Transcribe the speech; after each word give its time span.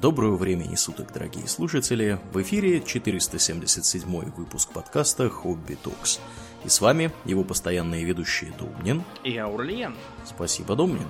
Доброго 0.00 0.36
времени 0.36 0.76
суток, 0.76 1.12
дорогие 1.12 1.46
слушатели! 1.46 2.18
В 2.32 2.40
эфире 2.40 2.80
477 2.80 4.30
выпуск 4.34 4.72
подкаста 4.72 5.28
«Хобби 5.28 5.74
Токс». 5.74 6.20
И 6.64 6.70
с 6.70 6.80
вами 6.80 7.10
его 7.26 7.44
постоянные 7.44 8.04
ведущие 8.04 8.50
Домнин 8.58 9.02
и 9.24 9.36
Аурлиен. 9.36 9.94
Спасибо, 10.24 10.74
Домнин. 10.74 11.06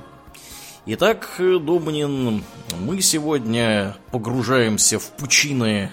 Итак, 0.86 1.36
Домнин, 1.38 2.42
мы 2.80 3.00
сегодня 3.00 3.96
погружаемся 4.10 4.98
в 4.98 5.08
пучины 5.12 5.92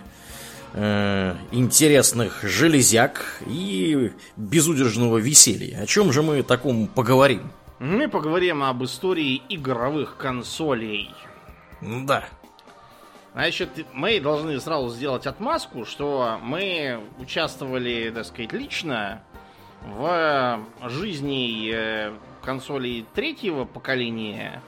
э, 0.73 1.35
интересных 1.51 2.39
железяк 2.41 3.43
и 3.45 4.11
безудержного 4.37 5.19
веселья. 5.19 5.83
О 5.83 5.85
чем 5.85 6.11
же 6.11 6.23
мы 6.23 6.41
таком 6.41 6.87
поговорим? 6.87 7.51
Мы 7.77 8.07
поговорим 8.07 8.63
об 8.63 8.83
истории 8.83 9.43
игровых 9.49 10.17
консолей. 10.17 11.11
Да. 11.79 12.25
Значит, 13.37 13.85
мы 13.93 14.19
должны 14.19 14.59
сразу 14.59 14.89
сделать 14.89 15.27
отмазку, 15.27 15.85
что 15.85 16.39
мы 16.41 16.99
участвовали, 17.19 18.09
так 18.09 18.25
сказать, 18.25 18.51
лично 18.51 19.21
в 19.85 20.59
жизни 20.85 21.71
э, 21.71 22.13
консолей 22.41 23.05
третьего 23.13 23.65
поколения, 23.65 24.63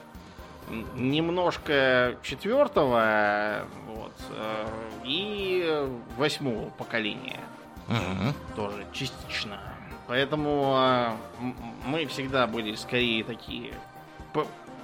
немножко 0.94 2.16
четвертого, 2.22 3.66
вот, 3.88 4.14
э, 4.36 4.66
и 5.02 5.88
восьмого 6.16 6.70
поколения. 6.70 7.40
Угу. 7.88 8.54
Тоже 8.54 8.86
частично. 8.92 9.58
Поэтому 10.06 10.76
э, 10.78 11.10
мы 11.86 12.06
всегда 12.06 12.46
были 12.46 12.76
скорее 12.76 13.24
такие 13.24 13.72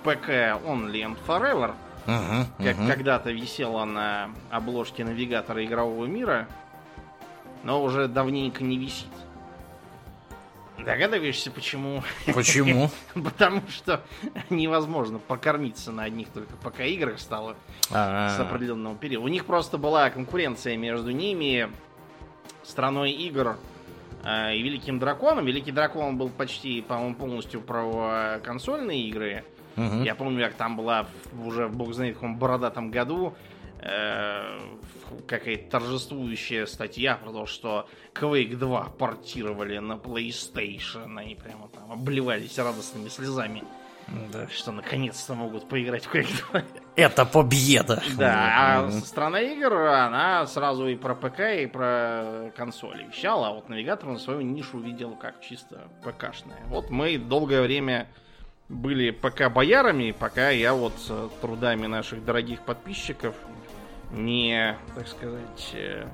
ПК 0.03 0.29
Only 0.67 1.05
and 1.05 1.17
Forever. 1.25 1.77
Угу, 2.07 2.65
как 2.65 2.79
угу. 2.79 2.87
когда-то 2.87 3.33
висела 3.33 3.85
на 3.85 4.31
обложке 4.51 5.05
навигатора 5.05 5.65
игрового 5.65 6.07
мира, 6.07 6.47
но 7.65 7.83
уже 7.83 8.07
давненько 8.07 8.63
не 8.63 8.79
висит. 8.79 9.09
Догадываешься, 10.79 11.51
почему? 11.51 12.05
Почему? 12.33 12.91
Потому 13.15 13.63
что 13.69 14.03
невозможно 14.51 15.19
покормиться 15.19 15.91
на 15.91 16.05
одних 16.05 16.29
только 16.29 16.55
пока 16.57 16.85
играх 16.85 17.19
стало 17.19 17.57
А, 17.91 18.37
с 18.37 18.39
определенного 18.39 18.95
периода. 18.95 19.25
У 19.25 19.29
них 19.29 19.47
просто 19.47 19.79
была 19.79 20.11
конкуренция 20.11 20.77
между 20.77 21.11
ними, 21.11 21.71
страной 22.63 23.11
игр 23.13 23.57
э, 24.23 24.55
и 24.55 24.63
Великим 24.63 24.99
Драконом. 24.99 25.47
Великий 25.47 25.73
Дракон 25.73 26.19
был 26.19 26.29
почти, 26.29 26.83
по-моему, 26.83 27.17
полностью 27.17 27.63
про 27.63 28.39
консольные 28.45 29.09
игры. 29.09 29.45
Я 29.77 30.15
помню, 30.15 30.45
как 30.47 30.55
там 30.55 30.77
была 30.77 31.07
в- 31.33 31.47
уже, 31.47 31.69
бог 31.69 31.93
знает, 31.93 32.13
в 32.17 32.21
каком 32.21 32.39
бородатом 32.39 32.91
году 32.91 33.35
э, 33.81 34.59
какая-то 35.29 35.71
торжествующая 35.71 36.67
статья 36.67 37.17
про 37.17 37.31
то, 37.33 37.47
что 37.47 37.89
Quake 38.15 38.57
2 38.57 38.85
портировали 38.99 39.79
на 39.79 39.93
PlayStation. 39.95 41.19
Они 41.19 41.35
прямо 41.35 41.69
там 41.69 41.93
обливались 41.93 42.59
радостными 42.59 43.09
слезами, 43.09 43.63
Да. 44.33 44.49
что 44.49 44.73
наконец-то 44.73 45.35
могут 45.35 45.69
поиграть 45.69 46.05
в 46.07 46.13
Quake 46.15 46.43
2. 46.53 46.63
Это 46.97 47.27
победа! 47.27 48.03
Да, 48.17 48.79
а 48.87 48.91
страна 49.03 49.41
игр, 49.41 49.75
она 49.75 50.47
сразу 50.47 50.87
и 50.89 50.97
про 50.97 51.15
ПК, 51.15 51.41
и 51.63 51.67
про 51.67 52.51
консоли 52.57 53.05
вещала, 53.05 53.49
а 53.49 53.53
вот 53.53 53.69
навигатор 53.69 54.09
на 54.09 54.19
свою 54.19 54.41
нишу 54.41 54.79
видел 54.81 55.15
как 55.17 55.41
чисто 55.43 55.89
ПКшная. 56.03 56.57
Вот 56.69 56.91
мы 56.91 57.19
долгое 57.19 57.61
время 57.63 58.09
были 58.69 59.11
ПК-боярами, 59.11 60.13
пока 60.13 60.51
я 60.51 60.75
вот 60.75 60.95
э, 61.09 61.29
трудами 61.41 61.87
наших 61.87 62.25
дорогих 62.25 62.63
подписчиков 62.63 63.35
не, 64.11 64.77
так 64.95 65.07
сказать, 65.07 65.71
э, 65.75 66.09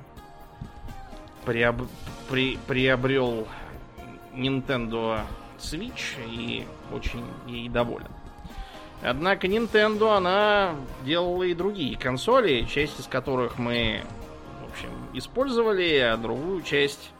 приоб- 1.46 1.88
при- 2.28 2.58
приобрел 2.66 3.48
Nintendo 4.34 5.20
Switch 5.58 6.16
и 6.28 6.66
очень 6.92 7.24
ей 7.46 7.68
доволен. 7.68 8.08
Однако 9.02 9.46
Nintendo, 9.46 10.16
она 10.16 10.76
делала 11.04 11.42
и 11.42 11.54
другие 11.54 11.96
консоли, 11.96 12.64
часть 12.64 13.00
из 13.00 13.06
которых 13.06 13.58
мы, 13.58 14.02
в 14.64 14.70
общем, 14.70 14.90
использовали, 15.14 15.98
а 15.98 16.16
другую 16.16 16.62
часть 16.62 17.10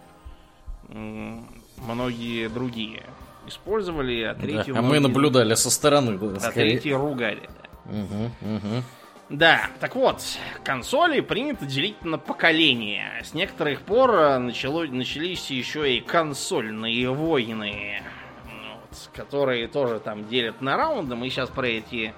многие 0.89 2.49
другие 2.49 3.03
использовали, 3.47 4.23
а 4.23 4.35
Да, 4.35 4.41
третью... 4.41 4.77
А 4.77 4.83
мы 4.83 5.01
наблюдали 5.01 5.55
со 5.55 5.71
стороны, 5.71 6.19
да, 6.19 6.37
А 6.37 6.51
скорее. 6.51 6.73
третьи 6.73 6.93
ругали, 6.93 7.49
да. 7.49 7.93
Мгм, 7.93 8.33
мгм. 8.41 8.85
Да, 9.29 9.63
так 9.81 9.95
вот, 9.97 10.21
консоли 10.63 11.21
принято 11.21 11.65
делить 11.65 12.05
на 12.05 12.19
поколения. 12.19 13.23
С 13.25 13.33
некоторых 13.33 13.81
пор 13.81 14.15
э, 14.15 14.39
начало, 14.39 14.85
начались 14.85 15.51
еще 15.51 15.97
и 15.97 16.01
консольные 16.01 17.11
войны, 17.11 18.03
вот, 18.45 19.11
которые 19.15 19.69
тоже 19.69 20.01
там 20.01 20.29
делят 20.29 20.61
на 20.61 20.77
раунды. 20.77 21.15
Мы 21.15 21.31
сейчас 21.31 21.49
про 21.49 21.67
эти 21.67 22.13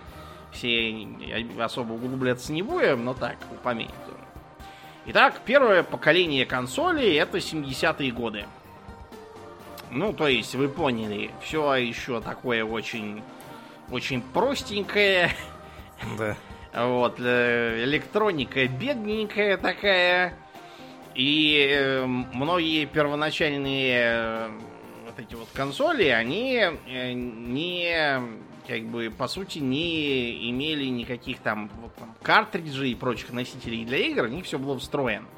все 0.50 1.06
особо 1.60 1.92
углубляться 1.92 2.52
не 2.52 2.62
будем, 2.62 3.04
но 3.04 3.14
так, 3.14 3.36
упомянем. 3.52 3.92
Итак, 5.06 5.42
первое 5.44 5.82
поколение 5.82 6.46
консолей 6.46 7.16
это 7.18 7.38
70-е 7.38 8.10
годы. 8.10 8.46
Ну, 9.94 10.12
то 10.12 10.26
есть, 10.26 10.56
вы 10.56 10.68
поняли, 10.68 11.30
все 11.40 11.72
еще 11.76 12.20
такое 12.20 12.64
очень, 12.64 13.22
очень 13.92 14.22
простенькое, 14.22 15.30
Да. 16.18 16.36
вот, 16.84 17.20
э, 17.20 17.84
электроника 17.84 18.66
бедненькая 18.66 19.56
такая. 19.56 20.34
И 21.14 21.68
э, 21.70 22.04
многие 22.06 22.86
первоначальные 22.86 24.00
э, 24.00 24.50
вот 25.06 25.18
эти 25.20 25.36
вот 25.36 25.48
консоли, 25.54 26.08
они 26.08 26.60
не, 26.88 28.20
как 28.66 28.82
бы, 28.86 29.12
по 29.16 29.28
сути, 29.28 29.60
не 29.60 30.50
имели 30.50 30.86
никаких 30.86 31.38
там, 31.38 31.70
вот, 31.80 31.94
там 31.94 32.16
картриджей 32.20 32.90
и 32.90 32.94
прочих 32.96 33.32
носителей 33.32 33.84
для 33.84 33.98
игр, 33.98 34.24
у 34.24 34.28
них 34.28 34.44
все 34.44 34.58
было 34.58 34.76
встроено. 34.76 35.28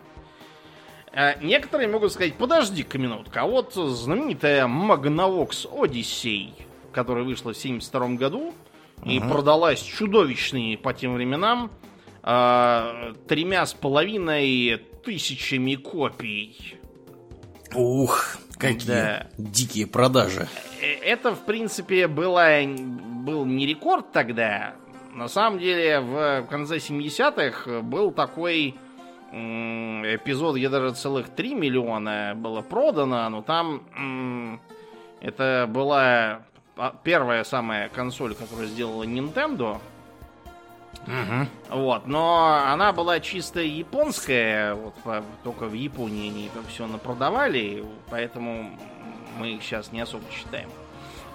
Э, 1.16 1.34
Некоторые 1.42 1.88
могут 1.88 2.12
сказать, 2.12 2.34
подожди-ка 2.34 2.98
минутку, 2.98 3.32
а 3.38 3.46
вот 3.46 3.72
знаменитая 3.74 4.66
Magnavox 4.66 5.66
Odyssey, 5.72 6.50
которая 6.92 7.24
вышла 7.24 7.52
в 7.54 7.56
72 7.56 8.08
году 8.16 8.52
и 9.04 9.18
Мгм. 9.18 9.30
продалась 9.30 9.80
чудовищными 9.80 10.76
по 10.76 10.92
тем 10.92 11.14
временам 11.14 11.70
э, 12.22 13.14
тремя 13.28 13.64
с 13.64 13.72
половиной 13.72 14.78
тысячами 15.04 15.76
копий. 15.76 16.76
Ух, 17.74 18.36
какие 18.58 18.86
Да. 18.88 19.26
дикие 19.38 19.86
продажи. 19.86 20.48
Э, 20.82 20.86
Это, 21.04 21.34
в 21.34 21.44
принципе, 21.46 22.08
было, 22.08 22.48
был 23.24 23.44
не 23.46 23.64
рекорд 23.66 24.12
тогда. 24.12 24.74
На 25.14 25.28
самом 25.28 25.60
деле, 25.60 26.00
в 26.00 26.42
конце 26.50 26.78
70-х 26.78 27.80
был 27.82 28.10
такой 28.10 28.74
эпизод, 29.36 30.56
где 30.56 30.68
даже 30.68 30.94
целых 30.94 31.28
3 31.28 31.54
миллиона 31.54 32.34
было 32.36 32.62
продано, 32.62 33.28
но 33.28 33.42
там 33.42 34.60
это 35.20 35.66
была 35.68 36.42
а, 36.76 36.94
первая 37.02 37.42
самая 37.44 37.88
консоль, 37.88 38.34
которую 38.34 38.68
сделала 38.68 39.04
Nintendo. 39.04 39.80
Мгм. 41.06 41.48
Вот, 41.70 42.06
но 42.06 42.62
она 42.66 42.92
была 42.92 43.20
чисто 43.20 43.60
японская, 43.60 44.74
вот 44.74 44.94
только 45.44 45.66
в 45.66 45.72
Японии 45.72 46.30
они 46.30 46.46
это 46.46 46.66
все 46.68 46.86
напродавали, 46.86 47.84
поэтому 48.10 48.70
мы 49.38 49.52
их 49.52 49.62
сейчас 49.62 49.92
не 49.92 50.00
особо 50.00 50.24
считаем. 50.32 50.68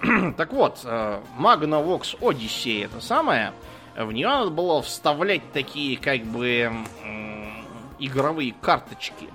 так 0.37 0.51
вот, 0.51 0.81
э, 0.83 1.21
Magnavox 1.39 2.19
Odyssey 2.19 2.85
это 2.85 2.99
самое, 2.99 3.53
в 3.95 4.11
нее 4.11 4.27
надо 4.27 4.49
было 4.49 4.81
вставлять 4.81 5.51
такие 5.53 5.97
как 5.97 6.21
бы 6.23 6.71
игровые 8.05 8.53
карточки, 8.61 9.29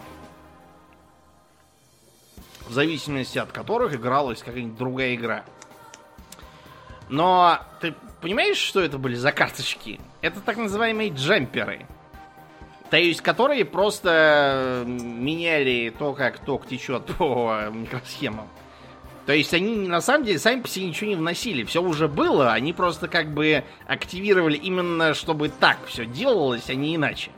в 2.69 2.73
зависимости 2.73 3.39
от 3.39 3.53
которых 3.53 3.95
игралась 3.95 4.43
какая-нибудь 4.43 4.77
другая 4.77 5.15
игра. 5.15 5.45
Но 7.09 7.61
ты 7.81 7.95
понимаешь, 8.21 8.57
что 8.57 8.81
это 8.81 8.99
были 8.99 9.15
за 9.15 9.33
карточки? 9.33 10.01
Это 10.21 10.41
так 10.41 10.57
называемые 10.57 11.11
джемперы. 11.11 11.87
То 12.91 12.97
есть, 12.97 13.21
которые 13.21 13.65
просто 13.65 14.85
меняли 14.87 15.93
то, 15.97 16.13
как 16.13 16.39
ток 16.39 16.67
течет 16.67 17.07
по 17.19 17.69
микросхемам. 17.73 18.49
То 19.27 19.33
есть 19.33 19.53
они 19.55 19.89
на 19.89 20.01
самом 20.01 20.25
деле 20.25 20.39
сами 20.39 20.61
по 20.61 20.69
себе 20.69 20.87
ничего 20.87 21.11
не 21.11 21.17
вносили. 21.17 21.65
Все 21.65 21.83
уже 21.83 22.07
было, 22.07 22.53
они 22.53 22.73
просто 22.73 23.09
как 23.09 23.33
бы 23.35 23.65
активировали 23.89 24.57
именно, 24.57 25.15
чтобы 25.15 25.49
так 25.49 25.79
все 25.87 26.07
делалось, 26.07 26.71
а 26.71 26.75
не 26.75 26.95
иначе. 26.95 27.33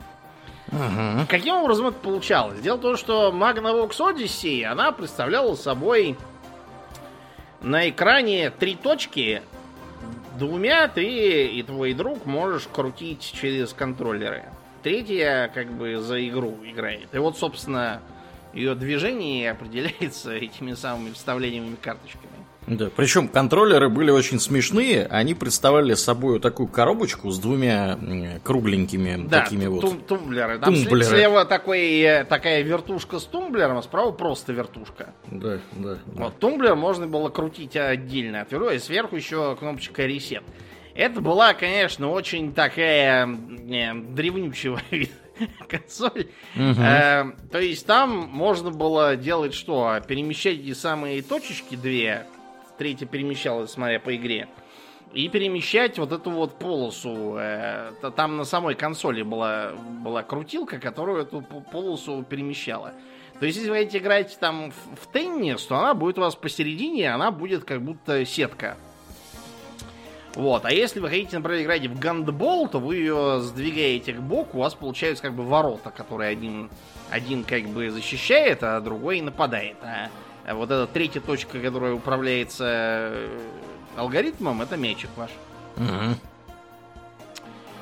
Мгм. 0.71 1.27
Каким 1.27 1.55
образом 1.55 1.87
это 1.87 1.97
получалось? 1.97 2.59
Дело 2.59 2.77
в 2.77 2.81
том, 2.81 2.97
что 2.97 3.31
Magnavox 3.31 3.97
Odyssey, 3.97 4.63
она 4.63 4.91
представляла 4.91 5.55
собой 5.55 6.17
на 7.61 7.89
экране 7.89 8.51
три 8.51 8.75
точки, 8.75 9.41
двумя 10.37 10.87
ты 10.87 11.47
и 11.47 11.63
твой 11.63 11.93
друг 11.93 12.25
можешь 12.25 12.67
крутить 12.71 13.33
через 13.39 13.73
контроллеры. 13.73 14.45
Третья 14.83 15.51
как 15.53 15.71
бы 15.71 15.97
за 15.97 16.25
игру 16.27 16.57
играет. 16.63 17.13
И 17.13 17.17
вот, 17.17 17.37
собственно, 17.37 18.01
ее 18.53 18.75
движение 18.75 19.51
определяется 19.51 20.31
этими 20.31 20.73
самыми 20.73 21.13
вставлениями 21.13 21.75
карточками. 21.75 22.28
Да, 22.69 22.89
причем 22.95 23.27
контроллеры 23.27 23.89
были 23.89 24.11
очень 24.11 24.39
смешные. 24.39 25.07
Они 25.07 25.33
представляли 25.33 25.95
собой 25.95 26.39
такую 26.39 26.67
коробочку 26.67 27.31
с 27.31 27.39
двумя 27.39 27.97
кругленькими 28.43 29.27
да, 29.27 29.41
такими 29.41 29.65
вот. 29.65 29.81
Тум 29.81 30.01
тумблеры. 30.01 30.59
Там 30.59 30.75
тумблеры. 30.75 31.03
слева 31.03 31.45
такой, 31.45 31.99
э, 31.99 32.23
такая 32.25 32.61
вертушка 32.61 33.19
с 33.19 33.23
тумблером, 33.23 33.79
а 33.79 33.81
справа 33.81 34.11
просто 34.11 34.53
вертушка. 34.53 35.13
Да, 35.31 35.59
да. 35.73 35.95
да. 35.95 35.99
Вот 36.05 36.39
тумблер 36.39 36.75
можно 36.75 37.07
было 37.07 37.29
крутить 37.29 37.75
отдельно 37.75 38.41
от 38.41 38.53
и 38.53 38.79
сверху 38.79 39.15
еще 39.15 39.55
кнопочка 39.55 40.05
ресет. 40.05 40.43
Это 40.93 41.21
была, 41.21 41.53
конечно, 41.53 42.09
очень 42.09 42.53
такая 42.53 43.27
э, 43.27 43.93
древнючего 43.93 44.81
консоль. 45.67 46.27
Мгм. 46.55 46.81
Э, 46.81 47.31
то 47.51 47.59
есть 47.59 47.85
там 47.85 48.27
можно 48.31 48.69
было 48.69 49.15
делать 49.15 49.53
что? 49.53 49.99
Перемещать 50.07 50.59
эти 50.59 50.73
самые 50.73 51.21
точечки 51.21 51.75
две. 51.75 52.25
Третья 52.79 53.05
перемещалась, 53.05 53.71
смотря 53.71 53.99
по 53.99 54.15
игре. 54.15 54.47
И 55.11 55.27
перемещать 55.27 55.99
вот 55.99 56.13
эту 56.13 56.31
вот 56.31 56.57
полосу. 56.59 57.35
э, 57.37 57.91
там 58.15 58.37
на 58.37 58.45
самой 58.45 58.75
консоли 58.75 59.21
была, 59.21 59.73
была 59.73 60.23
крутилка, 60.23 60.79
которую 60.79 61.23
эту 61.23 61.41
полосу 61.41 62.23
перемещала. 62.23 62.93
То 63.37 63.45
есть, 63.45 63.57
если 63.57 63.69
вы 63.69 63.79
хотите 63.79 63.97
играть 63.97 64.37
там 64.39 64.71
в, 64.71 64.95
в 64.95 65.07
теннис, 65.07 65.61
то 65.65 65.77
она 65.77 65.93
будет 65.93 66.17
у 66.19 66.21
вас 66.21 66.35
посередине, 66.35 67.13
она 67.13 67.31
будет 67.31 67.65
как 67.65 67.81
будто 67.81 68.23
сетка. 68.25 68.77
Вот, 70.35 70.63
а 70.63 70.71
если 70.71 71.01
вы 71.01 71.09
хотите, 71.09 71.37
например, 71.37 71.63
играть 71.63 71.85
в 71.87 71.99
гандбол, 71.99 72.69
то 72.69 72.79
вы 72.79 72.95
ее 72.95 73.41
сдвигаете 73.41 74.13
к 74.13 74.21
боку, 74.21 74.57
у 74.57 74.61
вас 74.61 74.73
получаются 74.73 75.23
как 75.23 75.33
бы 75.33 75.43
ворота, 75.43 75.89
которые 75.89 76.29
один, 76.29 76.69
один 77.09 77.43
как 77.43 77.67
бы 77.67 77.89
защищает, 77.89 78.63
а 78.63 78.79
другой 78.79 79.19
нападает. 79.19 79.75
А, 79.81 80.07
а 80.49 80.55
вот 80.55 80.71
эта 80.71 80.87
третья 80.87 81.21
точка, 81.21 81.59
которая 81.59 81.93
управляется 81.93 82.65
э, 83.13 83.39
алгоритмом, 83.95 84.63
это 84.63 84.77
мячик 84.77 85.09
ваш. 85.15 85.29
Мгм. 85.77 86.15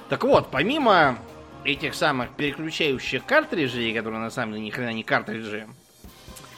Так 0.10 0.24
вот, 0.26 0.50
помимо 0.52 1.18
этих 1.64 1.96
самых 1.96 2.32
переключающих 2.32 3.24
картриджей, 3.26 3.94
которые 3.94 4.20
на 4.20 4.30
самом 4.30 4.54
деле 4.54 4.66
ни 4.66 4.70
хрена 4.70 4.92
не 4.92 5.04
картриджи, 5.04 5.66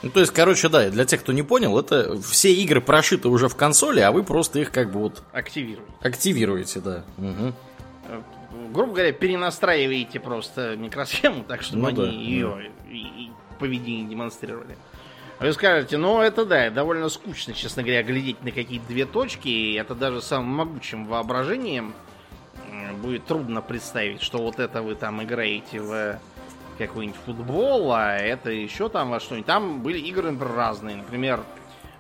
Ну, 0.02 0.10
то 0.10 0.20
есть, 0.20 0.34
короче, 0.34 0.68
да, 0.70 0.90
для 0.90 1.06
тех, 1.06 1.22
кто 1.22 1.32
не 1.32 1.44
понял, 1.44 1.78
это 1.78 2.20
все 2.22 2.54
игры 2.54 2.82
прошиты 2.82 3.28
уже 3.28 3.48
в 3.48 3.56
консоли, 3.56 4.00
а 4.00 4.12
вы 4.12 4.24
просто 4.24 4.60
их 4.60 4.72
как 4.72 4.92
бы 4.92 5.00
вот 5.00 5.22
активируют. 5.32 5.90
активируете, 6.02 6.80
да. 6.80 7.04
Э, 7.20 8.22
грубо 8.74 8.94
говоря, 8.94 9.12
перенастраиваете 9.12 10.20
просто 10.20 10.76
микросхему 10.76 11.44
так, 11.44 11.62
чтобы 11.62 11.84
Ну 11.84 11.88
они 11.90 11.98
да, 11.98 12.08
ее 12.08 12.72
и 12.90 13.30
поведение 13.60 14.08
демонстрировали. 14.08 14.76
Вы 15.40 15.54
скажете, 15.54 15.98
ну 15.98 16.20
это 16.22 16.46
да, 16.46 16.70
довольно 16.70 17.08
скучно, 17.10 17.54
честно 17.54 17.82
говоря, 17.82 18.04
глядеть 18.04 18.44
на 18.44 18.52
какие-то 18.52 18.88
две 18.88 19.06
точки, 19.06 19.48
и 19.48 19.74
это 19.76 19.96
даже 19.96 20.22
самым 20.22 20.50
могучим 20.50 21.06
воображением 21.06 21.94
будет 23.02 23.26
трудно 23.26 23.62
представить, 23.62 24.22
что 24.22 24.40
вот 24.40 24.60
это 24.60 24.82
вы 24.82 24.96
там 24.96 25.24
играете 25.24 25.80
в 25.82 26.20
какой-нибудь 26.78 27.20
футбол, 27.26 27.92
а 27.94 28.16
это 28.16 28.52
еще 28.52 28.90
там 28.90 29.10
во 29.10 29.20
что-нибудь. 29.20 29.46
Там 29.48 29.82
были 29.82 30.00
игры, 30.00 30.32
например, 30.32 30.56
разные. 30.56 30.96
Например, 30.98 31.42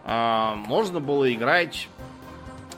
а, 0.03 0.56
можно 0.56 1.00
было 1.00 1.31
играть 1.33 1.88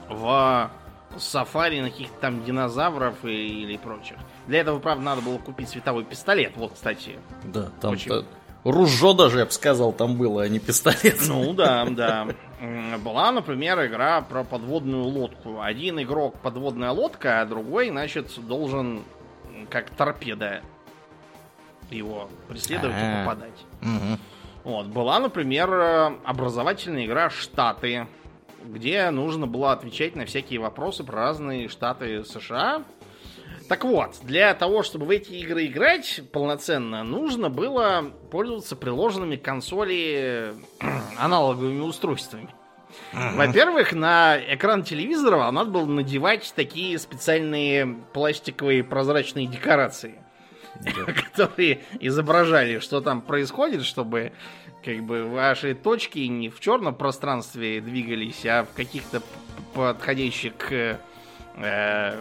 в 0.09 0.71
сафари 1.17 1.81
на 1.81 1.89
каких-то 1.89 2.19
там 2.19 2.43
динозавров 2.43 3.23
и- 3.25 3.63
или 3.63 3.77
прочих. 3.77 4.17
Для 4.47 4.61
этого, 4.61 4.79
правда, 4.79 5.03
надо 5.03 5.21
было 5.21 5.37
купить 5.37 5.69
световой 5.69 6.03
пистолет. 6.03 6.53
Вот, 6.55 6.73
кстати. 6.73 7.19
Да, 7.43 7.69
там 7.81 7.91
Очень. 7.93 8.09
та- 8.09 8.25
ружье 8.63 9.13
даже, 9.13 9.39
я 9.39 9.45
бы 9.45 9.51
сказал, 9.51 9.93
там 9.93 10.15
было, 10.15 10.43
а 10.43 10.47
не 10.47 10.59
пистолет. 10.59 11.19
Ну 11.27 11.53
да, 11.53 11.85
да. 11.85 12.27
Была, 13.03 13.31
например, 13.31 13.85
игра 13.85 14.21
про 14.21 14.43
подводную 14.43 15.03
лодку. 15.03 15.61
Один 15.61 15.99
игрок 16.01 16.35
подводная 16.41 16.91
лодка, 16.91 17.41
а 17.41 17.45
другой, 17.45 17.89
значит, 17.89 18.31
должен 18.47 19.03
как 19.69 19.89
торпеда 19.91 20.61
его 21.89 22.29
преследовать 22.47 22.95
и 22.95 23.01
А. 23.01 23.23
попадать. 23.23 23.65
Мгм. 23.81 24.19
Вот. 24.63 24.87
Была, 24.87 25.19
например, 25.19 25.69
э, 25.73 26.11
образовательная 26.23 27.05
игра 27.05 27.29
«Штаты», 27.29 28.07
где 28.63 29.09
нужно 29.09 29.47
было 29.47 29.71
отвечать 29.71 30.15
на 30.15 30.25
всякие 30.25 30.59
вопросы 30.59 31.03
про 31.03 31.15
разные 31.15 31.67
штаты 31.67 32.23
США. 32.23 32.83
Так 33.71 33.85
вот, 33.85 34.17
для 34.23 34.53
того, 34.53 34.83
чтобы 34.83 35.05
в 35.05 35.09
эти 35.11 35.31
игры 35.31 35.65
играть 35.65 36.23
полноценно, 36.33 37.05
нужно 37.05 37.49
было 37.49 38.11
пользоваться 38.29 38.75
приложенными 38.75 39.37
к 39.37 39.43
консоли 39.43 40.55
аналоговыми 41.17 41.79
устройствами. 41.79 42.49
Во-первых, 43.13 43.93
на 43.93 44.37
экран 44.37 44.83
телевизора 44.83 45.37
вам 45.37 45.55
надо 45.55 45.71
было 45.71 45.85
надевать 45.85 46.51
такие 46.53 46.99
специальные 46.99 47.95
пластиковые 48.11 48.83
прозрачные 48.83 49.47
декорации 49.47 50.21
которые 51.15 51.79
изображали, 52.01 52.79
что 52.79 52.99
там 52.99 53.21
происходит, 53.21 53.85
чтобы 53.85 54.33
как 54.83 55.01
бы 55.03 55.23
ваши 55.23 55.75
точки 55.75 56.19
не 56.19 56.49
в 56.49 56.59
черном 56.59 56.93
пространстве 56.93 57.79
двигались, 57.79 58.45
а 58.45 58.65
в 58.65 58.73
каких-то 58.75 59.21
подходящих 59.73 60.57
к 60.57 60.99
э, 61.55 62.19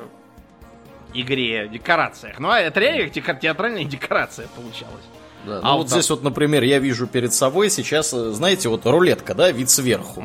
игре 1.15 1.69
декорациях. 1.69 2.39
Ну, 2.39 2.51
а 2.51 2.61
это 2.61 2.81
реально 2.81 3.05
как 3.05 3.13
те- 3.13 3.23
как 3.23 3.41
театральная 3.41 3.85
декорация 3.85 4.49
получалась. 4.49 5.05
Да, 5.47 5.59
А 5.59 5.63
ну 5.63 5.71
вот 5.73 5.79
вот 5.79 5.89
здесь 5.91 6.11
вот, 6.11 6.23
например, 6.23 6.63
я 6.63 6.79
вижу 6.79 7.07
перед 7.07 7.33
собой 7.33 7.71
сейчас, 7.71 8.11
знаете, 8.11 8.69
вот 8.69 8.85
рулетка, 8.85 9.35
да, 9.35 9.51
вид 9.51 9.71
сверху. 9.71 10.23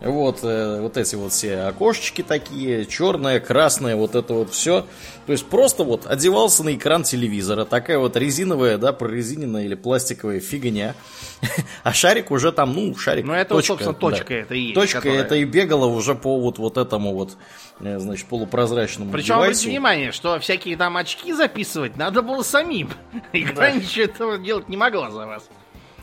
Вот, 0.00 0.40
э, 0.42 0.80
вот 0.80 0.96
эти 0.96 1.14
вот 1.14 1.32
все 1.32 1.60
окошечки 1.60 2.22
такие, 2.22 2.84
черное, 2.86 3.38
красное, 3.40 3.94
вот 3.96 4.14
это 4.14 4.34
вот 4.34 4.52
все. 4.52 4.84
То 5.26 5.32
есть 5.32 5.46
просто 5.46 5.84
вот 5.84 6.06
одевался 6.06 6.64
на 6.64 6.74
экран 6.74 7.02
телевизора, 7.04 7.64
такая 7.66 7.98
вот 7.98 8.16
резиновая, 8.16 8.78
да, 8.78 8.92
прорезиненная 8.92 9.64
или 9.64 9.74
пластиковая 9.74 10.40
фигня. 10.40 10.94
А 11.84 11.92
шарик 11.92 12.30
уже 12.32 12.50
там, 12.52 12.74
ну, 12.74 12.94
шарик. 12.96 13.24
Ну, 13.24 13.32
это 13.32 13.54
вот, 13.54 13.60
точка, 13.64 13.84
собственно, 13.84 14.10
да. 14.10 14.16
точка 14.18 14.34
это 14.34 14.54
и 14.54 14.60
есть. 14.60 14.74
Точка 14.74 14.98
которая- 15.00 15.20
это 15.22 15.36
и 15.36 15.44
бегала 15.44 15.86
уже 15.86 16.14
по 16.16 16.38
вот, 16.40 16.58
вот 16.58 16.76
этому 16.76 17.14
вот, 17.14 17.36
э, 17.80 17.98
значит, 17.98 18.26
полупрозрачному 18.26 19.12
Причем 19.12 19.26
девайсу. 19.36 19.44
обратите 19.44 19.70
внимание, 19.70 20.12
что 20.12 20.38
всякие 20.40 20.76
там 20.76 20.96
очки 20.96 21.32
записывать 21.32 21.96
надо 21.96 22.22
было 22.22 22.42
самим. 22.42 22.90
Игра 23.32 23.54
Да. 23.54 23.70
ничего 23.70 24.04
этого 24.04 24.38
делать 24.48 24.68
не 24.70 24.76
могла 24.78 25.10
за 25.10 25.26
вас. 25.26 25.48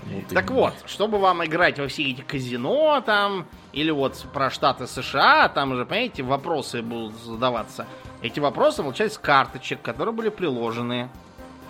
Вот 0.03 0.27
Так 0.27 0.51
именно. 0.51 0.61
вот, 0.61 0.73
чтобы 0.85 1.17
вам 1.17 1.43
играть 1.43 1.79
во 1.79 1.87
все 1.87 2.03
эти 2.11 2.21
казино 2.21 3.01
там, 3.03 3.47
или 3.73 3.89
вот 3.89 4.23
про 4.33 4.51
штаты 4.51 4.85
США, 4.85 5.49
там 5.49 5.75
же, 5.75 5.83
понимаете, 5.83 6.21
вопросы 6.21 6.83
будут 6.83 7.15
задаваться. 7.15 7.87
Эти 8.21 8.39
вопросы 8.39 8.83
получались 8.83 9.13
с 9.13 9.17
карточек, 9.17 9.81
которые 9.81 10.13
были 10.13 10.29
приложены. 10.29 11.09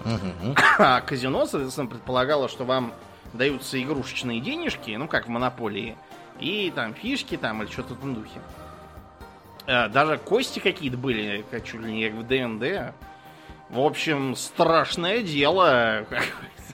Мгм. 0.03 0.55
А 0.79 0.99
казино, 0.99 1.45
соответственно, 1.45 1.87
предполагало, 1.87 2.49
что 2.49 2.65
вам 2.65 2.91
даются 3.31 3.81
игрушечные 3.81 4.41
денежки, 4.41 4.91
ну, 4.91 5.07
как 5.07 5.27
в 5.27 5.29
Монополии, 5.29 5.95
и 6.39 6.71
там 6.75 6.93
фишки 6.93 7.37
там 7.37 7.63
или 7.63 7.71
что-то 7.71 7.93
в 7.93 7.99
этом 7.99 8.15
духе. 8.15 8.41
Э, 9.65 9.87
Даже 9.87 10.17
кости 10.17 10.59
какие-то 10.59 10.97
были, 10.97 11.45
как 11.49 11.63
чуть 11.63 11.79
ли 11.81 11.93
не 11.93 12.09
как 12.09 12.19
в 12.19 12.27
ДНД. 12.27 12.93
В 13.69 13.79
общем, 13.79 14.35
страшное 14.35 15.21
дело. 15.21 16.05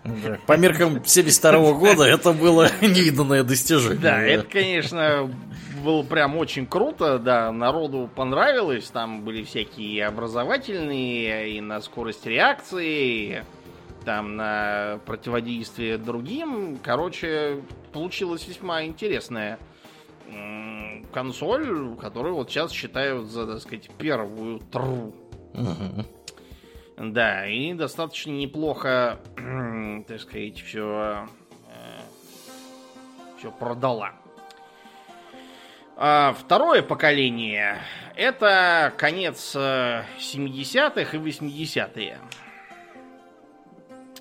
Да. 0.04 0.40
По 0.48 0.58
меркам 0.58 1.04
72 1.06 1.74
года 1.74 2.04
это 2.04 2.34
было 2.34 2.70
невиданное 2.82 3.44
достижение. 3.44 4.00
Да, 4.00 4.22
это, 4.22 4.48
конечно, 4.48 5.30
было 5.84 6.04
прям 6.04 6.38
очень 6.38 6.66
круто, 6.66 7.20
да, 7.20 7.52
народу 7.52 8.10
понравилось, 8.16 8.86
там 8.86 9.22
были 9.24 9.44
всякие 9.44 10.06
образовательные, 10.06 11.52
и 11.52 11.62
на 11.62 11.82
скорость 11.82 12.26
реакции, 12.26 13.40
и 13.40 13.44
там 14.06 14.36
на 14.36 15.00
противодействие 15.06 15.98
другим. 15.98 16.80
Короче, 16.82 17.62
получилась 17.94 18.48
весьма 18.48 18.84
интересная 18.86 19.60
консоль, 21.14 21.96
которую 22.00 22.36
вот 22.36 22.50
сейчас 22.50 22.72
считают 22.72 23.28
за, 23.28 23.46
так 23.46 23.60
сказать, 23.60 23.90
первую 23.98 24.60
тру. 24.60 25.14
Мгм. 25.54 26.06
Да, 27.04 27.48
и 27.48 27.74
достаточно 27.74 28.30
неплохо, 28.30 29.20
так 30.08 30.22
сказать, 30.22 30.62
все, 30.62 31.28
все 33.40 33.52
продала. 33.52 34.12
А 35.98 36.34
второе 36.34 36.84
поколение 36.84 37.80
это 38.16 38.94
конец 38.98 39.56
э, 39.56 40.04
70-х 40.20 41.18
и 41.18 41.20
80-е. 41.20 42.20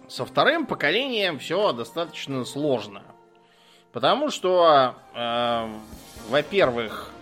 Со 0.09 0.25
вторым 0.25 0.65
поколением 0.65 1.39
все 1.39 1.73
достаточно 1.73 2.47
сложно. 2.47 3.03
Потому 3.93 4.31
что, 4.31 4.95
э, 5.15 5.69
во-первых, 6.31 7.13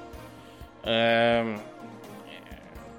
э, 0.85 1.59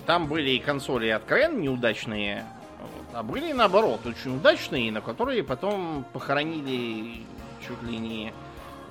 там 0.09 0.25
были 0.25 0.49
и 0.49 0.59
консоли 0.59 1.09
откровенно 1.09 1.59
неудачные, 1.59 2.43
вот, 2.79 3.05
а 3.13 3.21
были 3.21 3.51
наоборот 3.51 4.07
очень 4.07 4.37
удачные, 4.37 4.91
на 4.91 5.01
которые 5.01 5.43
потом 5.43 6.03
похоронили 6.13 7.27
чуть 7.61 7.83
ли 7.83 7.97
не 7.99 8.33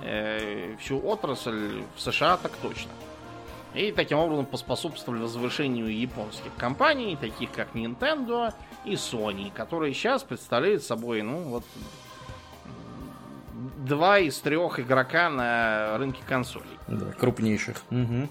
э, 0.01 0.77
всю 0.79 1.05
отрасль 1.05 1.83
в 1.97 1.99
США 1.99 2.37
так 2.37 2.53
точно. 2.61 2.91
И 3.73 3.91
таким 3.91 4.19
образом 4.19 4.45
поспособствовали 4.45 5.19
возвышению 5.19 5.93
японских 5.93 6.55
компаний, 6.57 7.17
таких 7.19 7.51
как 7.51 7.75
Nintendo 7.75 8.53
и 8.85 8.93
Sony, 8.93 9.51
которые 9.53 9.93
сейчас 9.93 10.23
представляют 10.23 10.83
собой, 10.83 11.21
ну 11.21 11.39
вот, 11.49 11.65
два 13.85 14.19
из 14.19 14.39
трех 14.39 14.79
игрока 14.79 15.29
на 15.29 15.97
рынке 15.97 16.21
консолей. 16.25 16.79
Да, 16.87 17.11
крупнейших. 17.11 17.83
Угу. 17.91 18.29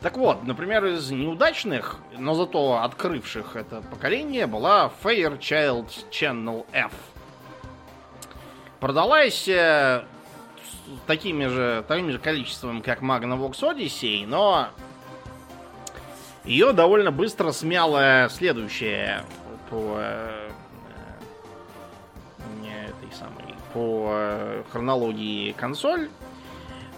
Так 0.00 0.16
вот, 0.16 0.44
например, 0.44 0.86
из 0.86 1.10
неудачных, 1.10 1.98
но 2.16 2.32
зато 2.32 2.82
открывших 2.82 3.54
это 3.54 3.82
поколение 3.82 4.46
была 4.46 4.90
Fairchild 5.02 5.88
Channel 6.10 6.64
F. 6.72 6.92
Продалась 8.80 9.46
э, 9.46 10.04
такими 11.06 11.46
же, 11.46 11.84
таким 11.86 12.10
же 12.10 12.18
количеством, 12.18 12.80
как 12.80 13.02
Magnavox 13.02 13.60
Odyssey, 13.60 14.26
но 14.26 14.68
ее 16.44 16.72
довольно 16.72 17.12
быстро 17.12 17.52
смяло 17.52 18.28
следующее 18.30 19.22
по 19.68 19.96
э, 19.98 20.50
не 22.62 22.72
этой 22.72 23.14
самой 23.14 23.54
по 23.74 24.12
э, 24.12 24.62
хронологии 24.72 25.52
консоль. 25.52 26.08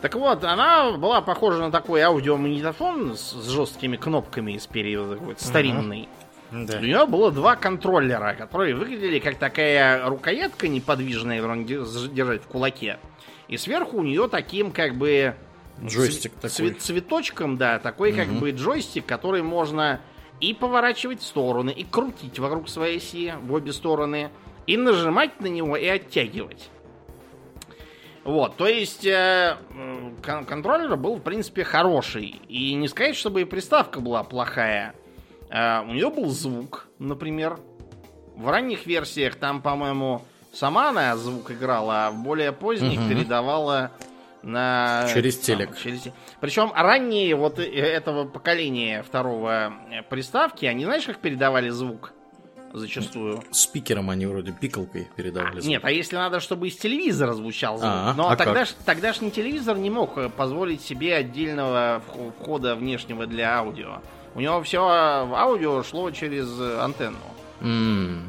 Так 0.02 0.16
вот, 0.16 0.42
она 0.42 0.90
была 0.92 1.20
похожа 1.20 1.58
на 1.60 1.70
такой 1.70 2.00
аудиомагнитофон 2.00 3.16
с, 3.16 3.20
с 3.20 3.48
жесткими 3.48 3.96
кнопками 3.96 4.58
спереди, 4.58 5.16
такой 5.16 5.36
старинный. 5.38 6.08
Да. 6.50 6.78
У 6.78 6.82
нее 6.82 7.06
было 7.06 7.30
два 7.30 7.54
контроллера, 7.54 8.34
которые 8.34 8.74
выглядели 8.74 9.20
как 9.20 9.36
такая 9.36 10.04
рукоятка 10.06 10.66
неподвижная, 10.66 11.40
которую 11.40 11.64
держать 12.08 12.42
в 12.42 12.46
кулаке. 12.46 12.98
И 13.46 13.56
сверху 13.56 13.98
у 13.98 14.02
нее 14.02 14.28
таким 14.28 14.72
как 14.72 14.96
бы 14.96 15.36
джойстик 15.82 16.32
цве- 16.42 16.50
такой. 16.50 16.74
цветочком, 16.74 17.56
да, 17.56 17.78
такой 17.78 18.10
угу. 18.10 18.18
как 18.18 18.28
бы 18.28 18.50
джойстик, 18.50 19.06
который 19.06 19.42
можно 19.42 20.00
и 20.40 20.52
поворачивать 20.52 21.20
в 21.20 21.24
стороны, 21.24 21.70
и 21.70 21.84
крутить 21.84 22.40
вокруг 22.40 22.68
своей 22.68 22.98
оси 22.98 23.34
в 23.40 23.52
обе 23.52 23.72
стороны, 23.72 24.30
и 24.66 24.76
нажимать 24.76 25.40
на 25.40 25.46
него, 25.46 25.76
и 25.76 25.86
оттягивать. 25.86 26.70
Вот, 28.24 28.56
то 28.56 28.66
есть 28.66 29.04
э, 29.04 29.56
кон- 30.24 30.44
контроллер 30.44 30.96
был, 30.96 31.16
в 31.16 31.22
принципе, 31.22 31.64
хороший. 31.64 32.40
И 32.48 32.74
не 32.74 32.86
сказать, 32.86 33.16
чтобы 33.16 33.42
и 33.42 33.44
приставка 33.44 34.00
была 34.00 34.22
плохая. 34.22 34.94
Э, 35.50 35.80
у 35.82 35.92
нее 35.92 36.08
был 36.10 36.28
звук, 36.28 36.86
например. 36.98 37.58
В 38.36 38.48
ранних 38.48 38.86
версиях 38.86 39.34
там, 39.34 39.60
по-моему, 39.60 40.22
сама 40.52 40.90
она 40.90 41.16
звук 41.16 41.50
играла, 41.50 42.06
а 42.06 42.10
в 42.12 42.22
более 42.22 42.52
поздних 42.52 43.00
угу. 43.00 43.08
передавала 43.08 43.90
на... 44.42 45.08
Через 45.12 45.38
телек. 45.38 45.76
через... 45.76 46.04
Причем 46.40 46.72
ранние 46.74 47.34
вот 47.34 47.58
э, 47.58 47.64
этого 47.64 48.24
поколения 48.24 49.02
второго 49.02 49.72
э, 49.90 50.02
приставки, 50.08 50.64
они 50.66 50.84
знаешь, 50.84 51.04
как 51.04 51.18
передавали 51.18 51.70
звук? 51.70 52.12
Зачастую. 52.72 53.42
Спикером 53.50 54.10
они 54.10 54.26
вроде 54.26 54.52
пикалкой 54.52 55.08
передавали. 55.16 55.60
звук. 55.60 55.64
Нет, 55.64 55.84
а 55.84 55.90
если 55.90 56.16
надо, 56.16 56.40
чтобы 56.40 56.68
из 56.68 56.76
телевизора 56.76 57.34
звучал 57.34 57.78
звук. 57.78 57.90
А, 57.90 58.14
Но 58.14 58.30
а 58.30 58.36
тогда, 58.36 58.64
ж, 58.64 58.70
тогда 58.84 59.12
ж 59.12 59.20
не 59.20 59.30
телевизор 59.30 59.76
не 59.76 59.90
мог 59.90 60.16
э, 60.16 60.28
позволить 60.28 60.80
себе 60.80 61.14
отдельного 61.16 62.02
входа 62.40 62.74
внешнего 62.74 63.26
для 63.26 63.58
аудио. 63.58 64.00
У 64.34 64.40
него 64.40 64.62
все 64.62 64.80
аудио 64.80 65.82
шло 65.82 66.10
через 66.10 66.48
антенну. 66.80 67.18
Mm. 67.60 68.22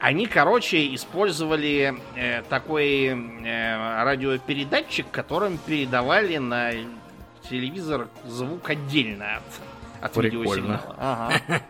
Они, 0.00 0.26
короче, 0.26 0.94
использовали 0.94 1.94
э, 2.14 2.42
такой 2.48 3.06
э, 3.06 4.04
радиопередатчик, 4.04 5.10
которым 5.10 5.58
передавали 5.58 6.36
на 6.36 6.70
телевизор 7.50 8.08
звук 8.24 8.70
отдельно 8.70 9.36
от, 9.36 9.42
от 10.00 10.16
видеосигнала. 10.16 10.96
Ага. 10.98 11.40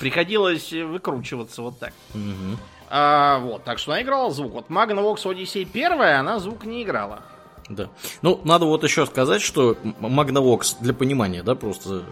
Приходилось 0.00 0.72
выкручиваться 0.72 1.62
вот 1.62 1.78
так. 1.78 1.92
Угу. 2.14 2.58
А, 2.90 3.38
вот, 3.38 3.64
так 3.64 3.78
что 3.78 3.92
она 3.92 4.02
играла 4.02 4.30
звук. 4.30 4.52
Вот 4.52 4.68
Magnavox 4.68 5.24
Odyssey 5.24 5.66
1, 5.70 6.00
она 6.00 6.38
звук 6.38 6.64
не 6.64 6.82
играла. 6.82 7.22
Да. 7.68 7.88
Ну, 8.20 8.40
надо 8.44 8.66
вот 8.66 8.84
еще 8.84 9.06
сказать, 9.06 9.40
что 9.40 9.76
Magnavox, 9.82 10.76
для 10.80 10.92
понимания, 10.92 11.42
да, 11.42 11.54
просто 11.54 12.02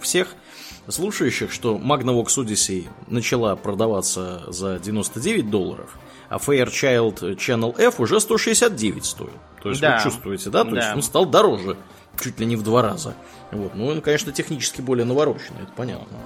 всех, 0.00 0.34
слушающих, 0.88 1.52
что 1.52 1.76
Magnavox 1.76 2.26
Odyssey 2.38 2.88
начала 3.06 3.54
продаваться 3.56 4.44
за 4.48 4.78
99 4.78 5.50
долларов, 5.50 5.96
а 6.28 6.38
Fairchild 6.38 7.36
Channel 7.36 7.78
F 7.78 8.00
уже 8.00 8.20
169 8.20 9.04
стоил. 9.04 9.30
То 9.62 9.70
есть 9.70 9.80
да. 9.80 9.96
вы 9.96 10.02
чувствуете, 10.02 10.50
да? 10.50 10.64
То 10.64 10.70
да. 10.72 10.76
есть 10.78 10.96
он 10.96 11.02
стал 11.02 11.26
дороже, 11.26 11.76
чуть 12.20 12.40
ли 12.40 12.46
не 12.46 12.56
в 12.56 12.62
два 12.62 12.82
раза. 12.82 13.14
Вот. 13.50 13.74
Ну, 13.74 13.86
он, 13.86 14.00
конечно, 14.00 14.32
технически 14.32 14.80
более 14.80 15.04
навороченный, 15.04 15.62
это 15.62 15.72
понятно. 15.76 16.18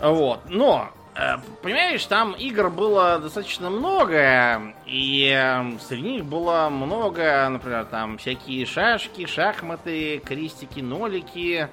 Вот. 0.00 0.40
Но, 0.48 0.90
э, 1.14 1.36
понимаешь, 1.62 2.04
там 2.06 2.32
игр 2.32 2.70
было 2.70 3.18
достаточно 3.18 3.70
много, 3.70 4.74
и 4.86 5.32
э, 5.34 5.78
среди 5.86 6.12
них 6.12 6.24
было 6.24 6.68
много, 6.70 7.48
например, 7.48 7.84
там 7.86 8.18
всякие 8.18 8.66
шашки, 8.66 9.26
шахматы, 9.26 10.18
крестики, 10.24 10.80
нолики, 10.80 11.68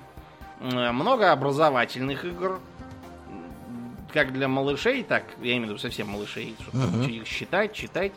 много 0.60 1.32
образовательных 1.34 2.24
игр, 2.24 2.62
как 4.14 4.32
для 4.32 4.48
малышей, 4.48 5.04
так, 5.04 5.24
я 5.42 5.54
имею 5.54 5.66
в 5.66 5.70
виду 5.72 5.80
совсем 5.80 6.10
малышей, 6.10 6.56
чтобы 6.62 6.78
uh-huh. 6.78 7.10
их 7.10 7.28
считать, 7.28 7.74
читать, 7.74 8.14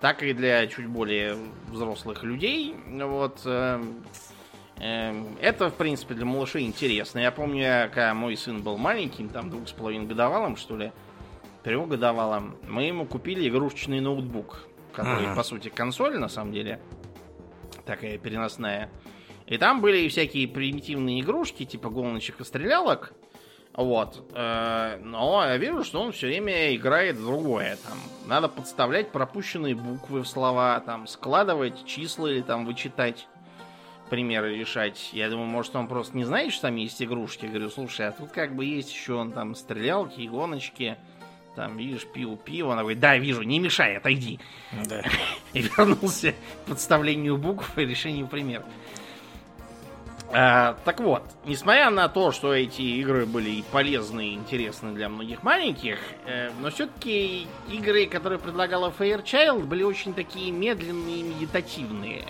так 0.00 0.22
и 0.22 0.32
для 0.32 0.66
чуть 0.66 0.86
более 0.86 1.36
взрослых 1.68 2.24
людей. 2.24 2.74
Вот. 2.86 3.42
Э, 3.44 3.82
э, 4.78 5.24
это, 5.40 5.70
в 5.70 5.74
принципе, 5.74 6.14
для 6.14 6.24
малышей 6.24 6.64
интересно. 6.64 7.18
Я 7.18 7.30
помню, 7.30 7.90
когда 7.90 8.14
мой 8.14 8.36
сын 8.36 8.62
был 8.62 8.78
маленьким, 8.78 9.28
там, 9.28 9.50
двух 9.50 9.68
с 9.68 9.72
половиной 9.72 10.06
годовалым, 10.06 10.56
что 10.56 10.76
ли, 10.76 10.92
трехгодовалым, 11.62 12.56
мы 12.66 12.84
ему 12.84 13.04
купили 13.04 13.46
игрушечный 13.48 14.00
ноутбук, 14.00 14.66
который, 14.92 15.26
uh-huh. 15.26 15.36
по 15.36 15.42
сути, 15.42 15.68
консоль, 15.68 16.18
на 16.18 16.28
самом 16.28 16.52
деле, 16.52 16.80
такая 17.84 18.16
переносная. 18.16 18.90
И 19.46 19.58
там 19.58 19.80
были 19.80 20.08
всякие 20.08 20.48
примитивные 20.48 21.20
игрушки, 21.20 21.64
типа 21.64 21.90
гоночек 21.90 22.40
и 22.40 22.44
стрелялок. 22.44 23.12
Вот. 23.74 24.30
Э, 24.34 24.98
но 25.02 25.44
я 25.44 25.56
вижу, 25.56 25.84
что 25.84 26.00
он 26.00 26.12
все 26.12 26.26
время 26.26 26.74
играет 26.74 27.16
в 27.16 27.24
другое. 27.24 27.78
Там 27.86 27.98
надо 28.26 28.48
подставлять 28.48 29.10
пропущенные 29.12 29.74
буквы 29.74 30.22
в 30.22 30.28
слова, 30.28 30.80
там 30.80 31.06
складывать 31.06 31.86
числа 31.86 32.26
или 32.26 32.42
там 32.42 32.66
вычитать 32.66 33.26
примеры 34.10 34.56
решать. 34.56 35.10
Я 35.12 35.30
думаю, 35.30 35.46
может, 35.46 35.74
он 35.76 35.86
просто 35.86 36.16
не 36.16 36.24
знает, 36.24 36.52
что 36.52 36.62
там 36.62 36.76
есть 36.76 37.00
игрушки. 37.00 37.44
Я 37.44 37.50
говорю, 37.52 37.70
слушай, 37.70 38.08
а 38.08 38.12
тут 38.12 38.30
как 38.32 38.54
бы 38.54 38.64
есть 38.64 38.92
еще 38.92 39.14
он 39.14 39.32
там 39.32 39.54
стрелялки 39.54 40.20
гоночки. 40.22 40.96
Там, 41.56 41.76
видишь, 41.76 42.06
пиво, 42.06 42.36
пиво. 42.36 42.72
Она 42.72 42.82
говорит, 42.82 43.00
да, 43.00 43.16
вижу, 43.16 43.42
не 43.42 43.58
мешай, 43.58 43.96
отойди. 43.96 44.38
Да. 44.86 45.02
И 45.52 45.62
вернулся 45.62 46.32
к 46.32 46.68
подставлению 46.68 47.36
букв 47.36 47.76
и 47.76 47.84
решению 47.84 48.28
примера. 48.28 48.64
А, 50.32 50.76
так 50.84 51.00
вот, 51.00 51.24
несмотря 51.44 51.90
на 51.90 52.08
то, 52.08 52.30
что 52.30 52.54
эти 52.54 52.82
игры 52.82 53.26
были 53.26 53.50
и 53.50 53.62
полезны, 53.62 54.28
и 54.28 54.34
интересны 54.34 54.92
для 54.92 55.08
многих 55.08 55.42
маленьких, 55.42 55.98
э, 56.24 56.50
но 56.60 56.70
все-таки 56.70 57.48
игры, 57.68 58.06
которые 58.06 58.38
предлагала 58.38 58.94
Fairchild, 58.96 59.64
были 59.64 59.82
очень 59.82 60.14
такие 60.14 60.52
медленные 60.52 61.20
и 61.20 61.22
медитативные. 61.24 62.26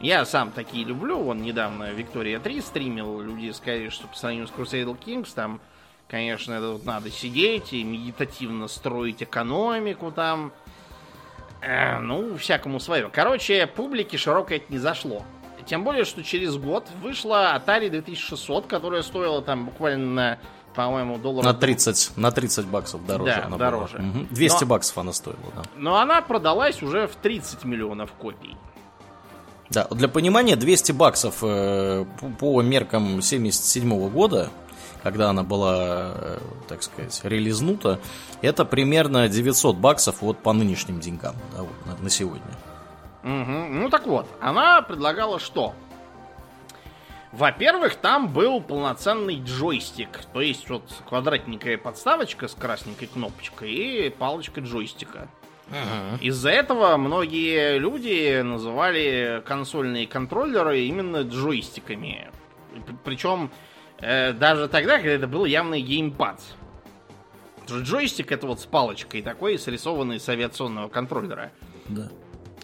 Я 0.00 0.24
сам 0.24 0.52
такие 0.52 0.84
люблю. 0.84 1.18
Вон 1.18 1.42
недавно 1.42 1.90
Виктория 1.90 2.38
3 2.38 2.60
стримил. 2.60 3.20
Люди 3.20 3.50
сказали, 3.50 3.88
что 3.88 4.06
по 4.06 4.16
сравнению 4.16 4.46
с 4.46 4.52
Crusader 4.52 4.96
Kings 4.96 5.30
там, 5.34 5.60
конечно, 6.06 6.52
это 6.52 6.72
вот 6.72 6.84
надо 6.84 7.10
сидеть 7.10 7.72
и 7.72 7.82
медитативно 7.82 8.68
строить 8.68 9.22
экономику 9.24 10.12
там. 10.12 10.52
Э, 11.62 11.98
ну, 11.98 12.36
всякому 12.36 12.78
свое. 12.78 13.10
Короче, 13.12 13.66
публике 13.66 14.18
широко 14.18 14.54
это 14.54 14.66
не 14.68 14.78
зашло. 14.78 15.24
Тем 15.66 15.82
более, 15.84 16.04
что 16.04 16.22
через 16.22 16.56
год 16.56 16.86
вышла 17.02 17.56
Atari 17.56 17.90
2600, 17.90 18.66
которая 18.66 19.02
стоила 19.02 19.42
там 19.42 19.66
буквально 19.66 20.38
по-моему, 20.76 21.16
долларов... 21.16 21.44
На 21.46 21.54
30, 21.54 22.12
на 22.16 22.30
30 22.30 22.66
баксов 22.66 23.04
дороже 23.06 23.34
да, 23.34 23.46
она 23.46 23.56
дороже. 23.56 23.96
была. 23.96 24.08
Угу. 24.08 24.26
200 24.30 24.60
но, 24.60 24.66
баксов 24.68 24.98
она 24.98 25.12
стоила, 25.14 25.38
да. 25.54 25.62
Но 25.74 25.96
она 25.96 26.20
продалась 26.20 26.82
уже 26.82 27.08
в 27.08 27.16
30 27.16 27.64
миллионов 27.64 28.12
копий. 28.12 28.54
Да, 29.70 29.88
для 29.90 30.08
понимания, 30.08 30.54
200 30.54 30.92
баксов 30.92 31.38
э, 31.42 32.04
по, 32.38 32.62
меркам 32.62 33.22
77 33.22 34.10
года, 34.10 34.50
когда 35.02 35.30
она 35.30 35.42
была, 35.42 36.12
э, 36.14 36.38
так 36.68 36.82
сказать, 36.82 37.18
релизнута, 37.24 37.98
это 38.42 38.64
примерно 38.64 39.28
900 39.28 39.76
баксов 39.76 40.20
вот 40.20 40.38
по 40.38 40.52
нынешним 40.52 41.00
деньгам, 41.00 41.34
да, 41.56 41.62
вот, 41.62 41.86
на, 41.86 42.04
на 42.04 42.10
сегодня. 42.10 42.42
Угу. 43.26 43.52
Ну 43.70 43.90
так 43.90 44.06
вот, 44.06 44.28
она 44.40 44.80
предлагала 44.82 45.40
что? 45.40 45.74
Во-первых, 47.32 47.96
там 47.96 48.32
был 48.32 48.60
полноценный 48.60 49.42
джойстик. 49.42 50.20
То 50.32 50.40
есть 50.40 50.70
вот 50.70 50.84
квадратненькая 51.08 51.76
подставочка 51.76 52.46
с 52.46 52.54
красненькой 52.54 53.08
кнопочкой 53.08 53.72
и 53.72 54.10
палочка 54.10 54.60
джойстика. 54.60 55.28
Uh-huh. 55.68 56.20
Из-за 56.20 56.50
этого 56.50 56.96
многие 56.96 57.78
люди 57.78 58.40
называли 58.42 59.42
консольные 59.44 60.06
контроллеры 60.06 60.82
именно 60.82 61.22
джойстиками. 61.22 62.30
Причем 63.04 63.50
э, 63.98 64.32
даже 64.34 64.68
тогда, 64.68 64.98
когда 64.98 65.10
это 65.10 65.26
был 65.26 65.44
явный 65.44 65.80
геймпад. 65.80 66.40
Джойстик 67.68 68.30
это 68.30 68.46
вот 68.46 68.60
с 68.60 68.66
палочкой 68.66 69.22
такой, 69.22 69.58
срисованный 69.58 70.20
с 70.20 70.28
авиационного 70.28 70.88
контроллера. 70.88 71.50
Да. 71.88 72.08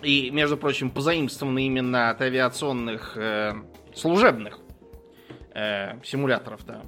И, 0.03 0.31
между 0.31 0.57
прочим, 0.57 0.91
позаимствованный 0.91 1.65
именно 1.67 2.11
от 2.11 2.21
авиационных 2.21 3.17
э, 3.17 3.55
служебных 3.95 4.59
э, 5.55 6.01
симуляторов-то. 6.03 6.83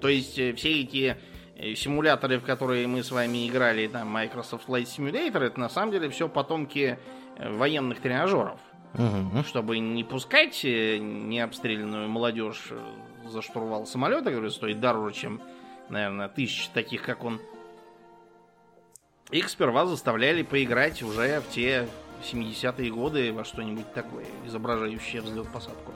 То 0.00 0.08
есть 0.08 0.38
э, 0.38 0.52
все 0.52 0.82
эти 0.82 1.16
э, 1.56 1.74
симуляторы, 1.74 2.38
в 2.38 2.44
которые 2.44 2.86
мы 2.86 3.02
с 3.02 3.10
вами 3.10 3.48
играли, 3.48 3.86
там 3.88 4.08
Microsoft 4.08 4.68
Flight 4.68 4.84
Simulator, 4.84 5.40
это 5.40 5.58
на 5.58 5.68
самом 5.68 5.92
деле 5.92 6.08
все 6.10 6.28
потомки 6.28 6.98
э, 7.36 7.56
военных 7.56 8.00
тренажеров. 8.00 8.58
Угу. 8.94 9.44
Чтобы 9.44 9.78
не 9.78 10.04
пускать 10.04 10.64
необстрелянную 10.64 12.10
молодежь 12.10 12.72
за 13.24 13.40
штурвал 13.40 13.86
самолета, 13.86 14.24
который 14.24 14.50
стоит 14.50 14.80
дороже, 14.80 15.14
чем, 15.14 15.40
наверное, 15.88 16.28
тысяч 16.28 16.68
таких, 16.68 17.02
как 17.02 17.24
он. 17.24 17.40
Их 19.30 19.48
сперва 19.48 19.86
заставляли 19.86 20.42
поиграть 20.42 21.02
уже 21.02 21.40
в 21.40 21.48
те 21.48 21.88
70-е 22.22 22.90
годы 22.90 23.32
во 23.32 23.44
что-нибудь 23.44 23.92
такое, 23.92 24.26
изображающее 24.46 25.22
взлет-посадку. 25.22 25.92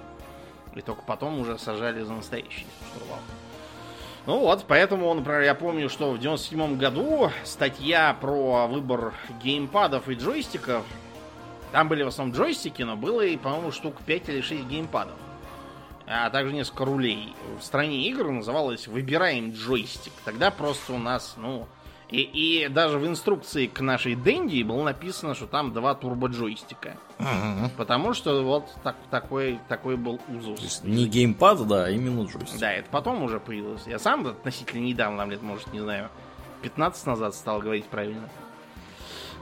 И 0.74 0.82
только 0.82 1.02
потом 1.02 1.38
уже 1.40 1.58
сажали 1.58 2.02
за 2.02 2.12
настоящий 2.12 2.66
штурвал. 2.90 3.20
Ну 4.26 4.40
вот, 4.40 4.64
поэтому, 4.66 5.14
например, 5.14 5.42
я 5.42 5.54
помню, 5.54 5.88
что 5.88 6.10
в 6.10 6.18
97 6.18 6.76
году 6.76 7.30
статья 7.44 8.16
про 8.20 8.66
выбор 8.66 9.14
геймпадов 9.42 10.08
и 10.08 10.14
джойстиков, 10.14 10.84
там 11.70 11.88
были 11.88 12.02
в 12.02 12.08
основном 12.08 12.36
джойстики, 12.36 12.82
но 12.82 12.96
было 12.96 13.20
и, 13.20 13.36
по-моему, 13.36 13.70
штук 13.70 13.96
5 14.04 14.28
или 14.28 14.40
6 14.40 14.64
геймпадов. 14.64 15.14
А 16.08 16.30
также 16.30 16.52
несколько 16.52 16.84
рулей. 16.84 17.34
В 17.60 17.64
стране 17.64 18.08
игр 18.08 18.30
называлось 18.30 18.86
«Выбираем 18.86 19.52
джойстик». 19.52 20.12
Тогда 20.24 20.50
просто 20.50 20.92
у 20.92 20.98
нас, 20.98 21.34
ну, 21.36 21.66
и, 22.08 22.20
и 22.20 22.68
даже 22.68 22.98
в 22.98 23.06
инструкции 23.06 23.66
к 23.66 23.80
нашей 23.80 24.14
Дэнди 24.14 24.62
было 24.62 24.84
написано, 24.84 25.34
что 25.34 25.46
там 25.46 25.72
два 25.72 25.94
турбо-джойстика. 25.94 26.96
Угу. 27.18 27.70
Потому 27.76 28.14
что 28.14 28.42
вот 28.44 28.68
так, 28.84 28.94
такой, 29.10 29.58
такой 29.68 29.96
был 29.96 30.20
узус. 30.28 30.58
То 30.58 30.64
есть 30.64 30.84
не 30.84 31.06
геймпад, 31.06 31.66
да, 31.66 31.86
а 31.86 31.90
именно 31.90 32.22
джойстик. 32.22 32.60
Да, 32.60 32.72
это 32.72 32.88
потом 32.90 33.22
уже 33.24 33.40
появилось. 33.40 33.82
Я 33.86 33.98
сам 33.98 34.26
относительно 34.26 34.82
недавно, 34.82 35.26
лет, 35.26 35.42
может, 35.42 35.72
не 35.72 35.80
знаю, 35.80 36.08
15 36.62 37.06
назад 37.06 37.34
стал 37.34 37.60
говорить 37.60 37.86
правильно. 37.86 38.28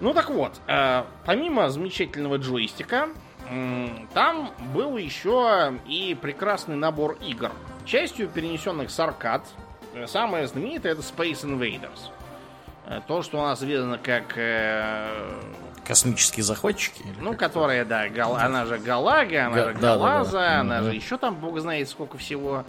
Ну 0.00 0.14
так 0.14 0.30
вот, 0.30 0.52
э, 0.66 1.04
помимо 1.26 1.68
замечательного 1.68 2.36
джойстика, 2.36 3.10
э, 3.50 3.88
там 4.14 4.50
был 4.74 4.96
еще 4.96 5.78
и 5.86 6.16
прекрасный 6.20 6.76
набор 6.76 7.18
игр. 7.20 7.52
Частью 7.84 8.28
перенесенных 8.28 8.90
с 8.90 8.98
аркад. 8.98 9.46
Самое 10.06 10.48
знаменитое 10.48 10.92
это 10.92 11.02
Space 11.02 11.44
Invaders. 11.44 12.10
Э, 12.86 13.00
то, 13.06 13.22
что 13.22 13.38
у 13.38 13.42
нас 13.42 13.60
известно 13.60 13.98
как... 13.98 14.36
Э, 14.36 15.40
Космические 15.86 16.44
захватчики? 16.44 17.02
Ну, 17.20 17.34
которые, 17.34 17.84
да, 17.84 18.08
гал, 18.08 18.36
она 18.36 18.66
же 18.66 18.78
Галага, 18.78 19.46
она 19.46 19.56
Га- 19.56 19.64
же 19.64 19.74
Галаза, 19.74 20.32
да, 20.32 20.38
да, 20.38 20.48
да. 20.48 20.60
она 20.60 20.78
mm-hmm. 20.78 20.84
же 20.84 20.94
еще 20.94 21.18
там, 21.18 21.34
бог 21.36 21.58
знает, 21.60 21.88
сколько 21.88 22.18
всего. 22.18 22.64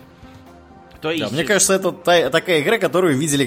То 1.02 1.12
есть... 1.12 1.24
Да, 1.24 1.30
мне 1.30 1.44
кажется, 1.44 1.74
это 1.74 1.92
та, 1.92 2.30
такая 2.30 2.62
игра, 2.62 2.78
которую 2.78 3.18
видели 3.18 3.46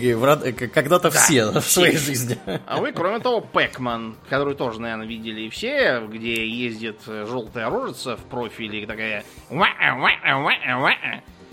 когда-то 0.69 1.11
да, 1.11 1.19
все 1.19 1.51
в 1.51 1.64
своей 1.66 1.97
жизни. 1.97 2.38
А 2.66 2.79
вы, 2.79 2.92
кроме 2.92 3.19
того, 3.19 3.40
Пэкман, 3.40 4.16
которую 4.29 4.55
тоже, 4.55 4.81
наверное, 4.81 5.07
видели 5.07 5.49
все, 5.49 6.01
где 6.07 6.47
ездит 6.49 7.01
желтая 7.05 7.69
рожица 7.69 8.16
в 8.16 8.21
профиле, 8.21 8.87
такая... 8.87 9.25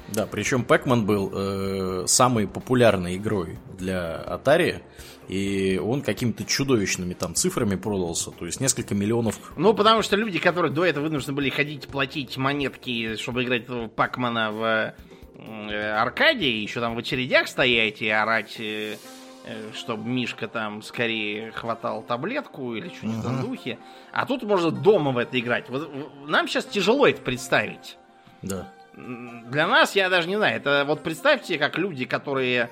Да, 0.10 0.28
причем 0.28 0.64
Пэкман 0.64 1.06
был 1.06 1.32
э, 1.34 2.04
самой 2.08 2.48
популярной 2.48 3.16
игрой 3.16 3.58
для 3.78 4.24
Atari. 4.28 4.82
И 5.28 5.80
он 5.84 6.02
какими-то 6.02 6.44
чудовищными 6.46 7.14
там 7.14 7.36
цифрами 7.36 7.76
продался, 7.76 8.32
то 8.32 8.46
есть 8.46 8.60
несколько 8.60 8.94
миллионов. 8.94 9.40
Ну, 9.58 9.74
потому 9.74 10.02
что 10.02 10.16
люди, 10.16 10.40
которые 10.40 10.72
до 10.72 10.86
этого 10.86 11.06
вынуждены 11.06 11.36
были 11.36 11.50
ходить, 11.50 11.88
платить 11.88 12.38
монетки, 12.38 13.16
чтобы 13.16 13.44
играть 13.44 13.68
в 13.68 13.88
Пакмана 13.88 14.52
в 14.52 14.94
э, 15.38 15.92
аркаде, 15.92 16.62
еще 16.62 16.80
там 16.80 16.96
в 16.96 17.00
очередях 17.00 17.48
стоять 17.48 18.02
и 18.02 18.10
орать, 18.10 18.60
э, 18.60 18.98
э 19.46 19.72
чтобы 19.74 20.08
Мишка 20.08 20.48
там 20.48 20.82
скорее 20.82 21.52
хватал 21.52 22.04
таблетку 22.04 22.76
или 22.76 22.90
что-нибудь 22.90 23.26
uh-huh. 23.26 23.38
в 23.38 23.42
духе. 23.42 23.80
А 24.12 24.26
тут 24.26 24.44
можно 24.44 24.72
дома 24.72 25.12
в 25.12 25.18
это 25.18 25.40
играть. 25.40 25.70
Вот, 25.70 25.90
нам 26.28 26.48
сейчас 26.48 26.66
тяжело 26.66 27.08
это 27.08 27.22
представить. 27.22 27.98
Да 28.42 28.72
для 28.96 29.68
нас, 29.68 29.96
я 29.96 30.10
даже 30.10 30.28
не 30.28 30.38
знаю, 30.38 30.58
это 30.58 30.84
вот 30.88 31.04
представьте, 31.04 31.58
как 31.58 31.78
люди, 31.78 32.06
которые 32.06 32.64
э, 32.64 32.70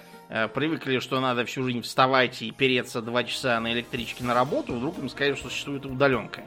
привыкли, 0.54 1.00
что 1.00 1.20
надо 1.20 1.46
всю 1.46 1.64
жизнь 1.64 1.82
вставать 1.82 2.42
и 2.42 2.52
переться 2.52 3.02
два 3.02 3.24
часа 3.24 3.60
на 3.60 3.72
электричке 3.72 4.24
на 4.24 4.34
работу, 4.34 4.74
вдруг 4.74 4.98
им 4.98 5.10
скажут, 5.10 5.38
что 5.38 5.50
существует 5.50 5.86
удаленка. 5.86 6.44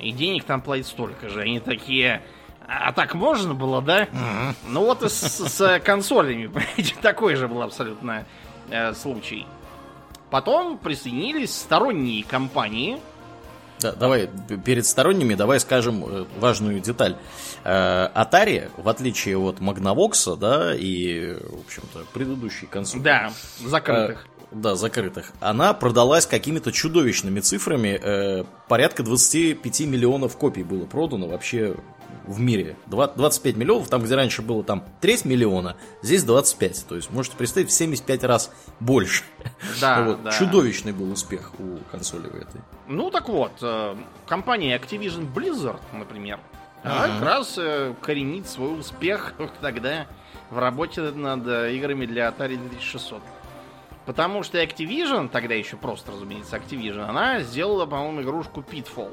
И 0.00 0.12
денег 0.12 0.44
там 0.44 0.62
платят 0.62 0.86
столько 0.86 1.28
же. 1.28 1.42
Они 1.42 1.60
такие, 1.60 2.22
а 2.66 2.92
так 2.92 3.14
можно 3.14 3.54
было, 3.54 3.82
да? 3.82 4.04
Uh-huh. 4.04 4.54
Ну 4.68 4.84
вот 4.84 5.02
и 5.02 5.08
с, 5.08 5.12
с 5.12 5.80
консолями, 5.80 6.46
понимаете, 6.48 6.94
такой 7.00 7.36
же 7.36 7.48
был 7.48 7.62
абсолютно 7.62 8.24
э, 8.70 8.94
случай. 8.94 9.46
Потом 10.30 10.78
присоединились 10.78 11.54
сторонние 11.54 12.24
компании, 12.24 12.98
да, 13.82 13.92
давай, 13.92 14.30
перед 14.64 14.86
сторонними 14.86 15.34
давай 15.34 15.60
скажем 15.60 16.04
э, 16.06 16.24
важную 16.38 16.80
деталь. 16.80 17.16
Э, 17.64 18.08
Atari, 18.14 18.70
в 18.76 18.88
отличие 18.88 19.36
от 19.36 19.58
Magnavox, 19.58 20.36
да, 20.36 20.74
и, 20.74 21.34
в 21.34 21.66
общем-то, 21.66 22.06
предыдущей 22.12 22.66
консоли. 22.66 23.02
Да, 23.02 23.32
закрытых. 23.64 24.24
Э, 24.24 24.44
да, 24.52 24.74
закрытых. 24.76 25.32
Она 25.40 25.72
продалась 25.72 26.26
какими-то 26.26 26.72
чудовищными 26.72 27.40
цифрами. 27.40 28.44
Порядка 28.68 29.02
25 29.02 29.80
миллионов 29.80 30.36
копий 30.36 30.62
было 30.62 30.84
продано 30.84 31.26
вообще 31.26 31.74
в 32.26 32.40
мире. 32.40 32.76
25 32.86 33.56
миллионов, 33.56 33.88
там, 33.88 34.02
где 34.02 34.14
раньше 34.14 34.42
было 34.42 34.62
там 34.62 34.84
треть 35.00 35.24
миллиона, 35.24 35.76
здесь 36.02 36.24
25. 36.24 36.86
То 36.88 36.96
есть, 36.96 37.10
можете 37.10 37.36
представить, 37.36 37.68
в 37.68 37.72
75 37.72 38.24
раз 38.24 38.52
больше. 38.80 39.24
Да, 39.80 40.02
вот. 40.06 40.22
да. 40.22 40.30
Чудовищный 40.32 40.92
был 40.92 41.10
успех 41.10 41.52
у 41.58 41.78
консоли 41.90 42.28
в 42.28 42.34
этой. 42.34 42.60
Ну, 42.88 43.10
так 43.10 43.28
вот, 43.28 43.52
э, 43.62 43.96
компания 44.26 44.78
Activision 44.78 45.32
Blizzard, 45.32 45.80
например, 45.92 46.38
она 46.82 47.08
как 47.08 47.22
раз 47.22 47.54
э, 47.58 47.94
коренит 48.00 48.48
свой 48.48 48.78
успех 48.78 49.34
тогда 49.60 50.06
в 50.50 50.58
работе 50.58 51.02
над 51.02 51.46
э, 51.46 51.74
играми 51.74 52.06
для 52.06 52.28
Atari 52.28 52.56
2600. 52.56 53.22
Потому 54.04 54.42
что 54.42 54.62
Activision, 54.62 55.28
тогда 55.28 55.54
еще 55.54 55.76
просто, 55.76 56.10
разумеется, 56.10 56.56
Activision, 56.56 57.04
она 57.08 57.40
сделала, 57.40 57.86
по-моему, 57.86 58.22
игрушку 58.22 58.60
Pitfall. 58.60 59.12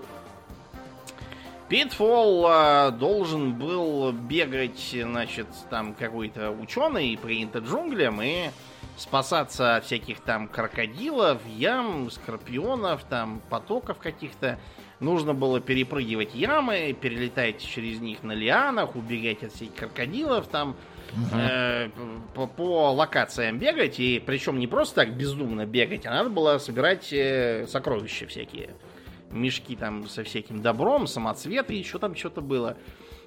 Питфол 1.70 2.48
э, 2.50 2.92
должен 2.92 3.54
был 3.54 4.12
бегать, 4.12 4.80
значит, 4.92 5.46
там 5.70 5.94
какой-то 5.94 6.50
ученый 6.50 7.16
по 7.22 7.58
джунглям 7.60 8.20
и 8.24 8.50
спасаться 8.98 9.76
от 9.76 9.86
всяких 9.86 10.20
там 10.22 10.48
крокодилов, 10.48 11.40
ям, 11.48 12.10
скорпионов, 12.10 13.04
там 13.04 13.42
потоков 13.50 14.00
каких-то. 14.00 14.58
Нужно 15.00 15.36
было 15.36 15.62
перепрыгивать 15.62 16.34
ямы, 16.34 16.94
перелетать 17.00 17.62
через 17.62 18.02
них 18.02 18.24
на 18.24 18.34
лианах, 18.34 18.96
убегать 18.96 19.44
от 19.44 19.54
всех 19.54 19.74
крокодилов, 19.76 20.48
там 20.48 20.76
угу. 21.14 21.40
э, 21.40 21.90
по, 22.34 22.48
по 22.48 22.92
локациям 22.92 23.60
бегать. 23.60 24.00
И 24.00 24.22
причем 24.26 24.58
не 24.58 24.66
просто 24.66 24.96
так 24.96 25.14
бездумно 25.16 25.68
бегать, 25.68 26.08
а 26.08 26.10
надо 26.10 26.32
было 26.32 26.58
собирать 26.58 27.14
э, 27.14 27.68
сокровища 27.68 28.26
всякие 28.26 28.72
мешки 29.32 29.76
там 29.76 30.08
со 30.08 30.24
всяким 30.24 30.62
добром, 30.62 31.08
самоцветы, 31.08 31.74
еще 31.74 32.00
там 32.00 32.16
что-то 32.16 32.42
было. 32.42 32.78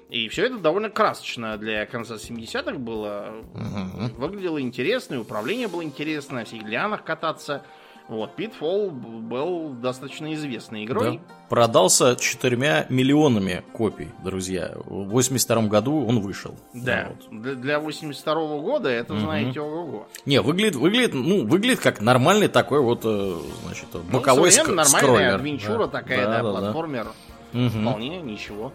И 0.09 0.27
все 0.27 0.45
это 0.45 0.59
довольно 0.59 0.89
красочно 0.89 1.57
для 1.57 1.85
конца 1.85 2.15
70-х 2.15 2.77
было. 2.77 3.33
Угу. 3.53 4.21
Выглядело 4.21 4.61
интересно, 4.61 5.15
и 5.15 5.17
управление 5.17 5.67
было 5.67 5.83
интересно, 5.83 6.35
на 6.35 6.45
всех 6.45 6.63
лианах 6.63 7.03
кататься. 7.03 7.65
Вот, 8.09 8.37
Pitfall 8.37 8.89
был 8.89 9.69
достаточно 9.69 10.33
известной 10.33 10.83
игрой. 10.83 11.17
Да. 11.17 11.35
Продался 11.49 12.15
четырьмя 12.17 12.85
миллионами 12.89 13.63
копий, 13.71 14.09
друзья. 14.23 14.71
В 14.75 15.09
82 15.09 15.63
году 15.63 16.05
он 16.05 16.19
вышел. 16.19 16.55
Да, 16.73 17.09
вот. 17.09 17.41
для, 17.41 17.55
для 17.55 17.79
82 17.79 18.33
-го 18.33 18.61
года 18.61 18.89
это, 18.89 19.13
угу. 19.13 19.21
знаете, 19.21 19.61
ого-го. 19.61 20.07
Не, 20.25 20.41
выглядит, 20.41 20.75
выглядит, 20.75 21.13
ну, 21.13 21.47
выглядит 21.47 21.79
как 21.79 22.01
нормальный 22.01 22.49
такой 22.49 22.81
вот, 22.81 23.01
э, 23.05 23.35
значит, 23.65 23.85
ну, 23.93 24.01
боковой 24.11 24.49
ну, 24.49 24.63
ск- 24.63 24.67
нормальная 24.67 24.85
скроллер. 24.85 25.35
адвенчура 25.35 25.85
да. 25.85 25.87
такая, 25.87 26.25
да, 26.25 26.31
да, 26.31 26.43
да 26.43 26.59
платформер. 26.59 27.07
Да. 27.53 27.69
Вполне 27.69 28.21
ничего. 28.21 28.73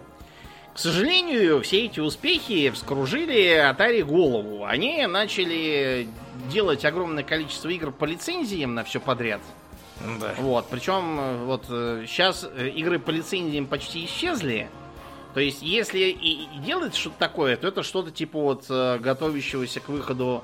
К 0.73 0.79
сожалению, 0.79 1.61
все 1.63 1.87
эти 1.87 1.99
успехи 1.99 2.71
вскружили 2.71 3.69
Atari 3.69 4.05
голову. 4.05 4.65
Они 4.65 5.05
начали 5.07 6.09
делать 6.51 6.85
огромное 6.85 7.25
количество 7.25 7.69
игр 7.69 7.91
по 7.91 8.05
лицензиям 8.05 8.75
на 8.75 8.85
все 8.85 9.01
подряд. 9.01 9.41
Да. 10.21 10.35
Вот, 10.39 10.69
причем 10.71 11.47
вот 11.47 11.65
сейчас 11.67 12.49
игры 12.57 12.99
по 12.99 13.11
лицензиям 13.11 13.67
почти 13.67 14.05
исчезли. 14.05 14.69
То 15.35 15.41
есть, 15.41 15.63
если 15.63 16.01
и, 16.01 16.49
делать 16.65 16.97
что-то 16.97 17.19
такое, 17.19 17.57
то 17.57 17.69
это 17.69 17.83
что-то 17.83 18.11
типа 18.11 18.41
вот 18.41 18.67
э, 18.71 18.99
готовящегося 18.99 19.81
к 19.81 19.89
выходу 19.89 20.43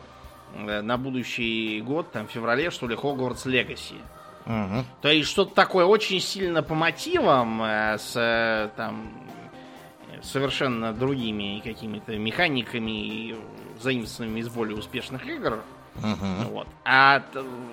э, 0.54 0.82
на 0.82 0.98
будущий 0.98 1.80
год, 1.80 2.12
там, 2.12 2.28
в 2.28 2.30
феврале, 2.30 2.70
что 2.70 2.86
ли, 2.86 2.94
Хогвартс 2.94 3.46
Легаси. 3.46 3.96
Мгм. 4.44 4.84
То 5.00 5.08
есть 5.08 5.30
что-то 5.30 5.54
такое 5.54 5.86
очень 5.86 6.20
сильно 6.20 6.62
по 6.62 6.74
мотивам, 6.74 7.62
э, 7.62 7.98
с 7.98 8.14
э, 8.14 8.68
там 8.76 9.10
э, 10.12 10.22
совершенно 10.22 10.92
другими 10.92 11.60
какими-то 11.64 12.16
механиками 12.18 12.90
и 12.90 13.36
заимствованными 13.80 14.40
из 14.40 14.48
более 14.48 14.76
успешных 14.76 15.26
игр. 15.26 15.60
Мгм. 16.02 16.48
Вот. 16.50 16.68
А 16.84 17.22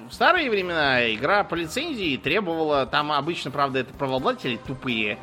в 0.09 0.13
старые 0.13 0.49
времена 0.49 1.13
игра 1.13 1.43
по 1.43 1.55
лицензии 1.55 2.17
требовала, 2.17 2.85
там 2.85 3.11
обычно, 3.11 3.51
правда, 3.51 3.79
это 3.79 3.93
правообладатели 3.93 4.57
тупые 4.57 5.17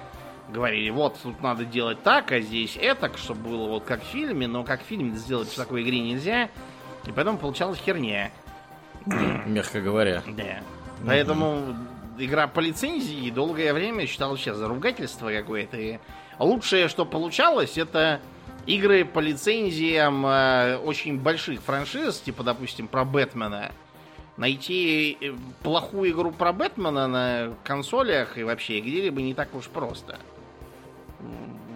говорили, 0.48 0.90
вот 0.90 1.18
тут 1.22 1.42
надо 1.42 1.64
делать 1.64 2.02
так, 2.02 2.32
а 2.32 2.40
здесь 2.40 2.78
это, 2.80 3.14
чтобы 3.18 3.50
было 3.50 3.68
вот 3.68 3.84
как 3.84 4.02
в 4.02 4.06
фильме, 4.06 4.46
но 4.46 4.64
как 4.64 4.82
в 4.82 4.84
фильме 4.84 5.16
сделать 5.16 5.48
в 5.48 5.56
такой 5.56 5.82
игре 5.82 6.00
нельзя, 6.00 6.48
и 7.06 7.12
поэтому 7.14 7.38
получалась 7.38 7.78
херня. 7.78 8.30
Мягко 9.04 9.80
говоря. 9.80 10.22
Да. 10.26 10.60
Поэтому 11.06 11.76
игра 12.18 12.46
по 12.46 12.60
лицензии 12.60 13.30
долгое 13.30 13.72
время 13.72 14.06
считалась 14.06 14.40
сейчас 14.40 14.56
за 14.56 14.68
ругательство 14.68 15.30
какое-то. 15.30 15.76
И 15.76 15.98
лучшее, 16.38 16.88
что 16.88 17.04
получалось, 17.04 17.78
это 17.78 18.20
игры 18.66 19.04
по 19.04 19.18
лицензиям 19.20 20.26
э, 20.26 20.76
очень 20.78 21.18
больших 21.18 21.60
франшиз, 21.62 22.20
типа, 22.20 22.42
допустим, 22.42 22.88
про 22.88 23.04
Бэтмена. 23.04 23.72
Найти 24.36 25.16
э, 25.20 25.32
плохую 25.62 26.10
игру 26.10 26.32
про 26.32 26.52
Бэтмена 26.52 27.06
на 27.06 27.54
консолях 27.64 28.38
и 28.38 28.44
вообще 28.44 28.80
где-либо 28.80 29.22
не 29.22 29.34
так 29.34 29.54
уж 29.54 29.68
просто. 29.68 30.18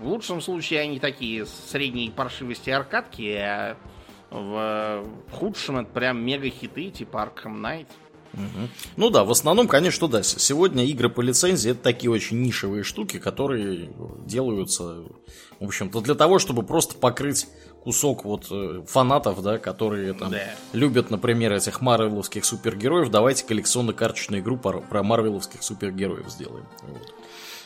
В 0.03 0.09
лучшем 0.09 0.41
случае 0.41 0.81
они 0.81 0.99
такие 0.99 1.47
средней 1.47 2.11
паршивости 2.11 2.71
аркадки, 2.71 3.37
а 3.37 3.77
в 4.31 5.05
худшем 5.31 5.79
это 5.79 5.91
прям 5.91 6.25
мега 6.25 6.49
хиты 6.49 6.91
типа 6.91 7.19
Arkham 7.19 7.61
Knight. 7.61 7.87
Ну 8.97 9.11
да, 9.11 9.25
в 9.25 9.31
основном, 9.31 9.69
конечно, 9.69 10.09
да. 10.09 10.23
Сегодня 10.23 10.85
игры 10.87 11.09
по 11.09 11.21
лицензии 11.21 11.71
это 11.73 11.83
такие 11.83 12.11
очень 12.11 12.43
нишевые 12.43 12.83
штуки, 12.83 13.19
которые 13.19 13.91
делаются, 14.27 15.05
в 15.61 15.65
общем-то, 15.65 16.01
для 16.01 16.15
того, 16.15 16.39
чтобы 16.39 16.63
просто 16.63 16.95
покрыть 16.95 17.47
кусок 17.83 18.25
вот 18.25 18.47
э, 18.51 18.83
фанатов, 18.87 19.43
да, 19.43 19.59
которые 19.59 20.13
там 20.15 20.31
Да. 20.31 20.39
любят, 20.73 21.11
например, 21.11 21.53
этих 21.53 21.81
марвеловских 21.81 22.45
супергероев. 22.45 23.11
Давайте 23.11 23.45
коллекционно-карточную 23.45 24.41
игру 24.41 24.57
про 24.57 25.03
марвеловских 25.03 25.63
супергероев 25.63 26.29
сделаем. 26.31 26.67
Вот. 26.83 27.13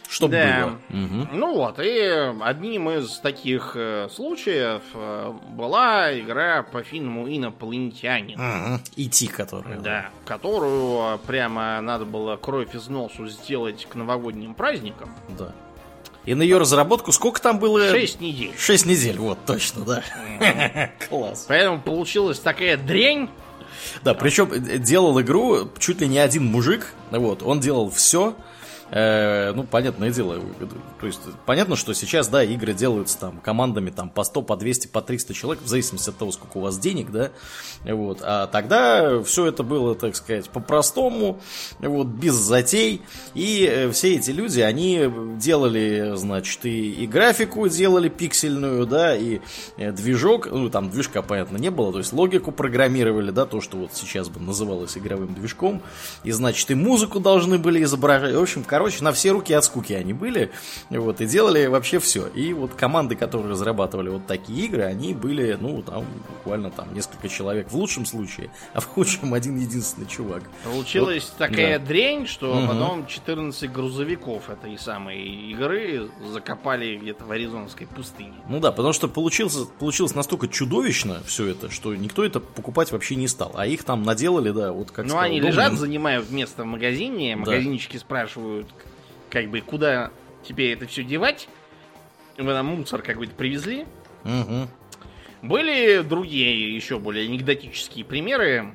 Чтоб 0.08 0.30
Да. 0.30 0.78
было. 0.90 1.00
Мгм. 1.00 1.28
Ну 1.32 1.54
вот, 1.54 1.78
и 1.80 2.32
одним 2.40 2.90
из 2.90 3.18
таких 3.18 3.72
э, 3.74 4.08
случаев 4.14 4.82
э, 4.94 5.32
была 5.50 6.18
игра 6.18 6.62
по 6.62 6.82
фильму 6.82 7.26
«Инопланетянин». 7.28 8.38
Мгм. 8.38 8.80
И.Ти, 8.96 9.26
который. 9.26 9.78
Да, 9.78 10.10
которую 10.24 11.14
э, 11.14 11.18
прямо 11.26 11.80
надо 11.80 12.04
было 12.04 12.36
кровь 12.36 12.74
из 12.74 12.88
носу 12.88 13.26
сделать 13.28 13.86
к 13.86 13.94
новогодним 13.94 14.54
праздникам. 14.54 15.10
Да. 15.38 15.52
И 16.24 16.34
на 16.34 16.42
ее 16.42 16.58
разработку 16.58 17.12
сколько 17.12 17.40
там 17.40 17.58
было? 17.58 17.88
Шесть 17.90 18.20
недель. 18.20 18.52
Шесть 18.58 18.84
недель, 18.86 19.16
вот, 19.18 19.38
точно, 19.46 19.84
да. 19.84 20.02
Класс. 21.08 21.46
Поэтому 21.48 21.80
получилась 21.80 22.38
такая 22.40 22.76
дрянь. 22.76 23.28
Да, 24.02 24.14
причем 24.14 24.50
э, 24.52 24.78
делал 24.78 25.20
игру 25.20 25.68
чуть 25.78 26.00
ли 26.00 26.08
не 26.08 26.18
один 26.18 26.44
мужик, 26.46 26.92
вот, 27.10 27.42
он 27.42 27.60
делал 27.60 27.90
все, 27.90 28.34
ну, 28.90 29.64
понятное 29.64 30.10
дело, 30.10 30.34
э, 30.60 30.66
то 31.00 31.06
есть, 31.06 31.20
понятно, 31.44 31.74
что 31.74 31.92
сейчас, 31.92 32.28
да, 32.28 32.44
игры 32.44 32.72
делаются 32.72 33.18
там 33.18 33.38
командами 33.38 33.90
там 33.90 34.08
по 34.08 34.22
100, 34.22 34.42
по 34.42 34.56
200, 34.56 34.86
по 34.88 35.02
300 35.02 35.34
человек, 35.34 35.64
в 35.64 35.66
зависимости 35.66 36.10
от 36.10 36.16
того, 36.16 36.30
сколько 36.30 36.58
у 36.58 36.60
вас 36.60 36.78
денег, 36.78 37.10
да, 37.10 37.30
вот, 37.84 38.20
а 38.22 38.46
тогда 38.46 39.22
все 39.24 39.46
это 39.46 39.64
было, 39.64 39.96
так 39.96 40.14
сказать, 40.14 40.48
по-простому, 40.50 41.40
вот, 41.80 42.06
без 42.06 42.34
затей, 42.34 43.02
и 43.34 43.68
э, 43.68 43.90
все 43.90 44.14
эти 44.14 44.30
люди, 44.30 44.60
они 44.60 45.10
делали, 45.36 46.12
значит, 46.14 46.64
и, 46.64 46.92
и 46.92 47.06
графику 47.08 47.68
делали 47.68 48.08
пиксельную, 48.08 48.86
да, 48.86 49.16
и 49.16 49.40
э, 49.78 49.90
движок, 49.90 50.46
ну, 50.50 50.70
там 50.70 50.90
движка, 50.90 51.22
понятно, 51.22 51.56
не 51.56 51.70
было, 51.70 51.90
то 51.90 51.98
есть 51.98 52.12
логику 52.12 52.52
программировали, 52.52 53.32
да, 53.32 53.46
то, 53.46 53.60
что 53.60 53.78
вот 53.78 53.90
сейчас 53.94 54.28
бы 54.28 54.40
называлось 54.40 54.96
игровым 54.96 55.34
движком, 55.34 55.82
и, 56.22 56.30
значит, 56.30 56.70
и 56.70 56.74
музыку 56.74 57.18
должны 57.18 57.58
были 57.58 57.82
изображать, 57.82 58.32
в 58.34 58.40
общем, 58.40 58.62
короче, 58.76 59.02
на 59.02 59.12
все 59.12 59.30
руки 59.30 59.54
от 59.54 59.64
скуки 59.64 59.94
они 59.94 60.12
были, 60.12 60.50
вот, 60.90 61.22
и 61.22 61.26
делали 61.26 61.64
вообще 61.66 61.98
все, 61.98 62.26
и 62.26 62.52
вот 62.52 62.74
команды, 62.74 63.16
которые 63.16 63.50
разрабатывали 63.50 64.10
вот 64.10 64.26
такие 64.26 64.66
игры, 64.66 64.82
они 64.82 65.14
были, 65.14 65.56
ну, 65.58 65.80
там, 65.80 66.04
буквально 66.28 66.70
там 66.70 66.92
несколько 66.92 67.28
человек 67.30 67.70
в 67.70 67.74
лучшем 67.76 68.04
случае, 68.04 68.50
а 68.74 68.80
в 68.80 68.86
худшем 68.86 69.32
один 69.32 69.56
единственный 69.58 70.06
чувак. 70.06 70.42
Получилась 70.62 71.24
Вот, 71.30 71.38
такая 71.48 71.78
да. 71.78 71.86
дрянь, 71.86 72.26
что 72.26 72.54
Мгм. 72.54 72.68
потом 72.68 73.06
14 73.06 73.72
грузовиков 73.72 74.50
этой 74.50 74.78
самой 74.78 75.22
игры 75.22 76.10
закопали 76.30 76.96
где-то 76.98 77.24
в 77.24 77.30
Аризонской 77.30 77.86
пустыне. 77.86 78.34
Ну 78.48 78.60
да, 78.60 78.72
потому 78.72 78.92
что 78.92 79.08
получилось, 79.08 79.56
получилось 79.78 80.14
настолько 80.14 80.48
чудовищно 80.48 81.22
все 81.24 81.46
это, 81.46 81.70
что 81.70 81.94
никто 81.94 82.24
это 82.26 82.40
покупать 82.40 82.92
вообще 82.92 83.14
не 83.16 83.26
стал. 83.28 83.52
А 83.54 83.66
их 83.66 83.84
там 83.84 84.02
наделали, 84.02 84.50
да, 84.50 84.72
вот 84.72 84.90
как 84.90 85.06
Ну, 85.06 85.16
они 85.18 85.40
Домнин. 85.40 85.46
лежат, 85.56 85.72
занимают 85.78 86.30
место 86.30 86.64
в 86.64 86.66
магазине, 86.66 87.36
магазинчики 87.36 87.96
спрашивают, 87.96 88.65
как 89.36 89.50
бы, 89.50 89.60
куда 89.60 90.12
теперь 90.42 90.72
это 90.72 90.86
все 90.86 91.04
девать. 91.04 91.46
Вы 92.38 92.54
нам 92.54 92.64
мусор 92.68 93.02
какой-то 93.02 93.34
привезли. 93.34 93.84
Мгм. 94.24 94.70
Были 95.42 96.00
другие, 96.00 96.74
еще 96.74 96.98
более 96.98 97.26
анекдотические 97.26 98.06
примеры. 98.06 98.74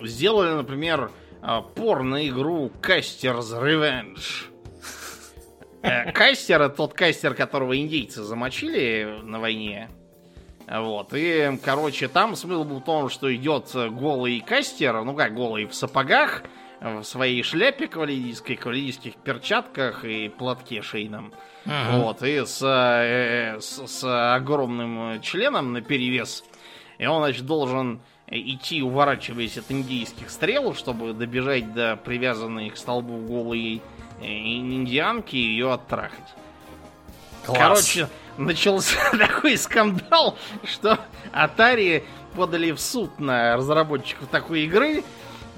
Сделали, 0.00 0.54
например, 0.54 1.10
а, 1.42 1.60
порно-игру 1.60 2.72
Кастер's 2.80 3.52
Revenge. 3.52 4.46
Э, 5.82 6.10
Кастер 6.12 6.62
это 6.62 6.74
тот 6.74 6.94
кастер, 6.94 7.34
которого 7.34 7.78
индейцы 7.78 8.22
замочили 8.22 9.18
на 9.24 9.40
войне. 9.40 9.90
Вот. 10.66 11.10
И, 11.12 11.58
короче, 11.62 12.08
там 12.08 12.34
смысл 12.34 12.64
был 12.64 12.78
в 12.78 12.84
том, 12.84 13.10
что 13.10 13.34
идет 13.34 13.70
голый 13.74 14.40
кастер, 14.40 15.04
ну 15.04 15.14
как 15.14 15.34
голый, 15.34 15.66
в 15.66 15.74
сапогах, 15.74 16.44
в 16.84 17.02
своей 17.02 17.42
шляпе 17.42 17.88
кавалерийской, 17.88 18.56
кавалерийских 18.56 19.14
перчатках 19.16 20.04
и 20.04 20.28
платке 20.28 20.82
шейном. 20.82 21.32
Вот, 21.64 22.22
и 22.22 22.44
с, 22.44 22.62
э, 22.62 23.58
с, 23.58 23.86
с 23.86 24.34
огромным 24.36 25.20
членом 25.22 25.72
на 25.72 25.80
перевес. 25.80 26.44
И 26.98 27.06
он, 27.06 27.22
значит, 27.22 27.46
должен 27.46 28.00
идти, 28.28 28.82
уворачиваясь 28.82 29.56
от 29.56 29.70
индийских 29.70 30.28
стрел, 30.28 30.74
чтобы 30.74 31.14
добежать 31.14 31.72
до 31.72 31.96
привязанной 31.96 32.68
к 32.68 32.76
столбу 32.76 33.16
голой 33.16 33.80
э, 34.20 34.26
индианки 34.26 35.36
и 35.36 35.38
ее 35.38 35.72
оттрахать. 35.72 36.34
Класс. 37.46 37.58
Короче, 37.58 38.08
начался 38.36 39.10
такой 39.18 39.56
скандал, 39.56 40.36
что 40.64 40.98
Atari 41.32 42.04
подали 42.34 42.72
в 42.72 42.80
суд 42.80 43.18
на 43.18 43.56
разработчиков 43.56 44.28
такой 44.28 44.64
игры, 44.64 45.02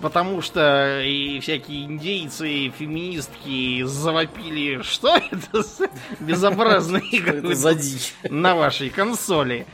потому 0.00 0.42
что 0.42 1.00
и 1.02 1.40
всякие 1.40 1.84
индейцы, 1.84 2.48
и 2.48 2.70
феминистки 2.70 3.82
завопили, 3.84 4.82
что 4.82 5.16
это 5.16 5.62
за 5.62 5.88
безобразные 6.20 7.06
игры 7.10 7.54
за 7.54 7.74
дичь? 7.74 8.14
на 8.28 8.54
вашей 8.54 8.90
консоли. 8.90 9.66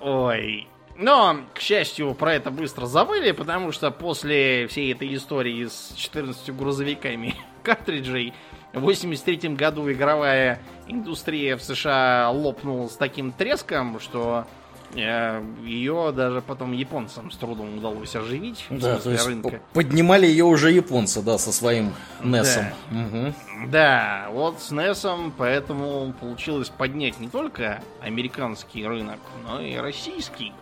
Ой. 0.00 0.66
Но, 0.96 1.38
к 1.54 1.60
счастью, 1.60 2.14
про 2.14 2.34
это 2.34 2.50
быстро 2.50 2.84
забыли, 2.84 3.32
потому 3.32 3.72
что 3.72 3.90
после 3.90 4.66
всей 4.66 4.92
этой 4.92 5.14
истории 5.14 5.64
с 5.64 5.94
14 5.96 6.54
грузовиками 6.54 7.34
картриджей 7.62 8.34
в 8.74 8.80
83 8.80 9.54
году 9.54 9.90
игровая 9.90 10.60
индустрия 10.86 11.56
в 11.56 11.62
США 11.62 12.30
лопнула 12.30 12.88
с 12.88 12.96
таким 12.96 13.32
треском, 13.32 13.98
что 13.98 14.46
ее 14.94 16.12
даже 16.14 16.42
потом 16.42 16.72
японцам 16.72 17.30
с 17.30 17.36
трудом 17.36 17.78
удалось 17.78 18.14
оживить. 18.16 18.64
Да, 18.70 18.98
то 18.98 19.10
есть 19.10 19.26
рынка. 19.26 19.60
поднимали 19.72 20.26
ее 20.26 20.44
уже 20.44 20.72
японцы, 20.72 21.22
да, 21.22 21.38
со 21.38 21.52
своим 21.52 21.92
Несом. 22.22 22.64
Да. 22.90 22.96
Мгм. 22.96 23.34
Да, 23.68 24.28
вот 24.32 24.60
с 24.60 24.72
NES, 24.72 25.32
поэтому 25.36 26.12
получилось 26.20 26.70
поднять 26.70 27.20
не 27.20 27.28
только 27.28 27.82
американский 28.00 28.86
рынок, 28.86 29.20
но 29.44 29.60
и 29.60 29.76
российский. 29.76 30.52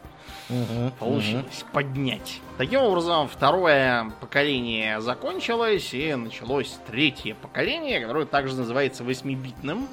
Мгм. 0.48 0.92
Получилось 0.98 1.64
поднять. 1.72 2.40
Таким 2.56 2.80
образом, 2.80 3.28
второе 3.28 4.12
поколение 4.20 5.00
закончилось, 5.00 5.92
и 5.92 6.14
началось 6.14 6.78
третье 6.86 7.34
поколение, 7.34 8.00
которое 8.00 8.24
также 8.24 8.56
называется 8.56 9.04
8-битным. 9.04 9.86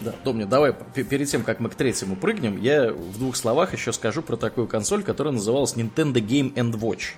Да, 0.00 0.14
Домни, 0.24 0.44
давай 0.44 0.72
перед 0.94 1.28
тем, 1.28 1.42
как 1.42 1.60
мы 1.60 1.70
к 1.70 1.74
третьему 1.74 2.16
прыгнем, 2.16 2.60
я 2.60 2.92
в 2.92 3.18
двух 3.18 3.36
словах 3.36 3.72
еще 3.72 3.92
скажу 3.92 4.22
про 4.22 4.36
такую 4.36 4.68
консоль, 4.68 5.02
которая 5.02 5.34
называлась 5.34 5.74
Nintendo 5.74 6.14
Game 6.14 6.54
and 6.54 6.72
Watch. 6.72 7.14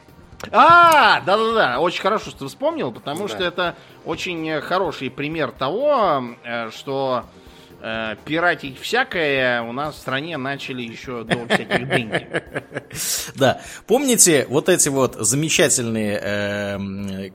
А, 0.50 1.20
да-да-да, 1.20 1.80
очень 1.80 2.00
хорошо, 2.00 2.30
что 2.30 2.40
ты 2.40 2.46
вспомнил, 2.46 2.92
потому 2.92 3.28
да. 3.28 3.34
что 3.34 3.44
это 3.44 3.76
очень 4.04 4.60
хороший 4.62 5.10
пример 5.10 5.52
того, 5.52 6.24
э, 6.42 6.70
что 6.70 7.26
э, 7.82 8.16
пиратить 8.24 8.80
всякое 8.80 9.60
у 9.62 9.72
нас 9.72 9.96
в 9.96 9.98
стране 9.98 10.38
начали 10.38 10.82
еще 10.82 11.24
до 11.24 11.46
всяких 11.46 11.88
дынди. 11.88 12.26
Да, 13.36 13.60
помните 13.86 14.46
вот 14.48 14.68
эти 14.68 14.88
вот 14.88 15.14
замечательные 15.14 16.18
э, 16.20 17.30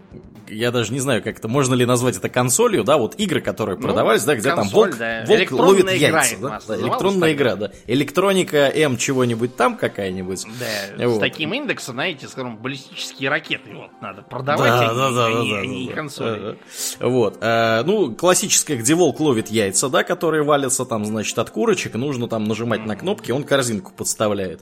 я 0.49 0.71
даже 0.71 0.93
не 0.93 0.99
знаю, 0.99 1.23
как 1.23 1.39
это, 1.39 1.47
можно 1.47 1.73
ли 1.73 1.85
назвать 1.85 2.17
это 2.17 2.29
консолью, 2.29 2.83
да, 2.83 2.97
вот 2.97 3.15
игры, 3.17 3.41
которые 3.41 3.77
ну, 3.77 3.83
продавались, 3.83 4.23
да, 4.23 4.35
где 4.35 4.49
консоль, 4.49 4.71
там 4.71 4.73
волк, 4.73 4.97
да. 4.97 5.25
волк 5.27 5.51
ловит 5.51 5.91
яйца, 5.91 6.35
да, 6.41 6.59
да 6.67 6.77
электронная 6.77 7.33
игра, 7.33 7.55
да, 7.55 7.71
электроника 7.87 8.71
М 8.73 8.97
чего-нибудь 8.97 9.55
там 9.55 9.77
какая-нибудь. 9.77 10.45
Да, 10.59 11.07
вот. 11.07 11.17
с 11.17 11.19
таким 11.19 11.53
индексом, 11.53 11.95
знаете, 11.95 12.27
скажем, 12.27 12.57
баллистические 12.57 13.29
ракеты 13.29 13.73
вот 13.73 13.91
надо 14.01 14.21
продавать, 14.21 14.71
да, 14.71 14.89
а, 14.89 14.93
да, 14.93 15.11
да, 15.11 15.25
они, 15.27 15.51
да, 15.51 15.59
они 15.59 15.85
да, 15.85 15.89
да, 15.89 15.95
консоли. 15.95 16.57
Вот, 16.99 17.37
а, 17.41 17.83
ну, 17.83 18.13
классическая, 18.13 18.77
где 18.77 18.95
волк 18.95 19.19
ловит 19.19 19.49
яйца, 19.49 19.89
да, 19.89 20.03
которые 20.03 20.43
валятся 20.43 20.85
там, 20.85 21.05
значит, 21.05 21.37
от 21.37 21.49
курочек, 21.49 21.95
нужно 21.95 22.27
там 22.27 22.43
нажимать 22.45 22.81
mm. 22.81 22.87
на 22.87 22.95
кнопки, 22.95 23.31
он 23.31 23.43
корзинку 23.43 23.91
подставляет, 23.93 24.61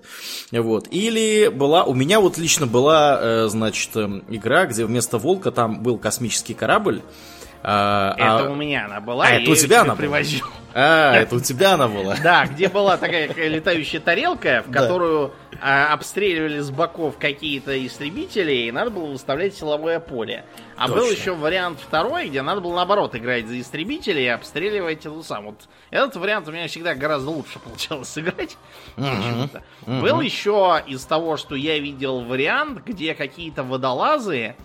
вот. 0.52 0.88
Или 0.92 1.50
была, 1.50 1.84
у 1.84 1.94
меня 1.94 2.20
вот 2.20 2.38
лично 2.38 2.68
была, 2.68 3.20
э, 3.22 3.48
значит, 3.48 3.96
эм, 3.96 4.24
игра, 4.30 4.66
где 4.66 4.86
вместо 4.86 5.18
волка 5.18 5.52
там 5.52 5.73
был 5.82 5.98
космический 5.98 6.54
корабль. 6.54 7.02
А, 7.66 8.14
это 8.18 8.48
а... 8.48 8.52
у 8.52 8.56
меня 8.56 8.86
она 8.86 9.00
была. 9.00 9.26
А 9.26 9.30
это 9.32 9.50
у 9.50 9.56
тебя 9.56 9.82
она 9.82 9.96
привозил. 9.96 10.42
была? 10.42 10.54
А, 10.76 11.16
это 11.16 11.36
у 11.36 11.40
тебя 11.40 11.74
она 11.74 11.88
была. 11.88 12.16
Да, 12.24 12.46
где 12.46 12.68
была 12.68 12.98
такая 12.98 13.34
летающая 13.34 14.02
тарелка, 14.02 14.64
в 14.68 14.72
которую 14.72 15.34
а, 15.62 15.94
обстреливали 15.94 16.60
с 16.60 16.72
боков 16.72 17.18
какие-то 17.18 17.86
истребители, 17.86 18.52
и 18.52 18.72
надо 18.72 18.92
было 18.92 19.06
выставлять 19.06 19.56
силовое 19.56 20.00
поле. 20.00 20.44
А 20.76 20.90
был 20.90 21.10
еще 21.10 21.36
вариант 21.36 21.80
второй, 21.80 22.28
где 22.28 22.42
надо 22.42 22.60
было 22.60 22.76
наоборот 22.76 23.16
играть 23.16 23.48
за 23.48 23.60
истребителей 23.60 24.26
и 24.26 24.28
обстреливать 24.28 25.06
эту 25.06 25.24
сам. 25.24 25.46
Вот 25.46 25.70
этот 25.90 26.18
вариант 26.18 26.48
у 26.50 26.52
меня 26.52 26.68
всегда 26.68 26.96
гораздо 26.96 27.30
лучше 27.30 27.60
получалось 27.60 28.10
сыграть. 28.10 28.58
Был 29.88 30.20
еще 30.20 30.84
из 30.86 31.06
того, 31.06 31.38
что 31.38 31.56
я 31.56 31.80
видел 31.80 32.22
вариант, 32.22 32.84
где 32.86 33.14
какие-то 33.14 33.64
водолазы 33.64 34.56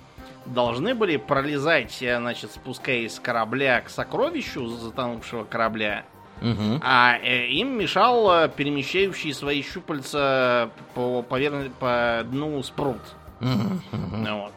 должны 0.55 0.95
были 0.95 1.17
пролезать, 1.17 2.03
э, 2.03 2.19
значит, 2.19 2.53
спускаясь 2.53 3.15
с 3.15 3.21
корабля 3.21 3.81
к 3.81 3.89
сокровищу 3.89 4.67
затонувшего 4.67 5.45
корабля, 5.45 6.05
угу. 6.41 6.81
а 6.83 7.19
э, 7.23 7.47
им 7.49 7.79
мешал 7.79 8.45
э, 8.45 8.49
перемещающий 8.49 9.33
свои 9.33 9.63
щупальца 9.63 10.71
по, 10.95 11.23
поверх... 11.23 11.73
по 11.75 12.23
дну 12.25 12.63
спрут. 12.63 13.01
Угу. 13.41 13.81
Вот. 13.93 14.53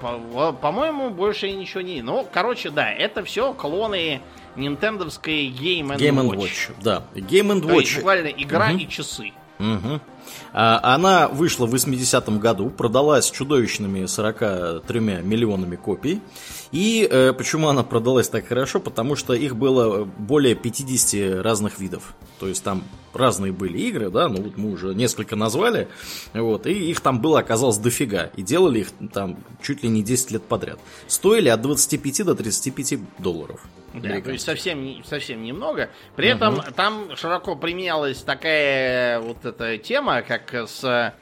По- 0.00 0.52
по-моему, 0.52 1.08
больше 1.08 1.50
ничего 1.50 1.80
не... 1.80 2.02
Ну, 2.02 2.26
короче, 2.30 2.68
да, 2.70 2.92
это 2.92 3.24
все 3.24 3.54
клоны 3.54 4.20
нинтендовской 4.56 5.48
Game 5.48 5.88
and 5.88 5.98
Game 5.98 6.20
Watch. 6.28 6.36
Watch. 6.36 6.74
Да, 6.82 7.02
Game 7.14 7.60
Watch. 7.60 7.66
То 7.66 7.80
есть, 7.80 7.96
буквально 7.96 8.28
игра 8.28 8.68
угу. 8.70 8.78
и 8.78 8.88
часы. 8.88 9.32
Угу. 9.58 10.00
Она 10.52 11.28
вышла 11.28 11.66
в 11.66 11.74
80-м 11.74 12.40
году, 12.40 12.70
продалась 12.70 13.30
чудовищными 13.30 14.06
43 14.06 15.00
миллионами 15.00 15.76
копий. 15.76 16.20
И 16.72 17.08
э, 17.10 17.32
почему 17.32 17.68
она 17.68 17.82
продалась 17.82 18.28
так 18.28 18.46
хорошо? 18.46 18.80
Потому 18.80 19.16
что 19.16 19.34
их 19.34 19.56
было 19.56 20.04
более 20.04 20.54
50 20.54 21.42
разных 21.44 21.78
видов. 21.78 22.14
То 22.38 22.48
есть 22.48 22.62
там 22.64 22.82
разные 23.14 23.52
были 23.52 23.78
игры, 23.78 24.10
да, 24.10 24.28
ну 24.28 24.42
вот 24.42 24.56
мы 24.58 24.72
уже 24.72 24.94
несколько 24.94 25.36
назвали, 25.36 25.88
вот, 26.34 26.66
и 26.66 26.90
их 26.90 27.00
там 27.00 27.20
было, 27.20 27.38
оказалось, 27.38 27.78
дофига. 27.78 28.30
И 28.36 28.42
делали 28.42 28.80
их 28.80 28.88
там 29.12 29.38
чуть 29.62 29.82
ли 29.82 29.88
не 29.88 30.02
10 30.02 30.32
лет 30.32 30.42
подряд. 30.42 30.78
Стоили 31.06 31.48
от 31.48 31.62
25 31.62 32.24
до 32.24 32.34
35 32.34 33.00
долларов. 33.18 33.60
Да, 33.94 34.20
то 34.20 34.30
есть 34.30 34.44
совсем, 34.44 35.02
совсем 35.04 35.42
немного. 35.42 35.90
При 36.16 36.28
угу. 36.28 36.36
этом 36.36 36.62
там 36.74 37.16
широко 37.16 37.56
применялась 37.56 38.22
такая 38.22 39.20
вот 39.20 39.44
эта 39.44 39.78
тема, 39.78 40.22
как 40.22 40.52
с 40.52 41.14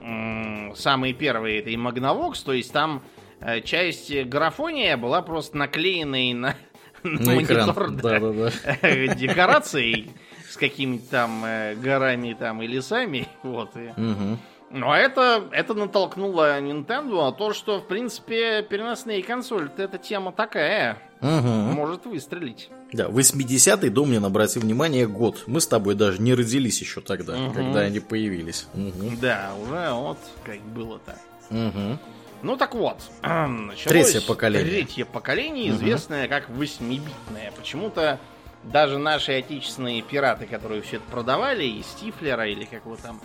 м, 0.00 0.74
самой 0.76 1.12
первой 1.12 1.58
этой 1.58 1.74
Magnavox, 1.74 2.44
то 2.44 2.52
есть 2.52 2.72
там 2.72 3.02
э, 3.40 3.60
часть 3.62 4.14
графония 4.24 4.96
была 4.96 5.22
просто 5.22 5.56
наклеенной 5.56 6.32
на, 6.34 6.56
на, 7.02 7.10
на 7.20 7.34
монитор 7.34 7.90
да, 7.90 8.20
да, 8.20 8.32
да. 8.32 9.14
декорацией 9.14 10.12
с 10.48 10.56
какими-то 10.56 11.10
там 11.10 11.44
э, 11.44 11.74
горами 11.76 12.36
там 12.38 12.62
и 12.62 12.66
лесами. 12.66 13.28
Вот, 13.42 13.76
и... 13.76 13.88
угу. 14.00 14.38
Ну, 14.70 14.88
а 14.88 14.98
это, 14.98 15.48
это 15.50 15.74
натолкнуло 15.74 16.60
Nintendo 16.60 17.24
на 17.24 17.32
то, 17.32 17.52
что, 17.52 17.80
в 17.80 17.86
принципе, 17.88 18.62
переносные 18.62 19.22
консоли 19.22 19.68
это 19.76 19.98
тема 19.98 20.30
такая. 20.30 20.96
Угу. 21.20 21.28
Может 21.28 22.06
выстрелить. 22.06 22.70
Да, 22.92 23.08
80-й, 23.08 23.90
Домнин, 23.90 24.24
обрати 24.24 24.60
внимание, 24.60 25.08
год. 25.08 25.42
Мы 25.46 25.60
с 25.60 25.66
тобой 25.66 25.96
даже 25.96 26.22
не 26.22 26.34
родились 26.34 26.80
еще 26.80 27.00
тогда, 27.00 27.36
угу. 27.36 27.52
когда 27.52 27.80
они 27.80 27.98
появились. 27.98 28.68
Угу. 28.74 29.16
Да, 29.20 29.50
уже 29.60 29.92
вот 29.92 30.18
как 30.44 30.60
было-то. 30.60 31.18
Угу. 31.50 31.98
Ну 32.42 32.56
так 32.56 32.74
вот, 32.74 32.98
третье 33.84 34.20
поколение. 34.20 34.70
Третье 34.70 35.04
поколение, 35.04 35.70
известное 35.70 36.24
угу. 36.24 36.30
как 36.30 36.48
восьмибитное. 36.48 37.52
Почему-то 37.56 38.20
даже 38.62 38.98
наши 38.98 39.32
отечественные 39.32 40.02
пираты, 40.02 40.46
которые 40.46 40.80
все 40.82 40.96
это 40.96 41.06
продавали, 41.10 41.64
и 41.64 41.82
Стифлера, 41.82 42.46
или 42.46 42.64
как 42.64 42.84
его 42.84 42.96
там 42.96 43.20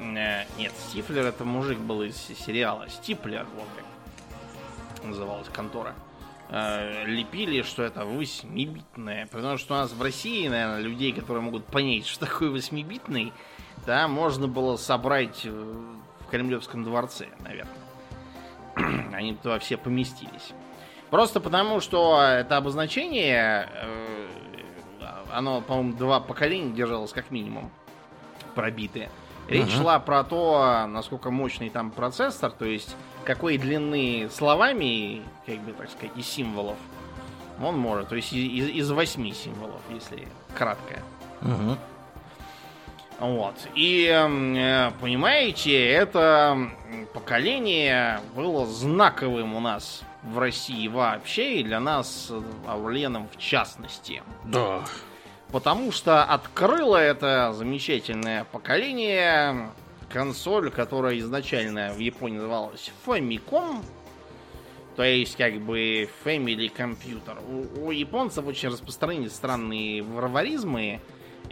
нет, 0.00 0.72
Стифлер 0.88 1.26
это 1.26 1.44
мужик 1.44 1.78
был 1.78 2.02
из 2.02 2.16
сериала. 2.16 2.88
Стиплер, 2.88 3.46
вот 3.56 3.66
как 3.76 5.04
называлась 5.04 5.48
контора. 5.48 5.94
Э, 6.50 7.04
лепили, 7.04 7.62
что 7.62 7.82
это 7.82 8.04
восьмибитное. 8.04 9.26
Потому 9.26 9.58
что 9.58 9.74
у 9.74 9.76
нас 9.78 9.92
в 9.92 10.02
России, 10.02 10.48
наверное, 10.48 10.80
людей, 10.80 11.12
которые 11.12 11.42
могут 11.42 11.64
понять, 11.66 12.06
что 12.06 12.26
такое 12.26 12.50
восьмибитный, 12.50 13.32
да, 13.86 14.08
можно 14.08 14.48
было 14.48 14.76
собрать 14.76 15.44
в 15.44 16.30
Кремлевском 16.30 16.84
дворце, 16.84 17.28
наверное. 17.40 17.74
Они 19.14 19.34
туда 19.34 19.58
все 19.58 19.76
поместились. 19.76 20.52
Просто 21.10 21.40
потому, 21.40 21.80
что 21.80 22.20
это 22.22 22.56
обозначение, 22.56 23.68
э, 23.72 24.28
оно, 25.32 25.60
по-моему, 25.60 25.94
два 25.94 26.20
поколения 26.20 26.72
держалось 26.72 27.12
как 27.12 27.30
минимум 27.30 27.70
пробитые. 28.54 29.10
Речь 29.48 29.68
uh-huh. 29.68 29.80
шла 29.80 29.98
про 29.98 30.24
то, 30.24 30.86
насколько 30.86 31.30
мощный 31.30 31.70
там 31.70 31.90
процессор, 31.90 32.50
то 32.52 32.66
есть 32.66 32.94
какой 33.24 33.56
длины 33.56 34.28
словами, 34.30 35.22
как 35.46 35.58
бы 35.60 35.72
так 35.72 35.90
сказать, 35.90 36.12
и 36.16 36.22
символов 36.22 36.76
он 37.62 37.76
может. 37.78 38.08
То 38.08 38.16
есть 38.16 38.32
из, 38.32 38.68
из 38.68 38.90
восьми 38.90 39.32
символов, 39.32 39.80
если 39.90 40.28
кратко. 40.54 41.00
Uh-huh. 41.40 41.76
Вот. 43.20 43.54
И, 43.74 44.06
э, 44.06 44.90
понимаете, 45.00 45.90
это 45.90 46.70
поколение 47.14 48.20
было 48.36 48.64
знаковым 48.66 49.54
у 49.54 49.60
нас 49.60 50.02
в 50.22 50.38
России 50.38 50.86
вообще, 50.88 51.60
и 51.60 51.64
для 51.64 51.80
нас, 51.80 52.30
Ауленом 52.66 53.28
в 53.28 53.36
частности. 53.38 54.22
Да. 54.44 54.84
Потому 55.50 55.92
что 55.92 56.24
открыло 56.24 56.96
это 56.96 57.52
замечательное 57.54 58.44
поколение 58.44 59.70
консоль, 60.10 60.70
которая 60.70 61.18
изначально 61.18 61.92
в 61.92 61.98
Японии 61.98 62.36
называлась 62.36 62.92
Famicom. 63.06 63.82
То 64.96 65.04
есть, 65.04 65.36
как 65.36 65.60
бы, 65.60 66.08
Family 66.24 66.70
Computer. 66.74 67.38
У, 67.48 67.86
у 67.86 67.90
японцев 67.92 68.46
очень 68.46 68.68
распространены 68.68 69.30
странные 69.30 70.02
варваризмы 70.02 71.00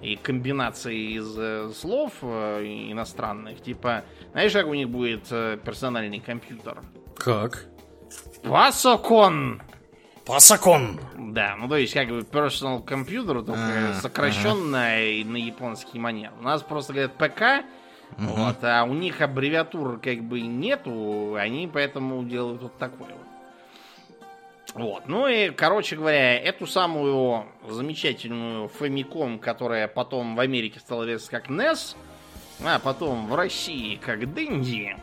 и 0.02 0.16
комбинации 0.16 1.16
из 1.16 1.38
э, 1.38 1.70
слов 1.74 2.12
э, 2.22 2.64
иностранных. 2.90 3.62
Типа, 3.62 4.04
знаешь, 4.32 4.52
как 4.52 4.66
у 4.66 4.74
них 4.74 4.88
будет 4.88 5.26
э, 5.30 5.58
персональный 5.64 6.20
компьютер? 6.20 6.82
Как? 7.16 7.66
Пасокон! 8.42 9.62
Пасакон. 10.26 10.98
Да, 11.16 11.54
ну 11.56 11.68
то 11.68 11.76
есть 11.76 11.94
как 11.94 12.08
бы 12.08 12.20
personal 12.20 12.84
computer, 12.84 13.44
только 13.44 13.90
а, 13.90 13.94
сокращенная 14.02 15.20
ага. 15.20 15.30
на 15.30 15.36
японский 15.36 16.00
манер. 16.00 16.32
У 16.40 16.42
нас 16.42 16.62
просто 16.62 16.92
говорят 16.92 17.12
ПК, 17.12 17.64
угу. 18.18 18.34
вот, 18.34 18.56
а 18.62 18.82
у 18.84 18.92
них 18.92 19.20
аббревиатур 19.20 20.00
как 20.00 20.22
бы 20.22 20.40
нету, 20.40 21.36
они 21.36 21.70
поэтому 21.72 22.24
делают 22.24 22.60
вот 22.60 22.76
такое 22.76 23.08
вот. 23.08 23.26
Вот. 24.74 25.08
Ну 25.08 25.28
и, 25.28 25.50
короче 25.50 25.96
говоря, 25.96 26.38
эту 26.38 26.66
самую 26.66 27.46
замечательную 27.66 28.68
Famicom, 28.78 29.38
которая 29.38 29.88
потом 29.88 30.34
в 30.36 30.40
Америке 30.40 30.80
стала 30.80 31.04
известна 31.04 31.40
как 31.40 31.48
NES, 31.48 31.96
а 32.64 32.78
потом 32.80 33.28
в 33.28 33.34
России 33.34 33.96
как 33.96 34.20
Dendy. 34.22 35.00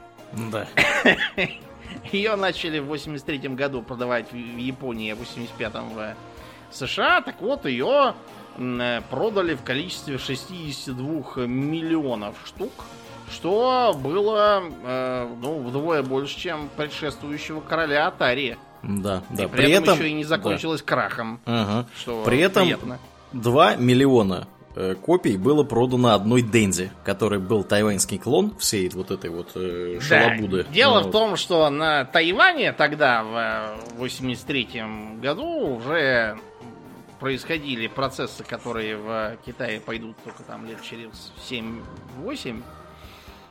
Да. 0.52 0.68
Ее 2.12 2.36
начали 2.36 2.80
в 2.80 2.86
83 2.86 3.50
году 3.50 3.82
продавать 3.82 4.32
в 4.32 4.36
Японии, 4.36 5.12
а 5.12 5.15
в 5.15 5.22
85-м 5.22 5.89
в 5.89 6.15
США, 6.72 7.22
так 7.22 7.41
вот 7.41 7.65
ее 7.65 8.15
э, 8.58 9.02
продали 9.10 9.56
в 9.56 9.63
количестве 9.63 10.17
62 10.17 11.46
миллионов 11.46 12.36
штук, 12.46 12.72
что 13.32 13.98
было 14.02 14.63
э, 14.84 15.36
ну, 15.41 15.60
вдвое 15.60 16.04
больше, 16.04 16.38
чем 16.38 16.69
предшествующего 16.76 17.62
короля 17.62 18.08
Атари. 18.08 18.58
Да, 18.82 19.24
да. 19.30 19.43
И 19.43 19.48
при, 19.48 19.58
при 19.58 19.72
этом, 19.72 19.84
этом 19.84 20.00
еще 20.00 20.10
и 20.10 20.13
не 20.13 20.24
закончилось 20.26 20.82
да. 20.82 20.88
крахом. 20.88 21.39
Ага. 21.46 21.88
Что 21.98 22.24
при 22.24 22.39
этом 22.39 22.63
приятно. 22.63 23.00
2 23.32 23.76
миллиона 23.78 24.48
копий 25.02 25.38
было 25.38 25.64
продано 25.64 26.14
одной 26.14 26.42
Дензи, 26.42 26.92
который 27.04 27.40
был 27.40 27.64
тайваньский 27.64 28.18
клон 28.18 28.56
всей 28.58 28.90
вот 28.90 29.12
этой 29.12 29.30
вот 29.30 29.52
э, 29.56 30.00
шалобуды. 30.02 30.64
Да. 30.64 30.72
Дело 30.72 31.02
ну, 31.02 31.10
в 31.10 31.12
том, 31.12 31.36
что 31.36 31.70
на 31.70 32.06
Тайване 32.06 32.72
тогда, 32.74 33.24
в 33.24 33.98
83 33.98 34.84
году, 35.22 35.76
уже 35.78 36.38
происходили 37.20 37.88
процессы, 37.88 38.44
которые 38.44 38.98
в 38.98 39.38
Китае 39.46 39.80
пойдут 39.80 40.18
только 40.24 40.44
там 40.44 40.66
лет 40.66 40.82
через 40.82 41.32
7-8. 41.50 42.62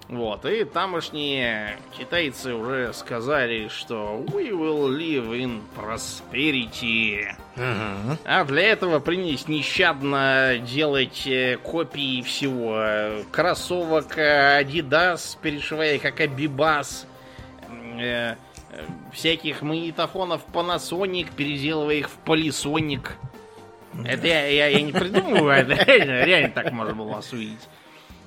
Вот, 0.08 0.44
и 0.44 0.64
тамошние 0.64 1.78
китайцы 1.96 2.54
уже 2.54 2.92
сказали, 2.92 3.68
что 3.68 4.22
we 4.28 4.50
will 4.50 4.88
live 4.88 5.30
in 5.32 5.62
prosperity. 5.74 7.34
Uh-huh. 7.56 8.18
А 8.24 8.44
для 8.44 8.62
этого 8.62 8.98
принялись 8.98 9.48
нещадно 9.48 10.58
делать 10.58 11.26
э, 11.26 11.56
копии 11.62 12.20
всего. 12.22 13.24
Кроссовок 13.30 14.18
Adidas, 14.18 15.38
перешивая 15.40 15.98
как 15.98 16.20
Abibas, 16.20 17.06
э, 17.98 18.36
всяких 19.12 19.62
магнитофонов 19.62 20.42
Panasonic, 20.52 21.28
переделывая 21.36 21.96
их 21.96 22.10
в 22.10 22.18
Polysonic. 22.24 23.12
Это 24.04 24.26
я, 24.26 24.46
я, 24.46 24.66
я 24.68 24.80
не 24.80 24.92
придумываю, 24.92 25.52
это 25.56 25.74
реально, 25.74 26.24
реально 26.24 26.50
так 26.50 26.72
можно 26.72 26.94
было 26.94 27.14
вас 27.14 27.32
увидеть. 27.32 27.68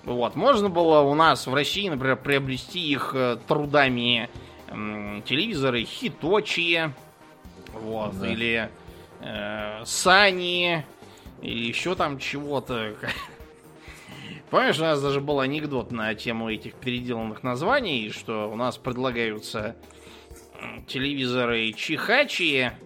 Вот. 0.06 0.36
Можно 0.36 0.70
было 0.70 1.02
у 1.02 1.16
нас 1.16 1.48
в 1.48 1.54
России, 1.54 1.90
например, 1.90 2.16
приобрести 2.18 2.80
их 2.80 3.12
э, 3.16 3.38
трудами 3.48 4.30
э, 4.68 5.22
телевизоры 5.26 5.84
хиточие, 5.84 6.94
вот, 7.74 8.18
да. 8.20 8.28
или 8.28 8.70
э, 9.22 9.82
сани, 9.84 10.86
или 11.42 11.68
еще 11.68 11.96
там 11.96 12.20
чего-то. 12.20 12.96
Помнишь, 14.52 14.78
у 14.78 14.84
нас 14.84 15.02
даже 15.02 15.22
был 15.22 15.40
анекдот 15.40 15.92
на 15.92 16.14
тему 16.14 16.52
этих 16.52 16.76
переделанных 16.76 17.42
названий, 17.42 18.12
что 18.12 18.50
у 18.52 18.56
нас 18.56 18.78
предлагаются 18.78 19.76
телевизоры 20.88 21.74
чихачие, 21.74 22.78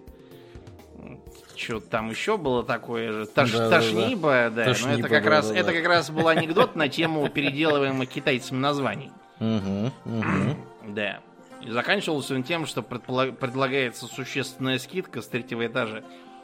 что 1.60 1.80
там 1.80 2.10
еще 2.10 2.36
было 2.36 2.64
такое 2.64 3.12
же. 3.12 3.26
Таш, 3.26 3.52
да, 3.52 3.68
тошниба, 3.68 4.50
да. 4.54 4.64
да. 4.64 4.74
Но 4.82 4.92
это 4.92 5.08
как, 5.08 5.24
да, 5.24 5.30
раз, 5.30 5.48
да, 5.48 5.56
это 5.56 5.72
как 5.72 5.86
раз 5.86 6.10
был 6.10 6.28
анекдот 6.28 6.74
на 6.74 6.88
тему 6.88 7.28
переделываемых 7.28 8.08
китайцами 8.08 8.58
названий. 8.58 9.10
Да. 10.82 11.20
И 11.62 11.70
заканчивался 11.70 12.34
он 12.34 12.42
тем, 12.42 12.66
что 12.66 12.82
предлагается 12.82 14.06
существенная 14.06 14.78
скидка 14.78 15.20
с 15.20 15.28
третьего 15.28 15.66
этажа. 15.66 16.02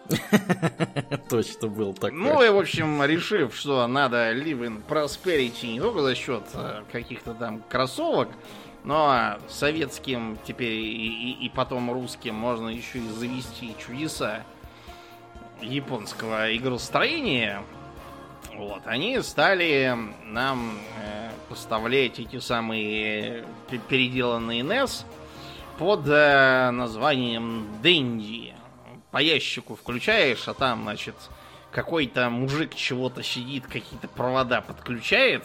Точно 1.31 1.69
был 1.69 1.95
такой. 1.95 2.19
Ну 2.19 2.43
и, 2.43 2.49
в 2.49 2.59
общем, 2.59 3.03
решив, 3.03 3.57
что 3.57 3.87
надо 3.87 4.33
live 4.33 4.61
in 4.61 4.83
prosperity 4.87 5.73
не 5.73 5.81
только 5.81 6.03
за 6.03 6.15
счет 6.15 6.45
э, 6.55 6.83
каких-то 6.93 7.35
там 7.35 7.63
кроссовок, 7.69 8.29
но 8.85 9.39
советским 9.49 10.39
теперь 10.47 10.75
и, 10.75 11.33
и, 11.33 11.47
и 11.47 11.49
потом 11.49 11.91
русским 11.91 12.35
можно 12.35 12.69
еще 12.69 12.99
и 12.99 13.09
завести 13.09 13.75
чудеса 13.85 14.45
японского 15.61 16.55
игростроения, 16.57 17.63
вот, 18.57 18.83
они 18.87 19.21
стали 19.21 19.95
нам 20.25 20.79
э, 21.03 21.31
поставлять 21.49 22.19
эти 22.19 22.39
самые 22.39 23.45
э, 23.71 23.79
переделанные 23.89 24.63
NES 24.63 25.05
под 25.79 26.09
э, 26.09 26.71
названием 26.71 27.67
Дэнди. 27.83 28.55
По 29.11 29.19
ящику 29.19 29.77
включаешь, 29.77 30.49
а 30.49 30.55
там, 30.55 30.85
значит, 30.85 31.15
какой-то 31.71 32.31
мужик 32.31 32.75
чего-то 32.75 33.23
сидит, 33.23 33.67
какие-то 33.67 34.09
провода 34.09 34.63
подключает. 34.63 35.45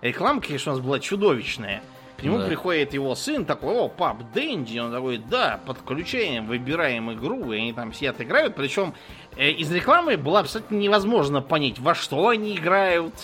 Реклама, 0.00 0.40
конечно, 0.40 0.72
у 0.72 0.76
нас 0.76 0.84
была 0.84 1.00
чудовищная. 1.00 1.82
К 2.16 2.22
нему 2.22 2.38
да. 2.38 2.46
приходит 2.46 2.94
его 2.94 3.14
сын, 3.16 3.44
такой, 3.44 3.74
о, 3.74 3.88
пап, 3.88 4.18
Дэнди. 4.32 4.78
Он 4.78 4.92
такой, 4.92 5.18
да, 5.18 5.60
подключаем, 5.66 6.46
выбираем 6.46 7.12
игру, 7.12 7.52
и 7.52 7.58
они 7.58 7.72
там 7.72 7.92
сидят 7.92 8.20
играют. 8.20 8.54
Причем 8.54 8.94
из 9.36 9.70
рекламы 9.72 10.16
было 10.16 10.40
абсолютно 10.40 10.76
невозможно 10.76 11.40
понять, 11.40 11.78
во 11.78 11.94
что 11.94 12.28
они 12.28 12.56
играют, 12.56 13.14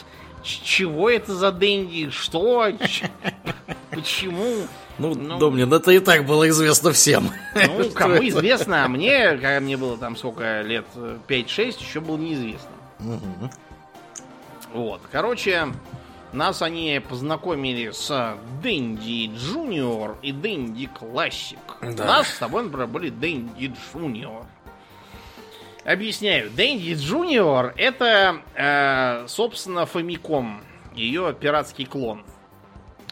чего 0.42 1.10
это 1.10 1.34
за 1.34 1.52
Дэнди, 1.52 2.10
что, 2.10 2.72
почему. 3.90 4.66
Ну, 4.98 5.14
ну, 5.14 5.38
Домнин, 5.38 5.72
это 5.72 5.92
и 5.92 5.98
так 5.98 6.26
было 6.26 6.48
известно 6.48 6.92
всем. 6.92 7.30
Ну, 7.54 7.90
кому 7.94 8.16
известно, 8.16 8.84
а 8.84 8.88
мне, 8.88 9.30
когда 9.32 9.60
мне 9.60 9.76
было 9.76 9.96
там 9.96 10.16
сколько 10.16 10.62
лет, 10.62 10.84
5-6, 10.94 11.80
еще 11.80 12.00
было 12.00 12.18
неизвестно. 12.18 12.70
Угу. 13.00 13.50
Вот, 14.74 15.00
короче, 15.10 15.68
нас 16.32 16.62
они 16.62 17.00
познакомили 17.08 17.90
с 17.90 18.36
Dendy 18.62 19.32
Junior 19.34 20.16
и 20.22 20.32
Dendy 20.32 20.86
Classic. 20.86 21.58
Да. 21.80 22.04
У 22.04 22.06
нас 22.06 22.28
с 22.28 22.38
тобой, 22.38 22.64
например, 22.64 22.86
были 22.86 23.10
Dendy 23.10 23.72
Junior. 23.92 24.44
Объясняю. 25.84 26.50
Dendy 26.50 26.94
Junior 26.94 27.74
это, 27.76 28.42
э, 28.54 29.26
собственно, 29.28 29.86
Famicom. 29.86 30.62
Ее 30.94 31.34
пиратский 31.38 31.86
клон. 31.86 32.24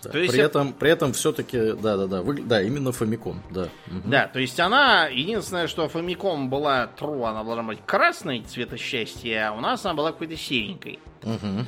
Да, 0.02 0.10
то 0.10 0.18
есть 0.18 0.32
при, 0.32 0.40
это... 0.40 0.60
этом, 0.60 0.72
при 0.72 0.90
этом 0.90 1.12
все-таки, 1.12 1.72
да, 1.72 1.96
да, 1.96 2.06
да, 2.06 2.22
вы... 2.22 2.42
да, 2.42 2.62
именно 2.62 2.92
Famicom, 2.92 3.42
да. 3.50 3.62
Угу. 3.88 4.02
Да, 4.08 4.28
то 4.28 4.38
есть 4.38 4.58
она, 4.60 5.06
единственное, 5.06 5.66
что 5.66 5.88
Famicom 5.88 6.50
была 6.50 6.88
true, 6.98 7.28
она 7.28 7.42
должна 7.42 7.64
быть 7.64 7.80
красной 7.84 8.42
цвета 8.42 8.76
счастья, 8.76 9.48
а 9.48 9.52
у 9.52 9.60
нас 9.60 9.84
она 9.84 9.94
была 9.94 10.12
какой-то 10.12 10.36
серенькой. 10.36 11.00
Угу. 11.22 11.66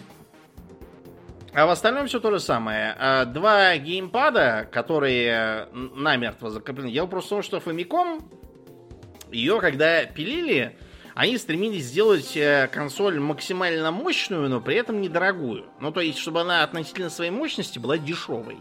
А 1.52 1.66
в 1.66 1.70
остальном 1.70 2.06
все 2.06 2.20
то 2.20 2.30
же 2.30 2.38
самое. 2.38 2.94
А, 2.98 3.24
два 3.24 3.76
геймпада, 3.76 4.68
которые 4.70 5.66
намертво 5.72 6.50
закреплены. 6.50 6.92
Дело 6.92 7.06
просто 7.06 7.28
в 7.28 7.30
том, 7.30 7.42
что 7.42 7.56
Famicom, 7.58 8.22
ее 9.32 9.60
когда 9.60 10.04
пилили, 10.04 10.76
они 11.14 11.38
стремились 11.38 11.84
сделать 11.84 12.36
э, 12.36 12.68
консоль 12.72 13.18
максимально 13.20 13.90
мощную, 13.90 14.48
но 14.48 14.60
при 14.60 14.76
этом 14.76 15.00
недорогую. 15.00 15.66
Ну, 15.80 15.92
то 15.92 16.00
есть, 16.00 16.18
чтобы 16.18 16.42
она 16.42 16.62
относительно 16.62 17.10
своей 17.10 17.30
мощности 17.30 17.78
была 17.78 17.98
дешевой. 17.98 18.58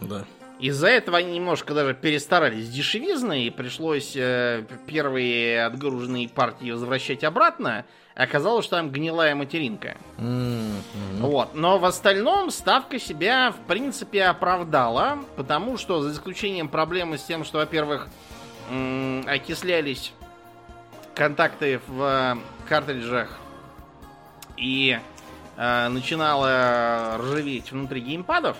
Да. 0.00 0.24
Из-за 0.60 0.88
этого 0.88 1.18
они 1.18 1.32
немножко 1.32 1.74
даже 1.74 1.94
перестарались 1.94 2.68
дешевизной, 2.68 3.44
и 3.44 3.50
пришлось 3.50 4.12
э, 4.14 4.64
первые 4.86 5.64
отгруженные 5.64 6.28
партии 6.28 6.70
возвращать 6.70 7.24
обратно. 7.24 7.84
Оказалось, 8.14 8.64
что 8.64 8.76
там 8.76 8.90
гнилая 8.90 9.34
материнка. 9.34 9.96
Mm-hmm. 10.18 11.18
Вот. 11.18 11.54
Но 11.54 11.78
в 11.78 11.84
остальном 11.84 12.50
ставка 12.50 13.00
себя, 13.00 13.50
в 13.50 13.66
принципе, 13.66 14.22
оправдала, 14.24 15.18
потому 15.34 15.76
что, 15.76 16.00
за 16.00 16.12
исключением 16.12 16.68
проблемы 16.68 17.18
с 17.18 17.24
тем, 17.24 17.44
что, 17.44 17.58
во-первых, 17.58 18.08
окислялись 19.26 20.12
контакты 21.14 21.80
в 21.86 22.38
картриджах 22.68 23.38
и 24.56 24.98
э, 25.56 25.88
начинало 25.88 27.16
ржаветь 27.18 27.72
внутри 27.72 28.00
геймпадов, 28.00 28.56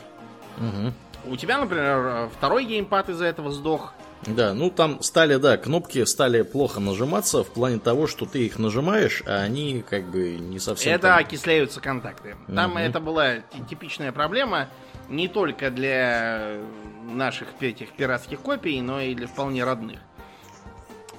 mm-hmm. 0.59 0.93
У 1.27 1.37
тебя, 1.37 1.59
например, 1.59 2.29
второй 2.37 2.65
геймпад 2.65 3.09
из-за 3.09 3.27
этого 3.27 3.51
сдох. 3.51 3.95
Да, 4.27 4.55
ну 4.55 4.71
там 4.71 5.03
стали, 5.03 5.37
да, 5.37 5.57
кнопки 5.57 6.05
стали 6.05 6.43
плохо 6.43 6.81
нажиматься 6.81 7.45
в 7.45 7.49
плане 7.49 7.79
того, 7.79 8.07
что 8.07 8.25
ты 8.25 8.47
их 8.47 8.59
нажимаешь, 8.59 9.23
а 9.27 9.43
они 9.43 9.85
как 9.89 10.05
бы 10.05 10.37
не 10.39 10.59
совсем... 10.59 10.95
Это 10.95 11.09
там... 11.09 11.19
окисляются 11.19 11.81
контакты. 11.81 12.37
Там 12.47 12.73
угу. 12.73 12.79
это 12.79 13.01
была 13.01 13.37
типичная 13.69 14.13
проблема 14.13 14.69
не 15.09 15.29
только 15.29 15.71
для 15.71 16.57
наших 17.03 17.49
этих 17.61 17.93
пиратских 17.93 18.41
копий, 18.41 18.81
но 18.81 19.01
и 19.01 19.15
для 19.15 19.27
вполне 19.27 19.63
родных. 19.63 20.01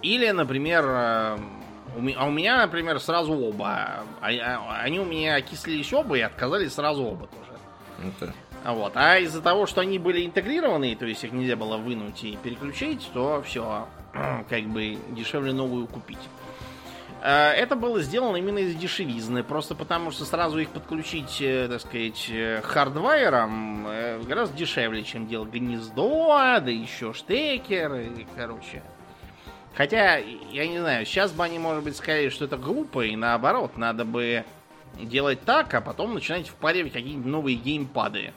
Или, 0.06 0.30
например, 0.30 0.86
э, 0.86 1.38
а 2.16 2.26
у 2.28 2.32
меня, 2.32 2.58
например, 2.58 3.00
сразу 3.00 3.34
оба. 3.34 4.04
А, 4.22 4.30
а, 4.30 4.82
они 4.82 5.00
у 5.00 5.06
меня 5.06 5.36
окислились 5.36 5.92
оба 5.94 6.16
и 6.16 6.22
отказались 6.22 6.74
сразу 6.74 7.04
оба 7.04 7.28
тоже. 7.28 8.14
Это... 8.22 8.34
Вот. 8.72 8.94
А 8.96 9.18
из-за 9.18 9.42
того, 9.42 9.66
что 9.66 9.82
они 9.82 9.98
были 9.98 10.24
интегрированы, 10.24 10.96
то 10.96 11.08
есть 11.08 11.24
их 11.24 11.32
нельзя 11.32 11.56
было 11.56 11.78
вынуть 11.78 12.24
и 12.24 12.38
переключить, 12.38 13.10
то 13.16 13.42
все, 13.44 13.88
как 14.50 14.64
бы 14.66 15.00
дешевле 15.10 15.54
новую 15.54 15.88
купить. 15.88 16.20
А, 17.24 17.52
это 17.54 17.76
было 17.76 18.00
сделано 18.00 18.38
именно 18.38 18.60
из 18.60 18.76
дешевизны, 18.76 19.42
просто 19.42 19.74
потому 19.74 20.12
что 20.12 20.26
сразу 20.26 20.60
их 20.60 20.70
подключить, 20.70 21.42
э, 21.42 21.68
так 21.68 21.82
сказать, 21.82 22.28
э, 22.30 22.62
хардвайером 22.62 23.88
э, 23.88 24.22
гораздо 24.22 24.56
дешевле, 24.56 25.02
чем 25.02 25.26
делать 25.26 25.50
гнездо, 25.50 26.60
да 26.60 26.70
еще 26.70 27.12
штекер, 27.14 27.96
и, 27.96 28.28
короче. 28.36 28.84
Хотя, 29.76 30.18
я 30.18 30.68
не 30.68 30.80
знаю, 30.80 31.06
сейчас 31.06 31.32
бы 31.32 31.44
они, 31.44 31.60
может 31.60 31.84
быть, 31.84 31.96
сказали, 31.98 32.30
что 32.30 32.46
это 32.46 32.58
глупо, 32.58 33.02
и 33.06 33.16
наоборот, 33.16 33.78
надо 33.78 34.06
бы 34.06 34.46
делать 35.02 35.42
так, 35.46 35.74
а 35.74 35.82
потом 35.82 36.14
начинать 36.14 36.48
впаривать 36.48 36.94
какие-нибудь 36.94 37.26
новые 37.30 37.58
геймпады 37.58 38.32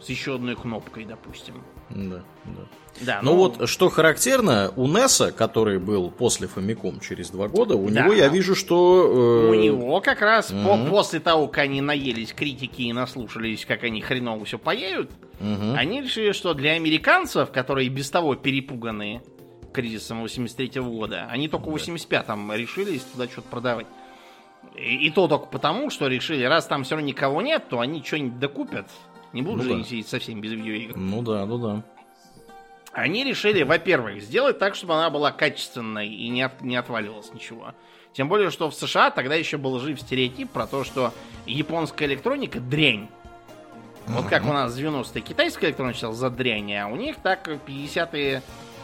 с 0.00 0.08
еще 0.08 0.36
одной 0.36 0.54
кнопкой, 0.54 1.04
допустим. 1.04 1.54
Да, 1.90 2.22
да. 2.44 2.62
Да, 3.00 3.20
Ну 3.22 3.34
вот, 3.36 3.68
что 3.68 3.90
характерно, 3.90 4.72
у 4.76 4.86
Неса, 4.86 5.30
который 5.30 5.78
был 5.78 6.10
после 6.10 6.48
Famicom 6.48 6.98
через 7.06 7.28
два 7.30 7.46
года, 7.48 7.76
у 7.76 7.90
Да. 7.90 8.02
него 8.04 8.14
я 8.14 8.28
вижу, 8.28 8.54
что... 8.54 9.44
э, 9.46 9.50
У 9.50 9.54
него 9.54 10.00
как 10.00 10.22
раз 10.22 10.50
по- 10.50 10.78
после 10.88 11.20
того, 11.20 11.46
как 11.48 11.64
они 11.64 11.80
наелись 11.82 12.32
критики 12.32 12.82
и 12.82 12.92
наслушались, 12.94 13.66
как 13.66 13.84
они 13.84 14.00
хреново 14.00 14.44
все 14.46 14.58
паяют, 14.58 15.10
они 15.40 16.00
решили, 16.02 16.32
что 16.32 16.54
для 16.54 16.72
американцев, 16.72 17.50
которые 17.50 17.88
без 17.90 18.08
того 18.10 18.34
перепуганы 18.34 19.20
кризисом 19.76 20.20
83 20.22 20.80
года, 20.80 21.26
они 21.30 21.48
только 21.48 21.68
в 21.70 21.74
85-м 21.76 22.52
решились 22.54 23.02
туда 23.02 23.26
что-то 23.28 23.48
продавать. 23.48 23.86
И, 24.74 25.06
и 25.06 25.10
то 25.10 25.28
только 25.28 25.46
потому, 25.46 25.90
что 25.90 26.08
решили, 26.08 26.42
раз 26.44 26.66
там 26.66 26.82
все 26.84 26.94
равно 26.96 27.06
никого 27.08 27.42
нет, 27.42 27.68
то 27.68 27.80
они 27.80 28.02
что-нибудь 28.02 28.38
докупят. 28.40 28.86
Не 29.32 29.42
будут 29.42 29.58
Ну 29.58 29.62
же 29.64 29.68
да. 29.70 29.74
они 29.76 29.84
сидеть 29.84 30.08
совсем 30.08 30.40
без 30.40 30.52
видеоигр. 30.52 30.96
Ну 30.96 31.22
да, 31.22 31.44
ну 31.46 31.58
да. 31.58 31.82
Они 32.92 33.24
решили, 33.24 33.62
во-первых, 33.62 34.22
сделать 34.22 34.58
так, 34.58 34.74
чтобы 34.74 34.94
она 34.94 35.10
была 35.10 35.30
качественной 35.30 36.08
и 36.08 36.28
не, 36.28 36.42
от- 36.42 36.62
не 36.62 36.76
отваливалась 36.76 37.32
ничего. 37.34 37.74
Тем 38.14 38.28
более, 38.30 38.50
что 38.50 38.70
в 38.70 38.74
США 38.74 39.10
тогда 39.10 39.34
еще 39.34 39.58
был 39.58 39.78
жив 39.78 40.00
стереотип 40.00 40.50
про 40.50 40.66
то, 40.66 40.82
что 40.84 41.12
японская 41.44 42.08
электроника 42.08 42.58
дрянь. 42.60 43.08
Вот 44.06 44.26
как 44.26 44.44
у 44.44 44.52
нас 44.52 44.72
в 44.72 44.78
90-е 44.78 45.20
китайская 45.20 45.66
электроника 45.66 45.98
сейчас 45.98 46.16
за 46.16 46.30
дрянь, 46.30 46.72
а 46.74 46.86
у 46.88 46.96
них 46.96 47.16
так 47.16 47.46
в 47.48 47.58
50-е, 47.68 48.42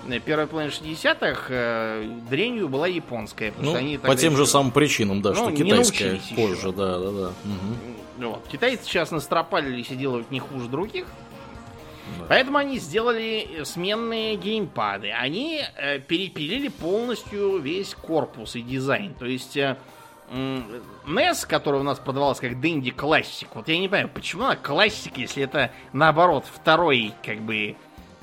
э, 0.09 0.19
первая 0.21 0.47
половина 0.47 0.71
60-х 0.73 1.47
э, 1.49 2.09
дрянью 2.31 2.69
была 2.69 2.87
японская. 2.87 3.51
Потому 3.53 3.67
Ну, 3.67 3.77
что 3.77 3.79
они 3.81 3.99
по 3.99 4.15
тем 4.17 4.37
же 4.37 4.47
самым 4.47 4.73
причинам, 4.73 5.23
да, 5.23 5.31
Ну, 5.31 5.37
что 5.37 5.53
китайская 5.53 6.11
научились 6.13 6.31
еще. 6.31 6.35
позже, 6.35 6.73
да, 6.73 6.99
да, 6.99 7.11
да. 7.11 7.33
Мгм. 7.45 7.77
Вот. 8.31 8.47
Китайцы 8.51 8.85
сейчас 8.85 9.11
настропалились 9.11 9.91
и 9.91 9.97
делают 9.97 10.31
не 10.31 10.41
хуже 10.41 10.69
других. 10.69 11.07
Да. 12.19 12.27
Поэтому 12.29 12.59
они 12.59 12.79
сделали 12.79 13.63
сменные 13.65 14.37
геймпады. 14.37 15.11
Они 15.13 15.61
э, 15.77 15.99
перепилили 16.01 16.69
полностью 16.69 17.59
весь 17.59 17.95
корпус 17.95 18.55
и 18.57 18.63
дизайн. 18.63 19.15
То 19.15 19.25
есть 19.27 19.57
э, 19.57 19.77
NES, 21.07 21.47
который 21.47 21.81
у 21.81 21.83
нас 21.83 21.99
продавался 21.99 22.43
как 22.43 22.53
Dendy 22.53 22.95
Classic, 22.95 23.47
вот 23.55 23.69
я 23.69 23.79
не 23.79 23.89
понимаю, 23.89 24.11
почему 24.13 24.45
она 24.45 24.57
классик, 24.57 25.17
если 25.19 25.43
это 25.45 25.71
наоборот 25.93 26.45
второй, 26.51 27.13
как 27.25 27.41
бы, 27.41 27.77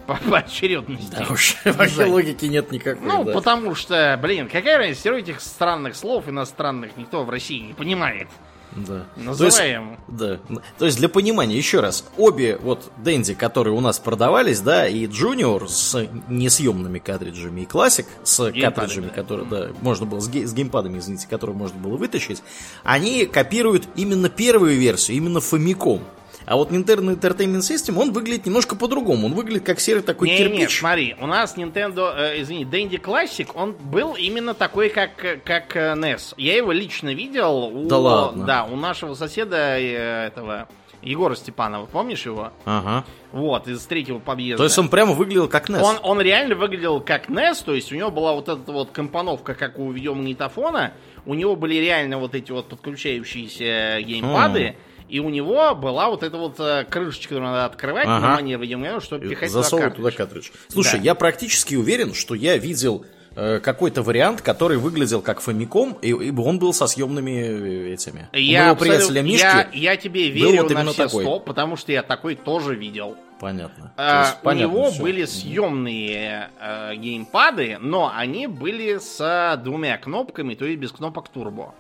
по 0.09 0.29
поочередности. 0.29 1.11
Да 1.11 1.27
уж, 1.29 1.55
вообще 1.65 2.05
логики 2.05 2.45
нет 2.45 2.71
никакой. 2.71 3.07
Ну, 3.07 3.23
да. 3.23 3.33
потому 3.33 3.75
что, 3.75 4.19
блин, 4.21 4.49
какая 4.51 4.77
разница, 4.77 4.99
все 5.01 5.17
этих 5.17 5.41
странных 5.41 5.95
слов 5.95 6.27
иностранных 6.27 6.97
никто 6.97 7.23
в 7.23 7.29
России 7.29 7.59
не 7.59 7.73
понимает. 7.73 8.27
Да. 8.71 9.05
То 9.15 9.19
есть, 9.19 9.57
Называем. 9.57 9.97
да. 10.07 10.39
То 10.77 10.85
есть 10.85 10.97
для 10.99 11.09
понимания, 11.09 11.57
еще 11.57 11.79
раз, 11.79 12.05
обе 12.17 12.57
вот 12.57 12.91
Дэнди, 12.97 13.33
которые 13.33 13.73
у 13.73 13.79
нас 13.79 13.97
продавались, 13.97 14.59
да, 14.59 14.87
и 14.87 15.07
Junior 15.07 15.67
с 15.67 16.07
несъемными 16.27 16.99
картриджами, 16.99 17.61
и 17.61 17.65
Classic 17.65 18.05
с 18.23 18.37
Геймпадами, 18.51 18.61
картриджами, 18.61 19.07
да. 19.07 19.13
которые, 19.13 19.47
да, 19.47 19.69
можно 19.81 20.05
было, 20.05 20.19
с, 20.19 20.29
ге- 20.29 20.45
с 20.45 20.53
геймпадами, 20.53 20.99
извините, 20.99 21.27
которые 21.27 21.55
можно 21.55 21.79
было 21.79 21.97
вытащить, 21.97 22.43
они 22.83 23.25
копируют 23.25 23.87
именно 23.95 24.29
первую 24.29 24.77
версию, 24.77 25.17
именно 25.17 25.39
Famicom. 25.39 26.01
А 26.49 26.55
вот 26.55 26.71
Nintendo 26.71 27.15
Entertainment 27.15 27.59
System, 27.59 27.95
он 27.99 28.11
выглядит 28.11 28.47
немножко 28.47 28.75
по-другому. 28.75 29.27
Он 29.27 29.33
выглядит 29.35 29.63
как 29.63 29.79
серый 29.79 30.01
такой 30.01 30.29
Не, 30.29 30.37
кирпич. 30.39 30.59
нет, 30.59 30.71
смотри, 30.71 31.15
у 31.19 31.27
нас 31.27 31.55
Nintendo, 31.55 32.11
э, 32.17 32.41
извини, 32.41 32.65
Dendy 32.65 32.99
Classic, 32.99 33.47
он 33.53 33.73
был 33.73 34.15
именно 34.15 34.55
такой, 34.55 34.89
как, 34.89 35.23
э, 35.23 35.37
как 35.37 35.75
э, 35.75 35.93
NES. 35.93 36.33
Я 36.37 36.57
его 36.57 36.71
лично 36.71 37.13
видел 37.13 37.65
у, 37.65 37.85
Да 37.87 37.99
ладно? 37.99 38.45
да, 38.47 38.63
у 38.63 38.75
нашего 38.75 39.13
соседа 39.13 39.77
э, 39.77 40.25
этого 40.25 40.67
Егора 41.03 41.35
Степанова, 41.35 41.85
помнишь 41.85 42.25
его? 42.25 42.51
Ага. 42.65 43.05
Вот, 43.31 43.67
из 43.67 43.85
третьего 43.85 44.17
подъезда. 44.17 44.57
То 44.57 44.63
есть 44.63 44.77
он 44.79 44.89
прямо 44.89 45.13
выглядел 45.13 45.47
как 45.49 45.69
NES. 45.69 45.83
Он, 45.83 45.97
он 46.01 46.19
реально 46.19 46.55
выглядел 46.55 46.99
как 46.99 47.29
NES, 47.29 47.63
то 47.63 47.75
есть 47.75 47.91
у 47.91 47.95
него 47.95 48.09
была 48.09 48.33
вот 48.33 48.49
эта 48.49 48.71
вот 48.71 48.89
компоновка, 48.89 49.53
как 49.53 49.77
у 49.77 49.91
видеомагнитофона, 49.91 50.93
у 51.27 51.35
него 51.35 51.55
были 51.55 51.75
реально 51.75 52.17
вот 52.17 52.33
эти 52.33 52.51
вот 52.51 52.69
подключающиеся 52.69 54.01
геймпады, 54.01 54.77
и 55.09 55.19
у 55.19 55.29
него 55.29 55.73
была 55.75 56.09
вот 56.09 56.23
эта 56.23 56.37
вот 56.37 56.59
э, 56.59 56.85
крышечка, 56.89 57.29
которую 57.35 57.51
надо 57.51 57.65
открывать 57.65 58.05
Ага. 58.07 58.19
на 58.27 58.35
манер 58.35 58.59
видеомагнитофона, 58.59 59.01
чтобы 59.05 59.27
пихать 59.29 59.49
туда 59.49 59.61
Засовывать 59.63 59.95
туда 59.95 60.11
картридж. 60.11 60.49
картридж. 60.49 60.49
Слушай, 60.69 60.97
Да. 60.99 61.03
я 61.05 61.15
практически 61.15 61.75
уверен, 61.75 62.13
что 62.13 62.35
я 62.35 62.57
видел 62.57 63.05
э, 63.35 63.59
какой-то 63.59 64.01
вариант, 64.01 64.41
который 64.41 64.77
выглядел 64.77 65.21
как 65.21 65.39
Famicom, 65.41 65.97
и, 66.01 66.09
и 66.09 66.31
он 66.35 66.59
был 66.59 66.73
со 66.73 66.87
съемными 66.87 67.31
э, 67.31 67.93
этими. 67.93 68.27
У 68.33 68.37
Я, 68.37 68.59
моего 68.59 68.71
абсолютно- 68.73 68.97
приятеля 68.97 69.21
Мишки 69.21 69.43
я, 69.45 69.91
я 69.91 69.95
тебе 69.97 70.29
верю 70.29 70.63
вот 70.63 70.71
на 70.73 70.85
все 70.91 71.05
такой. 71.05 71.23
сто, 71.23 71.39
потому 71.39 71.75
что 71.77 71.91
я 71.91 72.01
такой 72.03 72.35
тоже 72.35 72.75
видел. 72.75 73.15
Понятно. 73.39 73.93
А, 73.95 74.21
есть, 74.25 74.37
у 74.41 74.43
понятно 74.43 74.73
него 74.73 74.91
всё. 74.91 75.01
были 75.01 75.23
съемные 75.25 76.49
э, 76.59 76.95
геймпады, 76.95 77.77
но 77.79 78.11
они 78.13 78.47
были 78.47 78.97
с 78.97 79.61
двумя 79.63 79.97
кнопками, 79.97 80.55
то 80.55 80.65
есть 80.65 80.79
без 80.79 80.91
кнопок 80.91 81.29
турбо. 81.29 81.73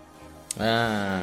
А, 0.57 1.21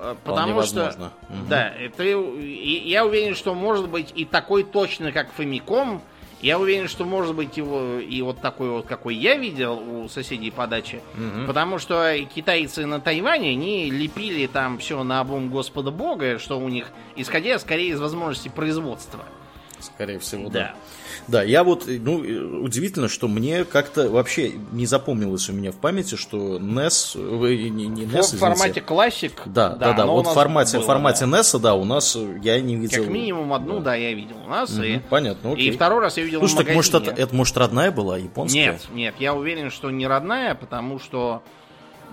Э, 0.00 0.14
Потому 0.24 0.62
что, 0.62 0.76
возможно. 0.84 1.12
Мгм. 1.28 1.48
да, 1.48 1.68
это, 1.68 2.02
и- 2.04 2.88
я 2.88 3.04
уверен, 3.04 3.34
что 3.34 3.54
может 3.54 3.88
быть 3.88 4.12
и 4.14 4.24
такой 4.24 4.62
точно, 4.64 5.12
как 5.12 5.28
Famicom. 5.36 6.00
Я 6.40 6.60
уверен, 6.60 6.86
что 6.86 7.04
может 7.04 7.34
быть 7.34 7.56
его 7.56 7.98
и 7.98 8.22
вот 8.22 8.40
такой 8.40 8.70
вот, 8.70 8.86
какой 8.86 9.16
я 9.16 9.34
видел 9.34 9.74
у 10.04 10.08
соседей 10.08 10.52
по 10.52 10.68
даче. 10.68 11.00
Потому 11.48 11.78
что 11.80 12.14
китайцы 12.32 12.86
на 12.86 13.00
Тайване, 13.00 13.50
они 13.50 13.90
лепили 13.90 14.46
там 14.46 14.78
все 14.78 15.02
на 15.02 15.18
обум 15.18 15.50
Господа 15.50 15.90
Бога, 15.90 16.38
что 16.38 16.60
у 16.60 16.68
них, 16.68 16.92
исходя 17.16 17.58
скорее 17.58 17.88
из 17.90 18.00
возможности 18.00 18.48
производства. 18.50 19.24
Скорее 19.80 20.18
всего, 20.18 20.48
Да. 20.48 20.58
да. 20.58 20.74
Да, 21.26 21.42
я 21.42 21.62
вот, 21.64 21.84
ну, 21.86 22.24
э, 22.24 22.38
удивительно, 22.60 23.08
что 23.08 23.28
мне 23.28 23.64
как-то 23.64 24.08
вообще 24.08 24.52
не 24.72 24.86
запомнилось 24.86 25.48
у 25.50 25.52
меня 25.52 25.72
в 25.72 25.76
памяти, 25.76 26.14
что 26.14 26.58
NES, 26.58 27.18
не, 27.70 27.86
не 27.86 28.04
NES, 28.04 28.36
В 28.36 28.38
формате 28.38 28.80
классик. 28.80 29.42
Да, 29.44 29.70
да, 29.70 29.92
да, 29.92 30.06
вот 30.06 30.26
в 30.26 30.32
формате, 30.32 30.78
было, 30.78 30.86
формате 30.86 31.26
да. 31.26 31.38
NES, 31.38 31.58
да, 31.58 31.74
у 31.74 31.84
нас 31.84 32.16
э, 32.16 32.38
я 32.42 32.60
не 32.60 32.76
видел. 32.76 33.02
Как 33.04 33.12
минимум 33.12 33.52
одну, 33.52 33.80
да, 33.80 33.94
я 33.94 34.12
видел 34.14 34.36
у 34.46 34.48
нас. 34.48 34.70
И, 34.78 34.96
Мгм, 34.96 35.02
понятно, 35.10 35.52
окей. 35.52 35.68
и 35.68 35.70
второй 35.70 36.00
раз 36.00 36.16
я 36.16 36.22
видел 36.24 36.38
Слушай, 36.40 36.54
в 36.54 36.56
так 36.66 36.74
может 36.74 36.92
магазине. 36.94 37.12
это, 37.14 37.22
это 37.22 37.34
может 37.34 37.56
родная 37.56 37.90
была, 37.90 38.16
японская? 38.18 38.72
Нет, 38.72 38.80
нет, 38.92 39.14
я 39.18 39.34
уверен, 39.34 39.70
что 39.70 39.90
не 39.90 40.06
родная, 40.06 40.54
потому 40.54 40.98
что... 40.98 41.42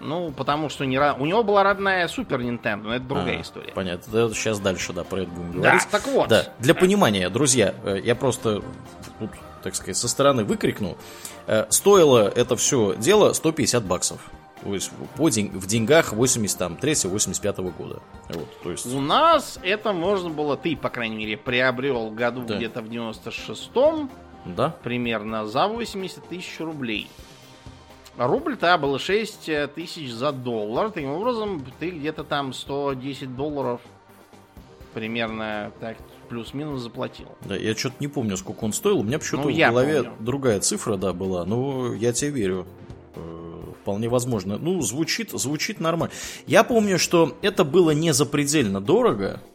Ну, 0.01 0.31
потому 0.31 0.69
что 0.69 0.85
не 0.85 0.99
у 0.99 1.25
него 1.25 1.43
была 1.43 1.63
родная 1.63 2.07
Супер 2.07 2.39
Nintendo, 2.41 2.83
но 2.83 2.95
это 2.95 3.05
другая 3.05 3.39
А, 3.39 3.41
история. 3.41 3.71
Понятно. 3.73 4.11
Да, 4.29 4.33
сейчас 4.33 4.59
дальше, 4.59 4.93
да, 4.93 5.03
про 5.03 5.21
это 5.21 5.31
будем 5.31 5.61
Да, 5.61 5.69
говорить. 5.69 5.87
так 5.89 6.07
вот. 6.07 6.27
Да, 6.29 6.53
для 6.59 6.73
понимания, 6.75 7.29
друзья, 7.29 7.73
э, 7.83 7.99
я 8.03 8.15
просто 8.15 8.61
тут, 9.19 9.29
так 9.63 9.75
сказать, 9.75 9.97
со 9.97 10.07
стороны 10.07 10.43
выкрикну. 10.43 10.97
Э, 11.47 11.65
Стоило 11.69 12.27
это 12.27 12.55
все 12.55 12.95
дело 12.97 13.33
150 13.33 13.83
баксов. 13.83 14.19
То 14.63 14.73
есть 14.73 14.91
по 15.15 15.29
день- 15.29 15.49
в 15.51 15.67
деньгах 15.67 16.13
83-85 16.13 17.71
года. 17.71 17.99
Вот, 18.29 18.47
то 18.63 18.71
есть, 18.71 18.85
У 18.93 18.99
нас 19.01 19.59
это 19.63 19.93
можно 19.93 20.29
было, 20.29 20.57
ты, 20.57 20.75
по 20.75 20.89
крайней 20.89 21.17
мере, 21.17 21.37
приобрел 21.37 22.09
году 22.09 22.43
Да. 22.47 22.55
где-то 22.57 22.81
в 22.81 22.89
96-м, 22.89 24.09
да, 24.45 24.73
примерно 24.83 25.45
за 25.45 25.67
80 25.67 26.27
тысяч 26.27 26.59
рублей. 26.59 27.09
Рубль-то 28.17 28.77
было 28.77 28.97
6 28.99 29.49
тысяч 29.75 30.11
за 30.11 30.31
доллар. 30.31 30.91
Таким 30.91 31.09
образом, 31.11 31.65
ты 31.79 31.89
где-то 31.89 32.23
там 32.23 32.53
110 32.53 33.35
долларов 33.35 33.81
примерно 34.93 35.71
так 35.81 35.97
плюс-минус 36.29 36.81
заплатил. 36.81 37.27
да, 37.41 37.55
я 37.55 37.75
что-то 37.75 37.95
не 37.99 38.07
помню, 38.07 38.35
сколько 38.37 38.63
он 38.63 38.73
стоил. 38.73 38.99
У 38.99 39.03
меня 39.03 39.19
почему-то 39.19 39.49
Ну, 39.49 39.53
в 39.53 39.57
голове 39.57 40.03
помню. 40.03 40.17
другая 40.21 40.59
цифра, 40.59 40.95
да, 40.95 41.13
была. 41.13 41.45
Ну, 41.45 41.93
я 41.93 42.13
тебе 42.13 42.31
верю. 42.31 42.67
Э, 43.15 43.61
Вполне 43.81 44.09
возможно. 44.09 44.57
Ну, 44.57 44.81
звучит, 44.81 45.29
звучит 45.31 45.79
нормально. 45.79 46.11
Я 46.47 46.63
помню, 46.63 46.97
что 46.97 47.37
это 47.43 47.63
было 47.63 47.91
не 47.91 48.11
запредельно 48.13 48.81
дорого, 48.81 49.39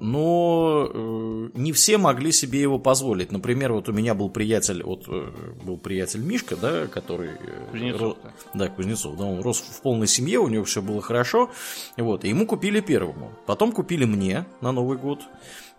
но 0.00 0.90
э, 0.92 1.48
не 1.54 1.72
все 1.72 1.96
могли 1.96 2.30
себе 2.30 2.60
его 2.60 2.78
позволить. 2.78 3.32
Например, 3.32 3.72
вот 3.72 3.88
у 3.88 3.92
меня 3.92 4.14
был 4.14 4.28
приятель, 4.28 4.82
вот 4.82 5.04
э, 5.08 5.30
был 5.64 5.78
приятель 5.78 6.20
Мишка, 6.20 6.56
да, 6.56 6.86
который... 6.88 7.30
э, 7.30 7.70
Кузнецов, 7.70 8.18
Да, 8.52 8.68
Кузнецов, 8.68 9.16
да, 9.16 9.24
он 9.24 9.40
рос 9.40 9.60
в 9.60 9.80
полной 9.80 10.08
семье, 10.08 10.40
у 10.40 10.48
него 10.48 10.64
все 10.64 10.82
было 10.82 11.00
хорошо, 11.00 11.50
вот, 11.96 12.24
и 12.24 12.28
ему 12.28 12.46
купили 12.46 12.80
первому. 12.80 13.32
Потом 13.46 13.72
купили 13.72 14.04
мне 14.04 14.44
на 14.60 14.72
Новый 14.72 14.98
год, 14.98 15.20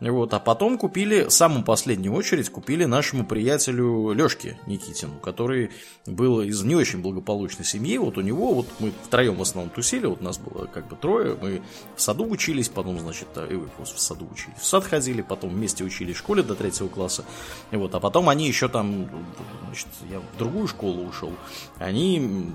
вот, 0.01 0.33
а 0.33 0.39
потом 0.39 0.77
купили, 0.77 1.29
самую 1.29 1.63
последнюю 1.63 2.13
очередь, 2.13 2.49
купили 2.49 2.83
нашему 2.83 3.25
приятелю 3.25 4.11
Лешке 4.11 4.59
Никитину, 4.65 5.15
который 5.19 5.71
был 6.05 6.41
из 6.41 6.61
не 6.63 6.75
очень 6.75 7.01
благополучной 7.01 7.63
семьи. 7.63 7.97
Вот 7.97 8.17
у 8.17 8.21
него, 8.21 8.53
вот 8.53 8.67
мы 8.79 8.91
втроем 9.03 9.35
в 9.35 9.41
основном 9.41 9.73
тусили, 9.73 10.05
вот 10.05 10.21
нас 10.21 10.37
было 10.37 10.65
как 10.65 10.87
бы 10.89 10.97
трое, 10.97 11.37
мы 11.41 11.61
в 11.95 12.01
саду 12.01 12.25
учились, 12.25 12.67
потом, 12.67 12.99
значит, 12.99 13.29
э, 13.35 13.47
и 13.51 13.55
вы 13.55 13.69
в 13.77 13.87
саду 13.87 14.27
учились, 14.29 14.59
в 14.59 14.65
сад 14.65 14.83
ходили, 14.83 15.21
потом 15.21 15.51
вместе 15.51 15.85
учились 15.85 16.15
в 16.15 16.19
школе 16.19 16.43
до 16.43 16.55
третьего 16.55 16.89
класса. 16.89 17.23
И 17.71 17.77
вот, 17.77 17.95
а 17.95 18.01
потом 18.01 18.27
они 18.27 18.47
еще 18.47 18.67
там, 18.67 19.09
значит, 19.67 19.87
я 20.11 20.19
в 20.19 20.37
другую 20.37 20.67
школу 20.67 21.05
ушел. 21.05 21.31
Они 21.79 22.51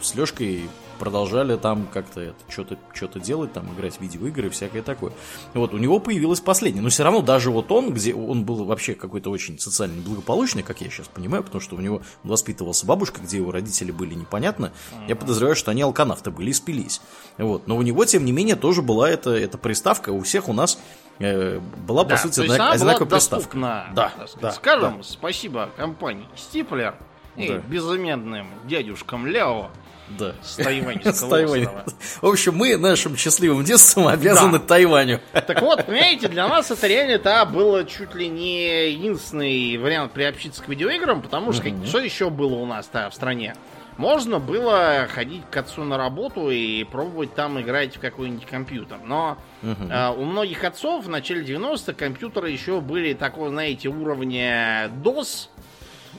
с 0.00 0.14
Лешкой 0.14 0.68
продолжали 0.98 1.56
там 1.56 1.86
как-то 1.92 2.34
что-то 2.48 2.78
что 2.92 3.20
делать, 3.20 3.52
там 3.52 3.72
играть 3.74 3.96
в 3.96 4.00
видеоигры 4.00 4.46
и 4.46 4.50
всякое 4.50 4.82
такое. 4.82 5.12
Вот, 5.54 5.74
у 5.74 5.78
него 5.78 5.98
появилось 5.98 6.40
последнее. 6.40 6.82
Но 6.82 6.88
все 6.88 7.04
равно 7.04 7.20
даже 7.20 7.50
вот 7.50 7.70
он, 7.72 7.92
где 7.92 8.14
он 8.14 8.44
был 8.44 8.64
вообще 8.64 8.94
какой-то 8.94 9.30
очень 9.30 9.58
социально 9.58 10.00
благополучный, 10.02 10.62
как 10.62 10.80
я 10.80 10.90
сейчас 10.90 11.08
понимаю, 11.08 11.42
потому 11.44 11.60
что 11.60 11.76
у 11.76 11.80
него 11.80 12.02
воспитывался 12.22 12.86
бабушка, 12.86 13.20
где 13.20 13.38
его 13.38 13.50
родители 13.50 13.92
были 13.92 14.14
непонятно. 14.14 14.72
Я 15.08 15.16
подозреваю, 15.16 15.56
что 15.56 15.70
они 15.70 15.82
алканавты 15.82 16.30
были 16.30 16.50
и 16.50 16.52
спились. 16.52 17.00
Вот. 17.38 17.66
Но 17.66 17.76
у 17.76 17.82
него, 17.82 18.04
тем 18.04 18.24
не 18.24 18.32
менее, 18.32 18.56
тоже 18.56 18.82
была 18.82 19.10
эта, 19.10 19.30
эта 19.30 19.58
приставка. 19.58 20.10
У 20.10 20.20
всех 20.20 20.48
у 20.48 20.52
нас 20.52 20.78
э, 21.18 21.60
была, 21.86 22.04
да, 22.04 22.16
по 22.16 22.22
сути, 22.22 22.40
одинак, 22.40 22.74
одинаковая 22.74 23.10
приставка. 23.10 23.58
Да, 23.94 24.12
да, 24.40 24.52
Скажем 24.52 24.98
да. 24.98 25.02
спасибо 25.02 25.70
компании 25.76 26.26
Стиплер 26.36 26.94
и 27.36 27.48
да. 27.48 27.58
безымянным 27.58 28.46
дядюшкам 28.64 29.26
Ляо 29.26 29.70
да. 30.18 30.34
С 30.42 30.56
Тайваньского 30.56 31.84
В 32.20 32.26
общем, 32.26 32.54
мы 32.54 32.76
нашим 32.76 33.16
счастливым 33.16 33.64
детством 33.64 34.08
обязаны 34.08 34.58
да. 34.58 34.66
Тайваню. 34.66 35.20
Так 35.32 35.62
вот, 35.62 35.86
понимаете, 35.86 36.28
для 36.28 36.48
нас 36.48 36.70
это 36.70 36.86
реально 36.86 37.12
это 37.12 37.44
было 37.44 37.84
чуть 37.84 38.14
ли 38.14 38.28
не 38.28 38.90
единственный 38.92 39.76
вариант 39.78 40.12
приобщиться 40.12 40.62
к 40.62 40.68
видеоиграм, 40.68 41.22
потому 41.22 41.52
что 41.52 41.62
что 41.86 41.98
еще 41.98 42.30
было 42.30 42.54
у 42.54 42.66
нас-то 42.66 43.08
в 43.10 43.14
стране? 43.14 43.54
Можно 43.98 44.38
было 44.38 45.06
ходить 45.12 45.42
к 45.50 45.56
отцу 45.56 45.84
на 45.84 45.98
работу 45.98 46.50
и 46.50 46.82
пробовать 46.84 47.34
там 47.34 47.60
играть 47.60 47.96
в 47.96 48.00
какой-нибудь 48.00 48.46
компьютер. 48.46 48.98
Но 49.04 49.36
uh-huh. 49.62 49.92
э, 49.92 50.18
у 50.18 50.24
многих 50.24 50.64
отцов 50.64 51.04
в 51.04 51.08
начале 51.10 51.44
90-х 51.44 51.92
компьютеры 51.92 52.50
еще 52.50 52.80
были 52.80 53.12
такого, 53.12 53.50
знаете, 53.50 53.88
уровня 53.88 54.88
DOS, 55.02 55.48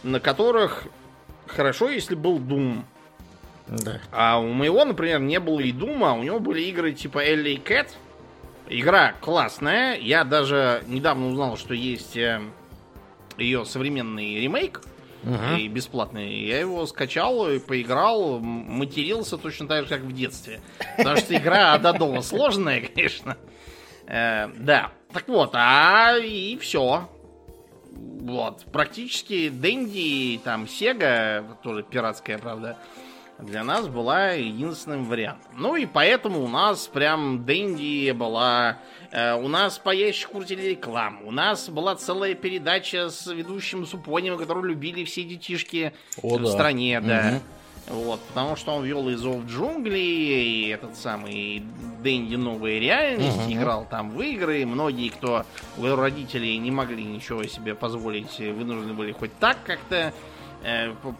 на 0.04 0.20
которых 0.20 0.84
хорошо, 1.48 1.90
если 1.90 2.16
был 2.16 2.38
Doom. 2.40 2.84
Да. 3.68 4.02
А 4.12 4.40
у 4.40 4.50
моего, 4.50 4.84
например, 4.86 5.20
не 5.20 5.40
было 5.40 5.60
и 5.60 5.72
Дума, 5.72 6.14
у 6.14 6.24
него 6.24 6.40
были 6.40 6.62
игры 6.64 6.94
типа 6.94 7.26
LA 7.26 7.64
Cat. 7.64 7.88
Игра 8.70 9.14
классная. 9.22 9.98
Я 9.98 10.24
даже 10.24 10.84
недавно 10.88 11.28
узнал, 11.28 11.58
что 11.58 11.74
есть 11.74 12.16
э, 12.16 12.42
ее 13.38 13.66
современный 13.66 14.40
ремейк. 14.40 14.82
Угу. 15.24 15.58
И 15.58 15.68
бесплатный. 15.70 16.46
Я 16.46 16.60
его 16.60 16.86
скачал 16.86 17.50
и 17.50 17.60
поиграл, 17.60 18.40
матерился 18.40 19.38
точно 19.38 19.68
так 19.68 19.84
же, 19.84 19.90
как 19.90 20.02
в 20.02 20.12
детстве. 20.12 20.60
Потому 20.98 21.18
что 21.18 21.36
игра 21.36 21.74
Ададова 21.74 22.22
сложная, 22.22 22.82
конечно. 22.82 23.38
Э, 24.06 24.50
да. 24.58 24.92
Так 25.14 25.28
вот, 25.28 25.52
а 25.54 26.18
и 26.18 26.58
все. 26.58 27.10
Вот. 27.94 28.66
Практически 28.72 29.50
Дэнди, 29.50 30.42
там, 30.44 30.68
Сега, 30.68 31.44
тоже 31.64 31.84
пиратская, 31.84 32.38
правда, 32.38 32.78
для 33.44 33.64
нас 33.64 33.88
была 33.88 34.32
единственным 34.32 35.06
вариантом. 35.06 35.52
Ну 35.56 35.76
и 35.76 35.86
поэтому 35.86 36.44
у 36.44 36.48
нас 36.48 36.88
прям 36.88 37.46
Дэнди 37.46 38.12
была... 38.12 38.80
Э, 39.12 39.36
у 39.36 39.48
нас 39.48 39.78
по 39.78 39.92
ящику 39.92 40.38
крутили 40.38 40.70
рекламу. 40.70 41.28
У 41.28 41.32
нас 41.32 41.70
была 41.70 41.96
целая 41.96 42.34
передача 42.34 43.10
с 43.10 43.28
ведущим 43.32 43.86
Супонем, 43.86 44.38
которую 44.38 44.66
любили 44.66 45.04
все 45.04 45.24
детишки 45.24 45.94
О, 46.22 46.38
в 46.38 46.44
да. 46.44 46.52
стране, 46.52 47.02
да. 47.02 47.34
Угу. 47.36 47.42
Вот, 47.86 48.22
потому 48.30 48.56
что 48.56 48.72
он 48.76 48.86
вел 48.86 49.10
из 49.10 49.22
в 49.22 49.46
джунгли, 49.46 50.00
и 50.00 50.70
этот 50.70 50.96
самый 50.96 51.64
Дэнди 52.02 52.36
новая 52.36 52.80
реальность, 52.80 53.46
угу. 53.46 53.54
играл 53.54 53.86
там 53.90 54.12
в 54.12 54.22
игры. 54.22 54.66
Многие, 54.66 55.10
кто 55.10 55.46
у 55.78 55.96
родителей 55.96 56.58
не 56.58 56.72
могли 56.72 57.04
ничего 57.04 57.44
себе 57.44 57.76
позволить, 57.76 58.40
вынуждены 58.40 58.94
были 58.94 59.12
хоть 59.12 59.38
так 59.38 59.58
как-то 59.66 60.14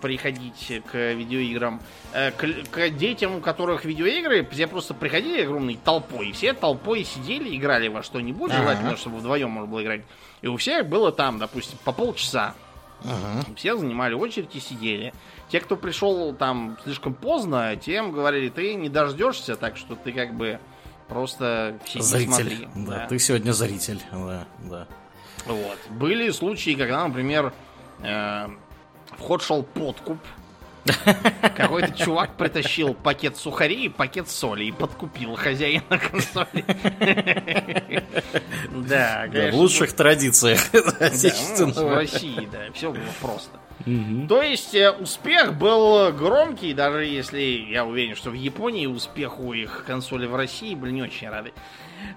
приходить 0.02 0.82
к 0.92 1.14
видеоиграм. 1.14 1.82
Э, 2.14 2.32
к, 2.32 2.46
к 2.72 2.90
детям, 2.90 3.36
у 3.36 3.40
которых 3.42 3.86
видеоигры, 3.86 4.48
все 4.52 4.68
просто 4.68 4.94
приходили 4.94 5.42
огромной 5.42 5.78
толпой, 5.84 6.32
все 6.32 6.54
толпой 6.54 7.04
сидели, 7.04 7.56
играли 7.56 7.88
во 7.88 8.04
что-нибудь, 8.04 8.52
ага. 8.52 8.62
желательно, 8.62 8.98
чтобы 8.98 9.18
вдвоем 9.18 9.50
можно 9.50 9.70
было 9.70 9.84
играть. 9.84 10.02
И 10.42 10.48
у 10.48 10.58
всех 10.58 10.88
было 10.88 11.12
там, 11.12 11.40
допустим, 11.40 11.78
по 11.84 11.92
полчаса. 11.92 12.56
Ага. 13.04 13.46
Все 13.56 13.76
занимали 13.76 14.14
очередь 14.14 14.56
и 14.56 14.60
сидели. 14.60 15.14
Те, 15.50 15.60
кто 15.60 15.76
пришел 15.76 16.34
там 16.34 16.78
слишком 16.84 17.14
поздно, 17.14 17.76
тем 17.76 18.12
говорили, 18.12 18.50
ты 18.50 18.76
не 18.76 18.90
дождешься, 18.90 19.56
так 19.56 19.78
что 19.78 19.96
ты 19.96 20.14
как 20.14 20.34
бы 20.34 20.60
просто 21.08 21.78
сиди, 21.86 22.02
зритель. 22.02 22.28
смотри. 22.28 22.68
Да, 22.76 22.92
да, 22.92 23.08
ты 23.08 23.20
сегодня 23.20 23.52
зритель, 23.52 24.02
да, 24.12 24.48
да. 24.60 24.88
Вот. 25.46 25.78
Были 25.90 26.30
случаи, 26.32 26.76
когда, 26.76 27.06
например, 27.06 27.54
э, 28.02 28.48
в 29.18 29.22
ход 29.22 29.42
шел 29.42 29.64
подкуп. 29.64 30.18
Какой-то 31.56 31.94
чувак 31.94 32.36
притащил 32.36 32.94
пакет 32.94 33.38
сухарей 33.38 33.86
и 33.86 33.90
пакет 33.90 34.28
соли 34.28 34.66
и 34.66 34.72
подкупил 34.72 35.36
хозяина 35.36 35.98
консоли. 35.98 36.66
Да, 38.88 39.28
В 39.32 39.56
лучших 39.56 39.94
традициях 39.94 40.60
отечественного. 41.00 41.90
В 41.90 41.96
России, 41.96 42.48
да, 42.52 42.72
все 42.74 42.92
было 42.92 43.02
просто. 43.22 43.60
То 44.28 44.42
есть 44.42 44.76
э, 44.76 44.92
успех 44.92 45.58
был 45.58 46.12
громкий, 46.12 46.74
даже 46.74 47.06
если 47.06 47.42
я 47.42 47.86
уверен, 47.86 48.16
что 48.16 48.30
в 48.30 48.34
Японии 48.34 48.88
успеху 48.88 49.54
их 49.54 49.84
консоли 49.86 50.26
в 50.26 50.36
России 50.36 50.76
были 50.76 50.92
не 50.92 51.02
очень 51.02 51.30
рады. 51.30 51.54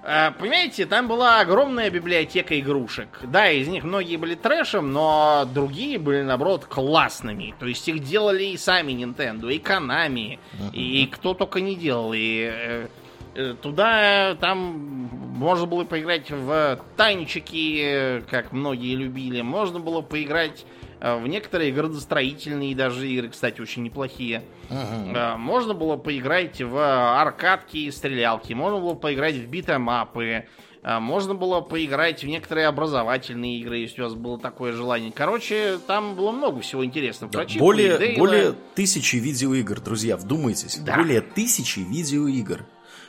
Э, 0.02 0.30
понимаете, 0.38 0.86
там 0.86 1.08
была 1.08 1.40
огромная 1.40 1.90
библиотека 1.90 2.58
игрушек. 2.58 3.08
Да, 3.24 3.50
из 3.50 3.68
них 3.68 3.84
многие 3.84 4.16
были 4.16 4.34
трэшем, 4.34 4.92
но 4.92 5.46
другие 5.52 5.98
были, 5.98 6.22
наоборот, 6.22 6.64
классными. 6.66 7.54
То 7.58 7.66
есть 7.66 7.86
их 7.88 8.02
делали 8.02 8.44
и 8.44 8.56
сами 8.56 8.92
Nintendo, 8.92 9.52
и 9.52 9.58
Konami, 9.58 10.38
и 10.72 11.06
кто 11.06 11.34
только 11.34 11.60
не 11.60 11.74
делал. 11.74 12.12
И 12.14 12.50
э, 12.52 12.88
э, 13.34 13.54
туда 13.60 14.36
там 14.40 15.08
можно 15.36 15.66
было 15.66 15.84
поиграть 15.84 16.30
в 16.30 16.80
танчики, 16.96 18.22
как 18.30 18.52
многие 18.52 18.94
любили. 18.94 19.42
Можно 19.42 19.80
было 19.80 20.00
поиграть 20.00 20.64
в 21.00 21.26
некоторые 21.26 21.72
градостроительные 21.72 22.74
даже 22.74 23.08
игры, 23.08 23.28
кстати, 23.28 23.60
очень 23.60 23.82
неплохие. 23.82 24.42
Uh-huh. 24.70 25.36
Можно 25.36 25.74
было 25.74 25.96
поиграть 25.96 26.60
в 26.60 26.76
аркадки 27.20 27.76
и 27.76 27.90
стрелялки. 27.90 28.52
Можно 28.52 28.80
было 28.80 28.94
поиграть 28.94 29.34
в 29.34 29.46
битэмапы. 29.46 30.46
Э, 30.86 31.00
можно 31.00 31.34
было 31.34 31.60
поиграть 31.60 32.22
в 32.22 32.26
некоторые 32.28 32.68
образовательные 32.68 33.58
игры, 33.58 33.78
если 33.78 34.02
у 34.02 34.04
вас 34.04 34.14
было 34.14 34.38
такое 34.38 34.72
желание. 34.72 35.10
Короче, 35.12 35.78
там 35.84 36.14
было 36.14 36.30
много 36.30 36.60
всего 36.60 36.84
интересного. 36.84 37.32
Да, 37.32 37.44
более, 37.58 38.16
более 38.16 38.54
тысячи 38.74 39.16
видеоигр, 39.16 39.80
друзья, 39.80 40.16
вдумайтесь. 40.16 40.78
Да. 40.78 40.96
Более 40.96 41.20
тысячи 41.22 41.80
видеоигр 41.80 42.64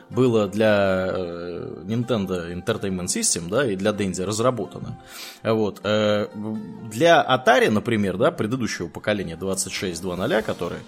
было 0.10 0.48
для 0.48 1.08
э, 1.10 1.84
Nintendo 1.86 2.54
Entertainment 2.54 3.08
System, 3.08 3.50
да, 3.50 3.70
и 3.70 3.76
для 3.76 3.92
Dendy 3.92 4.24
разработано. 4.24 4.98
Вот. 5.44 5.82
Э, 5.84 6.28
для 6.92 7.26
Atari, 7.26 7.70
например, 7.70 8.18
да, 8.18 8.32
предыдущего 8.32 8.88
поколения 8.88 9.36
2600, 9.36 10.44
который 10.46 10.80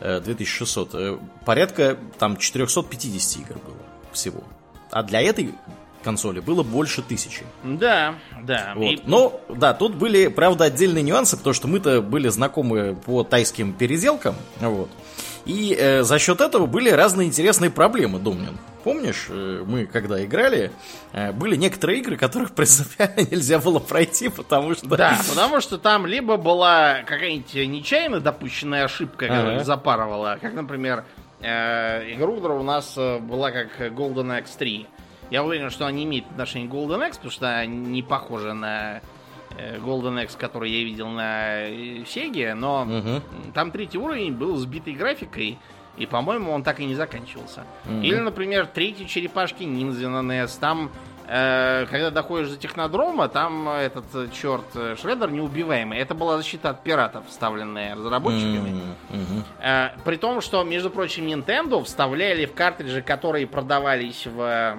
2600, 0.00 0.94
э, 0.94 1.18
порядка 1.44 1.96
там 2.18 2.36
450 2.36 3.42
игр 3.42 3.58
было 3.58 3.76
всего. 4.12 4.42
А 4.90 5.02
для 5.02 5.20
этой 5.20 5.54
консоли 6.02 6.40
было 6.40 6.62
больше 6.62 7.02
тысячи. 7.02 7.44
Да, 7.62 8.14
да. 8.42 8.72
Вот. 8.74 8.84
И... 8.84 9.00
Но, 9.04 9.40
да, 9.48 9.74
тут 9.74 9.94
были, 9.94 10.28
правда, 10.28 10.64
отдельные 10.64 11.02
нюансы, 11.02 11.36
потому 11.36 11.54
что 11.54 11.68
мы-то 11.68 12.00
были 12.00 12.28
знакомы 12.28 12.96
по 13.04 13.22
тайским 13.22 13.72
переделкам, 13.72 14.34
вот. 14.60 14.90
И 15.46 15.76
э, 15.78 16.02
за 16.02 16.18
счет 16.18 16.40
этого 16.40 16.66
были 16.66 16.90
разные 16.90 17.28
интересные 17.28 17.70
проблемы, 17.70 18.18
Домнин. 18.18 18.58
Помнишь, 18.84 19.26
э, 19.28 19.64
мы 19.66 19.86
когда 19.86 20.22
играли, 20.24 20.70
э, 21.12 21.32
были 21.32 21.56
некоторые 21.56 22.00
игры, 22.00 22.16
которых 22.16 22.52
принципиально 22.52 23.20
нельзя 23.30 23.58
было 23.58 23.78
пройти, 23.78 24.28
потому 24.28 24.74
что... 24.74 24.88
Да, 24.88 25.18
потому 25.28 25.60
что 25.60 25.78
там 25.78 26.06
либо 26.06 26.36
была 26.36 27.02
какая-нибудь 27.06 27.54
нечаянно 27.54 28.20
допущенная 28.20 28.84
ошибка, 28.84 29.28
которая 29.28 29.56
ага. 29.56 29.64
запарывала, 29.64 30.38
как, 30.40 30.54
например, 30.54 31.04
э, 31.40 32.12
игру 32.14 32.34
у 32.34 32.62
нас 32.62 32.96
была 32.96 33.50
как 33.50 33.80
Golden 33.92 34.42
X3. 34.44 34.86
Я 35.30 35.44
уверен, 35.44 35.70
что 35.70 35.84
она 35.84 35.92
не 35.92 36.04
имеет 36.04 36.26
отношения 36.30 36.68
к 36.68 36.72
Golden 36.72 37.06
X, 37.06 37.16
потому 37.16 37.32
что 37.32 37.48
она 37.48 37.66
не 37.66 38.02
похожа 38.02 38.52
на 38.52 39.00
Golden 39.78 40.22
X, 40.24 40.36
который 40.36 40.70
я 40.70 40.84
видел 40.84 41.08
на 41.08 41.66
Сеге, 42.06 42.54
но 42.54 42.82
угу. 42.82 43.22
там 43.54 43.70
третий 43.70 43.98
уровень 43.98 44.32
был 44.32 44.56
сбитой 44.56 44.94
графикой, 44.94 45.58
и, 45.96 46.06
по-моему, 46.06 46.52
он 46.52 46.62
так 46.62 46.80
и 46.80 46.86
не 46.86 46.94
заканчивался. 46.94 47.64
Угу. 47.84 48.00
Или, 48.00 48.16
например, 48.16 48.66
третий 48.66 49.06
черепашки 49.06 49.64
ниндзя 49.64 50.08
на 50.08 50.20
NES. 50.20 50.58
Там, 50.58 50.90
э, 51.26 51.86
когда 51.90 52.10
доходишь 52.10 52.48
до 52.48 52.56
технодрома, 52.56 53.28
там 53.28 53.68
этот 53.68 54.06
э, 54.14 54.28
черт 54.32 54.64
э, 54.74 54.96
Шреддер 55.00 55.30
неубиваемый. 55.30 55.98
Это 55.98 56.14
была 56.14 56.38
защита 56.38 56.70
от 56.70 56.82
пиратов, 56.82 57.26
вставленная 57.28 57.96
разработчиками. 57.96 58.70
Угу. 59.10 59.42
Э, 59.62 59.90
при 60.04 60.16
том, 60.16 60.40
что, 60.40 60.62
между 60.64 60.90
прочим, 60.90 61.26
Nintendo 61.26 61.84
вставляли 61.84 62.46
в 62.46 62.54
картриджи, 62.54 63.02
которые 63.02 63.46
продавались 63.46 64.26
в 64.26 64.78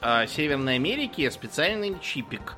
э, 0.00 0.26
Северной 0.28 0.76
Америки 0.76 1.28
специальный 1.28 1.98
чипик, 2.00 2.54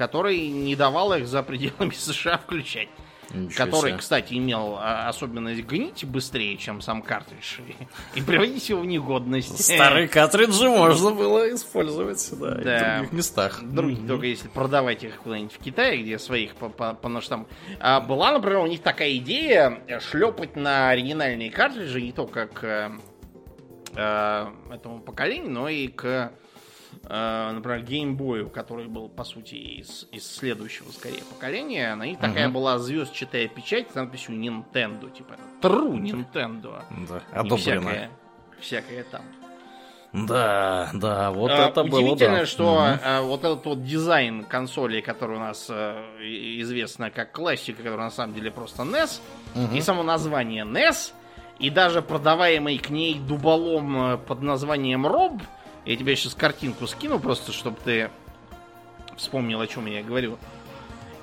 который 0.00 0.48
не 0.48 0.76
давал 0.76 1.12
их 1.12 1.28
за 1.28 1.42
пределами 1.42 1.90
США 1.94 2.38
включать. 2.38 2.88
Ничего 3.34 3.66
который, 3.66 3.90
себе. 3.90 3.98
кстати, 3.98 4.32
имел 4.32 4.78
а, 4.80 5.08
особенность 5.08 5.62
гнить 5.62 6.04
быстрее, 6.06 6.56
чем 6.56 6.80
сам 6.80 7.02
картридж, 7.02 7.58
и, 7.60 7.76
и 8.18 8.22
приводить 8.22 8.70
его 8.70 8.80
в 8.80 8.86
негодность. 8.86 9.62
Старые 9.62 10.08
картриджи 10.16 10.70
можно 10.70 11.10
было 11.10 11.54
использовать, 11.54 12.28
да, 12.32 12.60
и 12.60 12.64
Да. 12.64 12.78
в 12.78 12.96
других 12.96 13.12
местах. 13.12 13.60
Другие, 13.62 14.08
только 14.08 14.26
если 14.26 14.48
продавать 14.48 15.04
их 15.04 15.20
куда-нибудь 15.20 15.52
в 15.52 15.58
Китае, 15.58 16.02
где 16.02 16.18
своих 16.18 16.54
по, 16.54 16.70
по, 16.70 16.94
по. 16.94 17.46
А 17.78 18.00
была, 18.00 18.32
например, 18.32 18.60
у 18.60 18.66
них 18.66 18.80
такая 18.80 19.14
идея 19.16 19.82
э, 19.86 20.00
шлепать 20.00 20.56
на 20.56 20.88
оригинальные 20.88 21.50
картриджи 21.50 22.00
не 22.00 22.12
только 22.12 22.46
к 22.46 22.64
э, 22.64 22.90
э, 23.96 24.46
этому 24.74 25.00
поколению, 25.00 25.50
но 25.50 25.68
и 25.68 25.88
к, 25.88 26.32
например, 27.04 27.80
геймбою, 27.82 28.50
который 28.50 28.86
был, 28.86 29.08
по 29.08 29.24
сути, 29.24 29.54
из, 29.54 30.06
из 30.12 30.26
следующего, 30.30 30.90
скорее, 30.92 31.22
поколения. 31.24 31.94
На 31.94 32.04
них 32.06 32.18
такая 32.18 32.44
Мгм. 32.46 32.54
была 32.54 32.78
звездчатая 32.78 33.48
печать 33.48 33.90
с 33.90 33.94
надписью 33.94 34.36
Nintendo, 34.36 35.10
типа 35.10 35.34
True 35.62 35.98
Nintendo. 36.00 36.82
Да, 37.08 37.22
одобрено. 37.32 37.56
всякое, 37.56 38.10
всякое 38.60 39.04
там. 39.04 39.22
Да, 40.12 40.90
да, 40.92 41.30
вот 41.30 41.52
А, 41.52 41.68
это 41.68 41.84
было, 41.84 42.00
Удивительно, 42.00 42.38
да. 42.40 42.46
что 42.46 42.64
Мгм. 42.80 42.98
а, 43.04 43.22
вот 43.22 43.44
этот 43.44 43.64
вот 43.64 43.84
дизайн 43.84 44.42
консоли, 44.44 45.00
который 45.00 45.36
у 45.36 45.40
нас 45.40 45.68
э, 45.70 46.02
и- 46.20 46.60
известна 46.62 47.10
как 47.12 47.30
классика, 47.30 47.78
который 47.84 48.00
на 48.00 48.10
самом 48.10 48.34
деле 48.34 48.50
просто 48.50 48.82
NES, 48.82 49.20
Мгм. 49.54 49.76
и 49.76 49.80
само 49.80 50.02
название 50.02 50.64
NES, 50.64 51.12
и 51.60 51.70
даже 51.70 52.02
продаваемый 52.02 52.78
к 52.78 52.90
ней 52.90 53.20
дуболом 53.20 54.14
э, 54.14 54.16
под 54.18 54.42
названием 54.42 55.06
Роб, 55.06 55.34
я 55.90 55.96
тебе 55.96 56.14
сейчас 56.14 56.34
картинку 56.34 56.86
скину 56.86 57.18
просто, 57.18 57.50
чтобы 57.52 57.76
ты 57.84 58.10
вспомнил, 59.16 59.60
о 59.60 59.66
чем 59.66 59.86
я 59.86 60.04
говорю. 60.04 60.38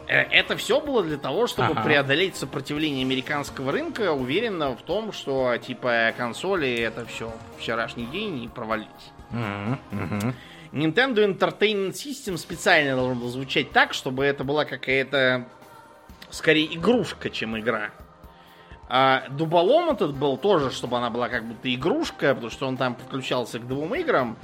Э, 0.07 0.23
Это 0.23 0.57
все 0.57 0.81
было 0.81 1.03
для 1.03 1.17
того, 1.17 1.47
чтобы 1.47 1.69
Ага. 1.71 1.83
преодолеть 1.83 2.35
сопротивление 2.35 3.05
американского 3.05 3.71
рынка, 3.71 4.11
уверенно 4.11 4.75
в 4.75 4.81
том, 4.81 5.13
что 5.13 5.55
типа 5.57 6.13
консоли 6.17 6.69
это 6.79 7.05
все 7.05 7.33
вчерашний 7.57 8.07
день 8.07 8.43
и 8.43 8.47
провалились. 8.49 8.89
Мгм, 9.31 9.79
мгм. 9.91 10.35
Nintendo 10.73 11.25
Entertainment 11.25 11.93
System 11.93 12.35
специально 12.35 12.95
должен 12.97 13.19
был 13.19 13.29
звучать 13.29 13.71
так, 13.71 13.93
чтобы 13.93 14.25
это 14.25 14.43
была 14.43 14.65
какая-то 14.65 15.47
скорее 16.29 16.75
игрушка, 16.75 17.29
чем 17.29 17.57
игра. 17.57 17.91
А 18.89 19.27
дуболом 19.29 19.89
этот 19.89 20.15
был 20.15 20.37
тоже, 20.37 20.71
чтобы 20.71 20.97
она 20.97 21.09
была 21.09 21.27
как 21.27 21.43
будто 21.43 21.73
игрушка, 21.73 22.33
потому 22.33 22.49
что 22.51 22.67
он 22.67 22.77
там 22.77 22.95
подключался 22.95 23.59
к 23.59 23.67
двум 23.67 23.93
играм, 23.95 24.37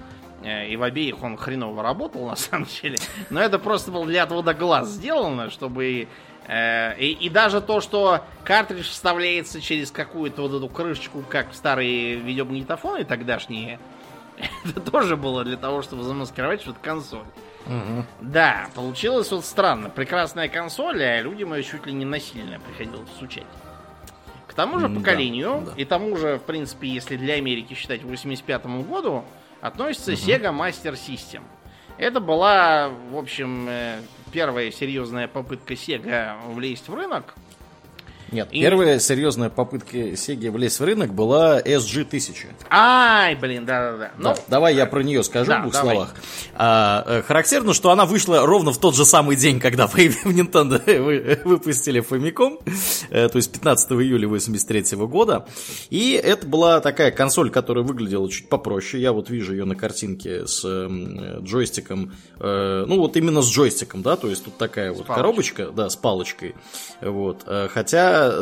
э, 0.43 0.67
и 0.67 0.75
в 0.75 0.83
обеих 0.83 1.23
он 1.23 1.37
хреново 1.37 1.81
работал, 1.81 2.25
на 2.29 2.35
самом 2.35 2.67
деле. 2.81 2.97
Но 3.29 3.39
это 3.39 3.57
просто 3.57 3.91
было 3.91 4.05
для 4.05 4.23
отвода 4.23 4.53
глаз 4.53 4.89
сделано, 4.89 5.49
чтобы... 5.49 6.07
э, 6.47 6.97
и, 6.99 7.11
и 7.11 7.29
даже 7.29 7.61
то, 7.61 7.79
что 7.79 8.21
картридж 8.43 8.89
вставляется 8.89 9.61
через 9.61 9.91
какую-то 9.91 10.41
вот 10.41 10.53
эту 10.53 10.67
крышечку, 10.67 11.23
как 11.27 11.53
старые 11.53 12.15
видеомагнитофоны 12.15 13.05
тогдашние, 13.05 13.79
это 14.65 14.81
тоже 14.81 15.15
было 15.15 15.45
для 15.45 15.57
того, 15.57 15.81
чтобы 15.83 16.03
замаскировать, 16.03 16.61
что 16.61 16.71
это 16.71 16.79
консоль. 16.81 17.25
Мгм. 17.65 18.05
Да, 18.19 18.67
получилось 18.75 19.31
вот 19.31 19.45
странно. 19.45 19.89
Прекрасная 19.89 20.49
консоль, 20.49 21.01
а 21.01 21.21
людям 21.21 21.53
ее 21.53 21.63
чуть 21.63 21.85
ли 21.85 21.93
не 21.93 22.03
насильно 22.03 22.59
приходилось 22.59 23.09
всучать. 23.15 23.45
К 24.53 24.55
тому 24.55 24.77
же 24.77 24.85
М, 24.85 24.93
да, 24.93 24.99
поколению, 24.99 25.63
да. 25.65 25.73
и 25.75 25.83
тому 25.83 26.15
же, 26.15 26.37
в 26.37 26.43
принципе, 26.43 26.87
если 26.87 27.17
для 27.17 27.33
Америки 27.33 27.73
считать 27.73 28.03
85 28.03 28.65
году, 28.83 29.25
относится 29.61 30.11
Sega 30.13 30.55
Master 30.55 30.93
System. 30.93 31.41
Это 31.97 32.19
была, 32.19 32.89
в 33.09 33.17
общем, 33.17 33.65
э, 33.67 33.99
первая 34.31 34.69
серьезная 34.69 35.27
попытка 35.27 35.73
Sega 35.73 36.35
влезть 36.51 36.87
в 36.87 36.93
рынок. 36.93 37.33
Нет, 38.31 38.47
И- 38.51 38.61
первая 38.61 38.99
серьезная 38.99 39.49
попытка 39.49 39.97
Sega 39.97 40.49
влезть 40.51 40.79
в 40.79 40.83
рынок 40.83 41.13
была 41.13 41.59
SG-1000. 41.61 42.47
Ай, 42.69 43.35
блин, 43.35 43.65
да-да-да. 43.65 44.11
Ну, 44.17 44.23
Да, 44.29 44.35
давай 44.47 44.75
я 44.75 44.85
про 44.85 45.01
нее 45.03 45.23
скажу 45.23 45.51
да, 45.51 45.59
в 45.59 45.61
двух 45.63 45.73
давай. 45.73 45.95
словах. 45.95 46.15
А, 46.55 47.03
э, 47.07 47.21
характерно, 47.21 47.73
что 47.73 47.91
она 47.91 48.05
вышла 48.05 48.45
ровно 48.45 48.71
в 48.71 48.77
тот 48.79 48.95
же 48.95 49.05
самый 49.05 49.35
день, 49.35 49.59
когда 49.59 49.87
в 49.87 49.95
Nintendo 49.95 50.81
вы- 51.01 51.39
выпустили 51.45 52.01
Famicom, 52.01 52.59
э, 53.09 53.29
то 53.29 53.37
есть 53.37 53.51
15 53.51 53.91
июля 54.01 54.27
83 54.27 54.95
года. 55.07 55.45
И 55.89 56.11
это 56.13 56.47
была 56.47 56.79
такая 56.79 57.11
консоль, 57.11 57.49
которая 57.51 57.83
выглядела 57.83 58.29
чуть 58.31 58.49
попроще. 58.49 59.01
Я 59.01 59.11
вот 59.13 59.29
вижу 59.29 59.51
ее 59.53 59.65
на 59.65 59.75
картинке 59.75 60.47
с 60.47 60.61
э, 60.65 61.39
джойстиком, 61.41 62.13
э, 62.39 62.85
ну 62.87 62.97
вот 62.99 63.15
именно 63.17 63.41
с 63.41 63.49
джойстиком, 63.51 64.01
да, 64.01 64.15
то 64.15 64.27
есть 64.29 64.43
тут 64.45 64.57
такая 64.57 64.89
вот 64.91 65.05
палочкой. 65.05 65.15
коробочка, 65.15 65.67
да, 65.67 65.89
с 65.89 65.95
палочкой. 65.95 66.55
Вот. 67.01 67.43
Э, 67.45 67.67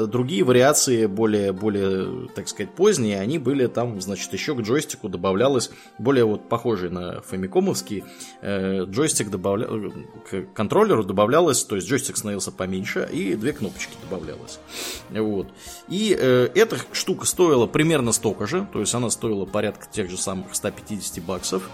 Другие 0.08 0.44
вариации, 0.44 1.06
более, 1.06 1.52
более, 1.52 2.28
так 2.36 2.48
сказать, 2.48 2.72
поздние, 2.74 3.20
они 3.20 3.38
были 3.38 3.68
там, 3.68 4.02
значит, 4.02 4.32
еще 4.34 4.56
к 4.56 4.62
джойстику 4.62 5.10
добавлялось, 5.10 5.72
более 5.98 6.26
вот 6.26 6.50
похожий 6.50 6.90
на 6.90 7.22
фамикомовский, 7.22 8.04
э, 8.42 8.86
джойстик 8.86 9.30
добавля... 9.30 9.68
к 10.30 10.46
контроллеру 10.54 11.04
добавлялось, 11.04 11.64
то 11.64 11.76
есть 11.76 11.88
джойстик 11.88 12.18
становился 12.18 12.52
поменьше, 12.52 13.08
и 13.12 13.36
две 13.36 13.54
кнопочки 13.54 13.94
добавлялось. 14.04 14.60
Вот. 15.10 15.48
И 15.88 16.16
э, 16.20 16.50
эта 16.56 16.78
штука 16.92 17.26
стоила 17.26 17.68
примерно 17.68 18.12
столько 18.12 18.48
же, 18.48 18.68
то 18.72 18.80
есть 18.80 18.94
она 18.94 19.10
стоила 19.10 19.46
порядка 19.46 19.88
тех 19.92 20.10
же 20.10 20.18
самых 20.18 20.54
150 20.56 21.24
баксов, 21.24 21.70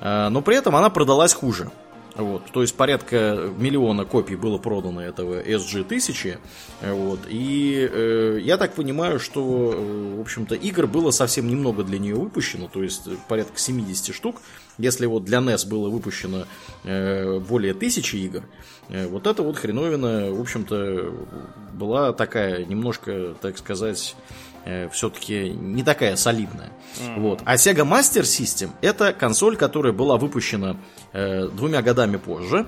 э, 0.00 0.28
но 0.28 0.42
при 0.42 0.56
этом 0.56 0.76
она 0.76 0.90
продалась 0.90 1.32
хуже. 1.32 1.70
Вот, 2.16 2.50
то 2.52 2.62
есть 2.62 2.74
порядка 2.74 3.50
миллиона 3.56 4.04
копий 4.04 4.36
было 4.36 4.58
продано 4.58 5.00
этого 5.00 5.42
SG-1000. 5.42 6.38
э, 6.80 6.92
Вот, 6.92 7.20
и 7.28 7.88
э, 7.90 8.38
я 8.42 8.56
так 8.56 8.74
понимаю, 8.74 9.20
что, 9.20 9.72
э, 9.74 10.14
в 10.16 10.20
общем-то, 10.20 10.54
игр 10.54 10.86
было 10.86 11.10
совсем 11.12 11.48
немного 11.48 11.84
для 11.84 11.98
нее 11.98 12.16
выпущено, 12.16 12.68
то 12.68 12.82
есть 12.82 13.06
э, 13.06 13.12
порядка 13.28 13.58
70 13.58 14.14
штук. 14.14 14.36
Если 14.78 15.06
вот 15.06 15.24
для 15.24 15.38
NES 15.38 15.68
было 15.68 15.88
выпущено 15.88 16.46
э, 16.84 17.38
более 17.38 17.74
тысячи 17.74 18.16
игр, 18.16 18.42
э, 18.88 19.06
вот 19.06 19.26
эта 19.26 19.42
вот 19.42 19.56
хреновина, 19.56 20.32
в 20.32 20.40
общем-то, 20.40 21.12
была 21.74 22.12
такая 22.12 22.64
немножко, 22.64 23.34
так 23.40 23.58
сказать, 23.58 24.16
все-таки 24.92 25.48
не 25.48 25.82
такая 25.82 26.16
солидная. 26.16 26.68
Вот. 27.16 27.40
А 27.46 27.54
Sega 27.54 27.88
Master 27.88 28.22
System 28.22 28.68
это 28.82 29.14
консоль, 29.14 29.56
которая 29.56 29.94
была 29.94 30.18
выпущена 30.18 30.72
э, 30.72 30.99
двумя 31.12 31.82
годами 31.82 32.16
позже, 32.16 32.66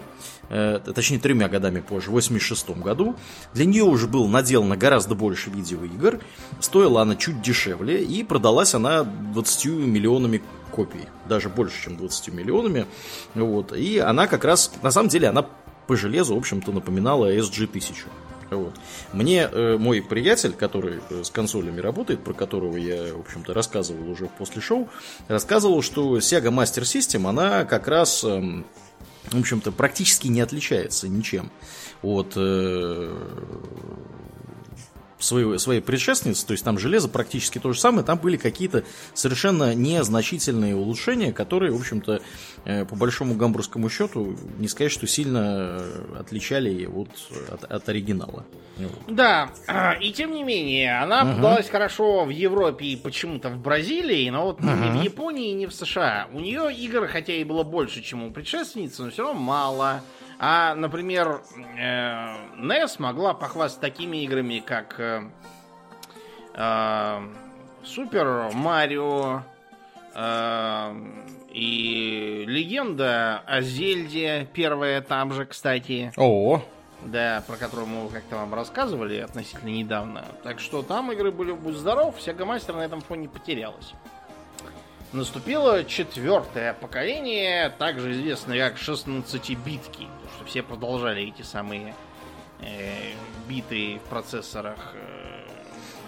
э, 0.49 0.81
точнее 0.95 1.19
тремя 1.19 1.49
годами 1.49 1.81
позже, 1.81 2.11
в 2.11 2.13
86 2.13 2.71
году. 2.71 3.17
Для 3.55 3.65
нее 3.65 3.85
уже 3.85 4.07
было 4.07 4.27
наделано 4.27 4.77
гораздо 4.77 5.15
больше 5.15 5.51
видеоигр, 5.51 6.21
стоила 6.61 7.03
она 7.03 7.17
чуть 7.17 7.41
дешевле 7.41 8.03
и 8.03 8.25
продалась 8.25 8.75
она 8.75 9.05
20 9.05 9.67
миллионами 9.67 10.43
копий, 10.71 11.07
даже 11.29 11.49
больше, 11.49 11.83
чем 11.83 11.97
20 11.97 12.33
миллионами. 12.33 12.87
Вот. 13.35 13.73
И 13.73 13.99
она 13.99 14.27
как 14.27 14.45
раз, 14.45 14.73
на 14.83 14.91
самом 14.91 15.09
деле, 15.09 15.29
она 15.29 15.47
по 15.87 15.97
железу, 15.97 16.35
в 16.35 16.39
общем-то, 16.39 16.73
напоминала 16.73 17.33
SG-1000. 17.33 18.07
Вот. 18.57 18.75
Мне 19.13 19.49
э, 19.51 19.77
мой 19.79 20.03
приятель, 20.03 20.53
который 20.53 21.01
э, 21.11 21.25
с 21.25 21.31
консолями 21.31 21.81
работает, 21.81 22.23
про 22.23 22.33
которого 22.33 22.77
я, 22.77 23.15
в 23.15 23.21
общем-то, 23.21 23.55
рассказывал 23.55 24.11
уже 24.11 24.27
после 24.27 24.61
шоу, 24.61 24.89
рассказывал, 25.29 25.83
что 25.83 26.19
Sega 26.19 26.51
Master 26.51 26.83
System, 26.83 27.29
она 27.29 27.65
как 27.65 27.89
раз, 27.89 28.25
эм, 28.25 28.67
в 29.25 29.39
общем-то, 29.39 29.73
практически 29.73 30.29
не 30.29 30.41
отличается 30.41 31.09
ничем 31.09 31.51
от 32.03 32.33
э, 32.37 33.17
своей, 35.23 35.59
своей 35.59 35.81
предшественницы, 35.81 36.47
то 36.47 36.53
есть 36.53 36.65
там 36.65 36.79
железо 36.79 37.09
практически 37.09 37.59
то 37.59 37.73
же 37.73 37.81
самое, 37.81 38.05
там 38.05 38.19
были 38.19 38.37
какие-то 38.37 38.85
совершенно 39.15 39.75
незначительные 39.75 40.77
улучшения, 40.77 41.33
которые, 41.33 41.73
в 41.73 41.77
общем-то, 41.77 42.21
э, 42.65 42.85
по 42.85 42.97
большому 42.97 43.35
гамбургскому 43.35 43.89
счету, 43.89 44.37
не 44.59 44.69
сказать, 44.69 44.93
что 44.93 45.07
сильно 45.07 45.79
э, 45.81 46.17
отличали 46.21 46.87
вот 46.87 47.09
от, 47.51 47.65
от 47.65 47.89
оригинала. 47.89 48.45
Вот. 48.77 49.15
Да, 49.15 49.51
и 50.01 50.13
тем 50.13 50.33
не 50.33 50.45
менее, 50.45 50.99
она 50.99 51.25
продалась 51.25 51.69
хорошо 51.69 52.25
в 52.25 52.31
Европе 52.31 52.87
и 52.87 52.97
почему-то 52.97 53.51
в 53.51 53.59
Бразилии, 53.59 54.29
но 54.31 54.45
вот 54.47 54.61
ни 54.61 55.01
в 55.01 55.03
Японии, 55.03 55.53
ни 55.53 55.67
в 55.67 55.75
США. 55.75 56.29
У 56.33 56.41
нее 56.41 56.73
игр, 56.75 57.07
хотя 57.07 57.35
и 57.35 57.45
было 57.45 57.63
больше, 57.63 58.03
чем 58.03 58.25
у 58.25 58.31
предшественницы, 58.31 59.03
но 59.03 59.11
все 59.11 59.25
равно 59.25 59.41
мало. 59.41 60.03
А, 60.45 60.75
например, 60.75 61.41
э, 61.79 62.35
NES 62.59 62.97
могла 62.99 63.33
похвастаться 63.33 63.81
такими 63.81 64.25
играми, 64.25 64.59
как 64.59 64.99
э, 64.99 65.23
э, 66.55 67.21
Супер 67.85 68.51
Марио 68.53 69.43
и 71.53 72.45
Легенда 72.47 73.43
о 73.47 73.61
Зельде, 73.61 74.49
первая 74.53 75.01
там 75.01 75.33
же, 75.33 75.47
кстати. 75.47 76.13
О, 76.17 76.61
Да, 77.03 77.43
про 77.47 77.57
которую 77.57 77.87
мы 77.87 78.09
как-то 78.09 78.37
вам 78.37 78.53
рассказывали 78.53 79.19
относительно 79.19 79.71
недавно. 79.71 80.25
Так 80.43 80.61
что 80.61 80.83
там 80.83 81.13
игры 81.13 81.31
были 81.31 81.53
будь 81.53 81.77
здоров, 81.77 82.17
Sega 82.19 82.45
Master 82.45 82.77
на 82.77 82.83
этом 82.83 83.01
фоне 83.01 83.29
потерялась. 83.29 83.95
Наступило 85.13 85.85
четвертое 85.85 86.75
поколение, 86.75 87.71
также 87.71 88.13
известное 88.13 88.69
как 88.69 88.79
16-битки. 88.79 90.07
Потому 90.07 90.31
что 90.37 90.45
все 90.47 90.63
продолжали 90.63 91.29
эти 91.29 91.43
самые 91.43 91.95
э, 92.61 93.13
биты 93.49 94.01
в 94.05 94.09
процессорах. 94.09 94.95
Э. 94.95 95.33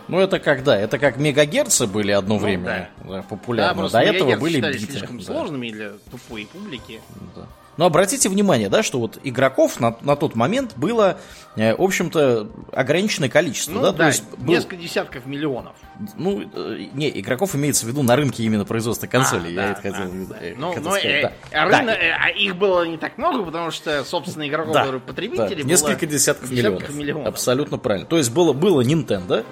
Ну, 0.09 0.19
это 0.19 0.39
когда? 0.39 0.77
Это 0.77 0.99
как 0.99 1.17
мегагерцы 1.17 1.87
были 1.87 2.13
одно 2.13 2.35
ну, 2.35 2.41
время 2.41 2.91
да. 3.05 3.23
популярны. 3.23 3.85
Да, 3.85 3.89
До 3.89 4.01
этого 4.01 4.37
были 4.37 4.61
биты. 4.61 4.93
слишком 4.93 5.19
да. 5.19 5.25
сложными 5.25 5.71
для 5.71 5.93
тупой 6.11 6.47
публики. 6.53 7.01
Да. 7.35 7.47
Но 7.77 7.87
обратите 7.87 8.29
внимание, 8.29 8.69
да, 8.69 8.83
что 8.83 9.01
вот 9.01 9.19
игроков 9.23 9.81
на, 9.81 9.97
на 10.03 10.17
тот 10.17 10.35
момент 10.35 10.73
было, 10.77 11.19
э, 11.57 11.75
в 11.75 11.83
общем-то, 11.83 12.49
ограниченное 12.73 13.29
количество. 13.29 13.73
Ну, 13.73 13.83
да, 13.83 13.93
да, 13.93 13.99
то 13.99 14.07
есть 14.07 14.25
несколько 14.39 14.77
был... 14.77 14.83
десятков 14.83 15.27
миллионов. 15.27 15.75
Ну, 16.17 16.43
э, 16.43 16.87
не, 16.93 17.21
игроков 17.21 17.55
имеется 17.57 17.87
в 17.87 17.89
виду 17.89 18.03
на 18.03 18.17
рынке 18.17 18.43
именно 18.45 18.65
производства 18.65 19.07
консолей. 19.07 19.51
А, 19.51 19.51
я 19.51 19.57
да, 19.57 19.71
это 19.73 19.81
хотел, 19.83 20.11
да, 20.29 20.35
да. 20.35 20.47
Ну, 20.57 20.69
хотел 20.69 20.83
но, 20.83 20.91
сказать. 20.91 21.05
Э, 21.05 21.23
да. 21.23 21.63
А, 21.63 21.65
рынок, 21.65 21.87
да. 21.87 22.17
а 22.23 22.31
их 22.31 22.57
было 22.57 22.87
не 22.87 22.97
так 22.97 23.19
много, 23.19 23.45
потому 23.45 23.71
что, 23.71 24.05
собственно, 24.05 24.49
игроков, 24.49 24.75
да, 24.75 24.81
которые 24.81 25.01
потребители, 25.01 25.63
да. 25.63 25.69
Несколько 25.69 26.07
десятков, 26.07 26.51
десятков 26.51 26.91
миллионов. 26.91 26.95
миллионов. 26.95 27.27
Абсолютно 27.29 27.79
правильно. 27.79 28.07
То 28.07 28.19
есть 28.19 28.31
было, 28.31 28.53
было 28.53 28.83
Nintendo, 28.83 29.45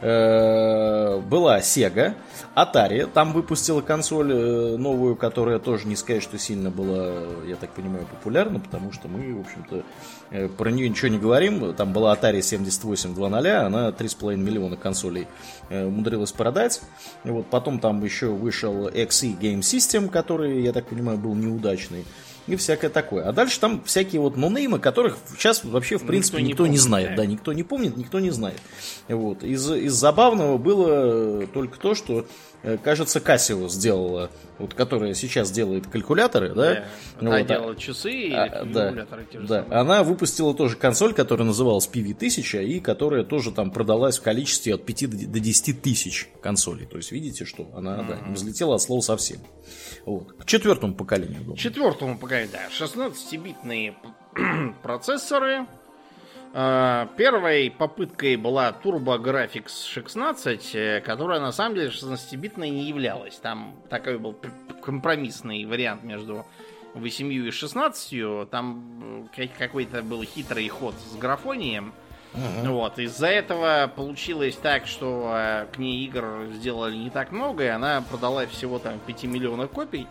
Э, 0.00 1.18
была 1.18 1.58
Sega, 1.58 2.14
Atari 2.58 3.06
там 3.06 3.32
выпустила 3.32 3.80
консоль 3.80 4.32
э, 4.32 4.76
новую, 4.76 5.16
которая 5.16 5.58
тоже 5.58 5.86
не 5.86 5.96
сказать, 5.96 6.22
что 6.22 6.38
сильно 6.38 6.70
была, 6.70 7.12
я 7.46 7.56
так 7.56 7.70
понимаю, 7.70 8.06
популярна, 8.06 8.58
потому 8.58 8.92
что 8.92 9.06
мы, 9.08 9.34
в 9.34 9.40
общем-то, 9.40 9.84
э, 10.30 10.48
про 10.48 10.70
нее 10.70 10.88
ничего 10.88 11.08
не 11.08 11.18
говорим. 11.18 11.74
Там 11.74 11.92
была 11.92 12.14
Atari 12.14 12.42
7800, 12.42 13.16
она 13.18 13.90
3,5 13.90 14.36
миллиона 14.36 14.76
консолей 14.76 15.26
умудрилась 15.70 16.32
продать. 16.32 16.80
И 17.24 17.30
вот 17.30 17.46
потом 17.46 17.78
там 17.78 18.02
еще 18.02 18.28
вышел 18.28 18.88
XE 18.88 19.38
Game 19.38 19.60
System, 19.60 20.08
который, 20.08 20.62
я 20.62 20.72
так 20.72 20.86
понимаю, 20.86 21.18
был 21.18 21.34
неудачный 21.34 22.04
и 22.48 22.56
всякое 22.56 22.88
такое. 22.88 23.28
А 23.28 23.32
дальше 23.32 23.60
там 23.60 23.82
всякие 23.84 24.20
вот 24.20 24.36
нонеймы, 24.36 24.78
которых 24.78 25.18
сейчас 25.36 25.62
вообще, 25.64 25.98
в 25.98 26.06
принципе, 26.06 26.42
никто, 26.42 26.66
никто 26.66 26.66
не, 26.66 26.68
помнит, 26.68 26.72
не 26.72 26.78
знает. 26.78 27.10
Да. 27.10 27.16
да, 27.16 27.26
никто 27.26 27.52
не 27.52 27.62
помнит, 27.62 27.96
никто 27.96 28.20
не 28.20 28.30
знает. 28.30 28.60
Вот. 29.08 29.44
Из, 29.44 29.70
из 29.70 29.92
забавного 29.92 30.56
было 30.56 31.46
только 31.46 31.78
то, 31.78 31.94
что 31.94 32.18
Э, 32.20 32.47
кажется, 32.82 33.20
Casio 33.20 33.68
сделала, 33.68 34.30
вот, 34.58 34.74
которая 34.74 35.14
сейчас 35.14 35.50
делает 35.50 35.86
калькуляторы, 35.86 36.54
да? 36.54 36.84
да 37.20 37.38
вот, 37.38 37.46
делала 37.46 37.76
часы 37.76 38.10
и 38.10 38.32
а, 38.32 38.48
калькуляторы 38.48 39.22
да, 39.24 39.32
те 39.32 39.40
же 39.40 39.46
да. 39.46 39.62
Самые. 39.62 39.80
Она 39.80 40.02
выпустила 40.02 40.54
тоже 40.54 40.76
консоль, 40.76 41.14
которая 41.14 41.46
называлась 41.46 41.88
PV1000, 41.92 42.64
и 42.64 42.80
которая 42.80 43.24
тоже 43.24 43.52
там 43.52 43.70
продалась 43.70 44.18
в 44.18 44.22
количестве 44.22 44.74
от 44.74 44.84
5 44.84 45.30
до 45.30 45.40
10 45.40 45.82
тысяч 45.82 46.28
консолей. 46.42 46.86
То 46.86 46.96
есть, 46.96 47.12
видите, 47.12 47.44
что 47.44 47.70
она 47.74 47.98
mm-hmm. 47.98 48.08
да, 48.08 48.32
взлетела 48.32 48.74
от 48.74 48.82
слова 48.82 49.00
совсем. 49.00 49.38
Вот. 50.04 50.32
К 50.32 50.44
четвертому 50.44 50.94
поколению. 50.94 51.54
К 51.54 51.58
четвертому 51.58 52.18
поколению, 52.18 52.52
да. 52.52 52.68
16-битные 52.70 53.94
процессоры, 54.82 55.58
а, 55.60 55.66
первой 56.52 57.70
попыткой 57.70 58.36
была 58.36 58.72
TurboGrafx 58.82 59.86
16, 59.86 60.74
э, 60.74 61.00
которая 61.04 61.40
на 61.40 61.52
самом 61.52 61.74
деле 61.74 61.90
16-битной 61.90 62.70
не 62.70 62.88
являлась. 62.88 63.36
Там 63.36 63.74
такой 63.90 64.18
был 64.18 64.36
компромиссный 64.82 65.64
вариант 65.66 66.04
между 66.04 66.46
8 66.94 67.32
и 67.32 67.50
16. 67.50 68.50
Там 68.50 69.28
какой-то 69.58 70.02
был 70.02 70.22
хитрый 70.24 70.68
ход 70.68 70.94
с 71.12 71.16
графонием. 71.16 71.92
Uh-huh. 72.34 72.70
Вот. 72.70 72.98
Из-за 72.98 73.28
этого 73.28 73.90
получилось 73.94 74.56
так, 74.56 74.86
что 74.86 75.32
э, 75.34 75.66
к 75.72 75.78
ней 75.78 76.04
игр 76.04 76.46
сделали 76.52 76.96
не 76.96 77.10
так 77.10 77.32
много, 77.32 77.64
и 77.64 77.68
она 77.68 78.02
продала 78.02 78.46
всего 78.46 78.78
там 78.78 78.98
5 79.06 79.24
миллионов 79.24 79.70
копий. 79.70 80.06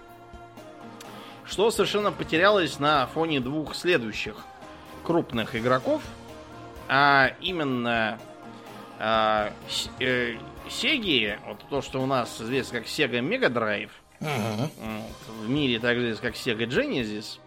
Что 1.45 1.71
совершенно 1.71 2.11
потерялось 2.11 2.79
на 2.79 3.07
фоне 3.07 3.39
двух 3.39 3.75
следующих 3.75 4.35
крупных 5.03 5.55
игроков, 5.55 6.01
а 6.87 7.31
именно 7.41 8.19
а, 8.99 9.51
э, 9.99 10.37
Сеги, 10.69 11.37
вот 11.47 11.59
то, 11.69 11.81
что 11.81 12.01
у 12.01 12.05
нас 12.05 12.41
известно 12.41 12.79
как 12.79 12.87
Sega 12.87 13.21
Mega 13.21 13.49
Drive, 13.49 13.91
uh-huh. 14.19 14.69
вот, 14.79 15.45
в 15.45 15.49
мире 15.49 15.79
также 15.79 16.11
известно 16.11 16.29
как 16.29 16.35
Sega 16.35 16.67
Genesis, 16.67 17.39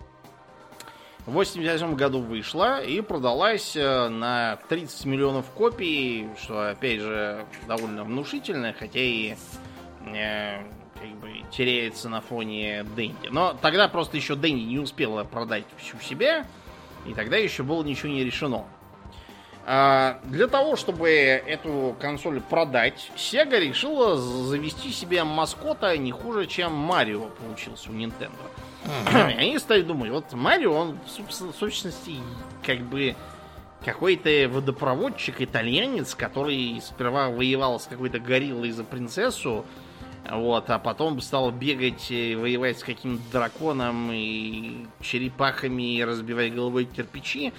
в 1.26 1.32
87 1.32 1.97
году 1.97 2.20
вышла 2.20 2.82
и 2.82 3.01
продалась 3.03 3.76
э, 3.76 4.09
на 4.09 4.57
30 4.68 5.05
миллионов 5.05 5.47
копий, 5.51 6.28
что, 6.43 6.70
опять 6.70 7.01
же, 7.01 7.45
довольно 7.68 8.05
внушительно, 8.05 8.72
хотя 8.72 9.01
и 9.01 9.34
э, 10.07 10.62
как 10.95 11.11
бы 11.20 11.30
теряется 11.51 12.09
на 12.09 12.22
фоне 12.22 12.84
Дэнди. 12.97 13.28
Но 13.30 13.57
тогда 13.61 13.88
просто 13.88 14.16
еще 14.16 14.34
Дэнди 14.34 14.62
не 14.62 14.78
успела 14.78 15.24
продать 15.24 15.64
всю 15.76 15.99
себя, 16.01 16.47
и 17.07 17.12
тогда 17.12 17.36
еще 17.36 17.62
было 17.64 17.82
ничего 17.84 18.09
не 18.09 18.24
решено. 18.24 18.64
А, 19.66 20.18
для 20.24 20.46
того, 20.48 20.76
чтобы 20.76 21.11
эту 21.11 21.94
консоль 22.00 22.40
продать, 22.40 23.11
Sega 23.16 23.58
решила 23.61 24.16
завести 24.16 24.90
себе 24.90 25.22
маскота 25.24 25.96
не 25.96 26.12
хуже, 26.12 26.46
чем 26.46 26.72
Марио 26.72 27.26
получился 27.26 27.90
у 27.90 27.92
Nintendo. 27.92 28.30
Uh-huh. 28.84 29.34
Они 29.38 29.58
стали 29.58 29.82
думать, 29.82 30.11
вот 30.11 30.32
Марио, 30.32 30.72
он 30.72 30.98
в 31.06 31.52
сущности 31.54 32.16
как 32.64 32.80
бы 32.80 33.14
какой-то 33.84 34.48
водопроводчик, 34.48 35.40
итальянец, 35.40 36.14
который 36.14 36.80
сперва 36.82 37.28
воевал 37.28 37.80
с 37.80 37.86
какой-то 37.86 38.18
гориллой 38.18 38.70
за 38.70 38.84
принцессу, 38.84 39.64
вот, 40.30 40.68
а 40.68 40.78
потом 40.78 41.20
стал 41.20 41.50
бегать 41.50 42.11
и 42.11 42.34
воевать 42.34 42.78
с 42.78 42.84
каким-то 42.84 43.22
драконом 43.32 44.11
и 44.12 44.86
черепахами 45.00 45.96
и 45.96 46.04
разбивать 46.04 46.54
головой 46.54 46.84
кирпичи. 46.84 47.52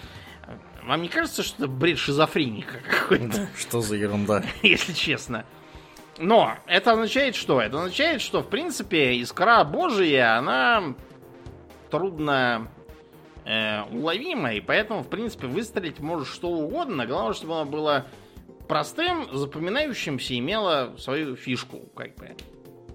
Вам 0.86 1.01
не 1.01 1.09
кажется, 1.09 1.43
что 1.43 1.63
это 1.63 1.67
бред 1.67 1.97
шизофреника 1.97 2.79
какой-то? 2.79 3.47
Что 3.57 3.82
за 3.82 3.95
ерунда? 3.95 4.43
Если 4.63 4.93
честно. 4.93 5.45
Но 6.17 6.55
это 6.67 6.91
означает 6.91 7.36
что? 7.36 7.61
Это 7.61 7.77
означает, 7.77 8.21
что 8.21 8.41
в 8.41 8.49
принципе 8.49 9.15
искра 9.17 9.63
Божия, 9.63 10.38
она 10.38 10.95
трудно 11.89 12.67
э, 13.45 13.84
уловима, 13.91 14.53
и 14.53 14.61
поэтому, 14.61 15.03
в 15.03 15.07
принципе, 15.07 15.47
выстрелить 15.47 15.99
может 15.99 16.27
что 16.27 16.49
угодно. 16.49 17.05
Главное, 17.05 17.34
чтобы 17.34 17.55
оно 17.55 17.65
было 17.65 18.07
простым, 18.67 19.27
запоминающимся, 19.32 20.38
имело 20.38 20.95
свою 20.97 21.36
фишку, 21.36 21.89
как 21.95 22.15
бы. 22.15 22.36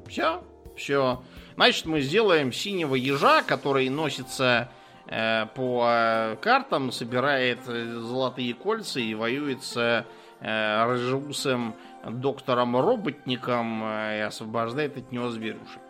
Все, 0.09 0.43
все. 0.76 1.22
Значит, 1.55 1.87
мы 1.87 2.01
сделаем 2.01 2.53
синего 2.53 2.95
ежа, 2.95 3.43
который 3.43 3.89
носится 3.89 4.70
по 5.07 5.86
э, 5.88 6.36
картам, 6.42 6.90
собирает 6.90 7.61
э, 7.68 8.00
золотые 8.00 8.54
кольца 8.54 9.00
и 9.00 9.14
воюет 9.14 9.62
с 9.62 10.04
рыжеусым 10.38 11.74
доктором-роботником 12.04 13.82
и 13.84 14.18
освобождает 14.18 14.98
от 14.98 15.11
него 15.11 15.30
зверюшек. 15.30 15.80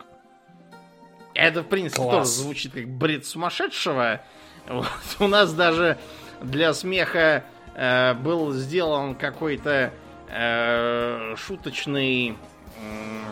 Это, 1.37 1.61
в 1.61 1.67
принципе, 1.67 2.01
Класс. 2.01 2.15
тоже 2.15 2.43
звучит 2.43 2.73
как 2.73 2.87
бред 2.87 3.25
сумасшедшего. 3.25 4.21
Вот. 4.67 4.87
У 5.19 5.27
нас 5.27 5.53
даже 5.53 5.97
для 6.41 6.73
смеха 6.73 7.43
э, 7.75 8.13
был 8.15 8.53
сделан 8.53 9.15
какой-то 9.15 9.93
э, 10.29 11.35
шуточный 11.37 12.37
э, 12.81 13.23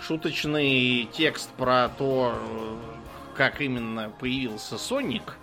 шуточный 0.00 1.08
текст 1.12 1.48
про 1.50 1.88
то, 1.88 2.34
как 3.36 3.60
именно 3.60 4.10
появился 4.18 4.78
Соник, 4.78 5.36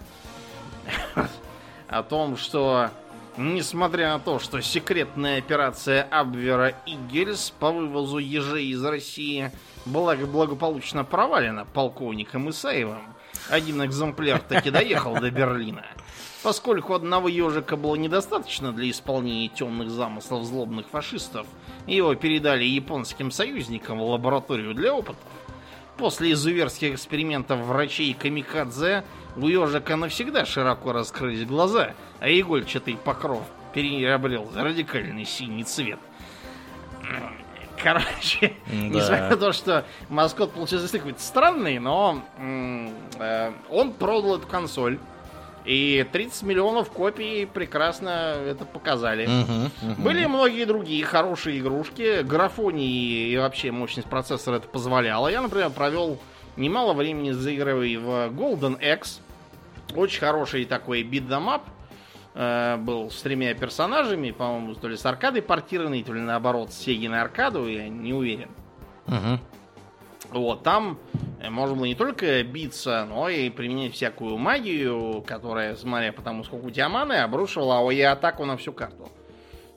о 1.88 2.04
том, 2.04 2.38
что 2.38 2.90
несмотря 3.38 4.14
на 4.14 4.20
то, 4.20 4.40
что 4.40 4.62
секретная 4.62 5.40
операция 5.40 6.04
Абвера 6.04 6.76
Игельс 6.86 7.52
по 7.60 7.72
вывозу 7.72 8.18
ежей 8.18 8.68
из 8.68 8.84
России 8.84 9.52
была 9.86 10.16
благополучно 10.16 11.04
провалена 11.04 11.66
полковником 11.66 12.50
Исаевым, 12.50 13.16
один 13.50 13.84
экземпляр 13.84 14.40
таки 14.40 14.70
доехал 14.70 15.16
до 15.16 15.32
Берлина. 15.32 15.86
Поскольку 16.42 16.94
одного 16.94 17.28
ежика 17.28 17.76
было 17.76 17.96
недостаточно 17.96 18.72
для 18.72 18.90
исполнения 18.90 19.50
темных 19.50 19.90
замыслов 19.90 20.46
злобных 20.46 20.88
фашистов, 20.88 21.46
его 21.86 22.16
передали 22.16 22.64
японским 22.64 23.30
союзникам 23.30 24.00
в 24.00 24.04
лабораторию 24.04 24.74
для 24.74 24.94
опытов. 24.94 25.18
После 26.00 26.32
изуверских 26.32 26.94
экспериментов 26.94 27.60
врачей 27.60 28.14
Камикадзе 28.14 29.04
у 29.36 29.48
ежика 29.50 29.98
навсегда 29.98 30.46
широко 30.46 30.94
раскрылись 30.94 31.46
глаза, 31.46 31.94
а 32.22 32.30
игольчатый 32.30 32.96
покров 32.96 33.44
переобрел 33.74 34.50
радикальный 34.56 35.26
синий 35.26 35.66
цвет. 35.66 36.00
Короче, 37.84 38.54
да. 38.68 38.74
несмотря 38.74 39.30
на 39.30 39.38
то, 39.38 39.52
что 39.52 39.86
маскот 40.08 40.54
получился 40.54 40.98
какой-то 40.98 41.22
странный, 41.22 41.80
но 41.80 42.24
э, 42.38 43.52
он 43.70 43.92
продал 43.92 44.38
эту 44.38 44.48
консоль 44.48 45.00
И 45.66 46.08
30 46.12 46.44
миллионов 46.44 46.90
копий 46.90 47.46
прекрасно 47.46 48.10
это 48.10 48.66
показали. 48.66 49.28
Мгм, 49.28 49.72
мгм. 49.82 50.04
Были 50.04 50.26
многие 50.26 50.66
другие 50.66 51.04
хорошие 51.06 51.60
игрушки. 51.60 52.24
Графонии 52.24 53.30
и 53.30 53.38
вообще 53.38 53.72
мощность 53.72 54.10
процессора 54.10 54.58
это 54.58 54.68
позволяла. 54.68 55.28
Я, 55.28 55.42
например, 55.42 55.70
провел 55.70 56.18
немало 56.56 56.94
времени 56.94 57.32
заигрывая 57.32 58.00
в 58.00 58.34
Golden 58.34 58.78
X. 58.82 59.22
Очень 59.96 60.20
хороший 60.20 60.66
такой 60.66 61.04
битдамап. 61.04 61.64
Был 62.36 63.10
с 63.12 63.22
тремя 63.22 63.54
персонажами, 63.54 64.32
по-моему, 64.32 64.76
то 64.76 64.88
ли 64.88 64.96
с 64.96 65.06
аркадой 65.06 65.42
портированный, 65.42 66.04
то 66.04 66.14
ли 66.14 66.22
наоборот 66.22 66.72
с 66.72 66.78
Сеги 66.78 67.08
на 67.08 67.22
аркаду, 67.22 67.68
я 67.68 67.90
не 67.90 68.14
уверен. 68.14 68.50
Мгм. 69.08 69.40
Вот, 70.32 70.64
там 70.64 71.00
э, 71.14 71.18
можно 71.48 71.76
было 71.76 71.86
не 71.86 71.96
только 71.96 72.44
биться, 72.44 73.06
но 73.08 73.30
и 73.30 73.50
применять 73.50 73.94
всякую 73.94 74.38
магию, 74.38 75.24
которая, 75.26 75.76
смотря 75.76 76.12
по 76.12 76.22
тому, 76.22 76.44
сколько 76.44 76.66
у 76.66 76.70
тебя 76.70 76.90
маны, 76.90 77.14
обрушивала 77.14 77.80
АОЕ 77.80 78.10
атаку 78.10 78.46
на 78.46 78.58
всю 78.58 78.74
карту. 78.74 79.10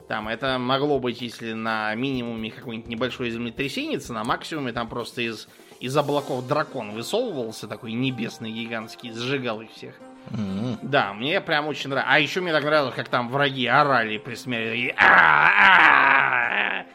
Там 0.09 0.29
это 0.29 0.59
могло 0.59 0.99
быть, 0.99 1.23
если 1.23 1.53
на 1.53 1.95
минимуме 1.95 2.51
какой-нибудь 2.51 2.89
небольшой 2.89 3.31
землетрясенец, 3.31 4.09
на 4.09 4.25
максимуме 4.25 4.73
там 4.73 4.89
просто 4.89 5.23
из, 5.23 5.49
из 5.81 5.97
облаков 5.97 6.47
дракон 6.47 6.91
высовывался, 6.91 7.69
такой 7.69 7.93
небесный, 7.93 8.51
гигантский, 8.51 9.13
сжигал 9.13 9.61
их 9.61 9.71
всех. 9.71 9.95
Мгм. 10.31 10.79
Да, 10.83 11.13
мне 11.15 11.41
прям 11.41 11.67
очень 11.69 11.91
нравилось. 11.91 12.13
А 12.13 12.19
еще 12.19 12.41
мне 12.41 12.53
так 12.53 12.65
нравилось, 12.65 12.95
как 12.95 13.09
там 13.09 13.29
враги 13.29 13.67
орали 13.67 14.19
при 14.19 14.35
смерти. 14.35 14.77
И 14.77 14.95
«А-а-а!» 14.97 16.87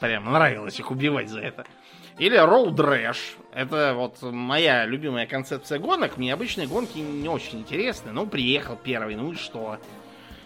Прям 0.00 0.24
нравилось 0.30 0.78
их 0.78 0.90
убивать 0.90 1.28
за 1.28 1.40
это. 1.40 1.64
Или 2.18 2.36
Rash. 2.38 3.36
Это 3.56 3.94
вот 3.94 4.20
моя 4.20 4.84
любимая 4.84 5.26
концепция 5.26 5.78
гонок. 5.78 6.18
Мне 6.18 6.32
обычные 6.32 6.66
гонки 6.66 6.98
не 6.98 7.28
очень 7.28 7.60
интересны. 7.60 8.12
Ну, 8.12 8.26
приехал 8.26 8.76
первый, 8.76 9.16
ну 9.16 9.32
и 9.32 9.34
что? 9.34 9.78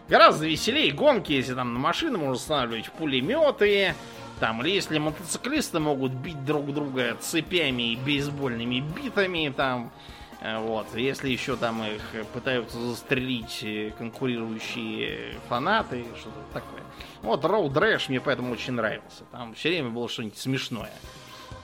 Гораздо 0.08 0.46
веселее 0.46 0.92
гонки, 0.92 1.32
если 1.32 1.54
там 1.54 1.74
на 1.74 1.80
машины 1.80 2.18
можно 2.18 2.34
устанавливать 2.34 2.90
пулеметы. 2.92 3.94
Там, 4.38 4.62
или 4.62 4.70
если 4.70 4.98
мотоциклисты 4.98 5.80
могут 5.80 6.12
бить 6.12 6.44
друг 6.44 6.72
друга 6.72 7.16
цепями 7.20 7.92
и 7.92 7.96
бейсбольными 7.96 8.80
битами, 8.80 9.52
там, 9.54 9.92
Э, 10.40 10.58
Вот. 10.58 10.94
Если 10.94 11.28
еще 11.28 11.56
там 11.56 11.82
их 11.84 12.02
пытаются 12.32 12.78
застрелить 12.78 13.61
э, 13.62 13.92
конкурирующие 13.96 15.38
фанаты, 15.48 16.04
что-то 16.18 16.40
такое. 16.52 16.82
Вот 17.22 17.44
Road 17.44 17.72
Rash 17.74 18.04
мне 18.08 18.20
поэтому 18.20 18.52
очень 18.52 18.72
нравился. 18.72 19.24
Там 19.32 19.54
все 19.54 19.68
время 19.68 19.90
было 19.90 20.08
что-нибудь 20.08 20.38
смешное. 20.38 20.92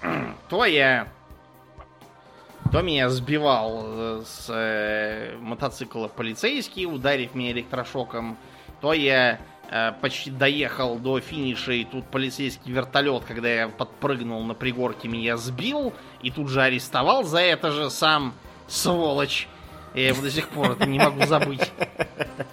То 0.49 0.64
я... 0.64 1.09
То 2.72 2.82
меня 2.82 3.08
сбивал 3.08 3.82
э, 3.84 4.22
с 4.26 4.46
э, 4.48 5.36
мотоцикла 5.40 6.08
полицейский, 6.08 6.86
ударив 6.86 7.34
меня 7.34 7.52
электрошоком. 7.52 8.36
То 8.80 8.92
я 8.92 9.38
э, 9.70 9.92
почти 10.00 10.30
доехал 10.30 10.96
до 10.98 11.20
финиша, 11.20 11.72
и 11.72 11.84
тут 11.84 12.04
полицейский 12.06 12.72
вертолет, 12.72 13.24
когда 13.24 13.48
я 13.48 13.68
подпрыгнул 13.68 14.42
на 14.42 14.54
пригорке, 14.54 15.08
меня 15.08 15.36
сбил, 15.36 15.92
и 16.22 16.30
тут 16.30 16.48
же 16.48 16.60
арестовал 16.60 17.24
за 17.24 17.38
это 17.38 17.70
же 17.70 17.88
сам 17.88 18.34
сволочь. 18.66 19.48
Я 19.97 20.09
его 20.09 20.22
до 20.22 20.30
сих 20.30 20.49
пор 20.51 20.86
не 20.86 20.99
могу 20.99 21.24
забыть. 21.26 21.72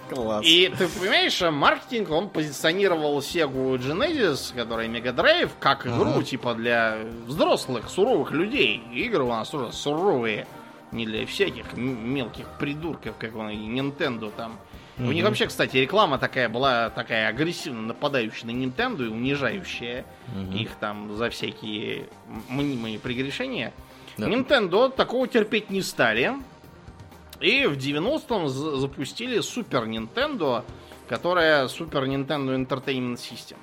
Класс. 0.08 0.44
И 0.46 0.72
ты 0.76 0.88
понимаешь, 0.88 1.40
маркетинг, 1.42 2.10
он 2.10 2.28
позиционировал 2.30 3.18
Sega 3.18 3.76
Genesis, 3.78 4.54
которая 4.54 4.88
Mega 4.88 5.14
Drive, 5.14 5.50
как 5.60 5.86
игру, 5.86 6.22
типа 6.22 6.54
для 6.54 6.98
взрослых, 7.26 7.88
суровых 7.90 8.32
людей. 8.32 8.82
Игры 8.92 9.24
у 9.24 9.28
нас 9.28 9.50
тоже 9.50 9.72
суровые, 9.72 10.46
не 10.92 11.04
для 11.06 11.26
всяких 11.26 11.72
м- 11.74 12.08
мелких 12.14 12.46
придурков, 12.58 13.14
как 13.18 13.36
он, 13.36 13.50
и 13.50 13.56
Nintendo 13.56 14.32
там. 14.34 14.58
У 14.96 15.10
них 15.10 15.24
вообще, 15.24 15.46
кстати, 15.48 15.76
реклама 15.76 16.18
такая 16.18 16.48
была, 16.48 16.88
такая 16.88 17.26
агрессивно 17.28 17.82
нападающая 17.82 18.46
на 18.46 18.52
Nintendo 18.52 19.04
и 19.04 19.08
унижающая 19.08 20.04
их 20.54 20.70
там 20.76 21.16
за 21.16 21.30
всякие 21.30 22.06
мнимые 22.48 22.98
прегрешения. 23.00 23.72
Да. 24.16 24.28
Nintendo 24.28 24.88
такого 24.88 25.26
терпеть 25.26 25.68
не 25.68 25.82
стали. 25.82 26.34
И 27.40 27.66
в 27.66 27.76
90-м 27.76 28.48
за- 28.48 28.76
запустили 28.76 29.38
Super 29.38 29.86
Nintendo, 29.86 30.62
которая 31.08 31.66
Super 31.66 32.06
Nintendo 32.06 32.54
Entertainment 32.56 33.16
System. 33.18 33.56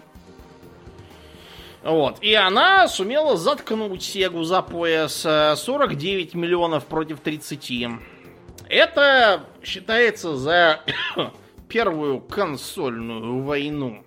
Вот. 1.83 2.21
И 2.21 2.33
она 2.35 2.87
сумела 2.87 3.37
заткнуть 3.37 4.03
Сегу 4.03 4.43
за 4.43 4.61
пояс. 4.61 5.25
э, 5.25 5.55
49 5.55 6.35
миллионов 6.35 6.85
против 6.85 7.21
30. 7.21 7.89
Это 8.69 9.45
считается 9.63 10.35
за 10.37 10.81
первую 11.67 12.19
консольную 12.19 13.41
войну. 13.41 14.03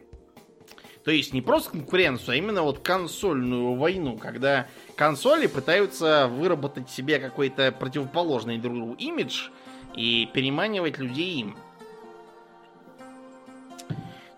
То 1.04 1.10
есть 1.10 1.34
не 1.34 1.42
просто 1.42 1.70
конкуренцию, 1.70 2.32
а 2.32 2.36
именно 2.36 2.62
вот 2.62 2.78
консольную 2.78 3.74
войну, 3.74 4.16
когда 4.16 4.66
консоли 4.96 5.46
пытаются 5.46 6.28
выработать 6.28 6.88
себе 6.88 7.18
какой-то 7.18 7.72
противоположный 7.72 8.56
друг 8.58 8.74
другу 8.74 8.94
имидж 8.94 9.48
и 9.94 10.26
переманивать 10.32 10.98
людей 10.98 11.40
им. 11.40 11.56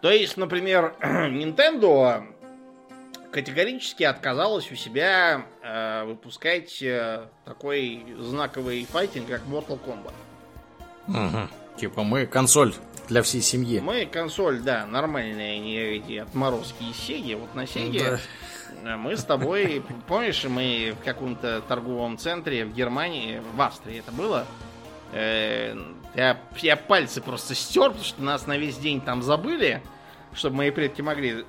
То 0.03 0.11
есть, 0.11 0.37
например, 0.37 0.95
Nintendo 1.01 2.25
категорически 3.31 4.03
отказалась 4.03 4.71
у 4.73 4.75
себя 4.75 5.47
э, 5.63 6.05
выпускать 6.05 6.83
э, 6.83 7.29
такой 7.45 8.05
знаковый 8.19 8.85
файтинг, 8.87 9.29
как 9.29 9.43
Mortal 9.43 9.79
Kombat. 9.85 10.15
Мгм. 11.07 11.49
Типа 11.77 12.03
мы 12.03 12.27
консоль 12.27 12.75
для 13.09 13.23
всей 13.23 13.41
семьи. 13.41 13.81
Мы 13.81 14.07
консоль, 14.07 14.61
да, 14.61 14.87
нормальные, 14.87 15.59
не 15.59 15.77
эти 15.77 16.19
отморозки 16.19 16.83
из 16.83 16.97
Сеги. 16.97 17.35
Вот 17.35 17.55
на 17.55 17.67
Сеге 17.67 18.19
э, 18.83 18.97
мы 18.97 19.17
с 19.17 19.25
тобой, 19.25 19.83
помнишь, 20.07 20.45
мы 20.45 20.95
в 21.01 21.05
каком-то 21.05 21.63
торговом 21.63 22.19
центре 22.19 22.65
в 22.65 22.75
Германии, 22.75 23.41
в 23.55 23.61
Австрии 23.61 23.99
это 23.99 24.13
было, 24.13 24.47
э, 25.13 25.77
я, 26.15 26.41
я 26.57 26.77
пальцы 26.77 27.21
просто 27.21 27.55
стер, 27.55 27.91
потому 27.91 28.05
что 28.05 28.23
нас 28.23 28.47
на 28.47 28.57
весь 28.57 28.79
день 28.79 29.01
там 29.01 29.23
забыли, 29.23 29.83
чтобы 30.33 30.57
мои 30.57 30.71
предки 30.71 31.03
могли 31.03 31.45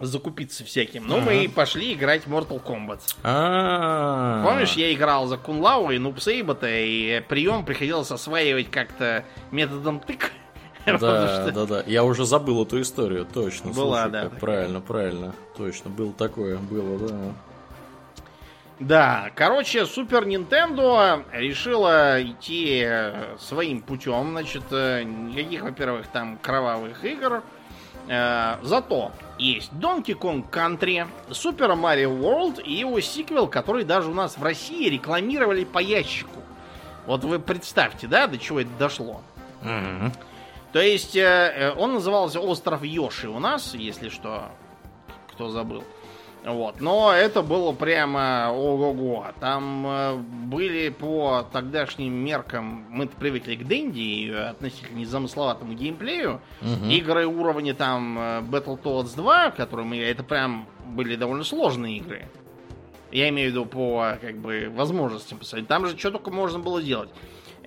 закупиться 0.00 0.64
всяким. 0.64 1.06
Но 1.06 1.20
мы 1.20 1.44
и 1.44 1.48
пошли 1.48 1.92
играть 1.92 2.26
в 2.26 2.32
Mortal 2.32 2.62
Kombat. 2.62 3.00
А. 3.24 4.44
Помнишь, 4.44 4.72
я 4.74 4.92
играл 4.92 5.26
за 5.26 5.36
Кунлау 5.36 5.90
и 5.90 5.98
Нупсейбота, 5.98 6.68
и 6.70 7.20
прием 7.28 7.64
приходилось 7.64 8.10
осваивать 8.10 8.70
как-то 8.70 9.24
методом 9.50 10.00
тык. 10.00 10.30
Да, 11.00 11.42
что- 11.44 11.52
да, 11.52 11.66
да. 11.66 11.82
Я 11.86 12.04
уже 12.04 12.24
забыл 12.24 12.62
эту 12.64 12.80
историю, 12.80 13.26
точно. 13.32 13.72
Была, 13.72 14.02
Слушай, 14.02 14.12
да, 14.12 14.22
как. 14.28 14.40
Правильно, 14.40 14.80
правильно. 14.80 15.34
Точно, 15.56 15.90
было 15.90 16.12
такое, 16.12 16.56
было, 16.58 17.08
да. 17.08 17.14
Да, 18.80 19.30
короче, 19.34 19.86
Супер 19.86 20.24
Нинтендо 20.24 21.24
решила 21.32 22.22
идти 22.22 22.82
э, 22.86 23.36
своим 23.38 23.82
путем. 23.82 24.30
Значит, 24.30 24.62
э, 24.70 25.02
никаких, 25.02 25.62
во-первых, 25.62 26.06
там 26.06 26.38
кровавых 26.40 27.04
игр. 27.04 27.42
Э, 28.06 28.54
Зато 28.62 29.10
есть 29.36 29.72
Donkey 29.72 30.16
Kong 30.16 30.44
Country, 30.48 31.06
Super 31.30 31.74
Mario 31.76 32.16
World 32.20 32.62
и 32.62 32.72
его 32.74 33.00
сиквел, 33.00 33.48
который 33.48 33.82
даже 33.82 34.10
у 34.10 34.14
нас 34.14 34.38
в 34.38 34.42
России 34.44 34.88
рекламировали 34.88 35.64
по 35.64 35.80
ящику. 35.80 36.40
Вот 37.06 37.24
вы 37.24 37.40
представьте, 37.40 38.06
да, 38.06 38.28
до 38.28 38.38
чего 38.38 38.60
это 38.60 38.70
дошло. 38.78 39.22
Мгм. 39.62 40.12
То 40.72 40.80
есть 40.80 41.16
э, 41.16 41.22
э, 41.22 41.72
он 41.72 41.94
назывался 41.94 42.40
Остров 42.40 42.84
Йоши 42.84 43.28
у 43.28 43.38
нас, 43.38 43.74
если 43.74 44.10
что, 44.10 44.50
кто 45.32 45.48
забыл. 45.48 45.82
Вот. 46.44 46.80
Но 46.80 47.12
это 47.12 47.42
было 47.42 47.72
прямо 47.72 48.50
ого-го. 48.52 49.26
Там 49.40 49.86
э, 49.86 50.14
были 50.16 50.90
по 50.90 51.46
тогдашним 51.52 52.12
меркам, 52.12 52.86
мы 52.90 53.06
привыкли 53.06 53.56
к 53.56 53.66
Дэнди 53.66 53.98
и 53.98 54.30
относительно 54.30 54.98
незамысловатому 54.98 55.72
геймплею. 55.72 56.40
Мгм. 56.60 56.90
Игры 56.90 57.26
уровня 57.26 57.74
там 57.74 58.18
Battletoads 58.50 59.16
2, 59.16 59.52
которые 59.52 59.86
мы, 59.86 59.98
это 59.98 60.22
прям 60.22 60.68
были 60.86 61.16
довольно 61.16 61.44
сложные 61.44 61.96
игры. 61.96 62.28
Я 63.10 63.30
имею 63.30 63.48
в 63.48 63.52
виду 63.52 63.64
по 63.64 64.18
как 64.20 64.36
бы 64.36 64.70
возможностям. 64.70 65.40
Там 65.66 65.86
же 65.86 65.96
что 65.96 66.10
только 66.10 66.30
можно 66.30 66.58
было 66.58 66.82
делать. 66.82 67.08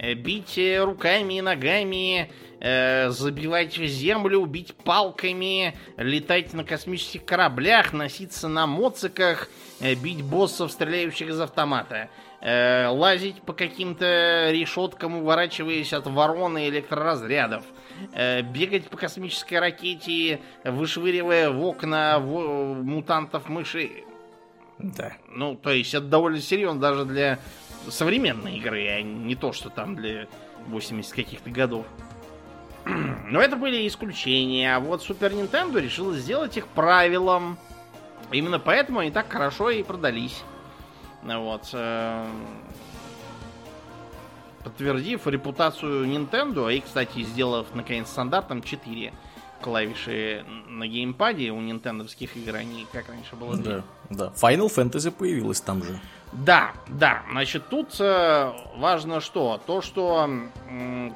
Э, 0.01 0.15
Бить 0.15 0.57
э, 0.57 0.83
руками 0.83 1.35
и 1.35 1.41
ногами, 1.41 2.31
э, 2.59 3.09
забивать 3.11 3.77
в 3.77 3.85
землю, 3.85 4.43
бить 4.45 4.73
палками, 4.73 5.77
летать 5.95 6.53
на 6.53 6.63
космических 6.63 7.23
кораблях, 7.23 7.93
носиться 7.93 8.47
на 8.47 8.65
моциках, 8.65 9.47
бить 9.79 10.23
боссов, 10.23 10.71
стреляющих 10.71 11.29
из 11.29 11.39
автомата, 11.39 12.09
лазить 12.41 13.41
по 13.43 13.53
каким-то 13.53 14.49
решеткам, 14.51 15.17
уворачиваясь 15.17 15.93
от 15.93 16.05
вороны 16.07 16.65
и 16.65 16.69
электроразрядов, 16.69 17.63
бегать 18.53 18.89
по 18.89 18.97
космической 18.97 19.55
ракете, 19.55 20.39
вышвыривая 20.63 21.49
в 21.49 21.63
окна 21.63 22.19
мутантов 22.19 23.49
мышей. 23.49 24.05
Да. 24.77 25.13
Ну, 25.29 25.55
то 25.55 25.71
есть 25.71 25.93
это 25.93 26.05
довольно 26.05 26.41
серьезно 26.41 26.79
даже 26.79 27.05
для 27.05 27.39
современной 27.89 28.57
игры, 28.57 28.87
а 28.87 29.01
не 29.01 29.35
то, 29.35 29.53
что 29.53 29.69
там 29.69 29.95
для 29.95 30.27
80 30.67 31.13
каких-то 31.13 31.49
годов. 31.49 31.85
Но 32.85 33.41
это 33.41 33.55
были 33.55 33.87
исключения. 33.87 34.75
А 34.75 34.79
вот 34.79 35.01
Super 35.01 35.31
Nintendo 35.31 35.79
решила 35.79 36.17
сделать 36.17 36.57
их 36.57 36.67
правилом. 36.67 37.57
Именно 38.31 38.59
поэтому 38.59 38.99
они 38.99 39.11
так 39.11 39.31
хорошо 39.31 39.69
и 39.69 39.83
продались. 39.83 40.43
Вот. 41.23 41.69
Э, 41.73 42.25
подтвердив 44.63 45.27
репутацию 45.27 46.05
Nintendo, 46.05 46.73
и, 46.73 46.81
кстати, 46.81 47.23
сделав, 47.23 47.67
наконец, 47.73 48.09
стандартом 48.09 48.61
4 48.63 49.13
клавиши 49.61 50.43
на 50.67 50.87
геймпаде 50.87 51.51
у 51.51 51.61
нинтендовских 51.61 52.35
игр, 52.35 52.55
они 52.55 52.87
как 52.91 53.07
раньше 53.09 53.35
было. 53.35 53.55
Да, 53.57 53.83
да. 54.09 54.33
Final 54.35 54.67
Fantasy 54.67 55.11
появилась 55.11 55.61
там 55.61 55.83
же. 55.83 55.99
Да, 56.31 56.71
да. 56.87 57.23
Значит, 57.29 57.67
тут 57.69 57.95
э, 57.99 58.53
важно 58.77 59.19
что? 59.19 59.59
То, 59.65 59.81
что 59.81 60.29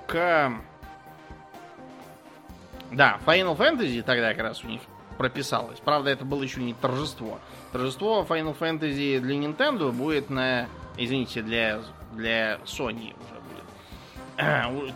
к... 0.08 0.54
Да, 2.92 3.20
Final 3.26 3.58
Fantasy 3.58 4.02
тогда 4.02 4.34
как 4.34 4.44
раз 4.44 4.64
у 4.64 4.68
них 4.68 4.82
прописалось. 5.18 5.80
Правда, 5.80 6.10
это 6.10 6.26
было 6.26 6.44
еще 6.44 6.62
не 6.62 6.74
торжество. 6.74 7.40
Торжество 7.72 8.26
Final 8.28 8.58
Fantasy 8.58 9.20
для 9.20 9.36
Nintendo 9.36 9.92
будет 9.92 10.30
на... 10.30 10.68
Извините, 10.98 11.42
для, 11.42 11.82
для 12.14 12.56
Sony 12.66 13.14
уже. 13.14 13.35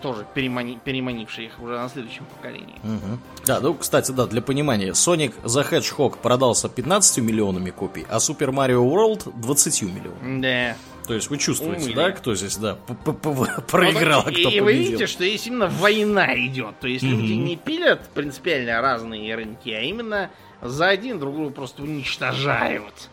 Тоже 0.02 0.26
перемани, 0.34 0.80
переманивший 0.84 1.46
их 1.46 1.60
уже 1.62 1.74
на 1.78 1.88
следующем 1.90 2.26
поколении. 2.26 2.76
Угу. 2.84 3.20
Да, 3.46 3.60
ну, 3.62 3.74
кстати, 3.74 4.12
да, 4.12 4.26
для 4.26 4.42
понимания. 4.42 4.92
Sonic 4.92 5.34
the 5.44 5.70
Hedgehog 5.70 6.18
продался 6.22 6.68
15 6.68 7.20
миллионами 7.20 7.70
копий, 7.70 8.06
а 8.10 8.18
Super 8.18 8.50
Mario 8.50 8.84
World 8.84 9.32
20 9.40 9.82
миллионами. 9.84 10.42
Да. 10.42 10.78
То 11.08 11.16
есть 11.16 11.30
вы 11.30 11.38
чувствуете, 11.38 11.86
Умыли. 11.86 11.96
да, 11.96 12.12
кто 12.12 12.36
здесь, 12.36 12.58
да, 12.58 12.76
проиграл, 12.76 14.22
а 14.28 14.32
кто 14.32 14.50
И 14.50 14.60
вы 14.60 14.74
видите, 14.74 15.08
что 15.08 15.24
здесь 15.24 15.48
именно 15.48 15.68
война 15.68 16.36
идет. 16.36 16.80
То 16.80 16.88
есть 16.88 17.04
люди 17.04 17.34
не 17.34 17.56
пилят 17.56 18.08
принципиально 18.14 18.80
разные 18.82 19.34
рынки, 19.36 19.70
а 19.72 19.82
именно 19.82 20.30
за 20.62 20.88
один 20.90 21.18
другую 21.20 21.52
просто 21.52 21.82
уничтожают. 21.82 23.10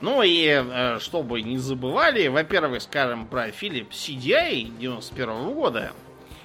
Ну 0.00 0.22
и 0.22 0.46
э, 0.46 0.98
чтобы 1.00 1.40
не 1.40 1.56
забывали, 1.56 2.28
во-первых, 2.28 2.82
скажем 2.82 3.26
про 3.26 3.48
Philips 3.48 3.92
CDI 3.92 4.76
91 4.78 5.54
года, 5.54 5.92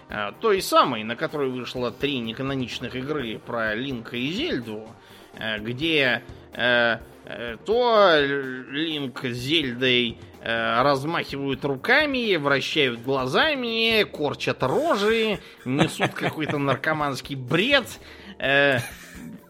э, 0.09 0.31
той 0.39 0.61
самой, 0.61 1.03
на 1.03 1.17
которой 1.17 1.49
вышло 1.49 1.91
три 1.91 2.19
неканоничных 2.19 2.95
игры 2.95 3.39
про 3.39 3.75
Линка 3.75 4.15
и 4.15 4.31
Зельду, 4.31 4.87
э, 5.37 5.59
где 5.59 6.23
то 6.53 8.19
Линк 8.19 9.23
с 9.23 9.37
Зельдой 9.37 10.17
размахивают 10.43 11.63
руками, 11.63 12.35
вращают 12.35 13.01
глазами, 13.03 14.03
корчат 14.03 14.61
рожи, 14.63 15.39
несут 15.63 16.11
какой-то 16.13 16.57
наркоманский 16.57 17.35
бред, 17.35 17.85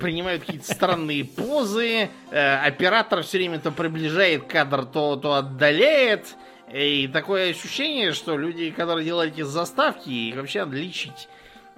принимают 0.01 0.43
какие-то 0.43 0.73
странные 0.73 1.23
позы, 1.23 2.09
оператор 2.31 3.23
все 3.23 3.37
время 3.37 3.59
то 3.59 3.71
приближает 3.71 4.45
кадр, 4.45 4.85
то, 4.85 5.15
то 5.15 5.35
отдаляет. 5.35 6.35
И 6.73 7.09
такое 7.11 7.51
ощущение, 7.51 8.13
что 8.13 8.37
люди, 8.37 8.71
которые 8.71 9.05
делают 9.05 9.33
эти 9.33 9.41
заставки, 9.41 10.09
их 10.09 10.35
вообще 10.35 10.65
надо 10.65 10.77
лечить. 10.77 11.27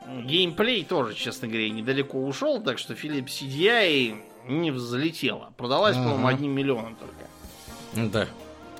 Геймплей 0.05 0.83
тоже, 0.83 1.15
честно 1.15 1.47
говоря, 1.47 1.69
недалеко 1.69 2.23
ушел, 2.23 2.61
так 2.61 2.77
что 2.77 2.93
Philips 2.93 3.41
CDI 3.41 4.21
не 4.47 4.71
взлетела. 4.71 5.53
Продалась, 5.57 5.95
ага. 5.95 6.03
по-моему, 6.05 6.27
одним 6.27 6.51
миллионом 6.51 6.95
только. 6.95 8.09
Да. 8.11 8.27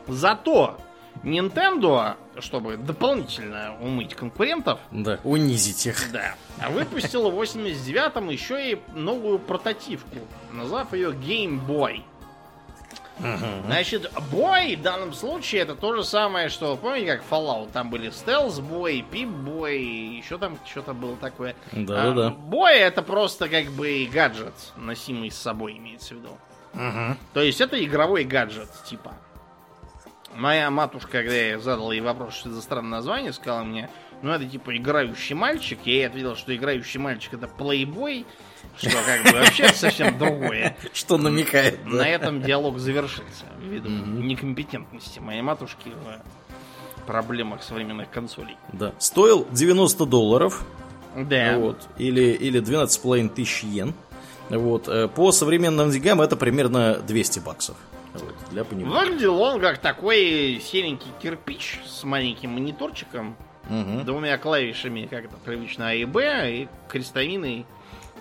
Зато 0.07 0.77
Nintendo, 1.21 2.15
чтобы 2.39 2.77
дополнительно 2.77 3.75
умыть 3.79 4.15
конкурентов... 4.15 4.79
Да, 4.91 5.19
унизить 5.23 5.85
их. 5.85 6.11
Да. 6.11 6.35
Выпустила 6.69 7.29
в 7.29 7.39
89-м 7.39 8.29
еще 8.29 8.71
и 8.71 8.79
новую 8.93 9.39
прототивку, 9.39 10.17
назвав 10.51 10.93
ее 10.93 11.11
Game 11.11 11.65
Boy. 11.65 12.03
Угу. 13.19 13.65
Значит, 13.67 14.11
бой 14.31 14.75
в 14.75 14.81
данном 14.81 15.13
случае 15.13 15.61
это 15.61 15.75
то 15.75 15.95
же 15.95 16.03
самое, 16.03 16.49
что, 16.49 16.75
помните, 16.75 17.15
как 17.15 17.23
Fallout, 17.29 17.71
там 17.71 17.89
были 17.89 18.09
стелс-бой, 18.09 19.05
пип-бой, 19.09 19.81
еще 20.17 20.37
там 20.39 20.57
что-то 20.65 20.93
было 20.93 21.15
такое. 21.17 21.55
Да, 21.71 22.11
а, 22.11 22.13
да. 22.13 22.29
Бой 22.31 22.75
это 22.77 23.03
просто 23.03 23.49
как 23.49 23.67
бы 23.67 24.09
гаджет, 24.11 24.55
носимый 24.75 25.29
с 25.29 25.37
собой, 25.37 25.77
имеется 25.77 26.15
в 26.15 26.17
виду. 26.17 26.37
Угу. 26.73 27.17
То 27.33 27.41
есть 27.41 27.61
это 27.61 27.81
игровой 27.83 28.23
гаджет, 28.23 28.69
типа. 28.85 29.13
Моя 30.35 30.69
матушка, 30.69 31.11
когда 31.11 31.35
я 31.35 31.59
задал 31.59 31.91
ей 31.91 32.01
вопрос, 32.01 32.33
что 32.35 32.49
это 32.49 32.55
за 32.55 32.61
странное 32.61 32.91
название, 32.91 33.33
сказала 33.33 33.63
мне, 33.63 33.89
ну 34.21 34.31
это 34.31 34.45
типа 34.45 34.75
играющий 34.75 35.35
мальчик. 35.35 35.79
Я 35.85 35.93
ей 35.93 36.07
ответил, 36.07 36.35
что 36.35 36.55
играющий 36.55 36.99
мальчик 36.99 37.33
это 37.33 37.47
плейбой. 37.47 38.25
Что 38.77 38.91
как 39.05 39.23
бы 39.23 39.39
вообще 39.39 39.69
совсем 39.73 40.17
другое. 40.17 40.75
Что 40.93 41.17
намекает. 41.17 41.85
На 41.85 42.07
этом 42.07 42.41
диалог 42.41 42.79
завершился. 42.79 43.45
Ввиду 43.59 43.89
некомпетентности 43.89 45.19
моей 45.19 45.41
матушки 45.41 45.89
в 45.89 47.05
проблемах 47.05 47.61
современных 47.61 48.09
консолей. 48.09 48.57
Да. 48.71 48.93
Стоил 48.99 49.45
90 49.51 50.05
долларов. 50.05 50.65
Да. 51.15 51.57
Вот. 51.57 51.77
Или, 51.97 52.31
или 52.31 52.61
12,5 52.61 53.29
тысяч 53.29 53.63
йен. 53.63 53.93
Вот. 54.49 54.87
Э, 54.87 55.07
по 55.07 55.31
современным 55.31 55.91
деньгам 55.91 56.21
это 56.21 56.35
примерно 56.35 56.95
200 56.95 57.39
баксов. 57.39 57.75
Вот, 58.13 58.35
для 58.51 58.63
понимания. 58.63 58.99
Выглядел 58.99 59.41
он 59.41 59.59
как 59.59 59.79
такой 59.79 60.61
серенький 60.63 61.11
кирпич 61.21 61.79
с 61.85 62.03
маленьким 62.03 62.51
мониторчиком, 62.51 63.35
угу. 63.69 64.03
двумя 64.03 64.37
клавишами, 64.37 65.07
как 65.09 65.25
это 65.25 65.35
привычно, 65.43 65.89
А 65.89 65.93
и 65.93 66.05
Б, 66.05 66.51
и 66.51 66.67
крестовиной 66.89 67.65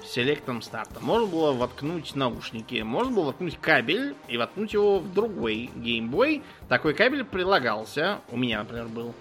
Select 0.04 0.43
ом, 0.43 0.62
Start 0.62 0.89
а. 0.89 1.00
Можно 1.00 1.26
было 1.26 1.52
воткнуть 1.52 2.14
наушники, 2.14 2.82
можно 2.82 3.12
было 3.12 3.24
воткнуть 3.26 3.58
кабель 3.60 4.14
и 4.28 4.36
воткнуть 4.36 4.72
его 4.72 4.98
в 4.98 5.12
другой 5.12 5.70
Game 5.76 6.09
Boy. 6.09 6.42
Такой 6.68 6.94
кабель 6.94 7.24
прилагался. 7.24 8.20
У 8.30 8.36
меня, 8.36 8.60
например, 8.60 8.88
был. 8.88 9.14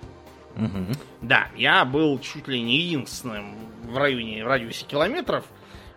Угу. 0.56 0.98
Да, 1.22 1.48
я 1.56 1.86
был 1.86 2.20
чуть 2.20 2.48
ли 2.48 2.62
не 2.62 2.78
единственным 2.78 3.56
в 3.84 3.98
районе, 3.98 4.44
в 4.44 4.48
радиусе 4.48 4.86
километров 4.86 5.46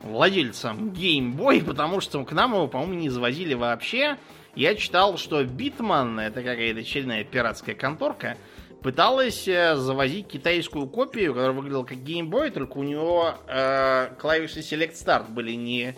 владельцем 0.03 0.91
Game 0.91 1.27
Boy, 1.27 1.62
потому 1.66 2.01
что 2.01 2.25
к 2.25 2.33
нам 2.33 2.55
его, 2.55 2.68
по-моему, 2.68 2.95
не 2.95 3.09
завозили 3.09 3.55
вообще. 3.55 4.18
Я 4.55 4.75
читал, 4.77 5.19
что 5.19 5.43
Bitman, 5.45 6.20
это 6.21 6.43
какая-то 6.43 6.81
очередная 6.81 7.25
пиратская 7.25 7.75
конторка, 7.75 8.37
пыталась 8.83 9.49
э, 9.49 9.77
завозить 9.77 10.29
китайскую 10.29 10.87
копию, 10.87 11.33
которая 11.35 11.57
выглядела 11.57 11.85
как 11.85 11.99
Boy, 11.99 12.51
только 12.51 12.79
у 12.79 12.83
него 12.83 13.35
э, 13.49 14.11
клавиши 14.19 14.61
Select 14.61 14.93
Start 14.93 15.31
были 15.31 15.53
не 15.53 15.97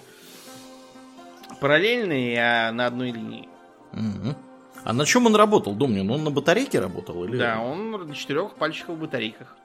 параллельные, 1.60 2.38
а 2.38 2.72
на 2.72 2.86
одной 2.86 3.10
линии. 3.10 3.48
Угу. 3.92 4.36
А 4.84 4.92
на 4.92 5.04
чем 5.04 5.26
он 5.26 5.34
работал, 5.34 5.74
Домнин? 5.74 6.08
Он 6.10 6.24
на 6.24 6.30
батарейке 6.30 6.78
работал? 6.78 7.24
Или... 7.24 7.36
Да, 7.36 7.60
он 7.60 7.90
на 7.90 8.14
четырех 8.14 8.54
пальчиковых 8.54 9.00
батарейках. 9.00 9.56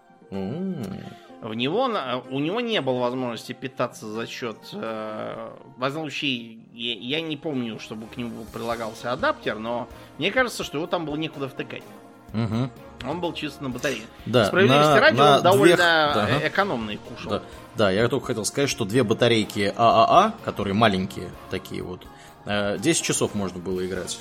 В 1.42 1.56
него, 1.56 1.90
у 2.30 2.40
него 2.40 2.62
не 2.62 2.80
было 2.82 3.00
возможности 3.00 3.54
питаться 3.54 4.06
за 4.06 4.28
счет... 4.28 4.58
Э, 4.74 5.50
в 5.76 5.84
одном 5.84 6.04
случае, 6.04 6.60
я, 6.72 6.94
я 6.94 7.22
не 7.22 7.36
помню, 7.36 7.80
чтобы 7.80 8.06
к 8.06 8.16
нему 8.16 8.46
прилагался 8.54 9.12
адаптер, 9.12 9.58
но 9.58 9.90
мне 10.20 10.32
кажется, 10.32 10.64
что 10.64 10.78
его 10.78 10.86
там 10.86 11.04
было 11.04 11.16
некуда 11.16 11.50
втыкать. 11.50 11.82
Угу. 12.34 13.10
Он 13.10 13.22
был 13.22 13.34
чисто 13.34 13.64
на 13.64 13.72
батарее. 13.72 14.04
Да, 14.28 14.46
Справедливости 14.46 14.92
на, 14.92 15.00
ради, 15.00 15.18
на 15.18 15.38
он 15.38 15.44
довольно 15.44 15.76
две... 15.76 16.40
да. 16.40 16.48
экономный 16.48 16.98
кушал. 16.98 17.32
Да. 17.32 17.42
да, 17.76 17.92
я 17.92 18.08
только 18.08 18.28
хотел 18.28 18.46
сказать, 18.46 18.70
что 18.70 18.86
две 18.86 19.04
батарейки 19.04 19.74
ААА, 19.76 20.34
которые 20.46 20.76
маленькие 20.76 21.30
такие 21.50 21.82
вот, 21.82 22.06
10 22.46 22.86
э, 22.86 23.04
часов 23.04 23.34
можно 23.34 23.60
было 23.60 23.84
играть. 23.84 24.20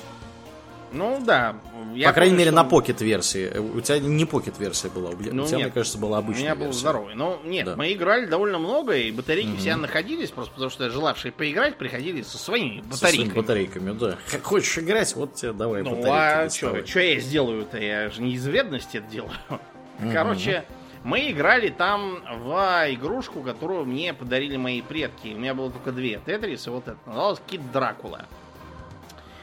Ну 0.92 1.20
да. 1.24 1.56
Я 1.94 2.08
По 2.08 2.14
крайней 2.14 2.32
помню, 2.32 2.38
мере, 2.38 2.50
что... 2.50 2.62
на 2.62 2.64
покет 2.64 3.00
версии. 3.00 3.58
У 3.58 3.80
тебя 3.80 3.98
не 3.98 4.24
покет 4.24 4.58
версия 4.58 4.88
была, 4.88 5.10
у 5.10 5.16
тебя, 5.16 5.32
ну, 5.32 5.42
нет, 5.44 5.52
мне 5.52 5.70
кажется, 5.70 5.98
была 5.98 6.18
обычная. 6.18 6.42
У 6.42 6.44
меня 6.44 6.54
был 6.54 6.64
версия. 6.66 6.80
здоровый. 6.80 7.14
Но 7.14 7.40
нет, 7.44 7.66
да. 7.66 7.76
мы 7.76 7.92
играли 7.92 8.26
довольно 8.26 8.58
много, 8.58 8.96
и 8.96 9.10
батарейки 9.10 9.50
угу. 9.50 9.58
все 9.58 9.76
находились, 9.76 10.30
просто 10.30 10.52
потому 10.52 10.70
что 10.70 10.90
желавшие 10.90 11.32
поиграть 11.32 11.76
приходили 11.76 12.22
со 12.22 12.38
своими 12.38 12.80
батарейками. 12.80 12.92
Со 12.92 13.06
своими 13.06 13.32
батарейками, 13.32 13.98
да. 13.98 14.18
Как 14.30 14.42
хочешь 14.42 14.78
играть, 14.78 15.14
вот 15.16 15.34
тебе 15.34 15.52
давай 15.52 15.82
ну, 15.82 15.96
батарейки. 15.96 16.64
Ну 16.64 16.82
а 16.82 16.86
что 16.86 17.00
я 17.00 17.20
сделаю-то? 17.20 17.78
Я 17.78 18.10
же 18.10 18.22
не 18.22 18.34
из 18.34 18.46
вредности 18.46 18.98
это 18.98 19.10
делаю. 19.10 19.32
Угу. 19.48 20.12
Короче, 20.12 20.64
мы 21.02 21.30
играли 21.30 21.68
там 21.68 22.22
в 22.44 22.86
игрушку, 22.90 23.42
которую 23.42 23.84
мне 23.86 24.12
подарили 24.12 24.56
мои 24.56 24.82
предки. 24.82 25.28
У 25.28 25.38
меня 25.38 25.54
было 25.54 25.70
только 25.70 25.92
две. 25.92 26.20
Тетрис 26.24 26.66
и 26.66 26.70
вот 26.70 26.88
это. 26.88 26.98
Называлась 27.06 27.40
Кит 27.46 27.72
Дракула. 27.72 28.26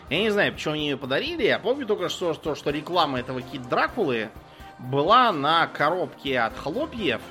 Я 0.10 0.20
не 0.20 0.30
знаю, 0.30 0.54
почему 0.54 0.76
они 0.76 0.90
ее 0.90 0.98
подарили. 0.98 1.44
Я 1.44 1.60
помню 1.60 1.86
только 1.86 2.10
что, 2.10 2.34
что, 2.34 2.56
что 2.56 2.70
реклама 2.70 3.20
этого 3.20 3.42
Кит 3.42 3.68
Дракулы 3.68 4.30
была 4.80 5.32
на 5.32 5.68
коробке 5.68 6.40
от 6.40 6.58
хлопьев, 6.58 7.22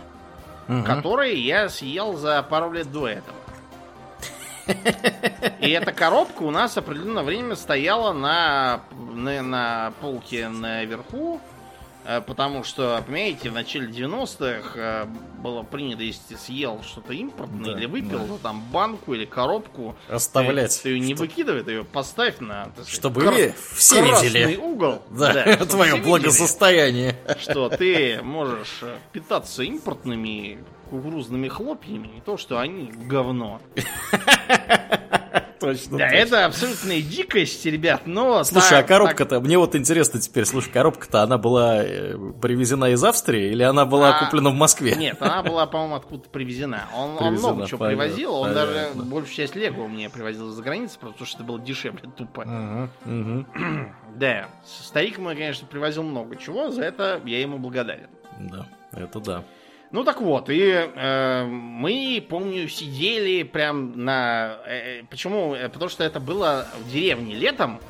угу. 0.68 0.82
которые 0.84 1.34
я 1.42 1.68
съел 1.68 2.16
за 2.16 2.42
пару 2.42 2.72
лет 2.72 2.90
до 2.92 3.08
этого. 3.08 3.36
И 5.60 5.70
эта 5.70 5.92
коробка 5.92 6.42
у 6.42 6.50
нас 6.50 6.76
определенное 6.76 7.22
время 7.22 7.54
стояла 7.54 8.12
на, 8.12 8.80
на, 8.92 9.42
на 9.42 9.92
полке 10.00 10.48
наверху, 10.48 11.40
потому 12.26 12.62
что, 12.64 13.02
понимаете, 13.06 13.50
в 13.50 13.54
начале 13.54 13.86
90-х 13.88 14.70
э, 14.74 15.06
было 15.42 15.62
принято, 15.62 16.02
если 16.02 16.34
ты 16.34 16.36
съел 16.36 16.82
что-то 16.82 17.12
импортное 17.12 17.72
Да, 17.74 17.78
или 17.78 17.86
выпил, 17.86 18.18
да. 18.20 18.26
то 18.26 18.38
там 18.38 18.62
банку 18.72 19.14
или 19.14 19.24
коробку, 19.24 19.96
Оставлять. 20.08 20.76
ты, 20.76 20.82
ты 20.84 20.88
ее 20.90 21.00
не 21.00 21.14
выкидывай, 21.14 21.62
ты 21.62 21.72
ее 21.72 21.84
поставь 21.84 22.38
на 22.40 22.66
сказать, 22.72 22.88
Чтобы 22.92 23.22
ви- 23.34 23.52
все 23.74 24.02
видели. 24.02 24.56
угол. 24.56 25.02
Да, 25.10 25.32
все 25.56 25.66
твое 25.66 25.92
видели, 25.92 26.04
благосостояние. 26.08 27.16
что 27.40 27.68
ты 27.68 28.20
можешь 28.22 28.78
э, 28.82 28.96
питаться 29.12 29.62
импортными 29.62 30.58
кукурузными 30.90 31.48
хлопьями, 31.48 32.08
не 32.08 32.20
то, 32.20 32.36
что 32.36 32.58
они 32.58 32.90
говно. 32.92 33.60
Точно. 35.60 35.98
Да, 35.98 36.08
это 36.08 36.44
абсолютная 36.44 37.00
дикость, 37.00 37.64
ребят, 37.66 38.02
но... 38.04 38.44
Слушай, 38.44 38.80
а 38.80 38.82
коробка-то, 38.82 39.40
мне 39.40 39.58
вот 39.58 39.74
интересно 39.74 40.20
теперь, 40.20 40.44
слушай, 40.44 40.70
коробка-то, 40.70 41.22
она 41.22 41.38
была 41.38 41.82
э, 41.82 42.16
привезена 42.40 42.90
из 42.90 43.02
Австрии 43.02 43.50
или 43.50 43.62
она 43.62 43.86
была 43.86 44.16
А, 44.16 44.24
куплена 44.24 44.50
в 44.50 44.54
Москве? 44.54 44.94
Нет, 44.96 45.16
она 45.20 45.42
была, 45.42 45.66
по-моему, 45.66 45.94
откуда-то 45.96 46.28
привезена. 46.28 46.84
Он, 46.94 47.34
много 47.34 47.66
чего 47.66 47.86
привозил, 47.86 48.34
он 48.34 48.54
даже 48.54 48.90
большую 48.94 49.34
часть 49.34 49.56
Лего 49.56 49.86
мне 49.86 50.10
привозил 50.10 50.50
из-за 50.50 50.62
границы, 50.62 50.98
потому 51.00 51.26
что 51.26 51.38
это 51.38 51.44
было 51.44 51.58
дешевле 51.58 52.10
тупо. 52.16 52.90
Да, 54.16 54.46
старик 54.64 55.18
мой, 55.18 55.36
конечно, 55.36 55.66
привозил 55.66 56.02
много 56.02 56.36
чего, 56.36 56.70
за 56.70 56.82
это 56.82 57.20
я 57.26 57.38
ему 57.38 57.58
благодарен. 57.58 58.08
Да, 58.38 58.66
это 58.92 59.20
да. 59.20 59.44
Ну 59.92 60.04
так 60.04 60.20
вот, 60.20 60.50
и 60.50 60.60
э, 60.62 61.44
мы, 61.44 62.24
помню, 62.28 62.68
сидели 62.68 63.42
прям 63.44 64.04
на... 64.04 64.58
э, 64.66 65.00
э, 65.00 65.02
почему? 65.08 65.54
Э, 65.54 65.68
Потому 65.68 65.88
что 65.88 66.02
это 66.04 66.18
было 66.18 66.66
в 66.80 66.90
деревне 66.90 67.34
летом. 67.34 67.80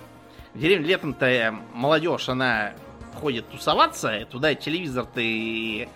В 0.55 0.59
деревне 0.59 0.87
летом-то 0.89 1.27
э, 1.27 1.51
молодежь, 1.73 2.29
она 2.29 2.75
ходит 3.21 3.49
тусоваться, 3.49 4.27
туда 4.31 4.55
телевизор 4.55 5.07
ты 5.07 5.89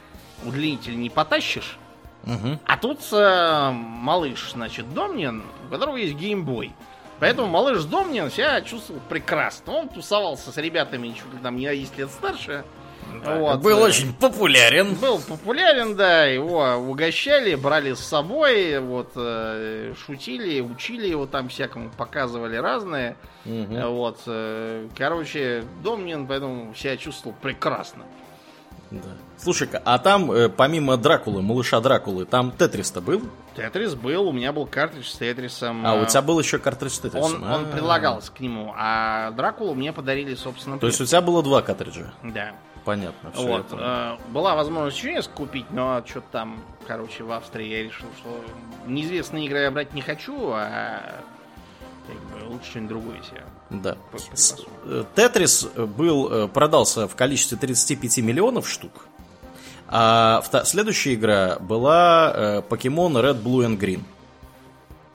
удлинитель 0.45 0.99
не 0.99 1.11
потащишь. 1.11 1.79
Мгм. 2.25 2.59
А 2.65 2.77
тут 2.77 3.01
э, 3.13 3.71
малыш, 3.73 4.53
значит, 4.53 4.93
Домнин, 4.95 5.43
у 5.67 5.71
которого 5.71 5.97
есть 5.97 6.15
геймбой. 6.15 6.73
Поэтому 7.19 7.49
малыш 7.49 7.85
Домнин 7.85 8.31
себя 8.31 8.61
чувствовал 8.63 9.01
прекрасно. 9.09 9.75
Он 9.75 9.89
тусовался 9.89 10.51
с 10.53 10.57
ребятами 10.57 11.09
чуть 11.09 11.33
ли 11.33 11.39
там 11.43 11.57
не 11.57 11.67
на 11.67 11.77
10 11.77 11.99
лет 11.99 12.11
старше. 12.11 12.65
Вот, 13.25 13.61
Был 13.61 13.79
э, 13.79 13.83
очень 13.83 14.13
популярен. 14.15 14.95
был 14.95 15.19
популярен, 15.21 15.97
да, 15.97 16.25
его 16.25 16.75
угощали, 16.77 17.55
брали 17.55 17.95
с 17.95 18.01
собой, 18.01 18.79
вот, 18.81 19.13
э, 19.17 19.95
шутили, 20.07 20.61
учили 20.61 21.07
его 21.07 21.27
там 21.27 21.49
всякому, 21.49 21.91
показывали 21.91 22.57
разное. 22.57 23.17
Мгм. 23.45 23.77
Э, 23.77 23.87
Вот, 23.89 24.21
короче, 24.97 25.65
Домнин 25.83 26.27
поэтому 26.27 26.75
себя 26.75 26.97
чувствовал 26.97 27.37
прекрасно. 27.41 28.05
Да. 28.91 29.11
Слушай-ка, 29.39 29.81
а 29.85 29.99
там, 29.99 30.33
э, 30.33 30.49
помимо 30.49 30.97
Дракулы, 30.97 31.43
малыша 31.43 31.81
Дракулы, 31.81 32.25
там 32.25 32.51
Тетрис-то 32.51 33.01
был? 33.01 33.23
Тетрис 33.55 33.95
был, 33.95 34.27
у 34.29 34.33
меня 34.33 34.53
был 34.53 34.67
картридж 34.67 35.07
с 35.07 35.15
Тетрисом. 35.17 35.87
А, 35.87 35.95
у 35.95 36.05
тебя 36.07 36.23
был 36.23 36.41
еще 36.41 36.59
картридж 36.59 36.93
с 36.95 36.99
Тетрисом? 36.99 37.43
Он, 37.43 37.45
он 37.45 37.65
А. 37.67 37.73
прилагался 37.73 38.33
к 38.33 38.41
нему, 38.41 38.75
а 38.77 39.31
Дракулу 39.31 39.75
мне 39.75 39.93
подарили, 39.93 40.35
собственно, 40.35 40.77
То 40.79 40.89
есть 40.89 41.01
у 41.01 41.05
тебя 41.07 41.21
было 41.21 41.43
два 41.43 41.63
картриджа? 41.63 42.13
Да. 42.25 42.53
Понятно. 42.85 43.31
всё, 43.33 43.47
вот. 43.47 43.69
понял. 43.69 43.83
э, 43.85 44.17
была 44.29 44.55
возможность 44.55 44.99
еще 44.99 45.13
несколько 45.13 45.37
купить, 45.37 45.71
но 45.71 46.03
что-то 46.07 46.27
там, 46.33 46.61
короче, 46.87 47.25
в 47.25 47.33
Австрии 47.33 47.67
я 47.69 47.83
решил, 47.83 48.09
что 48.19 48.43
неизвестные 48.87 49.47
игры 49.47 49.61
я 49.61 49.71
брать 49.71 49.95
не 49.95 50.03
хочу, 50.03 50.51
а 50.53 51.21
как 52.07 52.17
бы, 52.17 52.53
лучше 52.53 52.71
что-нибудь 52.71 52.89
другое 52.89 53.23
себе. 53.23 53.43
Да. 53.71 53.97
Э, 54.85 55.05
Тетрис 55.15 55.65
был, 55.65 56.33
э, 56.33 56.49
продался 56.49 57.07
в 57.07 57.15
количестве 57.17 57.59
35 57.59 58.19
миллионов 58.19 58.69
штук. 58.69 59.07
А 59.93 60.43
следующая 60.65 61.15
игра 61.15 61.57
была 61.59 62.63
Покемон 62.69 63.17
Red, 63.17 63.43
Blue 63.43 63.67
and 63.67 63.77
Green. 63.77 64.03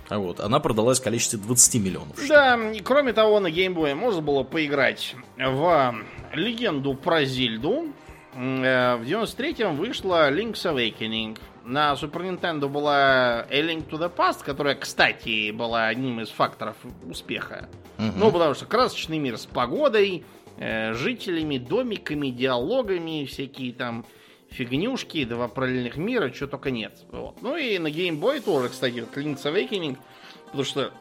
А 0.09 0.19
вот, 0.19 0.39
она 0.39 0.59
продалась 0.59 0.99
в 0.99 1.03
количестве 1.03 1.39
20 1.39 1.75
миллионов 1.75 2.17
штук. 2.17 2.27
Да, 2.27 2.71
и 2.71 2.79
кроме 2.81 3.13
того, 3.13 3.39
на 3.39 3.49
геймбое 3.49 3.95
можно 3.95 4.21
было 4.21 4.43
поиграть 4.43 5.15
в 5.37 5.95
легенду 6.35 6.93
про 6.93 7.25
Зельду. 7.25 7.93
Э, 8.35 8.97
В 8.97 9.03
93-м 9.03 9.75
вышла 9.75 10.31
Link's 10.31 10.63
Awakening. 10.65 11.37
На 11.63 11.93
Super 11.93 12.21
Nintendo 12.29 12.67
была 12.67 13.41
A 13.49 13.61
Link 13.61 13.89
to 13.89 13.97
the 13.97 14.13
Past, 14.15 14.43
которая, 14.43 14.75
кстати, 14.75 15.49
была 15.51 15.87
одним 15.87 16.19
из 16.21 16.29
факторов 16.29 16.75
успеха. 17.09 17.69
Мгм. 17.97 18.19
Ну, 18.19 18.31
потому 18.31 18.53
что 18.53 18.65
красочный 18.65 19.17
мир 19.17 19.37
с 19.37 19.45
погодой, 19.45 20.23
э, 20.57 20.93
жителями, 20.93 21.57
домиками, 21.57 22.27
диалогами, 22.27 23.25
всякие 23.25 23.73
там 23.73 24.05
фигнюшки, 24.51 25.25
два 25.25 25.47
параллельных 25.47 25.97
мира, 25.97 26.29
чего 26.29 26.47
только 26.47 26.69
нет. 26.71 26.99
Вот. 27.11 27.41
Ну 27.41 27.57
и 27.57 27.79
на 27.79 27.87
Game 27.87 28.19
Boy 28.19 28.41
тоже, 28.41 28.69
кстати, 28.69 28.99
вот 28.99 29.17
Link's 29.17 29.43
Awakening, 29.43 29.97
потому 30.45 30.63
что 30.63 30.91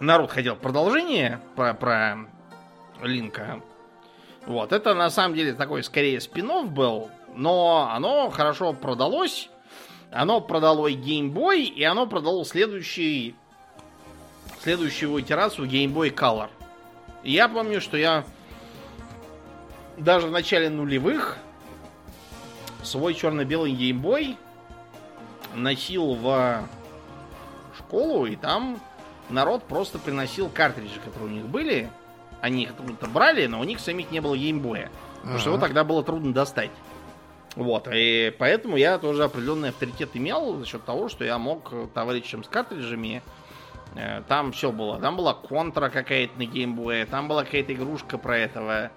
народ 0.00 0.30
хотел 0.30 0.54
продолжение 0.54 1.40
про, 1.56 1.72
про 1.74 2.18
Линка. 3.02 3.62
Вот, 4.48 4.72
это 4.72 4.94
на 4.94 5.10
самом 5.10 5.36
деле 5.36 5.52
такой 5.52 5.82
скорее 5.84 6.22
спин 6.22 6.70
был, 6.70 7.10
но 7.34 7.90
оно 7.92 8.30
хорошо 8.30 8.72
продалось. 8.72 9.50
Оно 10.10 10.40
продало 10.40 10.86
и 10.86 10.96
Game 10.96 11.30
Boy, 11.34 11.64
и 11.64 11.84
оно 11.84 12.06
продало 12.06 12.46
следующий, 12.46 13.36
следующую 14.62 15.20
итерацию 15.20 15.68
Game 15.68 15.92
Boy 15.92 16.14
Color. 16.14 16.48
И 17.24 17.32
я 17.32 17.46
помню, 17.46 17.82
что 17.82 17.98
я 17.98 18.24
даже 19.98 20.28
в 20.28 20.30
начале 20.30 20.70
нулевых 20.70 21.36
свой 22.82 23.12
черно-белый 23.12 23.72
Game 23.72 24.00
Boy 24.00 24.34
носил 25.54 26.14
в 26.14 26.66
школу, 27.76 28.24
и 28.24 28.34
там 28.34 28.80
народ 29.28 29.64
просто 29.64 29.98
приносил 29.98 30.48
картриджи, 30.48 31.00
которые 31.00 31.32
у 31.32 31.34
них 31.34 31.44
были. 31.44 31.90
Они 32.40 32.64
их 32.64 32.70
откуда-то 32.70 33.06
брали, 33.08 33.46
но 33.46 33.60
у 33.60 33.64
них 33.64 33.80
самих 33.80 34.10
не 34.10 34.20
было 34.20 34.36
геймбоя. 34.36 34.90
Потому 35.20 35.38
что 35.38 35.50
его 35.50 35.58
тогда 35.58 35.84
было 35.84 36.02
трудно 36.04 36.32
достать. 36.32 36.70
Вот, 37.56 37.88
и 37.92 38.32
поэтому 38.38 38.76
я 38.76 38.98
тоже 38.98 39.24
определенный 39.24 39.70
авторитет 39.70 40.10
имел 40.14 40.58
за 40.58 40.66
счет 40.66 40.84
того, 40.84 41.08
что 41.08 41.24
я 41.24 41.38
мог 41.38 41.72
товарищам 41.92 42.44
с 42.44 42.48
картриджами 42.48 43.22
э, 43.96 44.22
там 44.28 44.52
все 44.52 44.70
было. 44.70 45.00
Там 45.00 45.16
была 45.16 45.34
контра 45.34 45.88
какая-то 45.88 46.38
на 46.38 46.44
геймбое, 46.44 47.04
там 47.06 47.26
была 47.26 47.44
какая-то 47.44 47.72
игрушка 47.72 48.16
про 48.16 48.38
этого, 48.38 48.92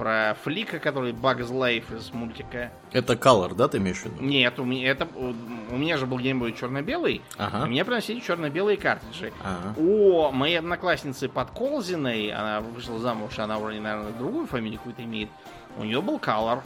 про 0.00 0.34
Флика, 0.44 0.78
который 0.78 1.12
Bugs 1.12 1.50
Life 1.52 1.94
из 1.94 2.10
мультика. 2.14 2.72
Это 2.90 3.12
Color, 3.12 3.54
да, 3.54 3.68
ты 3.68 3.76
имеешь 3.76 3.98
в 3.98 4.06
виду? 4.06 4.16
Нет, 4.22 4.58
у 4.58 4.64
меня, 4.64 4.88
это, 4.88 5.06
у 5.14 5.76
меня 5.76 5.98
же 5.98 6.06
был 6.06 6.18
геймбой 6.18 6.54
черно-белый, 6.54 7.20
Ага. 7.36 7.66
и 7.66 7.68
мне 7.68 7.84
приносили 7.84 8.18
черно-белые 8.20 8.78
картриджи. 8.78 9.30
Ага. 9.44 9.74
У 9.78 10.30
моей 10.32 10.58
одноклассницы 10.58 11.28
Подколзиной, 11.28 12.30
она 12.30 12.62
вышла 12.62 12.98
замуж, 12.98 13.38
она 13.38 13.58
уже, 13.58 13.78
наверное, 13.78 14.12
другую 14.12 14.46
фамилию 14.46 14.78
какую-то 14.78 15.04
имеет, 15.04 15.28
у 15.76 15.84
нее 15.84 16.00
был 16.00 16.16
Color. 16.16 16.60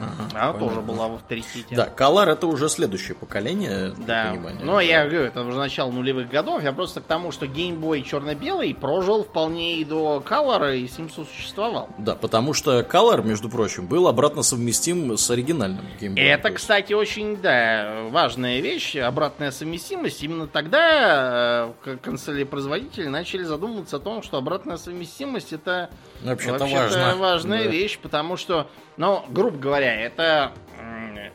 Ага, 0.00 0.12
Она 0.32 0.52
понятно. 0.52 0.58
тоже 0.68 0.80
была 0.80 1.08
в 1.08 1.14
авторитете. 1.14 1.74
Да, 1.76 1.88
Color 1.96 2.32
это 2.32 2.46
уже 2.46 2.68
следующее 2.68 3.14
поколение. 3.14 3.92
Да. 4.06 4.34
Но 4.62 4.80
я 4.80 5.04
говорю, 5.06 5.22
это 5.22 5.42
уже 5.42 5.56
начало 5.58 5.90
нулевых 5.92 6.28
годов. 6.28 6.62
Я 6.62 6.72
просто 6.72 7.00
к 7.00 7.04
тому, 7.04 7.30
что 7.32 7.46
Boy 7.80 8.02
черно-белый 8.02 8.74
прожил 8.74 9.24
вполне 9.24 9.76
и 9.76 9.84
до 9.84 10.22
Color, 10.26 10.76
и 10.78 10.88
с 10.88 10.98
ним 10.98 11.10
сосуществовал. 11.10 11.88
Да, 11.98 12.14
потому 12.16 12.54
что 12.54 12.80
Color, 12.80 13.22
между 13.24 13.48
прочим, 13.48 13.86
был 13.86 14.08
обратно 14.08 14.42
совместим 14.42 15.16
с 15.16 15.30
оригинальным 15.30 15.84
Boy. 16.00 16.18
Это, 16.20 16.50
кстати, 16.50 16.92
очень, 16.92 17.36
да, 17.36 18.04
важная 18.10 18.60
вещь, 18.60 18.96
обратная 18.96 19.50
совместимость. 19.52 20.22
Именно 20.22 20.48
тогда 20.48 21.72
э, 21.84 21.96
консоли-производители 22.02 23.06
начали 23.06 23.42
задумываться 23.44 23.96
о 23.96 24.00
том, 24.00 24.22
что 24.22 24.36
обратная 24.38 24.76
совместимость 24.76 25.52
это 25.52 25.90
Вообще-то 26.22 26.58
вообще-то 26.58 26.80
важно. 26.82 27.16
важная 27.16 27.64
Да. 27.64 27.70
вещь, 27.70 27.98
потому 27.98 28.36
что, 28.36 28.68
ну, 28.96 29.24
грубо 29.28 29.56
говоря, 29.58 29.94
это 30.00 30.52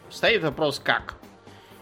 стоит 0.09 0.43
вопрос 0.43 0.79
как. 0.79 1.15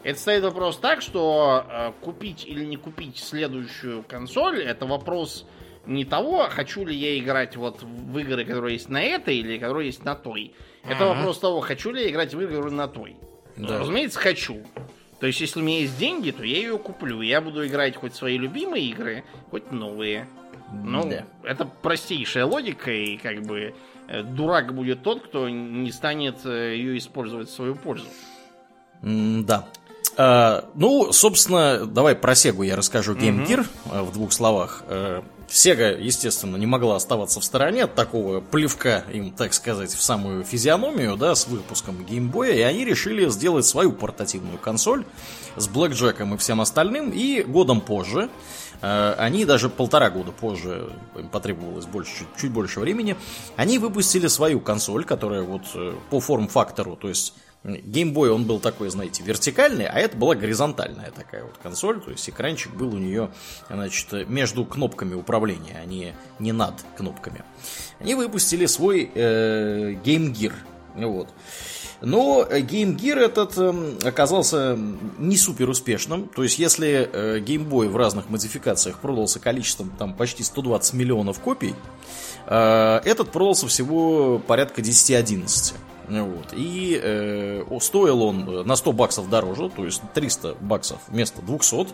Это 0.04 0.20
стоит 0.20 0.44
вопрос 0.44 0.78
так, 0.78 1.02
что 1.02 1.66
э, 1.70 1.92
купить 2.02 2.46
или 2.46 2.64
не 2.64 2.78
купить 2.78 3.18
следующую 3.18 4.04
консоль, 4.04 4.62
это 4.64 4.86
вопрос 4.86 5.46
не 5.86 6.06
того, 6.06 6.48
хочу 6.50 6.86
ли 6.86 6.96
я 6.96 7.18
играть 7.18 7.56
вот 7.58 7.82
в 7.84 8.18
игры, 8.20 8.46
которые 8.46 8.74
есть 8.74 8.90
на 8.90 9.02
этой, 9.02 9.38
или 9.38 9.58
которые 9.58 9.88
есть 9.88 10.04
на 10.06 10.16
той. 10.16 10.54
Это 10.84 11.06
Ага. 11.10 11.16
вопрос 11.16 11.40
того, 11.40 11.60
хочу 11.62 11.92
ли 11.92 12.04
я 12.04 12.10
играть 12.10 12.34
в 12.34 12.40
игры 12.42 12.70
на 12.72 12.88
той. 12.88 13.18
Да. 13.58 13.80
Разумеется, 13.80 14.20
хочу. 14.20 14.64
То 15.20 15.28
есть, 15.28 15.42
если 15.42 15.60
у 15.60 15.64
меня 15.64 15.80
есть 15.80 15.98
деньги, 15.98 16.32
то 16.32 16.44
я 16.44 16.58
ее 16.58 16.78
куплю. 16.78 17.22
Я 17.22 17.42
буду 17.42 17.66
играть 17.66 17.96
хоть 17.96 18.14
свои 18.14 18.38
любимые 18.38 18.86
игры, 18.86 19.24
хоть 19.50 19.72
новые. 19.72 20.28
Ну, 20.72 21.10
Да. 21.10 21.26
это 21.44 21.66
простейшая 21.66 22.46
логика, 22.46 22.92
и 22.92 23.18
как 23.18 23.42
бы 23.42 23.74
дурак 24.24 24.74
будет 24.74 25.04
тот, 25.04 25.24
кто 25.24 25.50
не 25.50 25.92
станет 25.92 26.46
э, 26.46 26.76
ее 26.76 26.98
использовать 26.98 27.50
в 27.50 27.54
свою 27.54 27.76
пользу. 27.76 28.06
М, 29.02 29.46
Да. 29.46 29.68
А, 30.20 30.66
ну, 30.74 31.12
собственно, 31.14 31.86
давай 31.86 32.16
про 32.16 32.34
Сегу 32.34 32.64
я 32.64 32.76
расскажу 32.76 33.14
Game 33.14 33.46
Gear 33.46 33.68
угу. 33.86 34.06
в 34.06 34.14
двух 34.14 34.34
словах. 34.34 34.84
Сега, 35.50 35.90
естественно, 35.92 36.58
не 36.58 36.66
могла 36.66 36.98
оставаться 36.98 37.40
в 37.40 37.44
стороне 37.44 37.86
от 37.86 37.96
такого 37.96 38.42
плевка 38.42 39.06
им, 39.14 39.32
так 39.32 39.54
сказать, 39.54 39.94
в 39.94 40.02
самую 40.02 40.44
физиономию, 40.44 41.16
да, 41.16 41.36
с 41.36 41.48
выпуском 41.48 42.04
геймбоя, 42.04 42.52
и 42.52 42.62
они 42.62 42.84
решили 42.84 43.30
сделать 43.30 43.66
свою 43.66 43.94
портативную 43.94 44.58
консоль 44.58 45.06
с 45.56 45.68
блэкджеком 45.70 46.36
и 46.36 46.38
всем 46.38 46.60
остальным, 46.60 47.12
и 47.12 47.44
годом 47.44 47.80
позже, 47.80 48.24
э, 48.24 48.30
они 48.82 49.46
даже 49.46 49.70
полтора 49.70 50.10
года 50.10 50.32
позже, 50.32 50.90
им 51.16 51.30
потребовалось 51.30 51.86
больше, 51.86 52.20
чуть, 52.20 52.28
чуть 52.40 52.52
больше 52.52 52.80
времени, 52.80 53.16
они 53.56 53.80
выпустили 53.80 54.28
свою 54.28 54.60
консоль, 54.60 55.04
которая 55.04 55.42
вот 55.42 55.64
э, 55.76 55.94
по 56.10 56.20
форм-фактору, 56.20 56.96
то 56.96 57.10
есть 57.10 57.34
Геймбой, 57.64 58.30
он 58.30 58.46
был 58.46 58.60
такой, 58.60 58.90
знаете, 58.90 59.24
вертикальный, 59.24 59.88
а 59.88 60.00
это 60.00 60.16
была 60.16 60.36
горизонтальная 60.36 61.12
такая 61.12 61.44
вот 61.44 61.58
консоль, 61.58 62.00
то 62.00 62.12
есть 62.12 62.30
экранчик 62.30 62.74
был 62.74 62.94
у 62.94 62.98
нее, 62.98 63.32
значит, 63.70 64.30
между 64.30 64.64
кнопками 64.64 65.16
управления, 65.16 65.80
а 65.82 65.86
не, 65.86 66.14
не 66.40 66.52
над 66.52 66.76
кнопками. 66.96 67.44
Они 68.00 68.16
выпустили 68.16 68.68
свой 68.68 69.12
э, 69.14 69.94
Game 70.04 70.32
Gear, 70.34 70.54
вот. 70.96 71.30
Но 72.02 72.46
Game 72.50 72.96
Gear 72.96 73.20
этот 73.20 73.58
э, 73.58 74.08
оказался 74.08 74.78
не 75.18 75.36
супер 75.36 75.70
успешным. 75.70 76.28
То 76.28 76.44
есть, 76.44 76.60
если 76.60 77.10
э, 77.12 77.40
Game 77.40 77.68
Boy 77.68 77.90
в 77.90 77.98
разных 77.98 78.30
модификациях 78.30 79.00
продался 79.00 79.40
количеством 79.40 79.92
там 79.98 80.14
почти 80.14 80.44
120 80.44 80.94
миллионов 80.94 81.40
копий, 81.40 81.74
э, 82.46 83.02
этот 83.04 83.32
продался 83.32 83.68
всего 83.68 84.40
порядка 84.40 84.82
10-11. 84.82 85.74
Вот. 86.08 86.54
И 86.54 87.00
э, 87.02 87.64
стоил 87.82 88.24
он 88.24 88.66
на 88.66 88.76
100 88.76 88.92
баксов 88.94 89.30
дороже, 89.30 89.70
то 89.70 89.84
есть 89.84 90.02
300 90.14 90.56
баксов 90.62 91.00
вместо 91.08 91.42
200. 91.42 91.88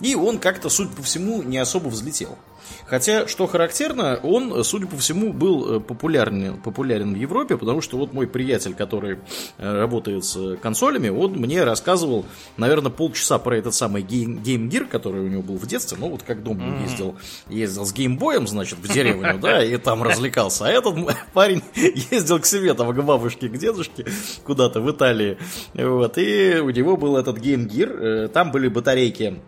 И 0.00 0.14
он 0.14 0.38
как-то, 0.38 0.70
судя 0.70 0.94
по 0.94 1.02
всему, 1.02 1.42
не 1.42 1.58
особо 1.58 1.88
взлетел. 1.88 2.38
Хотя, 2.86 3.26
что 3.26 3.46
характерно, 3.46 4.18
он, 4.22 4.64
судя 4.64 4.86
по 4.86 4.96
всему, 4.96 5.32
был 5.32 5.76
э, 5.76 5.80
популярен, 5.80 6.60
популярен 6.60 7.14
в 7.14 7.16
Европе, 7.16 7.56
потому 7.56 7.80
что 7.80 7.96
вот 7.96 8.12
мой 8.12 8.26
приятель, 8.26 8.74
который 8.74 9.18
э, 9.58 9.72
работает 9.72 10.24
с 10.24 10.56
консолями, 10.56 11.08
он 11.08 11.32
мне 11.32 11.64
рассказывал, 11.64 12.24
наверное, 12.56 12.90
полчаса 12.90 13.38
про 13.38 13.56
этот 13.56 13.74
самый 13.74 14.02
Game, 14.02 14.42
Gear, 14.42 14.86
который 14.86 15.22
у 15.22 15.28
него 15.28 15.42
был 15.42 15.56
в 15.56 15.66
детстве, 15.66 15.98
ну 16.00 16.08
вот 16.08 16.22
как 16.22 16.42
дом 16.42 16.58
mm-hmm. 16.58 16.82
ездил, 16.82 17.16
ездил 17.48 17.84
с 17.84 17.92
геймбоем, 17.92 18.46
значит, 18.46 18.78
в 18.78 18.92
деревню, 18.92 19.38
да, 19.38 19.62
и 19.64 19.76
там 19.76 20.02
развлекался. 20.10 20.66
А 20.66 20.68
этот 20.68 20.96
парень 21.32 21.62
ездил 22.10 22.40
к 22.40 22.46
себе, 22.46 22.74
там, 22.74 22.92
к 22.92 23.02
бабушке, 23.02 23.48
к 23.48 23.56
дедушке, 23.56 24.06
куда-то 24.44 24.80
в 24.80 24.90
Италии, 24.90 25.38
вот, 25.74 26.18
и 26.18 26.60
у 26.60 26.70
него 26.70 26.96
был 26.96 27.16
этот 27.16 27.38
Game 27.38 27.68
Gear, 27.68 28.24
э, 28.24 28.28
там 28.28 28.50
были 28.50 28.68
батарейки 28.68 29.40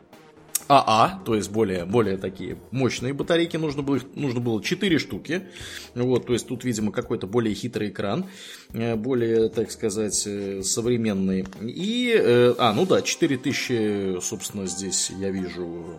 АА, 0.68 1.20
то 1.24 1.34
есть 1.34 1.50
более, 1.50 1.84
более 1.84 2.16
такие 2.16 2.58
мощные 2.70 3.12
батарейки, 3.12 3.56
нужно 3.56 3.82
было, 3.82 4.00
нужно 4.14 4.40
было 4.40 4.62
4 4.62 4.98
штуки. 4.98 5.48
Вот, 5.94 6.26
то 6.26 6.32
есть 6.32 6.46
тут, 6.48 6.64
видимо, 6.64 6.92
какой-то 6.92 7.26
более 7.26 7.54
хитрый 7.54 7.88
экран, 7.90 8.26
более, 8.72 9.48
так 9.50 9.70
сказать, 9.70 10.22
э, 10.26 10.62
современный. 10.62 11.44
И, 11.60 12.14
э, 12.18 12.54
а, 12.58 12.72
ну 12.72 12.86
да, 12.86 13.02
4000, 13.02 14.20
собственно, 14.22 14.66
здесь 14.66 15.10
я 15.10 15.30
вижу 15.30 15.98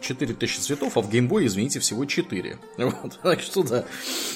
4000 0.00 0.58
цветов, 0.58 0.96
а 0.96 1.02
в 1.02 1.10
геймбой, 1.10 1.46
извините, 1.46 1.80
всего 1.80 2.04
4. 2.04 2.58
Вот, 2.86 3.18
так 3.22 3.40
что 3.40 3.62
да. 3.62 3.84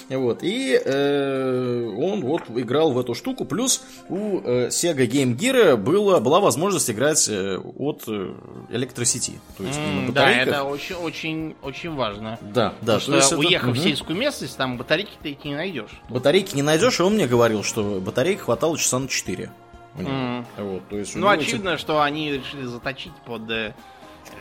Вот, 0.09 0.43
и 0.43 0.81
э, 0.85 1.95
он 1.97 2.21
вот 2.23 2.43
играл 2.51 2.93
в 2.93 2.99
эту 2.99 3.15
штуку, 3.15 3.45
плюс 3.45 3.83
у 4.09 4.41
э, 4.41 4.69
Sega 4.69 5.07
Game 5.09 5.37
Gear 5.37 5.77
было, 5.77 6.19
была 6.21 6.41
возможность 6.41 6.91
играть 6.91 7.29
от 7.29 8.09
электросети. 8.71 9.41
То 9.57 9.65
есть 9.65 9.79
mm, 9.79 10.13
Да, 10.13 10.31
это 10.31 10.65
очень, 10.65 10.97
очень, 10.97 11.57
очень 11.63 11.95
важно. 11.95 12.39
Да, 12.43 12.75
да. 12.83 12.99
Потому 12.99 13.21
что, 13.23 13.39
уехав 13.39 13.71
это... 13.71 13.81
в 13.81 13.83
сельскую 13.83 14.19
местность, 14.19 14.57
там 14.57 14.77
батарейки 14.77 15.13
ты 15.23 15.39
не 15.45 15.55
найдешь. 15.55 15.91
Батарейки 16.09 16.55
не 16.57 16.63
найдешь, 16.63 17.01
и 17.01 17.03
он 17.03 17.15
мне 17.15 17.27
говорил, 17.27 17.63
что 17.71 18.01
батарейки 18.01 18.41
хватало 18.41 18.77
часа 18.77 18.99
на 18.99 19.09
4. 19.09 19.51
Mm. 19.97 20.45
Вот, 20.59 20.89
то 20.89 20.97
есть 20.97 21.17
ну, 21.17 21.29
очевидно, 21.29 21.71
эти... 21.71 21.81
что 21.81 22.03
они 22.03 22.31
решили 22.33 22.65
заточить 22.65 23.13
под 23.25 23.43
Э, 23.51 23.73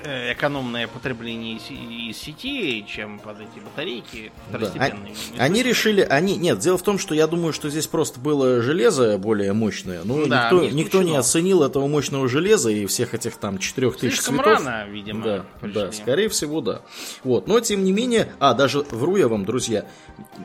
экономное 0.03 0.87
потребление 0.87 1.57
из 1.57 2.17
сети, 2.17 2.85
чем 2.87 3.19
под 3.19 3.41
эти 3.41 3.59
батарейки 3.63 4.31
второстепенные. 4.47 5.13
Да. 5.35 5.43
Они 5.43 5.63
решили, 5.63 6.01
они, 6.01 6.37
нет, 6.37 6.59
дело 6.59 6.77
в 6.77 6.83
том, 6.83 6.97
что 6.97 7.13
я 7.13 7.27
думаю, 7.27 7.53
что 7.53 7.69
здесь 7.69 7.87
просто 7.87 8.19
было 8.19 8.61
железо 8.61 9.17
более 9.17 9.53
мощное, 9.53 10.03
но 10.03 10.25
да, 10.25 10.45
никто, 10.45 10.61
не 10.61 10.71
никто 10.71 11.01
не 11.03 11.15
оценил 11.15 11.63
этого 11.63 11.87
мощного 11.87 12.27
железа 12.27 12.69
и 12.69 12.85
всех 12.85 13.13
этих 13.13 13.37
там 13.37 13.57
4000 13.57 14.19
цветов. 14.19 14.45
рано, 14.45 14.87
видимо, 14.89 15.23
Да, 15.23 15.45
да, 15.61 15.91
скорее 15.91 16.29
всего, 16.29 16.61
да. 16.61 16.81
Вот, 17.23 17.47
но 17.47 17.59
тем 17.59 17.83
не 17.83 17.91
менее, 17.91 18.31
а, 18.39 18.53
даже 18.53 18.79
вру 18.79 19.17
я 19.17 19.27
вам, 19.27 19.45
друзья, 19.45 19.85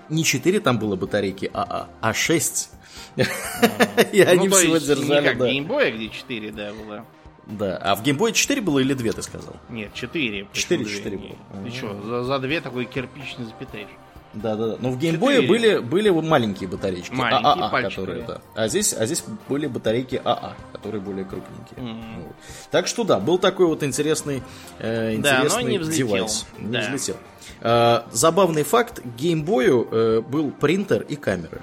не 0.09 0.25
4 0.25 0.61
там 0.61 0.79
было 0.79 0.97
батарейки, 0.97 1.51
а, 1.53 1.89
а, 2.01 2.09
а 2.11 2.15
6. 2.15 2.71
И 4.12 4.21
они 4.21 4.49
ну, 4.49 4.57
всего 4.57 4.79
держали, 4.79 5.23
не 5.23 5.29
как 5.29 5.39
геймбоя, 5.39 5.91
где 5.91 6.09
4, 6.09 6.53
да, 6.53 6.73
было. 6.73 7.05
Да. 7.47 7.77
А 7.77 7.95
в 7.95 8.03
Game 8.03 8.16
Boy 8.16 8.33
4 8.33 8.61
было 8.61 8.79
или 8.79 8.95
2, 8.95 9.12
ты 9.12 9.23
сказал? 9.23 9.57
Нет, 9.69 9.93
4. 9.95 10.49
4, 10.53 10.85
4 10.85 11.16
было. 11.19 11.37
Ты 11.65 11.71
что, 11.71 12.03
за, 12.03 12.25
за 12.25 12.39
2 12.39 12.61
такой 12.61 12.87
кирпич 12.87 13.37
не 13.39 13.45
запитаешь. 13.45 13.89
Да, 14.35 14.57
да, 14.57 14.69
да. 14.69 14.77
Но 14.81 14.91
в 14.91 14.99
Boy 14.99 15.47
были, 15.47 15.79
были 15.79 16.11
маленькие 16.11 16.69
батарейки. 16.69 17.12
Маленькие 17.12 17.71
пальчики, 17.71 18.01
которые, 18.01 18.25
да. 18.25 18.41
А 18.55 18.69
здесь, 18.69 18.93
а 18.93 19.07
здесь 19.07 19.25
были 19.49 19.66
батарейки 19.66 20.21
АА, 20.25 20.55
которые 20.73 21.01
более 21.01 21.25
крупненькие. 21.25 21.79
Mm. 21.79 22.25
Вот. 22.25 22.37
Так 22.71 22.87
что 22.87 23.05
да, 23.05 23.21
был 23.21 23.39
такой 23.39 23.66
вот 23.66 23.83
интересный, 23.83 24.43
э, 24.81 25.15
интересный 25.15 25.79
да, 25.79 25.85
не 25.85 25.93
девайс. 25.93 26.47
Не 26.59 26.73
да. 26.73 26.81
взлетел. 26.81 27.16
Э, 27.61 28.03
забавный 28.11 28.65
факт: 28.65 29.01
Boy 29.05 29.89
э, 29.91 30.21
был 30.21 30.51
принтер 30.51 31.03
и 31.03 31.15
камера. 31.15 31.61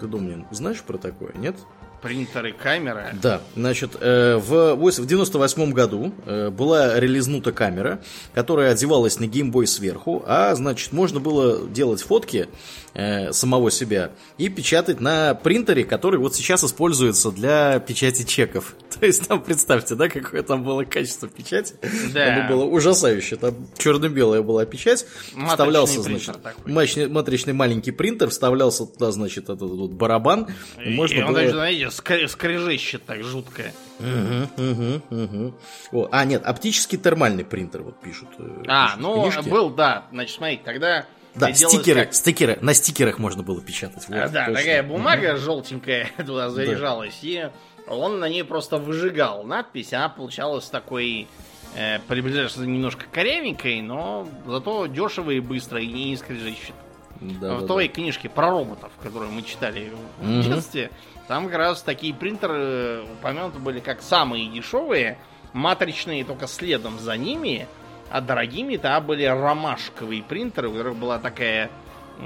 Ты, 0.00 0.06
Домнин, 0.06 0.46
знаешь 0.50 0.82
про 0.82 0.96
такое, 0.96 1.32
нет? 1.34 1.56
Принтеры, 2.04 2.52
камера. 2.52 3.14
Да, 3.20 3.40
значит, 3.56 3.96
э, 3.98 4.36
в, 4.36 4.74
в 4.74 5.06
98 5.06 5.72
году 5.72 6.12
э, 6.26 6.50
была 6.50 7.00
релизнута 7.00 7.50
камера, 7.50 7.98
которая 8.34 8.72
одевалась 8.72 9.18
на 9.18 9.26
геймбой 9.26 9.66
сверху, 9.66 10.22
а, 10.26 10.54
значит, 10.54 10.92
можно 10.92 11.18
было 11.18 11.66
делать 11.66 12.02
фотки 12.02 12.48
э, 12.94 13.32
самого 13.32 13.70
себя 13.70 14.12
и 14.38 14.48
печатать 14.48 15.00
на 15.00 15.34
принтере, 15.34 15.84
который 15.84 16.18
вот 16.18 16.34
сейчас 16.34 16.64
используется 16.64 17.30
для 17.30 17.78
печати 17.80 18.24
чеков. 18.24 18.74
То 19.00 19.06
есть 19.06 19.28
там, 19.28 19.42
представьте, 19.42 19.94
да, 19.94 20.08
какое 20.08 20.42
там 20.42 20.62
было 20.62 20.84
качество 20.84 21.28
печати. 21.28 21.74
Да. 22.12 22.34
Оно 22.34 22.48
было 22.48 22.64
ужасающее. 22.64 23.38
Там 23.38 23.54
черно-белая 23.76 24.42
была 24.42 24.64
печать. 24.64 25.06
Матричный 25.32 25.48
вставлялся, 25.48 26.02
значит, 26.02 26.42
такой. 26.42 27.08
матричный 27.08 27.52
маленький 27.52 27.90
принтер, 27.90 28.30
вставлялся 28.30 28.86
туда, 28.86 29.10
значит, 29.10 29.44
этот 29.44 29.62
вот 29.62 29.90
барабан. 29.90 30.48
И, 30.84 30.90
можно 30.90 31.14
и 31.14 31.22
он 31.22 31.28
было... 31.28 31.40
даже, 31.40 31.52
знаете, 31.52 31.84
скр- 31.86 33.00
так 33.06 33.22
жутко. 33.22 33.72
Угу, 33.98 34.70
угу, 34.70 35.02
угу. 35.10 35.54
О, 35.92 36.08
а, 36.10 36.24
нет, 36.24 36.44
оптический 36.44 36.98
термальный 36.98 37.44
принтер, 37.44 37.82
вот 37.82 38.00
пишут. 38.00 38.28
Э, 38.38 38.62
а, 38.66 38.86
пишут 38.86 39.00
ну, 39.00 39.30
книжки. 39.30 39.48
был, 39.48 39.70
да. 39.70 40.06
Значит, 40.10 40.36
смотрите, 40.36 40.62
тогда... 40.64 41.06
Да, 41.34 41.52
стикеры, 41.52 42.04
как... 42.04 42.14
стикеры, 42.14 42.58
на 42.60 42.74
стикерах 42.74 43.18
можно 43.18 43.42
было 43.42 43.60
печатать. 43.60 44.08
Вот, 44.08 44.16
а, 44.16 44.28
да, 44.28 44.46
точно. 44.46 44.60
такая 44.60 44.82
бумага 44.82 45.32
угу. 45.32 45.38
желтенькая 45.38 46.10
туда 46.18 46.50
заряжалась, 46.50 47.18
да. 47.22 47.28
и 47.28 47.50
он 47.88 48.20
на 48.20 48.28
ней 48.28 48.44
просто 48.44 48.78
выжигал 48.78 49.42
надпись, 49.44 49.92
она 49.92 50.08
получалась 50.08 50.66
такой 50.66 51.28
э, 51.74 51.98
приближаешься 52.08 52.60
немножко 52.60 53.04
корявенькой, 53.10 53.82
но 53.82 54.28
зато 54.46 54.86
дешево 54.86 55.32
и 55.32 55.40
быстро, 55.40 55.80
и 55.80 55.86
не 55.86 56.16
скрежещет. 56.16 56.74
Да, 57.20 57.54
в 57.54 57.60
да, 57.62 57.66
той 57.66 57.88
да. 57.88 57.94
книжке 57.94 58.28
про 58.28 58.50
роботов, 58.50 58.92
которую 59.02 59.30
мы 59.30 59.42
читали 59.42 59.92
в 60.20 60.24
угу. 60.24 60.42
детстве, 60.42 60.90
там 61.28 61.46
как 61.46 61.56
раз 61.56 61.82
такие 61.82 62.14
принтеры 62.14 62.54
э, 62.56 63.04
упомянуты 63.18 63.58
были 63.58 63.80
как 63.80 64.02
самые 64.02 64.48
дешевые, 64.48 65.18
матричные 65.52 66.24
только 66.24 66.46
следом 66.46 66.98
за 66.98 67.16
ними, 67.16 67.66
а 68.14 68.20
дорогими 68.20 68.76
то 68.76 69.00
были 69.00 69.24
ромашковые 69.24 70.22
принтеры, 70.22 70.68
у 70.68 70.70
которых 70.70 70.94
была 70.94 71.18
такая 71.18 71.68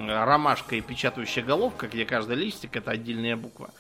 ромашка 0.07 0.77
и 0.77 0.83
печатающая 0.83 1.43
головка, 1.43 1.89
где 1.89 2.05
каждый 2.05 2.37
листик 2.37 2.77
это 2.77 2.91
отдельная 2.91 3.37
буква. 3.37 3.71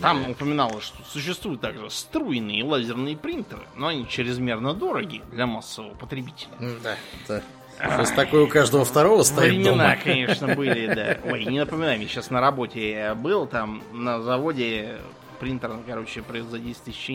Там 0.00 0.30
упоминалось, 0.30 0.84
что 0.84 1.02
существуют 1.02 1.60
также 1.60 1.90
струйные 1.90 2.62
лазерные 2.62 3.16
принтеры, 3.16 3.62
но 3.74 3.88
они 3.88 4.08
чрезмерно 4.08 4.74
дороги 4.74 5.22
для 5.32 5.48
массового 5.48 5.92
потребителя. 5.96 6.52
Да, 6.84 6.94
да. 7.26 7.42
Сейчас 7.80 8.12
такое 8.12 8.44
у 8.44 8.46
каждого 8.46 8.84
второго 8.84 9.24
стоит 9.24 9.50
Времена, 9.50 9.70
дома. 9.72 9.96
конечно, 10.04 10.54
были, 10.54 10.86
да. 10.86 11.18
Ой, 11.24 11.46
не 11.46 11.58
напоминай, 11.58 11.96
мне 11.96 12.06
сейчас 12.06 12.30
на 12.30 12.40
работе 12.40 13.14
был, 13.16 13.48
там 13.48 13.82
на 13.92 14.22
заводе 14.22 14.98
принтер, 15.40 15.72
короче, 15.84 16.22
за 16.48 16.58
10 16.60 16.82
тысяч. 16.84 17.10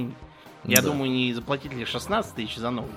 Я 0.65 0.81
да. 0.81 0.89
думаю, 0.89 1.09
не 1.09 1.33
заплатить 1.33 1.71
ли 1.71 1.85
16 1.85 2.35
тысяч 2.35 2.57
за 2.57 2.69
новый. 2.69 2.91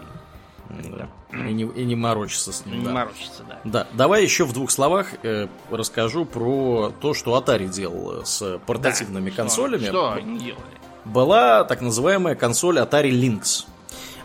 Да. 0.69 1.09
И, 1.33 1.53
не, 1.53 1.65
и 1.65 1.85
не 1.85 1.95
морочиться 1.95 2.53
с 2.53 2.65
ним. 2.67 2.81
Не 2.81 2.85
да. 2.85 2.93
морочиться, 2.93 3.43
да. 3.49 3.61
Да, 3.65 3.87
давай 3.93 4.23
еще 4.23 4.45
в 4.45 4.53
двух 4.53 4.71
словах 4.71 5.09
э, 5.23 5.49
расскажу 5.71 6.25
про 6.25 6.93
то, 7.01 7.15
что 7.15 7.39
Atari 7.39 7.69
делал 7.69 8.25
с 8.25 8.59
портативными 8.67 9.31
да, 9.31 9.37
консолями. 9.37 9.83
Что, 9.83 9.91
что 9.91 10.13
они 10.13 10.39
делали? 10.39 10.79
была 11.09 11.65
так 11.65 11.81
называемая 11.81 12.35
консоль 12.35 12.79
Atari 12.79 13.11
Lynx. 13.11 13.67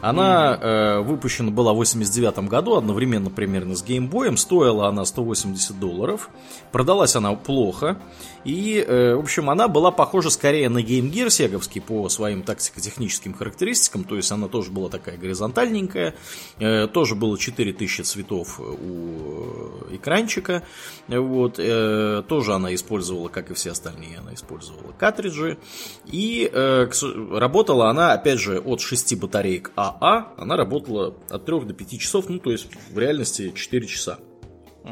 Она 0.04 0.60
э, 0.62 1.00
выпущена 1.00 1.50
была 1.50 1.72
в 1.72 1.78
89 1.78 2.50
году, 2.50 2.76
одновременно 2.76 3.30
примерно 3.30 3.74
с 3.74 3.86
Boy. 3.86 4.36
Стоила 4.36 4.90
она 4.90 5.06
180 5.06 5.80
долларов. 5.80 6.30
Продалась 6.74 7.16
она 7.16 7.34
плохо. 7.36 7.98
И, 8.44 8.84
э, 8.86 9.16
в 9.16 9.20
общем, 9.20 9.50
она 9.50 9.70
была 9.70 9.92
похожа 9.92 10.30
скорее 10.30 10.68
на 10.68 10.80
Game 10.80 11.10
Gear 11.10 11.30
сеговский 11.30 11.80
по 11.80 12.10
своим 12.10 12.44
тактико-техническим 12.44 13.34
характеристикам. 13.34 14.04
То 14.04 14.18
есть 14.18 14.30
она 14.30 14.50
тоже 14.50 14.72
была 14.72 14.90
такая 14.90 15.18
горизонтальненькая. 15.18 16.16
Э, 16.60 16.88
тоже 16.88 17.16
было 17.16 17.38
4000 17.38 18.02
цветов 18.02 18.60
у 18.60 19.96
экранчика. 19.96 20.64
Вот, 21.08 21.56
э, 21.60 22.24
тоже 22.28 22.54
она 22.54 22.76
использовала, 22.76 23.30
как 23.30 23.52
и 23.52 23.54
все 23.54 23.72
остальные, 23.72 24.18
она 24.20 24.34
использовала 24.34 24.92
картриджи. 24.92 25.58
И 26.06 26.50
э, 26.52 26.90
работала 27.32 27.90
она, 27.90 28.12
опять 28.12 28.40
же, 28.40 28.60
от 28.60 28.82
6 28.82 29.16
батареек 29.18 29.72
АА. 30.00 30.34
Она 30.38 30.58
работала 30.58 31.16
от 31.30 31.46
3 31.46 31.62
до 31.62 31.74
5 31.74 32.00
часов, 32.00 32.30
ну, 32.30 32.40
то 32.40 32.52
есть 32.52 32.68
в 32.92 32.98
реальности 32.98 33.52
4 33.56 33.88
часа. 33.88 34.20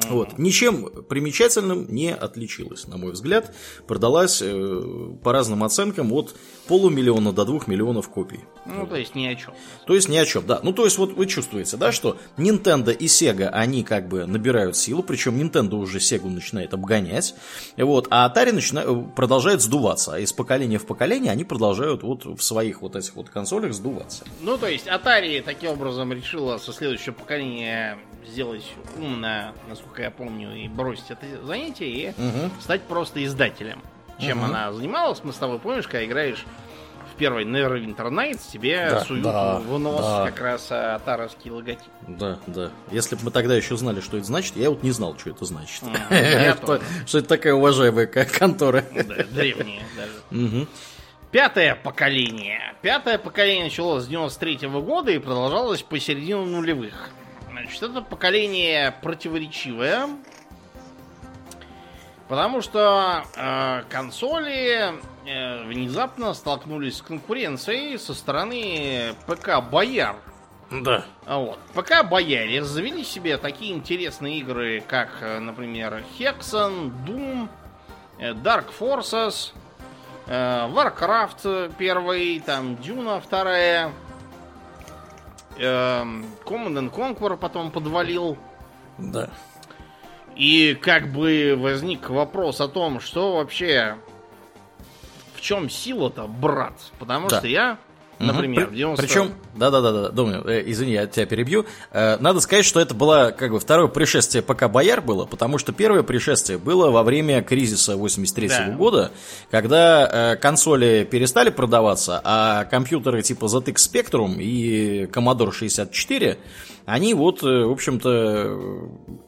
Вот. 0.10 0.38
Ничем 0.38 0.90
примечательным 1.03 1.94
не 1.94 2.14
отличилась, 2.14 2.88
на 2.88 2.98
мой 2.98 3.11
взгляд. 3.11 3.53
Продалась 3.88 4.41
э, 4.41 5.15
по 5.22 5.34
разным 5.34 5.64
оценкам 5.65 6.14
от 6.14 6.36
полумиллиона 6.72 7.34
до 7.34 7.43
двух 7.43 7.68
миллионов 7.68 8.07
копий. 8.07 8.39
Ну, 8.65 8.88
то 8.88 8.95
есть 8.95 9.14
ни 9.14 9.26
о 9.26 9.35
чем. 9.35 9.53
То 9.85 9.93
есть 9.93 10.07
ни 10.07 10.15
о 10.15 10.26
чем, 10.26 10.48
да. 10.48 10.61
Ну, 10.64 10.72
то 10.72 10.85
есть 10.85 10.98
вот 10.98 11.11
вы 11.11 11.26
чувствуете, 11.26 11.76
да, 11.76 11.91
что 11.91 12.15
Nintendo 12.38 12.93
и 12.93 13.07
Sega, 13.07 13.49
они 13.49 13.84
как 13.84 14.07
бы 14.07 14.26
набирают 14.26 14.77
силу, 14.77 15.03
причем 15.03 15.35
Nintendo 15.35 15.73
уже 15.73 15.98
Sega 15.98 16.30
начинает 16.30 16.73
обгонять, 16.73 17.35
вот, 17.76 18.07
а 18.10 18.26
Atari 18.26 18.53
начинает, 18.53 18.88
э, 18.88 19.03
продолжает 19.18 19.61
сдуваться, 19.61 20.14
а 20.14 20.19
из 20.19 20.31
поколения 20.31 20.77
в 20.77 20.85
поколение 20.85 21.34
они 21.34 21.43
продолжают 21.43 22.03
вот 22.03 22.23
в 22.23 22.41
своих 22.41 22.81
вот 22.81 22.95
этих 22.95 23.18
вот 23.18 23.30
консолях 23.30 23.73
сдуваться. 23.73 24.23
Ну, 24.39 24.57
то 24.57 24.68
есть 24.68 24.88
Atari 24.88 25.41
таким 25.41 25.72
образом 25.72 26.14
решила 26.14 26.57
со 26.57 26.72
следующего 26.72 27.15
поколения 27.15 27.99
сделать 28.26 28.64
умно, 28.98 29.52
насколько 29.68 30.03
я 30.03 30.11
помню, 30.11 30.56
и 30.56 30.69
бросить 30.69 31.10
это 31.11 31.26
занятие 31.43 31.89
и 31.89 32.10
угу. 32.11 32.49
стать 32.61 32.84
просто 32.84 33.26
издателем. 33.26 33.81
Чем 34.22 34.38
угу. 34.38 34.48
она 34.48 34.72
занималась, 34.72 35.22
мы 35.23 35.34
с 35.34 35.38
тобой 35.38 35.60
помнишь, 35.60 35.85
когда 35.85 36.06
играешь 36.06 36.45
первой 37.22 37.45
Neverwinter 37.45 38.10
Nights, 38.10 38.52
тебе 38.52 38.88
да, 38.89 39.02
суют 39.02 39.22
да, 39.22 39.60
в 39.60 39.77
нос 39.77 40.02
да. 40.03 40.26
как 40.31 40.41
раз 40.41 40.72
атаровский 40.72 41.52
логотип. 41.52 41.91
Да, 42.07 42.39
да. 42.48 42.72
Если 42.89 43.15
бы 43.15 43.26
мы 43.26 43.31
тогда 43.31 43.56
еще 43.56 43.77
знали, 43.77 44.02
что 44.02 44.18
это 44.18 44.26
значит, 44.26 44.56
я 44.56 44.72
вот 44.72 44.81
не 44.81 44.89
знал, 44.89 45.15
что 45.19 45.30
это 45.30 45.45
значит. 45.45 45.84
Что 47.06 47.19
это 47.19 47.27
такая 47.27 47.53
уважаемая 47.53 48.07
контора. 48.07 48.84
Древняя 49.30 49.84
даже. 49.95 50.68
Пятое 51.30 51.76
поколение. 51.76 52.73
Пятое 52.81 53.19
поколение 53.19 53.65
началось 53.65 54.03
с 54.03 54.07
93 54.07 54.56
-го 54.56 54.81
года 54.81 55.11
и 55.11 55.19
продолжалось 55.19 55.84
по 55.84 55.99
середину 55.99 56.45
нулевых. 56.45 57.11
Значит, 57.52 57.84
это 57.84 58.02
поколение 58.02 58.95
противоречивое. 59.03 60.10
Потому 62.32 62.62
что 62.62 63.26
э, 63.36 63.84
консоли 63.90 64.94
э, 65.26 65.64
внезапно 65.66 66.34
столкнулись 66.34 66.99
с 66.99 67.02
конкуренцией 67.02 67.99
со 67.99 68.14
стороны 68.14 69.14
ПК 69.28 69.62
Бояр. 69.62 70.16
Да. 70.72 71.03
Вот. 71.28 71.60
ПК 71.74 72.06
Бояре 72.10 72.64
завели 72.64 73.03
себе 73.03 73.36
такие 73.36 73.74
интересные 73.74 74.40
игры, 74.40 74.82
как, 74.88 75.10
э, 75.20 75.40
например, 75.40 76.06
Hexen, 76.18 76.94
Doom, 77.06 77.49
э, 78.18 78.32
Dark 78.32 78.68
Forces, 78.80 79.52
э, 80.28 80.70
Warcraft 80.70 81.76
первый, 81.78 82.40
там 82.40 82.78
Дюна 82.78 83.20
вторая, 83.20 83.91
Эм, 85.58 86.26
Command 86.45 86.78
and 86.80 86.91
Conquer 86.91 87.36
потом 87.36 87.72
подвалил. 87.72 88.38
Да. 88.98 89.30
И 90.36 90.78
как 90.82 91.12
бы 91.12 91.56
возник 91.58 92.10
вопрос 92.10 92.62
о 92.62 92.68
том, 92.68 92.99
что 92.99 93.36
вообще 93.36 93.98
в 95.36 95.41
чем 95.41 95.70
сила-то, 95.70 96.28
брат? 96.28 96.74
Потому 96.99 97.28
да. 97.28 97.40
что 97.40 97.48
я 97.48 97.78
Например, 98.22 98.68
При, 98.68 98.77
90... 98.77 99.06
Причем, 99.06 99.31
да-да-да, 99.56 100.10
думаю, 100.10 100.45
э, 100.48 100.64
извини, 100.65 100.93
я 100.93 101.07
тебя 101.07 101.26
перебью. 101.26 101.65
Э, 101.91 102.18
надо 102.19 102.39
сказать, 102.39 102.65
что 102.65 102.80
это 102.80 102.93
было 102.93 103.35
как 103.38 103.52
бы 103.52 103.60
второе 103.60 103.88
пришествие 103.88 104.41
пока 104.41 104.68
Бояр 104.68 105.02
было, 105.02 105.26
потому 105.26 105.57
что 105.57 105.73
первое 105.73 106.03
пришествие 106.03 106.57
было 106.57 106.91
во 106.91 107.03
время 107.03 107.41
кризиса 107.41 107.98
83 107.98 108.48
-го 108.48 108.49
да. 108.49 108.72
года, 108.73 109.11
когда 109.49 110.34
э, 110.34 110.35
консоли 110.38 111.07
перестали 111.10 111.49
продаваться, 111.49 112.22
а 112.23 112.65
компьютеры 112.65 113.22
типа 113.22 113.45
ZX 113.45 113.76
Spectrum 113.76 114.41
и 114.41 115.06
Commodore 115.06 115.52
64 115.52 116.38
они 116.85 117.14
вот, 117.14 117.43
э, 117.43 117.65
в 117.65 117.72
общем-то, 117.72 118.57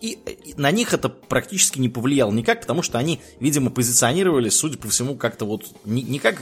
и, 0.02 0.12
и 0.12 0.54
на 0.58 0.72
них 0.72 0.94
это 0.94 1.10
практически 1.10 1.80
не 1.80 1.90
повлияло 1.90 2.32
никак, 2.32 2.62
потому 2.62 2.82
что 2.82 2.98
они, 2.98 3.22
видимо, 3.40 3.70
позиционировались, 3.70 4.56
судя 4.56 4.78
по 4.78 4.90
всему, 4.90 5.16
как-то 5.16 5.46
вот 5.46 5.66
не, 5.86 6.02
не 6.02 6.20
как 6.20 6.42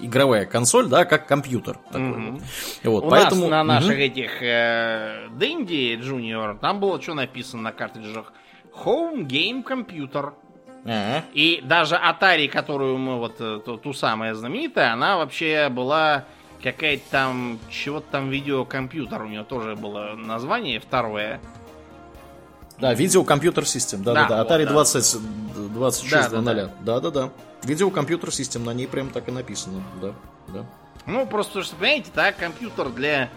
игровая 0.00 0.46
консоль, 0.46 0.88
да, 0.88 1.04
как 1.04 1.26
компьютер. 1.26 1.78
Mm-hmm. 1.92 2.42
Вот, 2.84 3.04
У 3.04 3.10
поэтому... 3.10 3.42
нас 3.42 3.50
на 3.50 3.64
наших 3.64 3.98
mm-hmm. 3.98 4.00
этих 4.00 4.42
э, 4.42 5.28
Junior 5.38 6.58
там 6.58 6.80
было 6.80 7.00
что 7.00 7.14
написано 7.14 7.62
на 7.62 7.72
картриджах? 7.72 8.32
Home 8.84 9.26
Game 9.26 9.64
Computer. 9.64 10.32
Uh-huh. 10.84 11.22
И 11.32 11.62
даже 11.64 11.94
Atari, 11.94 12.48
которую 12.48 12.98
мы 12.98 13.18
вот 13.18 13.36
э, 13.40 13.60
ту, 13.64 13.78
ту 13.78 13.94
самая 13.94 14.34
знаменитая, 14.34 14.92
она 14.92 15.16
вообще 15.16 15.70
была 15.70 16.24
какая-то 16.62 17.02
там 17.10 17.58
чего-то 17.70 18.06
там 18.10 18.30
видеокомпьютер 18.30 19.22
у 19.22 19.26
нее 19.26 19.44
тоже 19.44 19.76
было 19.76 20.14
название 20.14 20.80
второе. 20.80 21.40
Да, 22.78 22.92
видеокомпьютер 22.94 23.66
систем, 23.66 24.02
да, 24.02 24.14
да, 24.14 24.28
да, 24.28 24.44
Atari 24.44 24.64
вот, 24.64 24.72
20, 24.72 25.72
26 25.72 26.30
да, 26.30 26.40
да, 26.40 26.70
да, 26.80 27.00
да, 27.00 27.10
да. 27.10 27.30
Видеокомпьютер 27.62 28.32
систем, 28.32 28.64
на 28.64 28.74
ней 28.74 28.86
прям 28.86 29.10
так 29.10 29.28
и 29.28 29.30
написано, 29.30 29.82
да, 30.00 30.12
да. 30.48 30.66
Ну, 31.06 31.26
просто, 31.26 31.62
что, 31.62 31.76
понимаете, 31.76 32.10
так, 32.14 32.36
компьютер 32.36 32.88
для 32.88 33.30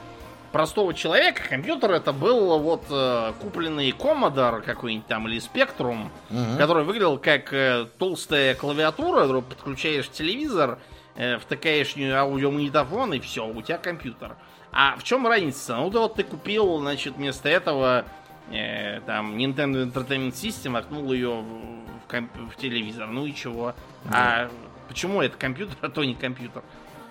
простого 0.51 0.93
человека, 0.93 1.43
компьютер 1.47 1.91
это 1.91 2.13
был 2.13 2.57
вот 2.59 2.85
э, 2.89 3.33
купленный 3.41 3.91
Commodore 3.91 4.61
какой-нибудь 4.61 5.07
там 5.07 5.27
или 5.27 5.39
Spectrum, 5.39 6.09
угу. 6.29 6.57
который 6.57 6.83
выглядел 6.83 7.17
как 7.17 7.53
э, 7.53 7.87
толстая 7.97 8.55
клавиатура, 8.55 9.21
которую 9.21 9.43
подключаешь 9.43 10.09
телевизор, 10.09 10.79
э, 11.15 11.37
втыкаешь 11.37 11.93
в 11.93 11.97
нее 11.97 12.15
аудиомагнитофон 12.15 13.13
и 13.13 13.19
все, 13.19 13.45
у 13.45 13.61
тебя 13.61 13.77
компьютер. 13.77 14.35
А 14.71 14.95
в 14.97 15.03
чем 15.03 15.27
разница? 15.27 15.75
Ну, 15.75 15.91
то 15.91 16.01
вот 16.01 16.15
ты 16.15 16.23
купил, 16.23 16.79
значит, 16.79 17.15
вместо 17.15 17.49
этого 17.49 18.05
э, 18.51 19.01
там 19.05 19.37
Nintendo 19.37 19.85
Entertainment 19.85 20.33
System, 20.33 20.71
воткнул 20.71 21.11
ее 21.11 21.41
в, 21.41 22.11
в, 22.11 22.49
в 22.49 22.55
телевизор, 22.57 23.07
ну 23.07 23.25
и 23.25 23.33
чего? 23.33 23.73
Да. 24.05 24.11
А 24.11 24.51
почему 24.87 25.21
это 25.21 25.37
компьютер, 25.37 25.75
а 25.81 25.89
то 25.89 26.03
не 26.03 26.15
компьютер? 26.15 26.63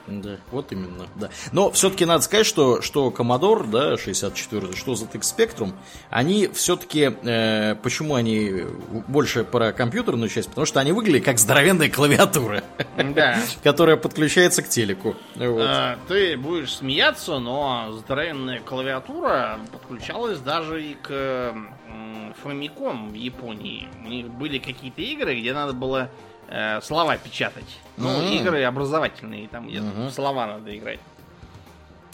Да, 0.06 0.36
вот 0.50 0.72
именно, 0.72 1.06
да. 1.16 1.30
Но 1.52 1.70
все-таки 1.70 2.04
надо 2.04 2.22
сказать, 2.22 2.46
что, 2.46 2.80
что 2.80 3.08
Commodore, 3.08 3.68
да, 3.68 3.96
64, 3.96 4.74
что 4.74 4.92
ZX 4.92 5.20
Spectrum, 5.20 5.72
они 6.10 6.48
все-таки, 6.48 7.12
э, 7.22 7.74
почему 7.82 8.14
они 8.14 8.64
больше 9.08 9.44
про 9.44 9.72
компьютерную 9.72 10.28
часть, 10.28 10.48
потому 10.48 10.66
что 10.66 10.80
они 10.80 10.92
выглядели 10.92 11.20
как 11.20 11.38
здоровенная 11.38 11.88
клавиатура, 11.90 12.62
да. 12.96 13.38
которая 13.62 13.96
подключается 13.96 14.62
к 14.62 14.68
телеку. 14.68 15.16
Вот. 15.34 15.62
А, 15.62 15.98
ты 16.08 16.36
будешь 16.36 16.76
смеяться, 16.76 17.38
но 17.38 17.92
здоровенная 17.92 18.60
клавиатура 18.60 19.58
подключалась 19.72 20.38
даже 20.38 20.84
и 20.84 20.94
к 20.94 21.54
Famicom 22.44 23.10
в 23.10 23.14
Японии. 23.14 23.88
У 24.04 24.08
них 24.08 24.28
были 24.28 24.58
какие-то 24.58 25.02
игры, 25.02 25.38
где 25.38 25.52
надо 25.52 25.72
было 25.72 26.10
э, 26.48 26.80
слова 26.80 27.16
печатать. 27.16 27.78
Ну, 27.96 28.08
mm-hmm. 28.08 28.36
игры 28.36 28.62
образовательные, 28.64 29.48
там 29.48 29.68
где 29.68 29.78
mm-hmm. 29.78 30.10
слова 30.10 30.46
надо 30.46 30.76
играть. 30.76 31.00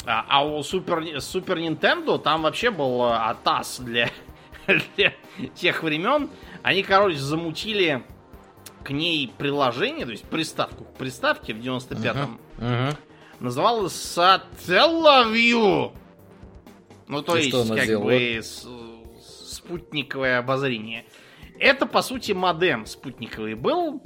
А, 0.05 0.25
а 0.29 0.45
у 0.45 0.63
Супер, 0.63 1.21
Супер 1.21 1.59
Nintendo 1.59 2.19
там 2.19 2.43
вообще 2.43 2.71
был 2.71 3.05
э, 3.05 3.15
АТАС 3.15 3.81
для, 3.81 4.11
для 4.97 5.15
тех 5.55 5.83
времен. 5.83 6.29
Они, 6.63 6.83
короче, 6.83 7.19
замутили 7.19 8.05
к 8.83 8.91
ней 8.91 9.33
приложение, 9.39 10.05
то 10.05 10.13
есть 10.13 10.25
приставку 10.25 10.85
к 10.85 10.95
приставке 10.95 11.55
в 11.55 11.59
95-м. 11.59 12.41
Uh-huh. 12.59 12.59
Uh-huh. 12.59 12.97
Называлось 13.39 13.93
Satellaview. 13.93 15.93
Ну, 17.09 17.23
то 17.23 17.33
Ты 17.33 17.41
есть, 17.41 17.69
как 17.69 17.87
делала? 17.87 18.05
бы, 18.05 18.39
с, 18.41 18.67
спутниковое 19.47 20.39
обозрение. 20.39 21.05
Это, 21.59 21.87
по 21.87 22.03
сути, 22.03 22.33
модем 22.33 22.87
спутниковый 22.87 23.55
был. 23.55 24.03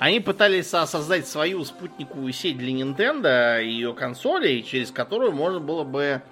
Они 0.00 0.18
пытались 0.18 0.68
создать 0.68 1.28
свою 1.28 1.62
спутниковую 1.62 2.32
сеть 2.32 2.56
для 2.56 2.72
Nintendo 2.72 3.62
и 3.62 3.68
ее 3.68 3.92
консолей, 3.92 4.62
через 4.62 4.90
которую 4.90 5.32
можно 5.32 5.60
было 5.60 5.84
бы 5.84 6.22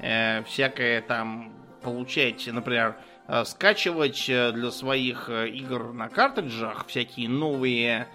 э, 0.00 0.42
всякое 0.42 1.00
там 1.00 1.50
получать, 1.80 2.46
например, 2.46 2.98
э, 3.26 3.46
скачивать 3.46 4.28
э, 4.28 4.52
для 4.52 4.70
своих 4.70 5.30
э, 5.30 5.48
игр 5.48 5.94
на 5.94 6.10
картриджах 6.10 6.86
всякие 6.86 7.30
новые 7.30 8.08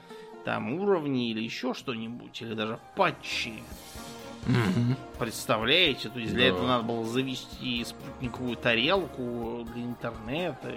там 0.45 0.73
уровни 0.73 1.31
или 1.31 1.41
еще 1.41 1.73
что-нибудь, 1.73 2.39
или 2.43 2.53
даже 2.53 2.77
патчи. 2.95 3.63
Представляете? 5.19 6.09
То 6.09 6.19
есть 6.19 6.33
для 6.33 6.45
Да. 6.49 6.55
этого 6.55 6.67
надо 6.67 6.83
было 6.83 7.05
завести 7.05 7.83
спутниковую 7.83 8.55
тарелку 8.55 9.67
для 9.73 9.83
интернета. 9.83 10.71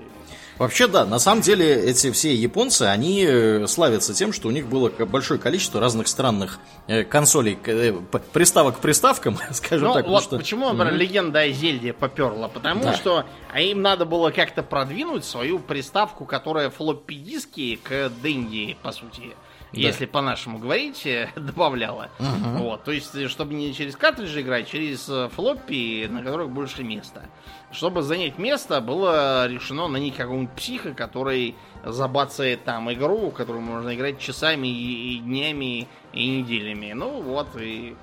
Вообще, 0.58 0.88
да, 0.88 1.04
на 1.06 1.18
самом 1.20 1.42
деле 1.42 1.72
эти 1.74 2.10
все 2.10 2.34
японцы, 2.34 2.82
они 2.82 3.24
э, 3.24 3.66
славятся 3.68 4.12
тем, 4.14 4.32
что 4.32 4.48
у 4.48 4.50
них 4.50 4.66
было 4.66 4.88
большое 4.90 5.38
количество 5.38 5.80
разных 5.80 6.08
странных 6.08 6.58
э, 6.88 7.04
консолей, 7.04 7.56
э, 7.64 7.92
приставок 8.32 8.78
к 8.78 8.80
приставкам, 8.80 9.38
скажем 9.52 9.88
Ну, 9.88 9.94
так. 9.94 10.06
вот 10.08 10.24
что- 10.24 10.38
почему, 10.38 10.72
например, 10.72 10.94
легенда 11.00 11.40
о 11.40 11.48
Зельде 11.50 11.92
поперла? 11.92 12.48
Потому 12.48 12.82
Да. 12.82 12.94
что 12.94 13.24
а 13.52 13.60
им 13.60 13.80
надо 13.80 14.06
было 14.06 14.30
как-то 14.30 14.62
продвинуть 14.62 15.24
свою 15.24 15.58
приставку, 15.60 16.24
которая 16.24 16.70
флоппи 16.70 17.14
диски 17.14 17.78
к 17.82 18.10
Дэнди, 18.22 18.76
по 18.82 18.90
сути. 18.92 19.30
Если 19.72 20.06
по-нашему 20.06 20.58
говорить, 20.58 21.06
э, 21.06 21.30
добавляла. 21.36 22.10
Вот, 22.18 22.84
то 22.84 22.92
есть, 22.92 23.14
э, 23.14 23.28
чтобы 23.28 23.54
не 23.54 23.72
через 23.74 23.96
картриджи 23.96 24.42
играть, 24.42 24.68
через 24.68 25.08
э, 25.08 25.28
флоппи, 25.34 26.06
на 26.10 26.22
которых 26.22 26.50
больше 26.50 26.84
места. 26.84 27.22
Чтобы 27.70 28.02
занять 28.02 28.38
место, 28.38 28.80
было 28.80 29.46
решено 29.48 29.88
нанять 29.88 30.16
какого-нибудь 30.16 30.54
психа, 30.54 30.92
который 30.92 31.54
забацает 31.84 32.64
там 32.64 32.92
игру, 32.92 33.30
в 33.30 33.32
которую 33.32 33.62
можно 33.62 33.94
играть 33.94 34.18
часами 34.18 34.68
и, 34.68 35.16
и 35.16 35.18
днями 35.20 35.88
и 36.12 36.28
неделями. 36.28 36.92
Ну 36.92 37.22
вот 37.22 37.48
и 37.58 37.96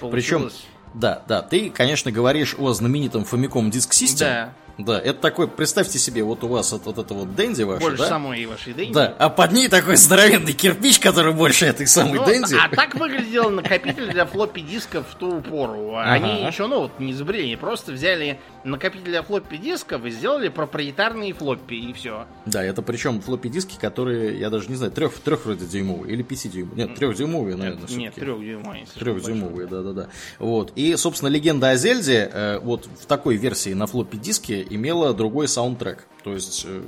Причем, 0.00 0.40
получилось. 0.40 0.66
да, 0.94 1.22
да, 1.28 1.42
ты, 1.42 1.70
конечно, 1.70 2.10
говоришь 2.10 2.56
о 2.58 2.72
знаменитом 2.72 3.22
Famicom 3.22 3.70
Disk 3.70 3.90
System. 3.90 4.18
Да. 4.18 4.54
Да, 4.78 4.98
это 4.98 5.20
такой, 5.20 5.48
представьте 5.48 5.98
себе, 5.98 6.22
вот 6.22 6.42
у 6.44 6.48
вас 6.48 6.72
вот, 6.72 6.86
вот 6.86 6.98
это 6.98 7.12
вот 7.14 7.34
Дэнди 7.34 7.62
ваше, 7.62 7.80
Больше 7.82 7.98
да? 7.98 8.08
самой 8.08 8.46
вашей 8.46 8.72
Дэнди. 8.72 8.92
Да, 8.94 9.14
а 9.18 9.28
под 9.28 9.52
ней 9.52 9.68
такой 9.68 9.96
здоровенный 9.96 10.52
кирпич, 10.54 10.98
который 10.98 11.34
больше 11.34 11.66
этой 11.66 11.86
самой 11.86 12.18
Ну, 12.18 12.24
Дэнди. 12.24 12.54
а 12.54 12.74
так 12.74 12.94
выглядел 12.94 13.50
накопитель 13.50 14.10
для 14.10 14.24
флоппи 14.24 14.60
дисков 14.60 15.06
в 15.10 15.14
ту 15.16 15.40
пору. 15.42 15.96
Они 15.96 16.30
Ага. 16.40 16.48
еще, 16.48 16.66
ну 16.68 16.80
вот, 16.80 16.98
не 16.98 17.12
изобрели, 17.12 17.44
они 17.44 17.56
просто 17.56 17.92
взяли 17.92 18.40
накопитель 18.64 19.04
для 19.04 19.22
флоппи 19.22 19.56
дисков 19.58 20.04
и 20.06 20.10
сделали 20.10 20.48
проприетарные 20.48 21.34
флоппи, 21.34 21.74
и 21.74 21.92
все. 21.92 22.26
Да, 22.46 22.64
это 22.64 22.80
причем 22.80 23.20
флоппи 23.20 23.48
диски, 23.48 23.76
которые, 23.78 24.38
я 24.38 24.48
даже 24.50 24.68
не 24.68 24.76
знаю, 24.76 24.90
трех, 24.92 25.12
трех 25.18 25.44
вроде 25.44 25.66
дюймовые 25.66 26.14
или 26.14 26.22
пятидюймовые. 26.22 26.86
Нет, 26.88 26.96
трехдюймовые, 26.96 27.56
наверное, 27.56 27.80
Нет, 27.82 27.90
все-таки. 28.14 28.20
трехдюймовые. 28.20 28.86
Трехдюймовые, 28.94 29.66
да-да-да. 29.68 30.08
Вот. 30.38 30.72
И, 30.76 30.96
собственно, 30.96 31.28
легенда 31.28 31.70
о 31.70 31.76
Зельде 31.76 32.30
э, 32.32 32.58
вот 32.60 32.88
в 33.00 33.06
такой 33.06 33.36
версии 33.36 33.74
на 33.74 33.86
флоппи 33.86 34.16
диске 34.16 34.61
имела 34.62 35.12
другой 35.14 35.48
саундтрек. 35.48 36.06
То 36.24 36.32
есть 36.32 36.64
э, 36.66 36.82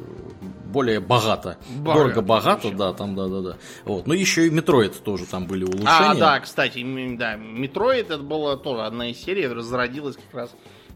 более 0.66 1.00
богато. 1.00 1.58
Богато, 1.76 1.98
Дорого-богато, 1.98 2.68
вообще. 2.68 2.78
да, 2.78 2.92
там, 2.92 3.14
да-да-да. 3.16 3.56
Вот. 3.84 4.06
Ну, 4.06 4.14
еще 4.14 4.46
и 4.46 4.50
Metroid 4.50 5.02
тоже 5.02 5.26
там 5.26 5.46
были 5.46 5.64
улучшения. 5.64 5.88
А, 5.90 6.14
да, 6.14 6.40
кстати, 6.40 6.84
да, 7.16 7.36
Metroid 7.36 8.10
это 8.10 8.18
была 8.22 8.56
тоже 8.56 8.82
одна 8.82 9.10
из 9.10 9.18
серий, 9.18 9.42
которая 9.42 9.64
зародилась 9.64 10.16
как 10.16 10.34
раз 10.34 10.50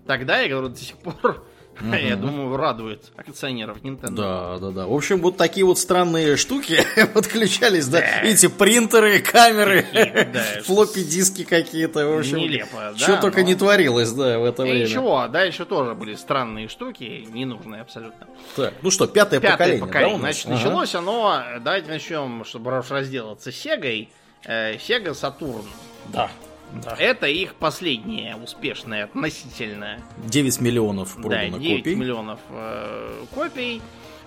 тогда, 0.07 0.43
и 0.43 0.49
которая 0.49 0.71
до 0.71 0.79
сих 0.79 0.97
пор, 0.97 1.45
я 1.81 2.17
думаю, 2.17 2.57
радует 2.57 3.11
акционеров 3.17 3.79
Nintendo. 3.83 4.11
Да, 4.11 4.59
да, 4.59 4.71
да. 4.71 4.87
В 4.87 4.93
общем, 4.95 5.21
вот 5.21 5.37
такие 5.37 5.65
вот 5.65 5.79
странные 5.79 6.37
штуки 6.37 6.81
подключались, 7.15 7.87
да. 7.87 8.23
Видите, 8.23 8.49
принтеры, 8.49 9.21
камеры, 9.21 9.85
да. 10.33 10.45
флоппи 10.65 11.05
диски 11.05 11.45
какие-то. 11.45 12.07
В 12.07 12.19
общем, 12.19 12.39
Нелепо, 12.39 12.93
да, 12.93 12.97
Что 12.99 13.17
только 13.21 13.41
но- 13.41 13.47
не 13.47 13.55
творилось, 13.55 14.11
да, 14.13 14.39
в 14.39 14.45
это 14.45 14.65
И 14.65 14.71
время. 14.71 14.87
ничего, 14.87 15.27
дальше 15.29 15.65
тоже 15.65 15.95
были 15.95 16.15
странные 16.15 16.69
штуки, 16.69 17.27
ненужные 17.33 17.83
абсолютно. 17.83 18.27
Так, 18.57 18.75
ну 18.83 18.91
что, 18.91 19.07
пятое, 19.07 19.41
Пятое 19.41 19.53
поколение, 19.79 19.87
поколение. 19.87 20.15
да? 20.17 20.21
Значит, 20.21 20.47
Ага. 20.47 20.55
началось 20.57 20.95
оно, 20.95 21.43
давайте 21.61 21.89
начнем, 21.89 22.45
чтобы 22.45 22.71
разделаться 22.89 23.53
с 23.53 23.55
Сегой. 23.57 24.09
Э, 24.45 24.77
Sega 24.77 25.11
Saturn. 25.13 25.65
Да. 26.13 26.31
Да. 26.73 26.95
Это 26.99 27.27
их 27.27 27.55
последняя 27.55 28.37
успешная 28.37 29.05
относительно 29.05 30.01
9 30.19 30.61
миллионов 30.61 31.17
да, 31.17 31.23
продано 31.23 31.59
9 31.59 31.79
копий. 31.79 31.95
миллионов 31.95 32.41
э, 32.51 33.25
копий. 33.35 33.83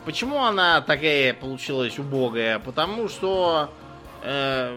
Почему 0.05 0.43
она 0.43 0.81
такая 0.81 1.33
получилась 1.33 1.99
убогая? 1.99 2.57
Потому 2.59 3.07
что 3.07 3.69
э, 4.23 4.75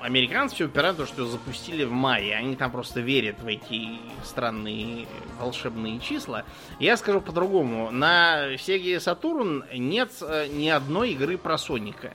американцы 0.00 0.54
все 0.56 0.64
упирают 0.66 0.96
то, 0.96 1.06
что 1.06 1.24
запустили 1.26 1.84
в 1.84 1.92
мае. 1.92 2.36
Они 2.36 2.56
там 2.56 2.70
просто 2.70 3.00
верят 3.00 3.40
в 3.40 3.46
эти 3.46 3.98
странные 4.24 5.06
волшебные 5.38 6.00
числа. 6.00 6.44
Я 6.78 6.96
скажу 6.96 7.20
по-другому. 7.20 7.90
На 7.90 8.54
Sega 8.54 8.96
Saturn 8.96 9.64
нет 9.76 10.10
э, 10.20 10.48
ни 10.48 10.68
одной 10.68 11.12
игры 11.12 11.38
про 11.38 11.56
Соника. 11.56 12.12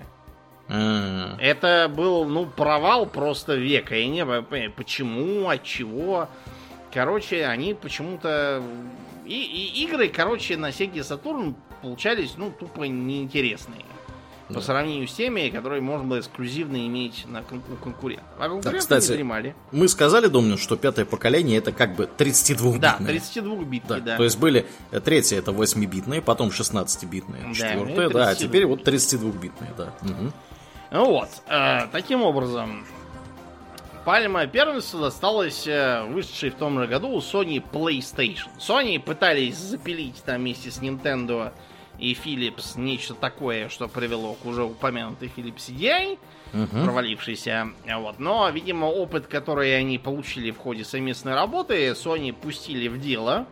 Это 0.70 1.92
был, 1.94 2.26
ну, 2.26 2.46
провал 2.46 3.06
просто 3.08 3.56
века. 3.56 3.96
Я 3.96 4.08
не 4.08 4.24
понимаю, 4.26 4.72
почему, 4.76 5.50
от 5.50 5.64
чего. 5.64 6.30
Короче, 6.94 7.46
они 7.46 7.74
почему-то... 7.74 8.64
И, 9.26 9.34
и 9.34 9.84
игры, 9.84 10.08
короче, 10.10 10.58
на 10.58 10.70
Sega 10.70 10.96
Saturn 11.02 11.54
получались, 11.82 12.34
ну, 12.38 12.52
тупо 12.52 12.84
неинтересные. 12.84 13.86
По 14.48 14.56
Да. 14.56 14.62
сравнению 14.62 15.08
с 15.08 15.14
теми, 15.14 15.50
которые 15.50 15.80
можно 15.80 16.08
было 16.08 16.20
эксклюзивно 16.20 16.78
иметь 16.88 17.26
на 17.28 17.42
у 17.42 17.76
конкурентов. 17.76 18.26
А 18.40 18.50
конкуренты 18.50 18.80
кстати, 18.80 19.10
не 19.12 19.18
дремали. 19.18 19.56
Мы 19.72 19.88
сказали, 19.88 20.26
Домнин, 20.26 20.58
что 20.58 20.76
пятое 20.76 21.06
поколение 21.06 21.60
это 21.60 21.72
как 21.72 21.96
бы 21.96 22.10
32-битное. 22.18 22.80
Да, 22.80 22.98
32-битки, 23.00 23.88
Да, 23.88 24.00
да. 24.00 24.18
То 24.18 24.24
есть 24.24 24.40
были 24.40 24.66
э, 24.90 25.00
третье 25.02 25.38
это 25.38 25.52
8-битные, 25.52 26.24
потом 26.24 26.50
16-битные, 26.50 27.44
Да, 27.50 27.54
четвертое, 27.54 28.10
и 28.10 28.14
да, 28.14 28.30
а 28.30 28.34
32. 28.34 28.36
теперь 28.36 28.66
вот 28.66 28.88
32-битные, 28.88 29.70
да. 29.78 29.94
Мгм. 30.02 30.34
Ну 30.92 31.06
вот, 31.06 31.30
э, 31.48 31.88
таким 31.92 32.24
образом, 32.24 32.84
пальма 34.06 34.48
первенства 34.48 35.02
досталась 35.02 35.68
э, 35.68 36.04
вышедшей 36.06 36.50
в 36.50 36.56
том 36.56 36.80
же 36.80 36.88
году 36.88 37.10
у 37.10 37.20
Sony 37.20 37.64
PlayStation. 37.64 38.48
Sony 38.58 39.00
пытались 39.00 39.58
запилить 39.58 40.24
там 40.24 40.38
вместе 40.38 40.72
с 40.72 40.82
Nintendo 40.82 41.52
и 42.00 42.14
Philips 42.14 42.80
нечто 42.80 43.14
такое, 43.14 43.70
что 43.70 43.88
привело 43.88 44.34
к 44.34 44.46
уже 44.46 44.64
упомянутой 44.64 45.32
Philips 45.36 45.70
CDI, 45.70 46.18
провалившейся. 46.72 47.70
Вот. 47.98 48.18
Но, 48.20 48.50
видимо, 48.50 48.86
опыт, 48.86 49.28
который 49.28 49.78
они 49.78 50.00
получили 50.00 50.50
в 50.50 50.58
ходе 50.58 50.86
совместной 50.86 51.36
работы, 51.36 51.90
Sony 51.90 52.34
пустили 52.34 52.88
в 52.88 53.00
дело. 53.00 53.46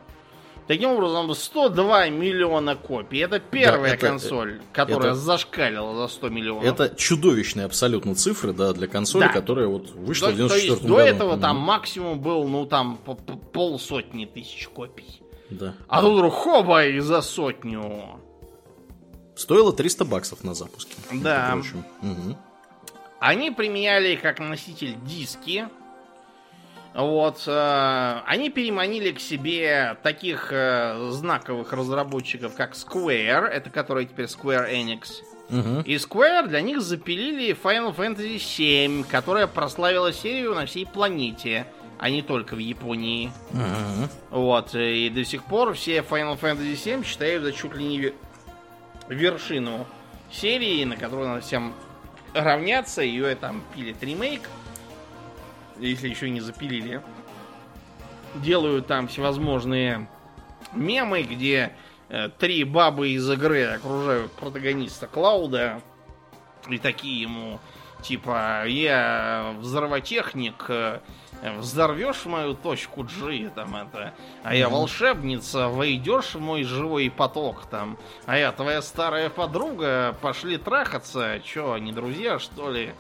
Таким 0.68 0.89
образом, 0.91 1.34
102 1.34 2.10
миллиона 2.10 2.76
копий. 2.76 3.19
Это 3.19 3.39
первая 3.39 3.94
это- 3.94 4.07
консоль, 4.07 4.60
которая 4.73 5.11
это- 5.11 5.15
зашкалила 5.15 5.95
за 5.95 6.07
100 6.14 6.30
миллионов. 6.30 6.65
Это 6.65 6.94
чудовищные 6.95 7.65
абсолютно 7.65 8.15
цифры, 8.15 8.52
да, 8.52 8.73
для 8.73 8.88
консоли, 8.88 9.23
Да. 9.23 9.30
которая 9.30 9.68
вот 9.68 9.91
вышла 9.91 10.27
То, 10.27 10.34
в 10.34 10.35
то 10.35 10.38
94 10.38 10.72
есть 10.73 10.81
до 10.84 10.88
году. 10.89 10.99
этого 11.07 11.38
там 11.38 11.57
максимум 11.57 12.19
был, 12.19 12.48
ну 12.49 12.65
там 12.65 12.98
по- 12.98 13.15
по- 13.15 13.38
полсотни 13.38 14.26
тысяч 14.26 14.68
копий. 14.68 15.22
Да. 15.49 15.73
А 15.88 16.02
тут 16.02 16.14
вдруг 16.15 16.34
хоба 16.34 16.84
и 16.85 16.99
за 16.99 17.22
сотню. 17.22 18.19
Стоило 19.38 19.72
300 19.72 20.03
баксов 20.03 20.44
на 20.44 20.53
запуске. 20.53 20.95
Да. 21.14 21.56
Мгм. 22.02 22.35
Они 23.19 23.52
применяли 23.52 24.15
как 24.15 24.39
носитель 24.39 24.95
диски. 25.06 25.69
Вот. 26.94 27.44
э, 27.46 28.20
они 28.26 28.50
переманили 28.50 29.12
к 29.12 29.20
себе 29.20 29.98
таких 30.04 30.50
э, 30.52 31.10
знаковых 31.12 31.72
разработчиков, 31.74 32.56
как 32.56 32.74
Square, 32.74 33.46
это 33.48 33.70
который 33.70 34.06
теперь 34.06 34.26
Square 34.26 34.72
Enix. 34.72 35.22
Мгм. 35.50 35.82
И 35.82 35.96
Square 35.96 36.48
для 36.48 36.62
них 36.62 36.82
запилили 36.82 37.56
Final 37.56 37.96
Fantasy 37.96 38.36
VII, 38.38 39.06
которая 39.10 39.48
прославила 39.48 40.12
серию 40.12 40.54
на 40.56 40.66
всей 40.66 40.86
планете, 40.86 41.68
а 42.00 42.10
не 42.10 42.22
только 42.22 42.56
в 42.56 42.60
Японии. 42.60 43.32
Мгм. 43.52 44.10
Вот, 44.32 44.76
э, 44.76 44.94
и 44.96 45.10
до 45.10 45.24
сих 45.24 45.44
пор 45.44 45.74
все 45.74 46.00
Final 46.00 46.40
Fantasy 46.40 46.74
VII 46.74 47.06
считают 47.06 47.44
за 47.44 47.54
чуть 47.54 47.76
ли 47.76 47.84
не 47.86 48.00
ве- 48.00 48.14
вершину 49.08 49.86
серии, 50.32 50.84
на 50.84 50.98
которую 50.98 51.30
надо 51.30 51.42
всем 51.42 51.74
равняться. 52.34 53.02
Ее 53.02 53.34
там 53.36 53.64
пилит 53.76 54.04
ремейк, 54.04 54.42
если 55.80 56.10
еще 56.10 56.30
не 56.30 56.41
запилили. 56.41 57.02
Делают 58.36 58.88
там 58.88 59.08
всевозможные 59.08 60.08
мемы, 60.74 61.24
где 61.24 61.74
э, 62.10 62.30
три 62.38 62.64
бабы 62.64 63.10
из 63.10 63.30
игры 63.30 63.64
окружают 63.66 64.32
протагониста 64.34 65.08
Клауда 65.08 65.82
и 66.70 66.78
такие 66.78 67.22
ему 67.22 67.60
типа 68.02 68.66
я 68.68 69.56
взрывотехник, 69.60 70.66
э, 70.70 70.99
взорвешь 71.60 72.26
мою 72.26 72.54
точку 72.54 73.04
G, 73.04 73.49
там 73.54 73.76
это, 73.76 74.14
а 74.44 74.56
я 74.56 74.70
волшебница, 74.70 75.68
войдешь 75.68 76.36
в 76.36 76.40
мой 76.40 76.64
живой 76.64 77.10
поток, 77.10 77.66
там, 77.70 77.98
а 78.26 78.38
я 78.38 78.52
твоя 78.52 78.82
старая 78.82 79.30
подруга, 79.30 80.16
пошли 80.22 80.58
трахаться, 80.58 81.40
чё, 81.44 81.74
они 81.74 81.91
друзья, 81.91 82.40
что 82.40 82.72
ли? 82.72 82.94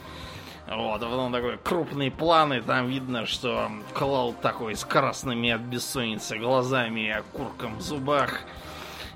Вот, 0.69 1.01
а 1.01 1.05
потом 1.05 1.31
такой 1.31 1.57
крупные 1.57 2.11
планы, 2.11 2.61
там 2.61 2.87
видно, 2.87 3.25
что 3.25 3.71
Клауд 3.93 4.41
такой 4.41 4.75
с 4.75 4.83
красными 4.83 5.49
от 5.49 5.61
бессонницы 5.61 6.37
глазами, 6.37 7.09
окурком 7.09 7.77
в 7.77 7.81
зубах. 7.81 8.41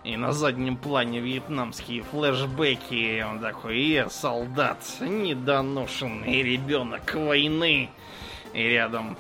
И 0.06 0.16
на 0.16 0.32
заднем 0.32 0.78
плане 0.78 1.20
вьетнамские 1.20 2.04
флешбеки. 2.04 3.22
Он 3.22 3.40
такой, 3.40 3.92
э, 3.92 4.10
солдат, 4.10 4.80
недоношенный 5.02 6.42
ребенок 6.42 7.14
войны. 7.14 7.90
И 8.54 8.64
рядом 8.64 9.18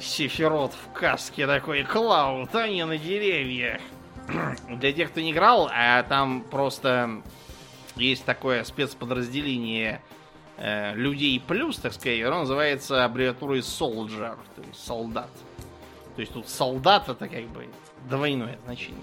Сефирот 0.00 0.72
в 0.72 0.92
каске 0.92 1.46
такой, 1.46 1.82
Клауд, 1.82 2.54
а 2.54 2.68
не 2.68 2.86
на 2.86 2.96
деревьях. 2.98 3.80
Для 4.68 4.92
тех, 4.92 5.10
кто 5.10 5.20
не 5.20 5.32
играл, 5.32 5.68
а 5.74 6.04
там 6.04 6.42
просто 6.42 7.20
есть 7.96 8.24
такое 8.24 8.64
спецподразделение 8.64 10.00
э, 10.56 10.94
людей 10.94 11.42
плюс, 11.46 11.76
так 11.76 11.92
сказать, 11.92 12.22
оно 12.22 12.40
называется 12.40 13.04
аббревиатурой 13.04 13.60
Soldier, 13.60 14.36
то 14.56 14.62
есть 14.62 14.84
солдат. 14.84 15.30
То 16.14 16.20
есть 16.20 16.32
тут 16.32 16.48
солдат 16.48 17.08
это 17.08 17.28
как 17.28 17.44
бы 17.48 17.66
двойное 18.08 18.58
значение. 18.64 19.02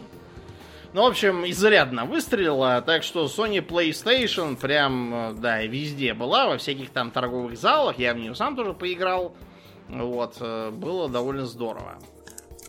Ну, 0.93 1.03
в 1.03 1.05
общем, 1.05 1.49
изрядно 1.49 2.03
выстрелила, 2.03 2.81
так 2.81 3.03
что 3.03 3.25
Sony 3.25 3.65
PlayStation 3.65 4.57
прям, 4.57 5.13
э, 5.13 5.33
да, 5.33 5.63
везде 5.63 6.13
была, 6.13 6.47
во 6.47 6.57
всяких 6.57 6.89
там 6.89 7.11
торговых 7.11 7.57
залах, 7.57 7.97
я 7.97 8.13
в 8.13 8.17
нее 8.17 8.35
сам 8.35 8.55
тоже 8.55 8.73
поиграл. 8.73 9.33
Вот, 9.87 10.35
э, 10.41 10.71
было 10.71 11.07
довольно 11.07 11.45
здорово. 11.45 11.97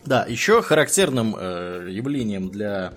Да, 0.04 0.24
еще 0.28 0.62
характерным 0.62 1.34
э, 1.38 1.88
явлением 1.90 2.48
для 2.48 2.94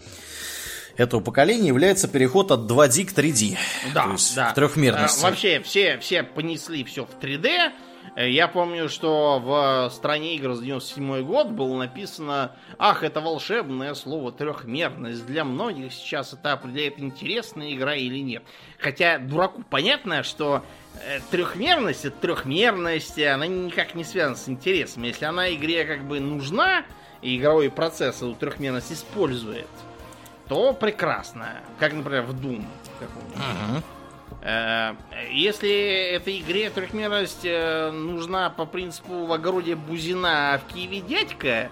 этого 0.97 1.21
поколения 1.21 1.67
является 1.67 2.07
переход 2.07 2.51
от 2.51 2.71
2D 2.71 3.05
к 3.05 3.11
3D. 3.11 3.57
Да, 3.93 4.03
то 4.03 4.11
есть 4.11 4.35
да. 4.35 4.51
к 4.51 4.55
трехмерности. 4.55 5.25
А, 5.25 5.29
вообще, 5.29 5.59
все, 5.61 5.97
все 5.99 6.23
понесли 6.23 6.83
все 6.83 7.05
в 7.05 7.19
3D. 7.19 7.71
Э, 8.15 8.29
Я 8.29 8.47
помню, 8.47 8.87
что 8.87 9.39
в 9.39 9.93
стране 9.93 10.35
игр 10.35 10.53
за 10.53 10.63
97 10.63 11.23
год 11.23 11.47
было 11.49 11.77
написано 11.77 12.55
«Ах, 12.77 13.03
это 13.03 13.19
волшебное 13.19 13.93
слово 13.93 14.31
трехмерность. 14.31 15.25
Для 15.25 15.43
многих 15.43 15.91
сейчас 15.93 16.33
это 16.33 16.53
определяет, 16.53 16.99
интересная 16.99 17.73
игра 17.73 17.95
или 17.95 18.19
нет». 18.19 18.43
Хотя 18.79 19.19
дураку 19.19 19.63
понятно, 19.69 20.23
что 20.23 20.63
э, 21.05 21.19
трехмерность 21.29 22.05
это 22.05 22.17
трехмерность, 22.17 23.19
она 23.19 23.47
никак 23.47 23.95
не 23.95 24.05
связана 24.05 24.37
с 24.37 24.47
интересом. 24.47 25.03
Если 25.03 25.25
она 25.25 25.53
игре 25.53 25.83
как 25.83 26.07
бы 26.07 26.19
нужна, 26.19 26.85
и 27.21 27.37
игровой 27.37 27.69
процесс 27.71 28.17
эту 28.17 28.35
трехмерность 28.35 28.91
использует, 28.91 29.67
то 30.47 30.73
прекрасно. 30.73 31.61
Как, 31.79 31.93
например, 31.93 32.23
в 32.23 32.33
Doom. 32.35 32.65
Э, 34.41 34.93
Если 35.31 36.11
этой 36.11 36.39
игре 36.39 36.69
трехмерность 36.69 37.45
э, 37.45 37.91
нужна 37.91 38.49
по 38.49 38.65
принципу 38.65 39.25
в 39.25 39.31
огороде 39.33 39.75
Бузина, 39.75 40.53
а 40.53 40.57
в 40.59 40.65
Киеве 40.71 41.01
дядька, 41.01 41.69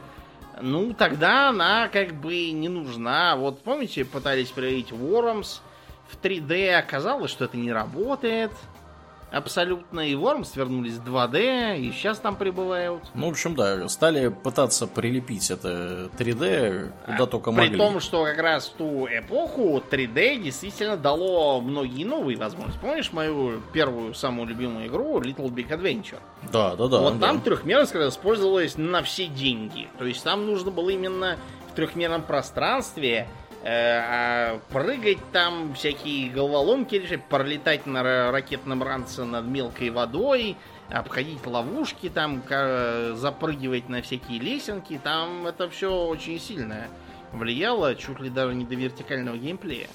ну 0.61 0.93
тогда 0.93 1.49
она 1.49 1.87
как 1.87 2.13
бы 2.13 2.51
не 2.51 2.69
нужна. 2.69 3.35
Вот 3.35 3.61
помните, 3.63 4.05
пытались 4.05 4.49
проявить 4.49 4.91
Worms 4.91 5.61
в 6.07 6.17
3D, 6.23 6.73
оказалось, 6.75 7.31
что 7.31 7.45
это 7.45 7.57
не 7.57 7.71
работает. 7.71 8.51
Абсолютно. 9.33 10.01
И 10.01 10.13
Worms 10.13 10.51
вернулись 10.55 10.93
в 10.93 11.07
2D, 11.07 11.79
и 11.79 11.91
сейчас 11.91 12.19
там 12.19 12.35
пребывают. 12.35 13.03
Ну, 13.15 13.27
в 13.27 13.31
общем, 13.31 13.55
да, 13.55 13.87
стали 13.89 14.27
пытаться 14.27 14.85
прилепить 14.85 15.49
это 15.49 16.11
3D 16.17 16.91
куда 17.05 17.25
только 17.25 17.51
При 17.51 17.61
могли. 17.61 17.77
том, 17.77 17.99
что 17.99 18.23
как 18.25 18.37
раз 18.37 18.67
в 18.67 18.73
ту 18.73 19.07
эпоху 19.07 19.81
3D 19.89 20.37
действительно 20.43 20.97
дало 20.97 21.61
многие 21.61 22.03
новые 22.05 22.37
возможности. 22.37 22.79
Помнишь 22.79 23.11
мою 23.11 23.59
первую 23.73 24.13
самую 24.13 24.47
любимую 24.47 24.87
игру 24.87 25.19
Little 25.19 25.49
Big 25.49 25.69
Adventure? 25.69 26.19
Да, 26.51 26.75
да, 26.75 26.87
да. 26.87 26.99
вот 26.99 27.19
да. 27.19 27.27
там 27.27 27.41
трехмерность 27.41 27.95
использовалась 27.95 28.77
на 28.77 29.01
все 29.01 29.25
деньги. 29.25 29.87
То 29.97 30.05
есть 30.05 30.23
там 30.23 30.45
нужно 30.45 30.69
было 30.69 30.91
именно 30.91 31.37
в 31.71 31.75
трехмерном 31.75 32.21
пространстве 32.21 33.27
а 33.65 34.59
прыгать 34.71 35.19
там, 35.31 35.73
всякие 35.73 36.29
головоломки 36.29 36.95
решать, 36.95 37.23
пролетать 37.25 37.85
на 37.85 37.99
ра- 37.99 38.31
ракетном 38.31 38.83
ранце 38.83 39.23
над 39.23 39.45
мелкой 39.45 39.89
водой, 39.89 40.57
обходить 40.89 41.45
ловушки, 41.45 42.09
там 42.09 42.43
запрыгивать 43.15 43.89
на 43.89 44.01
всякие 44.01 44.39
лесенки. 44.39 44.99
Там 45.01 45.47
это 45.47 45.69
все 45.69 46.05
очень 46.05 46.39
сильно 46.39 46.87
влияло, 47.31 47.95
чуть 47.95 48.19
ли 48.19 48.29
даже 48.29 48.53
не 48.53 48.65
до 48.65 48.75
вертикального 48.75 49.37
геймплея. 49.37 49.87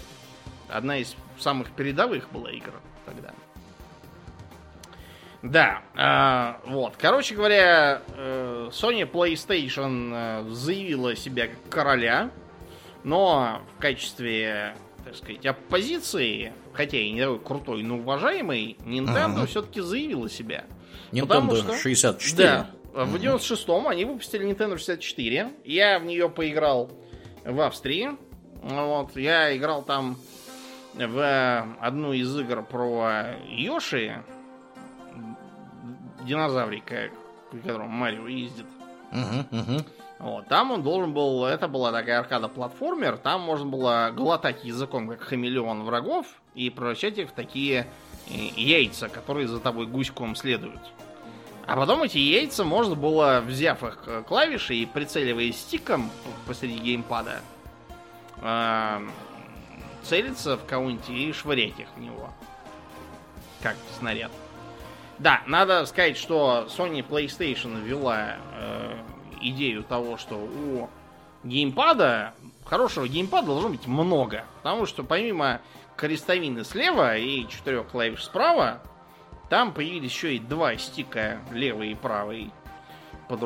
Одна 0.69 0.99
из 0.99 1.15
самых 1.39 1.71
передовых 1.71 2.31
была 2.31 2.51
игр 2.51 2.73
тогда. 3.07 3.33
Да, 5.43 5.83
а, 5.95 6.61
вот. 6.67 6.95
Короче 6.99 7.37
говоря, 7.37 8.03
э, 8.17 8.71
Sony 8.73 9.09
PlayStation 9.09 10.11
э, 10.13 10.51
заявила 10.51 11.15
себя 11.15 11.47
как 11.47 11.71
короля, 11.71 12.31
но 13.05 13.61
в 13.77 13.81
качестве, 13.81 14.77
так 15.05 15.15
сказать, 15.17 15.45
оппозиции, 15.47 16.53
хотя 16.73 16.99
и 16.99 17.11
не 17.11 17.21
такой 17.21 17.39
крутой, 17.41 17.83
но 17.83 17.99
уважаемый, 17.99 18.77
Nintendo 18.85 19.35
Ага. 19.39 19.47
все-таки 19.47 19.81
заявила 19.81 20.29
себя. 20.29 20.65
Потому 21.13 21.53
Nintendo 21.53 21.57
что- 21.63 21.77
64. 21.77 22.49
Да. 22.49 22.71
В 23.05 23.15
96-м 23.17 23.87
они 23.89 24.05
выпустили 24.05 24.47
Nintendo 24.51 24.77
64. 24.77 25.51
Я 25.65 25.99
в 26.01 26.05
нее 26.05 26.29
поиграл 26.29 26.91
в 27.45 27.61
Австрии. 27.61 28.11
Вот, 28.63 29.17
я 29.17 29.57
играл 29.57 29.83
там 29.83 30.17
в 30.95 31.67
одну 31.81 32.13
из 32.13 32.37
игр 32.39 32.63
про 32.65 33.37
Йоши, 33.49 34.23
динозаврика, 36.27 37.11
к 37.51 37.63
которому 37.63 37.89
Марио 37.89 38.27
ездит. 38.27 38.67
Мгм, 39.13 39.47
мгм. 39.51 39.85
Вот, 40.19 40.49
там 40.49 40.73
он 40.73 40.83
должен 40.83 41.13
был, 41.13 41.45
это 41.45 41.69
была 41.69 41.93
такая 41.93 42.19
аркада-платформер, 42.19 43.19
там 43.19 43.41
можно 43.41 43.67
было 43.67 44.11
глотать 44.13 44.65
языком, 44.65 45.09
как 45.09 45.21
хамелеон 45.21 45.85
врагов, 45.85 46.27
и 46.57 46.71
превращать 46.71 47.19
их 47.19 47.29
в 47.29 47.33
такие 47.33 47.87
э, 48.27 48.33
яйца, 48.57 49.09
которые 49.09 49.47
за 49.47 49.61
тобой 49.61 49.87
гуськом 49.87 50.35
следуют. 50.35 50.81
А 51.67 51.77
потом 51.77 52.03
эти 52.03 52.19
яйца 52.19 52.65
можно 52.65 52.97
было, 52.97 53.41
взяв 53.47 53.85
их 53.85 54.03
э, 54.07 54.25
клавиши 54.27 54.75
и 54.75 54.87
прицеливаясь 54.87 55.61
стиком 55.61 56.11
посреди 56.49 56.79
геймпада, 56.79 57.41
э, 58.43 59.01
целиться 60.03 60.57
в 60.57 60.65
кого-нибудь 60.67 61.11
и 61.11 61.33
швырять 61.33 61.79
их 61.79 61.89
в 61.95 62.01
него. 62.01 62.31
Как 63.63 63.77
снаряд. 63.99 64.33
Да, 65.19 65.43
надо 65.47 65.85
сказать, 65.87 66.17
что 66.17 66.67
Sony 66.69 67.07
PlayStation 67.07 67.81
ввела 67.85 68.37
э, 68.55 68.97
идею 69.41 69.83
того, 69.85 70.17
что 70.17 70.37
у 70.37 70.89
геймпада, 71.45 72.35
хорошего 72.65 73.07
геймпада 73.09 73.47
должно 73.49 73.69
быть 73.71 73.87
много. 73.87 74.45
Потому 74.63 74.87
что 74.87 75.03
помимо 75.05 75.61
крестовины 75.97 76.65
слева 76.65 77.17
и 77.17 77.47
четырех 77.49 77.89
клавиш 77.89 78.25
справа, 78.25 78.81
там 79.49 79.73
появились 79.73 80.13
еще 80.13 80.37
и 80.37 80.39
два 80.39 80.77
стика, 80.77 81.39
левый 81.53 81.93
и 81.93 81.95
правый, 81.95 82.51
под, 83.29 83.41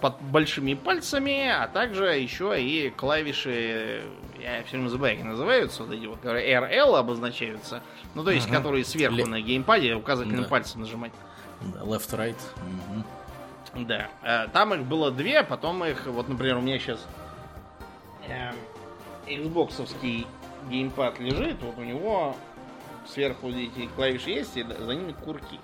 под 0.00 0.20
большими 0.22 0.74
пальцами, 0.74 1.48
а 1.48 1.68
также 1.68 2.06
еще 2.06 2.60
и 2.60 2.90
клавиши, 2.90 4.02
я 4.40 4.62
все 4.64 4.76
время 4.76 4.88
забываю, 4.88 5.14
как 5.16 5.20
они 5.24 5.30
называются, 5.32 5.84
вот 5.84 5.92
эти 5.94 6.06
вот, 6.06 6.18
которые 6.18 6.52
RL 6.56 6.96
обозначаются, 6.96 7.82
ну 8.14 8.24
то 8.24 8.30
есть, 8.32 8.46
Мгм. 8.48 8.56
которые 8.56 8.84
сверху 8.84 9.16
Ле- 9.16 9.26
на 9.26 9.40
геймпаде 9.40 9.94
указательным 9.94 10.42
Да. 10.42 10.48
пальцем 10.48 10.80
нажимать. 10.80 11.12
Да, 11.60 11.80
Left, 11.80 12.10
right. 12.16 12.36
Мгм. 12.88 13.04
Да. 13.86 14.08
Э, 14.22 14.48
Там 14.52 14.74
их 14.74 14.82
было 14.84 15.10
две, 15.10 15.42
потом 15.44 15.84
их, 15.84 16.06
вот, 16.06 16.28
например, 16.28 16.56
у 16.58 16.60
меня 16.60 16.78
сейчас 16.78 17.06
Xboxовский 19.26 20.26
геймпад 20.70 21.18
лежит, 21.20 21.56
вот 21.62 21.74
у 21.78 21.82
него 21.82 22.36
сверху 23.06 23.50
эти 23.50 23.86
клавиши 23.96 24.30
есть, 24.30 24.56
и 24.56 24.62
за 24.62 24.94
ними 24.94 25.12
курки. 25.12 25.58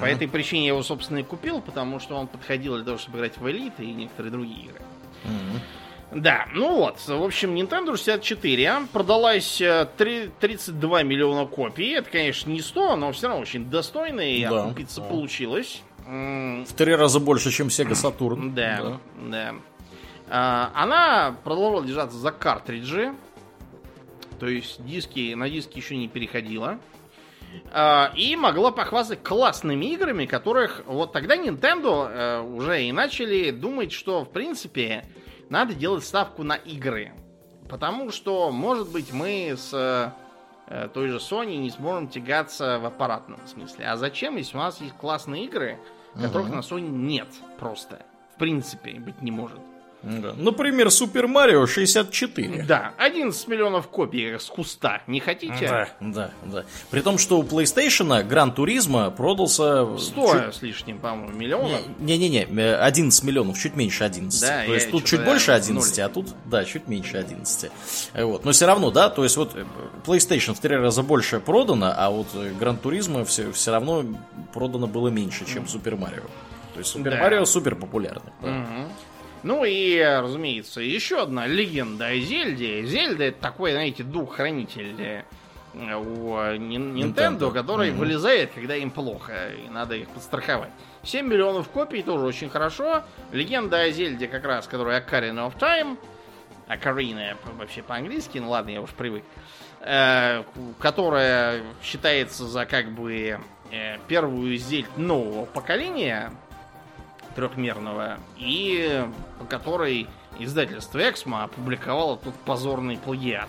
По 0.00 0.04
этой 0.06 0.28
причине 0.28 0.62
я 0.66 0.68
его, 0.68 0.82
собственно, 0.82 1.18
и 1.18 1.22
купил, 1.22 1.60
потому 1.60 2.00
что 2.00 2.16
он 2.16 2.26
подходил 2.26 2.76
для 2.76 2.84
того, 2.84 2.98
чтобы 2.98 3.18
играть 3.18 3.36
в 3.36 3.44
Elite 3.46 3.74
и 3.84 3.92
некоторые 3.92 4.32
другие 4.32 4.66
игры. 4.66 4.80
Мгм. 5.24 6.20
Да, 6.22 6.46
ну 6.54 6.76
вот, 6.76 7.00
в 7.06 7.22
общем, 7.24 7.54
Nintendo 7.56 7.96
64 7.96 8.86
продалась 8.92 9.60
э, 9.60 9.88
три- 9.96 10.30
32 10.40 11.02
миллиона 11.02 11.44
копий. 11.46 11.90
Это, 11.90 12.08
конечно, 12.08 12.50
не 12.50 12.60
100, 12.60 12.96
но 12.96 13.10
все 13.12 13.26
равно 13.26 13.42
очень 13.42 13.68
достойно, 13.68 14.20
и 14.20 14.44
Да, 14.46 14.64
окупиться 14.64 15.00
да. 15.00 15.08
получилось. 15.08 15.82
В 16.06 16.72
три 16.76 16.94
раза 16.94 17.18
больше, 17.20 17.50
чем 17.50 17.68
Sega 17.68 17.92
Saturn. 17.92 18.52
Да, 18.54 18.98
да. 19.16 19.54
А, 20.28 20.70
она 20.74 21.36
продолжала 21.44 21.84
держаться 21.84 22.16
за 22.16 22.30
картриджи. 22.30 23.14
То 24.38 24.48
есть 24.48 24.84
диски 24.84 25.34
на 25.34 25.48
диски 25.48 25.78
еще 25.78 25.96
не 25.96 26.08
переходила. 26.08 26.78
А, 27.72 28.12
и 28.16 28.36
могла 28.36 28.70
похвастать 28.70 29.22
классными 29.22 29.86
играми, 29.86 30.26
которых 30.26 30.82
вот 30.86 31.12
тогда 31.12 31.36
Nintendo 31.36 32.08
э, 32.10 32.40
уже 32.40 32.82
и 32.82 32.92
начали 32.92 33.50
думать, 33.50 33.92
что 33.92 34.24
в 34.24 34.30
принципе 34.30 35.04
надо 35.50 35.74
делать 35.74 36.04
ставку 36.04 36.42
на 36.42 36.54
игры. 36.54 37.12
Потому 37.68 38.10
что, 38.10 38.50
может 38.50 38.90
быть, 38.90 39.12
мы 39.12 39.54
с 39.56 39.72
э, 40.68 40.88
той 40.92 41.08
же 41.08 41.18
Sony 41.18 41.56
не 41.56 41.70
сможем 41.70 42.08
тягаться 42.08 42.78
в 42.78 42.86
аппаратном 42.86 43.38
смысле. 43.46 43.86
А 43.86 43.96
зачем, 43.96 44.36
если 44.36 44.56
у 44.56 44.60
нас 44.60 44.80
есть 44.80 44.94
классные 44.94 45.44
игры, 45.44 45.78
которых 46.20 46.48
Мгм. 46.48 46.56
на 46.56 46.60
Sony 46.60 46.88
нет 46.88 47.28
просто. 47.58 48.04
В 48.34 48.38
принципе, 48.38 48.94
быть 48.98 49.22
не 49.22 49.30
может. 49.30 49.60
Да. 50.04 50.34
Например, 50.36 50.90
Супер 50.90 51.26
Марио 51.26 51.66
64. 51.66 52.64
Да, 52.64 52.92
11 52.98 53.48
миллионов 53.48 53.88
копий 53.88 54.38
с 54.38 54.44
куста. 54.46 55.02
Не 55.06 55.20
хотите? 55.20 55.66
Да, 55.68 55.88
да, 56.00 56.30
да. 56.44 56.64
При 56.90 57.00
том, 57.00 57.18
что 57.18 57.38
у 57.38 57.42
PlayStation 57.42 58.22
Гран 58.22 58.52
Туризма 58.52 59.10
продался... 59.10 59.96
100 59.96 60.32
чуть... 60.32 60.54
с 60.54 60.62
лишним, 60.62 60.98
по-моему, 60.98 61.32
миллионов. 61.32 61.80
Не-не-не, 61.98 62.44
11 62.44 63.24
миллионов, 63.24 63.58
чуть 63.58 63.76
меньше 63.76 64.04
11. 64.04 64.40
Да, 64.40 64.64
То 64.66 64.74
есть 64.74 64.90
тут 64.90 65.04
чуть 65.04 65.24
больше 65.24 65.52
11, 65.52 65.98
0. 65.98 66.04
а 66.04 66.08
тут, 66.08 66.28
да, 66.44 66.64
чуть 66.64 66.86
меньше 66.88 67.16
11. 67.16 67.70
Вот. 68.14 68.44
Но 68.44 68.52
все 68.52 68.66
равно, 68.66 68.90
да, 68.90 69.08
то 69.08 69.24
есть 69.24 69.36
вот 69.36 69.56
PlayStation 70.04 70.54
в 70.54 70.60
три 70.60 70.76
раза 70.76 71.02
больше 71.02 71.40
продано, 71.40 71.92
а 71.96 72.10
вот 72.10 72.26
Гран 72.58 72.76
Туризма 72.76 73.24
все, 73.24 73.50
все 73.52 73.72
равно 73.72 74.04
продано 74.52 74.86
было 74.86 75.08
меньше, 75.08 75.44
чем 75.46 75.66
Супер 75.66 75.96
Марио. 75.96 76.24
То 76.74 76.80
есть 76.80 76.90
Супер 76.90 77.18
Марио 77.18 77.44
супер 77.44 77.76
популярный. 77.76 78.32
Да. 78.42 78.48
Угу. 78.48 78.92
Ну 79.44 79.62
и, 79.64 80.00
разумеется, 80.00 80.80
еще 80.80 81.20
одна 81.20 81.46
легенда 81.46 82.06
о 82.06 82.18
Зельде. 82.18 82.82
Зельда 82.86 83.24
это 83.24 83.40
такой, 83.40 83.72
знаете, 83.72 84.02
дух-хранитель 84.02 84.96
э, 84.98 85.22
у 85.74 86.36
Nintendo, 86.36 86.94
Nintendo. 86.94 87.52
который 87.52 87.90
mm-hmm. 87.90 87.96
вылезает, 87.96 88.52
когда 88.54 88.74
им 88.74 88.90
плохо, 88.90 89.50
и 89.50 89.68
надо 89.68 89.96
их 89.96 90.08
подстраховать. 90.08 90.70
7 91.02 91.26
миллионов 91.26 91.68
копий 91.68 92.02
тоже 92.02 92.24
очень 92.24 92.48
хорошо. 92.48 93.04
Легенда 93.32 93.80
о 93.80 93.90
Зельде 93.90 94.28
как 94.28 94.46
раз, 94.46 94.66
которая 94.66 95.02
Ocarina 95.02 95.46
of 95.46 95.58
Time, 95.58 95.98
Ocarina 96.66 97.36
вообще 97.58 97.82
по-английски, 97.82 98.38
ну 98.38 98.48
ладно, 98.48 98.70
я 98.70 98.80
уж 98.80 98.90
привык, 98.90 99.24
э, 99.80 100.42
которая 100.78 101.62
считается 101.82 102.46
за 102.46 102.64
как 102.64 102.90
бы 102.92 103.38
э, 103.70 103.98
первую 104.08 104.56
Зельд 104.56 104.96
нового 104.96 105.44
поколения, 105.44 106.32
трехмерного, 107.34 108.18
и 108.36 109.04
по 109.38 109.44
которой 109.44 110.06
издательство 110.38 110.98
Эксмо 110.98 111.44
опубликовало 111.44 112.16
тут 112.16 112.34
позорный 112.34 112.96
плагиат. 112.96 113.48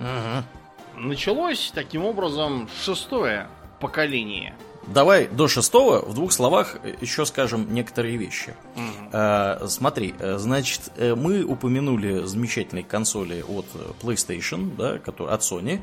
Угу. 0.00 1.00
Началось 1.06 1.70
таким 1.74 2.04
образом 2.04 2.68
шестое 2.82 3.48
поколение 3.80 4.54
Давай 4.88 5.28
до 5.28 5.48
шестого 5.48 6.00
в 6.00 6.14
двух 6.14 6.32
словах 6.32 6.76
еще 7.02 7.26
скажем 7.26 7.72
некоторые 7.74 8.16
вещи. 8.16 8.54
Угу. 8.74 8.84
А, 9.10 9.66
смотри, 9.68 10.14
э, 10.18 10.36
значит, 10.38 10.80
э, 10.96 11.14
мы 11.14 11.42
упомянули 11.42 12.26
замечательные 12.26 12.84
консоли 12.84 13.42
от 13.46 13.66
PlayStation, 14.02 14.76
да, 14.76 14.94
от 14.94 15.40
Sony, 15.40 15.80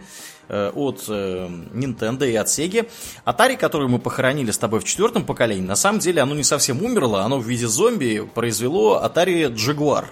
от 0.48 1.10
Nintendo 1.10 2.30
и 2.30 2.36
от 2.36 2.48
Sega. 2.48 2.88
Atari, 3.26 3.58
которую 3.58 3.90
мы 3.90 3.98
похоронили 3.98 4.52
с 4.52 4.58
тобой 4.60 4.80
в 4.80 4.84
четвертом 4.84 5.26
поколении, 5.26 5.66
на 5.66 5.76
самом 5.76 6.00
деле 6.00 6.22
оно 6.22 6.36
не 6.36 6.44
совсем 6.44 6.84
умерло, 6.84 7.24
оно 7.24 7.40
в 7.40 7.48
виде 7.48 7.68
зомби 7.68 8.30
произвело 8.36 9.02
Atari 9.04 9.52
Jaguar. 9.54 10.06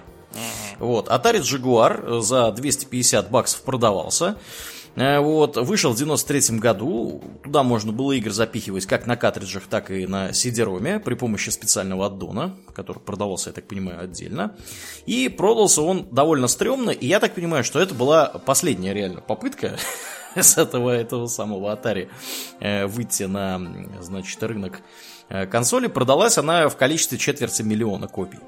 Вот, 0.80 1.08
Atari 1.08 1.42
Jaguar 1.42 2.22
за 2.22 2.52
250 2.52 3.30
баксов 3.30 3.62
продавался. 3.62 4.38
Э, 4.96 5.20
вот, 5.20 5.58
вышел 5.58 5.92
в 5.92 5.98
93 5.98 6.60
году, 6.60 7.22
туда 7.44 7.64
можно 7.64 7.92
было 7.92 8.12
игры 8.12 8.32
запихивать 8.32 8.86
как 8.86 9.08
на 9.08 9.16
картриджах, 9.16 9.64
так 9.64 9.90
и 9.90 10.06
на 10.06 10.30
CD-ROM 10.30 11.00
при 11.00 11.16
помощи 11.16 11.50
специального 11.50 12.06
аддона, 12.06 12.56
который 12.76 13.00
продавался, 13.00 13.50
я 13.50 13.54
так 13.54 13.68
понимаю, 13.68 14.02
отдельно. 14.04 14.56
И 15.06 15.30
продался 15.30 15.82
он 15.82 16.08
довольно 16.12 16.48
стрёмно, 16.48 16.92
и 16.92 17.08
я 17.08 17.20
так 17.20 17.34
понимаю, 17.34 17.64
что 17.64 17.80
это 17.80 17.96
была 17.96 18.26
последняя 18.46 18.94
реально 18.94 19.22
попытка 19.22 19.78
с 20.36 20.58
этого, 20.58 20.92
этого 20.92 21.26
самого 21.26 21.76
Atari 21.76 22.10
э, 22.60 22.86
выйти 22.86 23.24
на, 23.24 23.60
значит, 24.00 24.44
рынок 24.44 24.82
э, 25.30 25.48
консоли. 25.48 25.88
Продалась 25.88 26.38
она 26.38 26.70
в 26.70 26.78
количестве 26.78 27.18
четверти 27.18 27.64
миллиона 27.64 28.08
копий. 28.08 28.40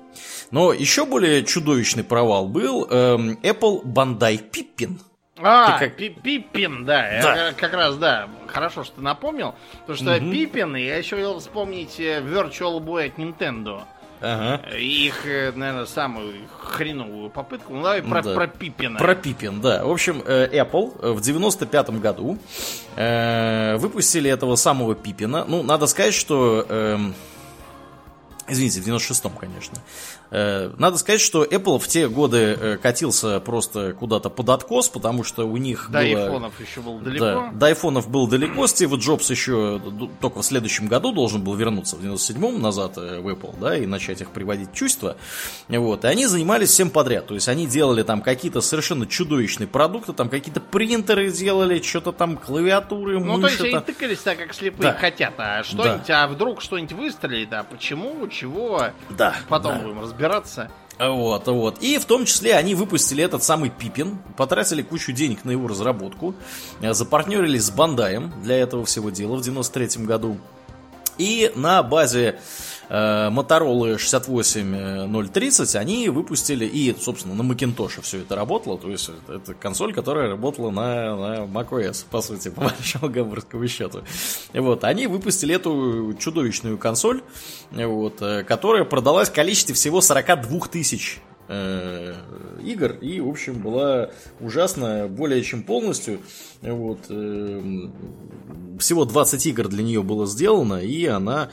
Но 0.52 0.74
еще 0.74 1.06
более 1.06 1.44
чудовищный 1.44 2.04
провал 2.04 2.48
был 2.48 2.86
эм, 2.86 3.40
Apple 3.42 3.84
Bandai 3.84 4.40
Pippin– 4.52 5.00
а, 5.42 5.80
как... 5.80 5.96
Пиппин, 5.96 6.86
да, 6.86 7.22
да. 7.22 7.54
Как 7.54 7.74
раз, 7.74 7.98
да, 7.98 8.30
хорошо, 8.48 8.84
что 8.84 8.96
ты 8.96 9.02
напомнил. 9.02 9.56
Потому 9.86 9.98
что 9.98 10.16
угу. 10.16 10.32
Пиппин, 10.32 10.76
я 10.76 10.98
еще 10.98 11.18
хотел 11.18 11.40
вспомнить 11.40 12.00
э, 12.00 12.22
Virtual 12.22 12.80
Boy 12.80 13.08
от 13.08 13.20
Nintendo. 13.20 13.84
Ага. 14.22 14.78
Их, 14.78 15.26
э, 15.26 15.52
наверное, 15.54 15.86
самую 15.86 16.34
хреновую 16.58 17.30
попытку. 17.30 17.74
Ну, 17.74 17.84
давай 17.84 18.02
про, 18.02 18.22
да. 18.22 18.34
про 18.34 18.48
Пиппина. 18.48 18.98
Про 18.98 19.16
Пиппин, 19.16 19.60
да. 19.60 19.84
В 19.84 19.92
общем, 19.92 20.24
э, 20.26 20.48
Apple 20.64 21.14
в 21.14 21.20
95-м 21.20 22.00
году 22.00 22.38
э, 22.96 23.76
выпустили 23.78 24.32
этого 24.32 24.56
самого 24.56 24.96
Пиппина. 24.96 25.46
Ну, 25.46 25.64
надо 25.64 25.88
сказать, 25.88 26.14
что... 26.14 26.66
Э, 26.68 26.98
Извините, 28.48 28.80
в 28.80 28.88
96-м, 28.88 29.32
конечно. 29.32 29.80
Э, 30.32 30.72
надо 30.78 30.98
сказать, 30.98 31.22
что 31.22 31.44
Apple 31.44 31.80
в 31.80 31.88
те 31.88 32.08
годы 32.08 32.38
э, 32.38 32.78
катился 32.78 33.40
просто 33.40 33.94
куда-то 33.94 34.30
под 34.30 34.50
откос, 34.50 34.90
потому 34.90 35.24
что 35.24 35.48
у 35.48 35.58
них 35.58 35.88
до 35.92 36.00
было... 36.00 36.24
айфонов 36.24 36.60
еще 36.60 36.82
был 36.82 37.00
далеко. 37.00 37.26
Да, 37.26 37.52
до 37.54 37.66
айфонов 37.68 38.10
был 38.10 38.28
далеко. 38.28 38.68
Стив 38.68 38.94
Джобс 38.96 39.30
еще 39.30 39.80
только 40.20 40.42
в 40.42 40.46
следующем 40.46 40.88
году 40.88 41.12
должен 41.12 41.44
был 41.44 41.56
вернуться 41.56 41.96
в 41.96 42.04
97-м 42.04 42.62
назад 42.62 42.98
э, 42.98 43.20
в 43.20 43.28
Apple, 43.28 43.56
да, 43.60 43.78
и 43.78 43.86
начать 43.86 44.22
их 44.22 44.32
приводить 44.32 44.72
в 44.72 44.74
чувство. 44.74 45.18
Вот. 45.70 46.04
И 46.04 46.08
они 46.08 46.26
занимались 46.26 46.70
всем 46.70 46.90
подряд. 46.90 47.28
То 47.28 47.36
есть 47.36 47.48
они 47.48 47.68
делали 47.68 48.04
там 48.04 48.22
какие-то 48.22 48.62
совершенно 48.62 49.06
чудовищные 49.06 49.68
продукты, 49.68 50.14
там 50.14 50.30
какие-то 50.30 50.60
принтеры 50.60 51.32
делали, 51.32 51.82
что-то 51.82 52.12
там 52.12 52.38
клавиатуры, 52.38 53.20
Ну, 53.20 53.38
мыши, 53.38 53.58
то 53.58 53.64
есть 53.64 53.76
они 53.76 53.86
тыкались 53.86 54.20
так, 54.20 54.38
как 54.38 54.54
слепые 54.54 54.92
да. 54.92 54.98
хотят. 54.98 55.34
А 55.38 55.64
что-нибудь, 55.64 56.08
да. 56.08 56.24
а 56.24 56.28
вдруг 56.28 56.62
что-нибудь 56.62 56.94
выстрелит, 56.94 57.54
а 57.54 57.64
почему, 57.64 58.28
чего? 58.28 58.88
Да. 59.10 59.36
Потом 59.48 59.74
да. 59.74 59.80
будем 59.80 60.02
разбираться 60.02 60.15
разбираться. 60.16 60.72
Вот, 60.98 61.48
вот. 61.48 61.80
И 61.82 61.98
в 61.98 62.06
том 62.06 62.26
числе 62.26 62.56
они 62.56 62.74
выпустили 62.74 63.22
этот 63.22 63.44
самый 63.44 63.70
Пипин, 63.70 64.18
потратили 64.38 64.82
кучу 64.82 65.12
денег 65.12 65.44
на 65.44 65.52
его 65.52 65.68
разработку, 65.68 66.34
э, 66.82 66.94
запартнерились 66.94 67.64
с 67.66 67.72
Бандаем 67.72 68.32
для 68.42 68.58
этого 68.58 68.86
всего 68.86 69.10
дела 69.10 69.36
в 69.36 69.42
93 69.42 70.06
году. 70.06 70.38
И 71.18 71.52
на 71.56 71.84
базе 71.84 72.40
Motorola 72.90 73.98
68030 73.98 75.76
они 75.76 76.10
выпустили, 76.10 76.66
и, 76.66 76.96
собственно, 77.00 77.36
на 77.36 77.42
Macintosh 77.42 78.02
все 78.02 78.20
это 78.20 78.36
работало, 78.36 78.78
то 78.78 78.90
есть 78.90 79.10
это 79.28 79.54
консоль, 79.54 79.94
которая 79.94 80.30
работала 80.30 80.72
на, 80.72 81.16
на 81.16 81.46
macOS, 81.46 82.06
по 82.10 82.22
сути, 82.22 82.50
по 82.56 82.62
большому 82.62 83.10
гамбургскому 83.10 83.68
счету. 83.68 84.04
Вот, 84.54 84.84
они 84.84 85.08
выпустили 85.08 85.56
эту 85.56 86.16
чудовищную 86.20 86.78
консоль, 86.78 87.22
вот, 87.72 88.22
э, 88.22 88.44
которая 88.44 88.84
продалась 88.84 89.30
в 89.30 89.34
количестве 89.34 89.76
всего 89.76 90.02
42 90.02 90.68
тысяч 90.68 91.20
э, 91.48 92.16
игр 92.64 92.94
и, 93.02 93.20
в 93.20 93.30
общем, 93.30 93.62
была 93.62 94.10
ужасно 94.40 95.08
более 95.08 95.42
чем 95.44 95.64
полностью. 95.64 96.20
Вот, 96.62 97.00
э, 97.10 97.90
всего 98.80 99.06
20 99.06 99.46
игр 99.48 99.68
для 99.68 99.84
нее 99.84 100.04
было 100.04 100.28
сделано, 100.28 100.76
и 100.76 101.06
она 101.06 101.52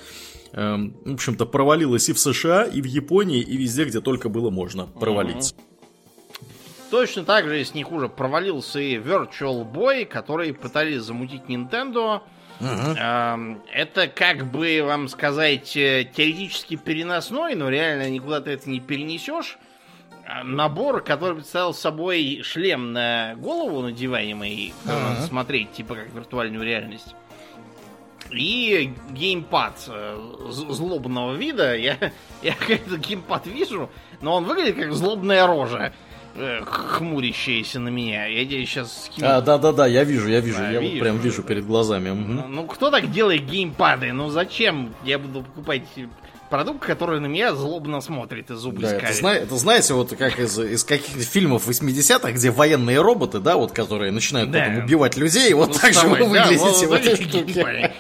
Эм, 0.55 0.95
в 1.05 1.15
общем-то, 1.15 1.47
провалилась 1.47 2.09
и 2.11 2.13
в 2.13 2.19
США, 2.19 2.65
и 2.65 2.83
в 2.83 2.85
Японии, 2.85 3.41
и 3.41 3.57
везде, 3.57 3.85
где 3.85 4.01
только 4.01 4.29
было 4.29 4.51
можно 4.51 4.87
провалиться. 4.87 5.55
Точно 6.91 7.25
так 7.25 7.49
же, 7.49 7.57
если 7.57 7.79
не 7.79 7.85
хуже, 7.85 8.11
провалился 8.11 8.79
и 8.79 8.97
Virtual 8.99 9.71
Boy, 9.71 10.05
который 10.05 10.53
пытались 10.53 11.01
замутить 11.03 11.45
Nintendo. 11.49 12.21
Uh-huh. 12.61 13.61
Это 13.73 14.09
как 14.09 14.51
бы 14.51 14.83
вам 14.85 15.09
сказать 15.09 15.75
э, 15.75 16.07
теоретически 16.15 16.77
переносной, 16.77 17.55
но 17.55 17.71
реально 17.71 18.11
никуда 18.11 18.43
ты 18.43 18.51
это 18.51 18.69
не 18.69 18.79
перенесешь. 18.79 19.59
А, 20.27 20.45
набор, 20.45 21.03
который 21.03 21.37
представлял 21.37 21.73
собой 21.73 22.43
шлем 22.45 22.93
на 22.93 23.35
голову 23.37 23.81
надеваемый, 23.81 24.75
uh-huh. 24.85 25.27
смотреть 25.27 25.73
типа 25.73 25.95
как 25.95 26.13
виртуальную 26.13 26.63
реальность 26.63 27.17
и 28.33 28.93
геймпад 29.11 29.89
э, 29.89 30.19
злобного 30.51 31.35
вида. 31.35 31.77
Я, 31.77 31.99
я 32.43 32.55
этот 32.69 32.99
геймпад 33.01 33.47
вижу, 33.47 33.91
но 34.21 34.35
он 34.37 34.45
выглядит 34.45 34.77
как 34.77 34.93
злобная 34.93 35.47
рожа 35.47 35.93
э, 36.35 36.63
хмурящаяся 36.65 37.81
на 37.81 37.89
меня. 37.89 38.27
Я 38.27 38.45
тебе 38.45 38.65
сейчас 38.67 39.07
скину. 39.07 39.29
А, 39.29 39.41
да-да-да, 39.41 39.87
я 39.87 40.05
вижу, 40.05 40.29
я 40.29 40.41
вижу. 40.41 40.59
Да, 40.59 40.71
я 40.71 40.81
вижу. 40.81 40.95
вот 40.95 41.01
прям 41.01 41.19
вижу 41.19 41.43
перед 41.43 41.67
глазами. 41.67 42.11
Ну, 42.11 42.47
ну, 42.49 42.67
кто 42.67 42.91
так 42.91 43.11
делает 43.11 43.47
геймпады? 43.47 44.13
Ну, 44.13 44.31
зачем 44.31 44.95
я 45.05 45.19
буду 45.19 45.43
покупать 45.43 45.83
продукт, 46.53 46.85
который 46.85 47.19
на 47.19 47.29
меня 47.29 47.55
злобно 47.55 48.03
смотрит 48.03 48.51
и 48.51 48.55
зубы 48.57 48.83
да, 48.83 48.93
это, 48.93 49.13
зна- 49.15 49.35
это 49.37 49.57
знаете, 49.57 49.95
вот 49.95 50.15
как 50.15 50.39
из, 50.39 50.59
из 50.59 50.85
каких 50.85 51.25
фильмов 51.25 51.67
80-х, 51.67 52.31
где 52.33 52.51
военные 52.51 53.01
роботы, 53.01 53.39
да, 53.39 53.57
вот 53.57 53.73
которые 53.73 54.13
начинают 54.13 54.51
да. 54.51 54.59
потом 54.59 54.85
убивать 54.85 55.17
людей, 55.17 55.55
вот 55.55 55.69
ну, 55.69 55.75
так 55.81 55.95
же 55.95 56.07
вы 56.07 56.19
выглядите 56.19 56.87
в 56.87 56.93
этой 56.93 57.17
штуке. 57.25 57.95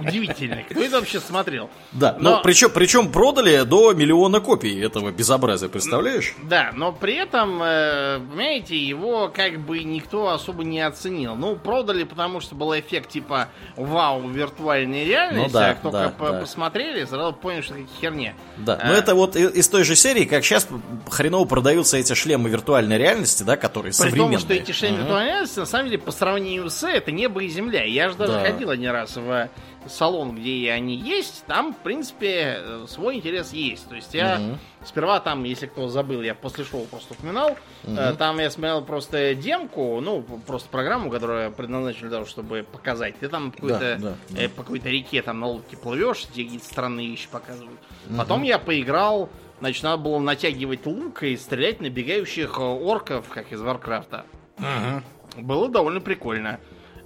Удивительно. 0.00 0.62
Кто 0.70 0.82
это 0.82 1.00
вообще 1.00 1.20
смотрел? 1.20 1.68
Да, 1.92 2.16
но, 2.18 2.36
но 2.36 2.42
причем, 2.42 2.70
причем 2.70 3.12
продали 3.12 3.64
до 3.64 3.92
миллиона 3.92 4.40
копий 4.40 4.80
этого 4.80 5.10
безобразия, 5.10 5.68
представляешь? 5.68 6.34
Да, 6.44 6.70
но 6.74 6.92
при 6.92 7.14
этом, 7.14 7.62
э, 7.62 8.20
понимаете, 8.20 8.78
его 8.78 9.28
как 9.28 9.60
бы 9.60 9.84
никто 9.84 10.30
особо 10.30 10.64
не 10.64 10.80
оценил. 10.80 11.34
Ну, 11.34 11.56
продали, 11.56 12.04
потому 12.04 12.40
что 12.40 12.54
был 12.54 12.72
эффект 12.72 13.10
типа 13.10 13.48
вау, 13.76 14.26
виртуальной 14.26 15.04
реальности, 15.04 15.52
ну, 15.52 15.60
да, 15.60 15.70
а 15.70 15.74
кто 15.74 15.90
да, 15.90 16.14
да. 16.18 16.40
посмотрели, 16.40 17.04
сразу 17.04 17.34
поняли, 17.34 17.60
что 17.60 17.74
херне. 18.00 18.34
Да, 18.56 18.80
но 18.84 18.92
а... 18.92 18.96
это 18.96 19.14
вот 19.14 19.36
из 19.36 19.68
той 19.68 19.84
же 19.84 19.96
серии, 19.96 20.24
как 20.24 20.44
сейчас 20.44 20.68
хреново 21.08 21.46
продаются 21.46 21.96
эти 21.96 22.14
шлемы 22.14 22.48
виртуальной 22.48 22.98
реальности, 22.98 23.42
да, 23.42 23.56
которые 23.56 23.92
При 23.92 23.96
современные. 23.96 24.38
При 24.38 24.44
том, 24.44 24.44
что 24.44 24.54
эти 24.54 24.72
шлемы 24.72 24.96
uh-huh. 24.96 25.00
виртуальной 25.00 25.30
реальности, 25.30 25.58
на 25.58 25.66
самом 25.66 25.86
деле, 25.86 25.98
по 25.98 26.12
сравнению 26.12 26.70
с 26.70 26.86
это 26.86 27.12
небо 27.12 27.42
и 27.42 27.48
земля. 27.48 27.84
Я 27.84 28.08
же 28.10 28.16
даже 28.16 28.32
да. 28.32 28.40
ходил 28.40 28.70
один 28.70 28.90
раз 28.90 29.16
в 29.16 29.48
салон, 29.88 30.34
где 30.34 30.70
они 30.72 30.96
есть, 30.96 31.44
там, 31.46 31.74
в 31.74 31.78
принципе, 31.78 32.58
э, 32.58 32.86
свой 32.88 33.16
интерес 33.16 33.52
есть. 33.52 33.88
То 33.88 33.94
есть 33.94 34.14
я 34.14 34.40
угу. 34.40 34.58
сперва 34.84 35.20
там, 35.20 35.44
если 35.44 35.66
кто 35.66 35.88
забыл, 35.88 36.22
я 36.22 36.34
после 36.34 36.64
шоу 36.64 36.84
просто 36.86 37.14
упоминал, 37.14 37.56
угу. 37.84 37.96
там 38.18 38.38
я 38.38 38.50
смотрел 38.50 38.82
просто 38.82 39.34
демку, 39.34 40.00
ну, 40.00 40.22
просто 40.46 40.68
программу, 40.68 41.10
которая 41.10 41.50
предназначена 41.50 42.08
для 42.08 42.18
того, 42.18 42.26
чтобы 42.26 42.64
показать. 42.70 43.18
Ты 43.18 43.28
там 43.28 43.50
какой-то, 43.50 43.98
да, 44.00 44.14
да, 44.28 44.42
э, 44.42 44.48
по 44.48 44.62
какой-то 44.62 44.88
реке 44.88 45.22
там 45.22 45.40
на 45.40 45.46
лодке 45.46 45.76
плывешь, 45.76 46.26
где 46.32 46.44
какие-то 46.44 46.66
странные 46.66 47.08
вещи 47.08 47.28
показывают. 47.30 47.80
Угу. 48.08 48.16
Потом 48.16 48.42
я 48.42 48.58
поиграл, 48.58 49.28
значит, 49.60 49.82
надо 49.82 50.02
было 50.02 50.18
натягивать 50.18 50.86
лук 50.86 51.22
и 51.22 51.36
стрелять 51.36 51.80
на 51.80 51.90
бегающих 51.90 52.58
орков, 52.58 53.28
как 53.28 53.52
из 53.52 53.60
Варкрафта. 53.60 54.24
Угу. 54.58 55.42
Было 55.42 55.68
довольно 55.68 56.00
прикольно. 56.00 56.58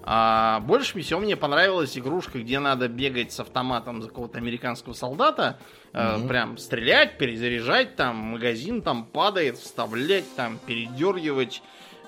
А 0.04 0.60
больше 0.60 1.00
всего 1.00 1.20
мне 1.20 1.36
понравилась 1.36 1.96
игрушка, 1.96 2.40
где 2.40 2.58
надо 2.58 2.88
бегать 2.88 3.32
с 3.32 3.40
автоматом 3.40 4.02
за 4.02 4.08
какого-то 4.08 4.38
американского 4.38 4.94
солдата, 4.94 5.58
mm-hmm. 5.92 6.24
э, 6.24 6.28
прям 6.28 6.58
стрелять, 6.58 7.18
перезаряжать, 7.18 7.94
там 7.94 8.16
магазин 8.16 8.82
там 8.82 9.04
падает, 9.04 9.58
вставлять, 9.58 10.24
там 10.34 10.58
передергивать. 10.66 11.62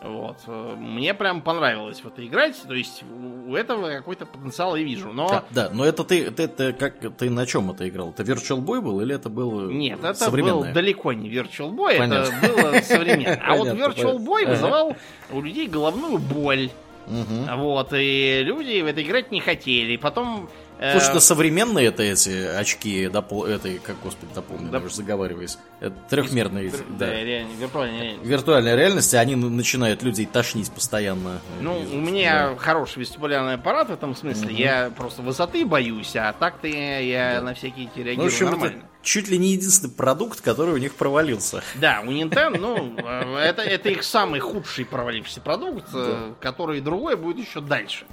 Вот. 0.04 0.36
Мне 0.46 1.14
прям 1.14 1.40
понравилось 1.40 2.00
в 2.00 2.06
это 2.06 2.26
играть. 2.26 2.60
То 2.62 2.74
есть 2.74 3.02
у 3.46 3.54
этого 3.54 3.90
какой-то 3.90 4.26
потенциал 4.26 4.76
я 4.76 4.84
вижу. 4.84 5.12
Но... 5.12 5.28
Да, 5.28 5.44
да, 5.50 5.70
но 5.72 5.86
это 5.86 6.04
ты, 6.04 6.30
ты, 6.30 6.46
ты, 6.46 6.72
как, 6.74 7.16
ты 7.16 7.30
на 7.30 7.46
чем 7.46 7.70
это 7.70 7.88
играл? 7.88 8.10
Это 8.10 8.22
Virtual 8.22 8.62
Boy 8.62 8.82
был 8.82 9.00
или 9.00 9.14
это 9.14 9.30
был 9.30 9.70
Нет, 9.70 10.04
это 10.04 10.30
был 10.30 10.64
далеко 10.64 11.14
не 11.14 11.30
Virtual 11.30 11.70
Boy, 11.70 11.98
Понятно. 11.98 12.34
это 12.36 12.52
было 12.52 12.80
современно. 12.82 13.40
А 13.46 13.56
вот 13.56 13.68
Virtual 13.68 14.18
Boy 14.18 14.46
вызывал 14.46 14.94
у 15.30 15.40
людей 15.40 15.68
головную 15.68 16.18
боль. 16.18 16.70
Угу. 17.06 17.56
Вот, 17.56 17.92
и 17.92 18.40
люди 18.42 18.80
в 18.80 18.86
это 18.86 19.02
играть 19.02 19.30
не 19.30 19.40
хотели. 19.40 19.96
Потом 19.96 20.48
э, 20.78 20.92
Слушай, 20.92 21.10
это 21.10 21.20
современные 21.20 21.86
это 21.86 22.02
эти 22.02 22.46
очки, 22.46 23.08
допол, 23.08 23.44
этой, 23.44 23.78
как 23.78 23.96
господи, 24.02 24.32
допомню, 24.34 24.70
Доп... 24.70 24.84
уже 24.84 24.96
заговариваюсь. 24.96 25.58
Это 25.80 25.94
трехмерные, 26.08 26.64
Вир... 26.64 26.84
да. 26.90 27.06
да 27.06 27.22
реально, 27.22 27.52
виртуальная 27.58 28.02
реальность. 28.02 28.26
Виртуальная 28.26 28.76
реальность, 28.76 29.14
они 29.14 29.36
начинают 29.36 30.02
людей 30.02 30.26
тошнить 30.26 30.70
постоянно. 30.70 31.40
Ну, 31.60 31.78
у 31.78 32.00
меня 32.00 32.50
да. 32.50 32.56
хороший 32.56 33.00
вестибулярный 33.00 33.54
аппарат 33.54 33.88
в 33.88 33.92
этом 33.92 34.14
смысле. 34.14 34.48
Угу. 34.48 34.56
Я 34.56 34.90
просто 34.96 35.22
высоты 35.22 35.64
боюсь, 35.66 36.16
а 36.16 36.32
так-то 36.32 36.66
я, 36.66 36.98
я 36.98 37.34
да. 37.36 37.42
на 37.42 37.54
всякие 37.54 37.86
эти 37.86 37.98
реагирую 38.00 38.16
ну, 38.16 38.22
в 38.24 38.26
общем, 38.26 38.46
нормально. 38.46 38.76
Это 38.78 38.93
чуть 39.04 39.28
ли 39.28 39.38
не 39.38 39.52
единственный 39.52 39.92
продукт, 39.92 40.40
который 40.40 40.74
у 40.74 40.78
них 40.78 40.94
провалился. 40.94 41.62
Да, 41.76 42.02
у 42.04 42.10
Nintendo, 42.10 42.58
ну, 42.58 42.96
э, 42.96 43.36
это, 43.36 43.62
это 43.62 43.90
их 43.90 44.02
самый 44.02 44.40
худший 44.40 44.84
провалившийся 44.84 45.40
продукт, 45.40 45.86
э, 45.94 46.32
да. 46.32 46.34
который 46.40 46.80
другой 46.80 47.16
будет 47.16 47.38
еще 47.46 47.60
дальше. 47.60 48.06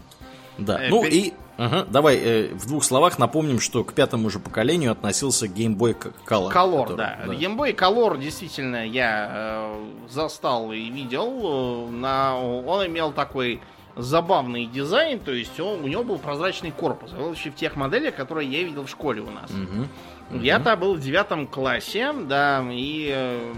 Да, 0.58 0.84
э, 0.84 0.90
ну 0.90 1.04
и 1.04 1.34
ага, 1.58 1.86
давай 1.90 2.18
э, 2.18 2.54
в 2.54 2.68
двух 2.68 2.84
словах 2.84 3.18
напомним, 3.18 3.60
что 3.60 3.84
к 3.84 3.94
пятому 3.94 4.30
же 4.30 4.40
поколению 4.40 4.92
относился 4.92 5.48
Game 5.48 5.76
Boy 5.76 5.96
Color. 6.28 6.52
Color, 6.52 6.82
который, 6.82 6.98
да. 6.98 7.20
да. 7.26 7.34
Game 7.34 7.58
Boy 7.58 7.76
Color 7.76 8.20
действительно 8.20 8.86
я 8.86 9.30
э, 9.32 9.86
застал 10.10 10.72
и 10.72 10.90
видел. 10.90 11.88
На, 11.88 12.38
он 12.38 12.86
имел 12.88 13.12
такой 13.12 13.62
забавный 13.96 14.66
дизайн, 14.66 15.20
то 15.20 15.32
есть 15.32 15.60
он, 15.60 15.84
у 15.84 15.88
него 15.88 16.04
был 16.04 16.18
прозрачный 16.18 16.72
корпус. 16.72 17.12
Вообще 17.14 17.50
в 17.52 17.56
тех 17.56 17.76
моделях, 17.76 18.16
которые 18.16 18.50
я 18.50 18.64
видел 18.64 18.86
в 18.86 18.90
школе 18.90 19.22
у 19.22 19.30
нас. 19.30 19.50
Угу. 19.52 19.88
Угу. 20.32 20.44
Я-то 20.44 20.76
был 20.78 20.96
в 20.96 21.02
девятом 21.02 21.48
классе, 21.48 22.14
да, 22.14 22.66
и 22.72 23.12
э, 23.14 23.54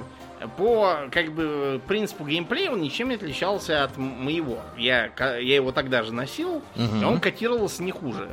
по 0.58 1.08
как 1.12 1.32
бы 1.34 1.82
принципу 1.88 2.26
геймплея 2.26 2.72
он 2.72 2.82
ничем 2.82 3.10
не 3.10 3.16
отличался 3.16 3.84
от 3.84 3.98
моего. 3.98 4.60
Я, 4.78 5.12
я 5.20 5.56
его 5.56 5.72
тогда 5.72 6.04
же 6.04 6.14
носил, 6.14 6.64
угу. 6.76 6.98
и 7.02 7.04
он 7.04 7.20
котировался 7.20 7.84
не 7.84 7.92
хуже. 7.92 8.28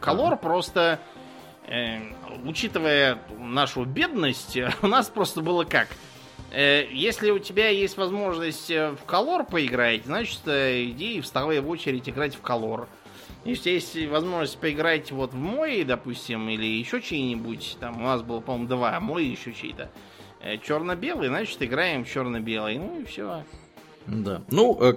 Колор 0.00 0.34
э, 0.34 0.36
просто, 0.36 0.98
э, 1.66 1.98
учитывая 2.44 3.18
нашу 3.38 3.84
бедность, 3.84 4.58
у 4.82 4.86
нас 4.86 5.08
просто 5.08 5.42
было 5.42 5.64
как? 5.64 5.88
Э, 6.52 6.86
если 6.90 7.30
у 7.30 7.38
тебя 7.38 7.70
есть 7.70 7.96
возможность 7.96 8.70
в 8.70 8.98
колор 9.06 9.44
поиграть, 9.44 10.04
значит, 10.04 10.40
иди 10.46 11.16
и 11.16 11.20
вставай 11.22 11.60
в 11.60 11.68
очередь 11.68 12.08
играть 12.08 12.34
в 12.34 12.42
колор. 12.42 12.88
Если 13.44 13.70
есть 13.70 13.96
возможность 14.06 14.58
поиграть 14.58 15.10
вот 15.10 15.32
в 15.32 15.36
мой, 15.36 15.82
допустим, 15.82 16.48
или 16.48 16.66
еще 16.66 17.00
чей-нибудь, 17.00 17.78
там 17.80 18.00
у 18.00 18.04
нас 18.04 18.22
было, 18.22 18.40
по-моему, 18.40 18.68
два, 18.68 18.96
а 18.96 19.00
мой 19.00 19.24
еще 19.24 19.52
чей-то, 19.52 19.90
э, 20.40 20.58
черно-белый, 20.58 21.28
значит, 21.28 21.60
играем 21.62 22.04
в 22.04 22.08
черно-белый. 22.08 22.78
Ну 22.78 23.00
и 23.00 23.04
все. 23.04 23.44
Да. 24.06 24.42
Ну, 24.50 24.78
э, 24.80 24.92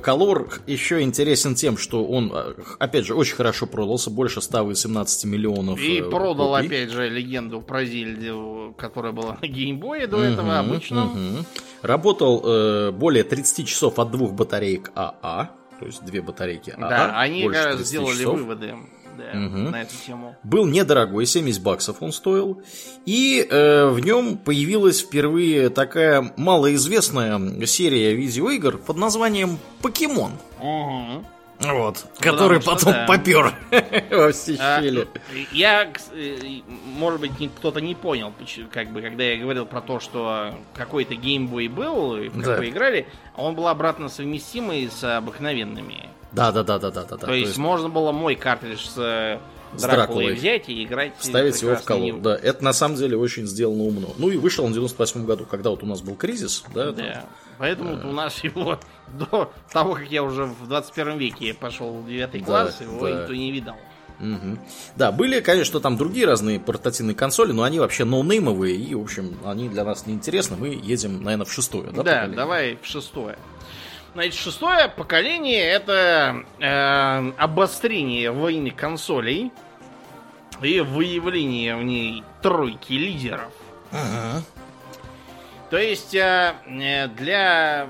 еще 0.67 1.01
интересен 1.01 1.55
тем, 1.55 1.77
что 1.77 2.05
он, 2.05 2.31
э, 2.33 2.53
опять 2.79 3.05
же, 3.05 3.15
очень 3.15 3.35
хорошо 3.35 3.65
продался, 3.67 4.09
больше 4.09 4.41
118 4.41 5.25
миллионов. 5.25 5.79
И 5.79 6.01
продал, 6.01 6.53
копий. 6.53 6.67
опять 6.67 6.89
же, 6.89 7.09
легенду 7.09 7.61
про 7.61 7.85
Зельду, 7.85 8.73
которая 8.77 9.11
была 9.11 9.37
на 9.41 9.47
геймбое 9.47 10.07
до 10.07 10.17
угу, 10.17 10.23
этого 10.23 10.59
обычно. 10.59 11.05
Угу. 11.05 11.45
Работал 11.81 12.41
э, 12.45 12.91
более 12.91 13.23
30 13.23 13.67
часов 13.67 13.99
от 13.99 14.11
двух 14.11 14.33
батареек 14.33 14.91
АА 14.95 15.49
то 15.79 15.85
есть 15.85 16.05
две 16.05 16.21
батарейки 16.21 16.69
АА. 16.71 16.89
Да, 16.89 17.19
они 17.19 17.49
сделали 17.79 18.17
часов. 18.17 18.39
выводы 18.39 18.75
да, 19.17 19.37
угу. 19.37 19.57
на 19.69 19.81
эту 19.81 19.93
тему. 20.05 20.35
Был 20.43 20.65
недорогой, 20.65 21.25
70 21.25 21.61
баксов 21.61 21.97
он 22.01 22.11
стоил. 22.11 22.61
И 23.05 23.45
э, 23.49 23.87
в 23.87 23.99
нем 23.99 24.37
появилась 24.37 25.01
впервые 25.01 25.69
такая 25.69 26.33
малоизвестная 26.37 27.65
серия 27.65 28.13
видеоигр 28.13 28.77
под 28.77 28.97
названием 28.97 29.57
Покемон. 29.81 30.31
Угу. 30.59 31.25
Вот, 31.59 32.05
который 32.19 32.59
потом 32.61 32.91
да. 32.91 33.05
попер 33.07 33.53
во 34.11 34.31
все 34.33 34.57
а, 34.59 34.81
щели. 34.81 35.07
Я, 35.53 35.89
э, 36.11 36.61
может 36.97 37.21
быть, 37.21 37.31
кто-то 37.57 37.79
не 37.79 37.95
понял, 37.95 38.33
как 38.71 38.89
бы, 38.89 39.01
когда 39.01 39.23
я 39.23 39.37
говорил 39.37 39.65
про 39.65 39.79
то, 39.79 40.01
что 40.01 40.53
какой-то 40.75 41.15
геймбой 41.15 41.69
был, 41.69 42.17
и 42.17 42.27
в 42.27 42.41
да. 42.41 42.67
играли, 42.67 43.07
а 43.35 43.43
он 43.43 43.55
был 43.55 43.69
обратно 43.69 44.09
совместимый 44.09 44.89
с 44.89 45.17
обыкновенными. 45.17 46.09
Да, 46.35 46.51
да, 46.51 46.63
да, 46.63 46.79
да, 46.79 46.91
да, 46.91 47.03
да. 47.03 47.17
То, 47.17 47.27
то 47.27 47.33
есть, 47.33 47.47
есть 47.47 47.57
можно 47.57 47.89
было 47.89 48.11
мой 48.11 48.35
картридж 48.35 48.85
с 48.85 48.97
э, 48.97 49.39
с 49.77 49.81
Дракулой 49.81 50.33
взять 50.33 50.69
и 50.69 50.83
играть. 50.83 51.13
Вставить 51.17 51.61
его 51.61 51.75
в 51.75 51.83
колонну. 51.83 52.19
Да, 52.19 52.35
это 52.35 52.63
на 52.63 52.73
самом 52.73 52.95
деле 52.97 53.17
очень 53.17 53.45
сделано 53.45 53.83
умно. 53.83 54.09
Ну 54.17 54.29
и 54.29 54.37
вышел 54.37 54.65
он 54.65 54.71
в 54.71 54.73
98 54.73 55.25
году, 55.25 55.45
когда 55.45 55.69
вот 55.69 55.83
у 55.83 55.85
нас 55.85 56.01
был 56.01 56.15
кризис, 56.15 56.63
да? 56.73 56.91
Да. 56.91 57.03
Там, 57.03 57.23
Поэтому 57.57 57.99
а... 58.01 58.07
у 58.07 58.11
нас 58.11 58.43
его 58.43 58.79
до 59.07 59.51
того, 59.71 59.95
как 59.95 60.11
я 60.11 60.23
уже 60.23 60.45
в 60.45 60.67
21 60.67 61.17
веке 61.17 61.53
пошел 61.53 61.93
в 61.93 62.07
9 62.07 62.45
класс, 62.45 62.77
да, 62.79 62.85
его 62.85 63.07
да. 63.07 63.21
никто 63.21 63.33
не 63.33 63.51
видал. 63.51 63.75
Угу. 64.19 64.59
Да, 64.95 65.11
были, 65.11 65.41
конечно, 65.41 65.81
там 65.81 65.97
другие 65.97 66.25
разные 66.25 66.57
портативные 66.57 67.15
консоли, 67.15 67.51
но 67.51 67.63
они 67.63 67.79
вообще 67.79 68.05
ноунеймовые, 68.05 68.75
и, 68.75 68.95
в 68.95 69.01
общем, 69.01 69.37
они 69.43 69.67
для 69.67 69.83
нас 69.83 70.05
неинтересны. 70.05 70.55
Мы 70.55 70.69
едем, 70.69 71.21
наверное, 71.21 71.45
в 71.45 71.51
шестое, 71.51 71.87
да? 71.87 71.91
Да, 71.91 72.03
поколение? 72.03 72.35
давай 72.35 72.79
в 72.81 72.85
шестое. 72.85 73.37
Значит, 74.15 74.35
шестое 74.35 74.87
поколение 74.87 75.61
это 75.61 76.45
э, 76.61 77.31
обострение 77.37 78.31
войны 78.31 78.71
консолей 78.71 79.51
и 80.61 80.79
выявление 80.79 81.75
в 81.75 81.83
ней 81.83 82.23
тройки 82.41 82.93
лидеров. 82.93 83.51
Ага. 83.91 84.41
То 85.69 85.77
есть 85.77 86.15
э, 86.15 86.55
э, 86.65 87.09
для 87.09 87.89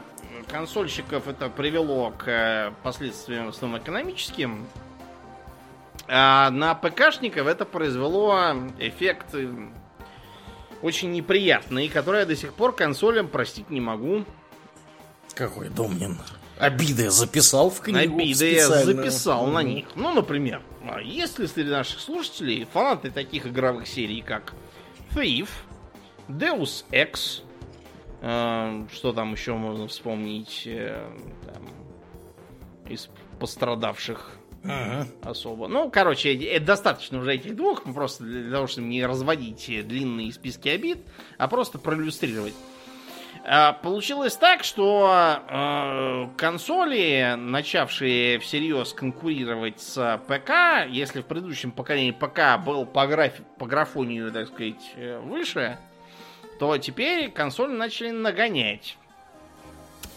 консольщиков 0.52 1.28
это 1.28 1.48
привело 1.48 2.12
к 2.18 2.28
э, 2.28 2.72
последствиям 2.82 3.46
в 3.46 3.50
основном 3.50 3.80
экономическим, 3.80 4.66
а 6.08 6.50
на 6.50 6.74
ПКшников 6.74 7.46
это 7.46 7.66
произвело 7.66 8.56
эффект 8.80 9.28
очень 10.82 11.12
неприятный, 11.12 11.88
который 11.88 12.22
я 12.22 12.26
до 12.26 12.36
сих 12.36 12.56
пор 12.56 12.74
консолям 12.74 13.28
простить 13.28 13.70
не 13.70 13.80
могу. 13.80 14.26
Какой 15.36 15.70
Домнин? 15.70 16.18
Обиды 16.58 17.10
записал 17.12 17.70
в 17.70 17.82
книгу 17.82 18.16
Обиды 18.18 18.54
я 18.54 18.70
записал 18.70 19.48
на 19.48 19.62
них. 19.62 19.88
Ну, 19.96 20.14
например, 20.14 20.62
а 20.90 21.02
если 21.02 21.46
среди 21.48 21.70
наших 21.70 22.00
слушателей 22.00 22.66
фанаты 22.72 23.12
таких 23.12 23.46
игровых 23.46 23.88
серий, 23.88 24.22
как 24.22 24.54
Thief, 25.14 25.50
Deus 26.30 26.86
Ex, 26.92 27.44
Эм, 28.28 28.90
что 28.90 29.14
там 29.14 29.34
еще 29.34 29.54
можно 29.54 29.88
вспомнить 29.88 30.64
э, 30.66 31.08
там, 31.46 31.70
из 32.90 33.08
пострадавших 33.40 34.32
ага. 34.64 35.08
особо? 35.22 35.68
Ну, 35.68 35.92
короче, 35.92 36.34
это 36.34 36.66
достаточно 36.66 37.20
уже 37.20 37.36
этих 37.36 37.56
двух, 37.56 37.84
просто 37.84 38.24
для 38.24 38.50
того, 38.50 38.66
чтобы 38.66 38.88
не 38.88 39.06
разводить 39.06 39.70
длинные 39.88 40.32
списки 40.34 40.70
обид, 40.70 41.00
а 41.38 41.48
просто 41.48 41.78
проиллюстрировать. 41.78 42.56
А, 43.48 43.74
получилось 43.74 44.36
так, 44.36 44.64
что 44.64 45.40
э, 45.48 46.28
консоли, 46.36 47.36
начавшие 47.38 48.40
всерьез 48.40 48.92
конкурировать 48.92 49.80
с 49.80 50.20
ПК, 50.28 50.90
если 50.90 51.22
в 51.22 51.26
предыдущем 51.26 51.72
поколении 51.72 52.10
ПК 52.10 52.58
был 52.66 52.88
по, 52.88 53.06
графи- 53.06 53.44
по 53.60 53.68
графонию, 53.68 54.32
так 54.32 54.48
сказать, 54.48 54.94
э, 54.96 55.20
выше, 55.20 55.78
то 56.60 56.76
теперь 56.80 57.30
консоли 57.30 57.74
начали 57.74 58.10
нагонять. 58.10 58.98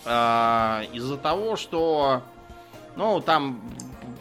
Э, 0.06 0.84
из-за 0.94 1.18
того, 1.18 1.56
что, 1.56 2.22
ну, 2.96 3.20
там, 3.20 3.60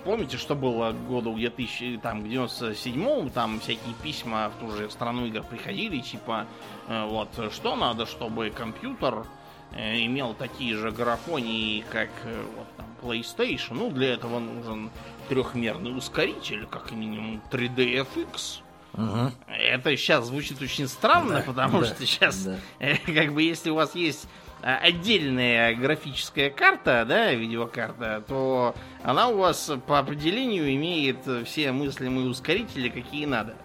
помните, 0.03 0.35
что 0.35 0.53
было 0.53 0.91
году 0.91 1.33
где 1.33 1.49
тысячи, 1.49 1.97
там, 2.03 2.23
к 2.23 2.25
97-му, 2.25 3.29
там 3.29 3.61
всякие 3.61 3.93
письма 4.03 4.49
в 4.49 4.59
ту 4.59 4.71
же 4.71 4.89
страну 4.89 5.27
игр 5.27 5.43
приходили, 5.43 5.99
типа, 6.01 6.45
вот, 6.87 7.29
что 7.51 7.75
надо, 7.75 8.05
чтобы 8.05 8.49
компьютер 8.49 9.25
э, 9.73 10.05
имел 10.05 10.33
такие 10.33 10.75
же 10.75 10.91
графонии, 10.91 11.83
как 11.91 12.09
э, 12.23 12.45
вот, 12.55 12.67
там, 12.77 12.85
PlayStation. 13.01 13.73
Ну, 13.73 13.89
для 13.91 14.13
этого 14.13 14.39
нужен 14.39 14.89
трехмерный 15.27 15.95
ускоритель, 15.95 16.65
как 16.65 16.91
минимум 16.91 17.41
3DFX. 17.51 18.61
Угу. 18.93 19.31
Это 19.47 19.95
сейчас 19.97 20.27
звучит 20.27 20.61
очень 20.61 20.87
странно, 20.87 21.37
Да, 21.37 21.41
потому 21.41 21.81
да, 21.81 21.87
что 21.87 22.05
сейчас, 22.05 22.45
да. 22.45 22.57
как 23.05 23.33
бы, 23.33 23.43
если 23.43 23.69
у 23.69 23.75
вас 23.75 23.93
есть 23.93 24.27
отдельная 24.61 25.75
графическая 25.75 26.49
карта, 26.49 27.05
да, 27.07 27.31
видеокарта, 27.33 28.23
то 28.27 28.75
она 29.03 29.27
у 29.27 29.37
вас 29.37 29.71
по 29.85 29.99
определению 29.99 30.73
имеет 30.73 31.17
все 31.45 31.71
мыслимые 31.71 32.27
ускорители, 32.27 32.89
какие 32.89 33.25
надо. 33.25 33.55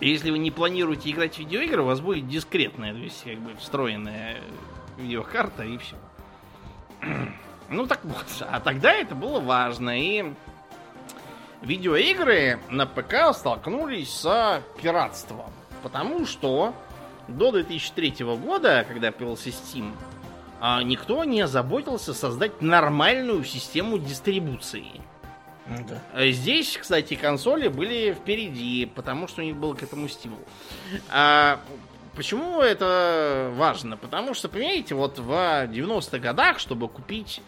Если 0.00 0.30
вы 0.30 0.38
не 0.38 0.50
планируете 0.50 1.10
играть 1.10 1.36
в 1.36 1.38
видеоигры, 1.38 1.82
у 1.82 1.86
вас 1.86 2.00
будет 2.00 2.28
дискретная, 2.28 2.92
то 2.92 2.98
есть 2.98 3.22
как 3.24 3.38
бы 3.38 3.54
встроенная 3.56 4.40
видеокарта 4.96 5.64
и 5.64 5.78
все. 5.78 5.96
Ну 7.70 7.86
так 7.86 8.04
вот, 8.04 8.26
а 8.40 8.60
тогда 8.60 8.92
это 8.92 9.14
было 9.14 9.40
важно, 9.40 9.98
и 9.98 10.34
видеоигры 11.62 12.60
на 12.68 12.86
ПК 12.86 13.34
столкнулись 13.34 14.10
с 14.10 14.62
пиратством. 14.80 15.50
Потому 15.82 16.26
что 16.26 16.74
до 17.26 17.52
2003 17.52 18.24
года, 18.36 18.84
когда 18.86 19.12
появился 19.12 19.48
Steam, 19.48 19.92
а, 20.60 20.82
никто 20.82 21.24
не 21.24 21.40
озаботился 21.40 22.14
создать 22.14 22.60
нормальную 22.62 23.44
систему 23.44 23.98
дистрибуции. 23.98 25.00
Да. 25.66 26.02
А 26.12 26.26
Здесь, 26.26 26.76
кстати, 26.76 27.14
консоли 27.14 27.68
были 27.68 28.12
впереди, 28.12 28.86
потому 28.86 29.28
что 29.28 29.40
у 29.40 29.44
них 29.44 29.56
был 29.56 29.74
к 29.74 29.82
этому 29.82 30.08
стимул. 30.08 30.40
А 31.10 31.60
почему 32.14 32.60
это 32.60 33.50
важно? 33.54 33.96
Потому 33.96 34.34
что, 34.34 34.48
понимаете, 34.48 34.94
вот 34.94 35.18
в 35.18 35.30
90-х 35.30 36.18
годах, 36.18 36.58
чтобы 36.58 36.88
купить... 36.88 37.40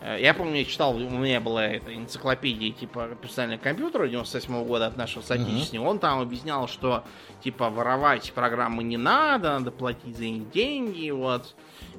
э, 0.00 0.18
Я 0.20 0.34
помню, 0.34 0.58
я 0.58 0.64
читал, 0.64 0.96
у 0.96 0.98
меня 0.98 1.40
была 1.40 1.66
эта 1.66 1.94
энциклопедия 1.94 2.72
типа 2.72 3.16
персонального 3.20 3.60
компьютера 3.60 4.08
98 4.08 4.64
года 4.64 4.86
от 4.86 4.96
нашего 4.96 5.22
соотечественника. 5.22 5.88
Он 5.88 5.98
там 5.98 6.20
объяснял, 6.20 6.68
что 6.68 7.04
типа 7.42 7.70
воровать 7.70 8.32
программы 8.32 8.82
не 8.82 8.96
надо, 8.96 9.50
надо 9.58 9.70
платить 9.70 10.16
за 10.16 10.24
них 10.24 10.50
деньги, 10.50 11.10
вот. 11.10 11.54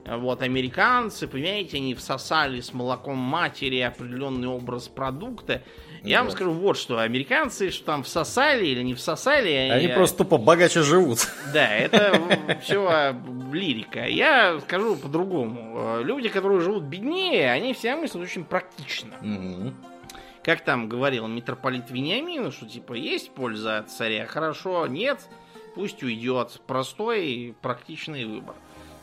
Вот, 0.05 0.41
американцы, 0.41 1.27
понимаете, 1.27 1.77
они 1.77 1.93
всосали 1.93 2.59
с 2.59 2.73
молоком 2.73 3.17
матери 3.17 3.79
определенный 3.79 4.47
образ 4.47 4.87
продукта. 4.87 5.61
Я 6.03 6.23
вам 6.23 6.31
скажу 6.31 6.51
вот 6.51 6.77
что, 6.77 6.99
американцы, 6.99 7.69
что 7.69 7.85
там 7.85 8.03
всосали 8.03 8.65
или 8.65 8.81
не 8.81 8.95
всосали... 8.95 9.49
Они 9.71 9.85
я- 9.87 9.93
просто 9.95 10.19
тупо 10.19 10.37
богаче 10.37 10.81
живут. 10.81 11.27
Да, 11.53 11.67
это 11.75 12.19
все 12.61 13.15
лирика. 13.51 14.07
Я 14.07 14.59
скажу 14.61 14.95
по-другому. 14.95 16.01
Люди, 16.01 16.29
которые 16.29 16.61
живут 16.61 16.83
беднее, 16.83 17.51
они 17.51 17.73
все 17.73 17.95
мыслят 17.95 18.23
очень 18.23 18.43
практично. 18.45 19.11
Как 20.43 20.61
там 20.61 20.89
говорил 20.89 21.27
митрополит 21.27 21.91
Вениамин, 21.91 22.51
что 22.51 22.65
типа 22.65 22.93
есть 22.93 23.29
польза 23.31 23.77
от 23.77 23.91
царя, 23.91 24.25
хорошо, 24.25 24.87
нет, 24.87 25.19
пусть 25.75 26.01
уйдет. 26.01 26.61
Простой 26.65 27.25
и 27.27 27.51
практичный 27.61 28.25
выбор. 28.25 28.55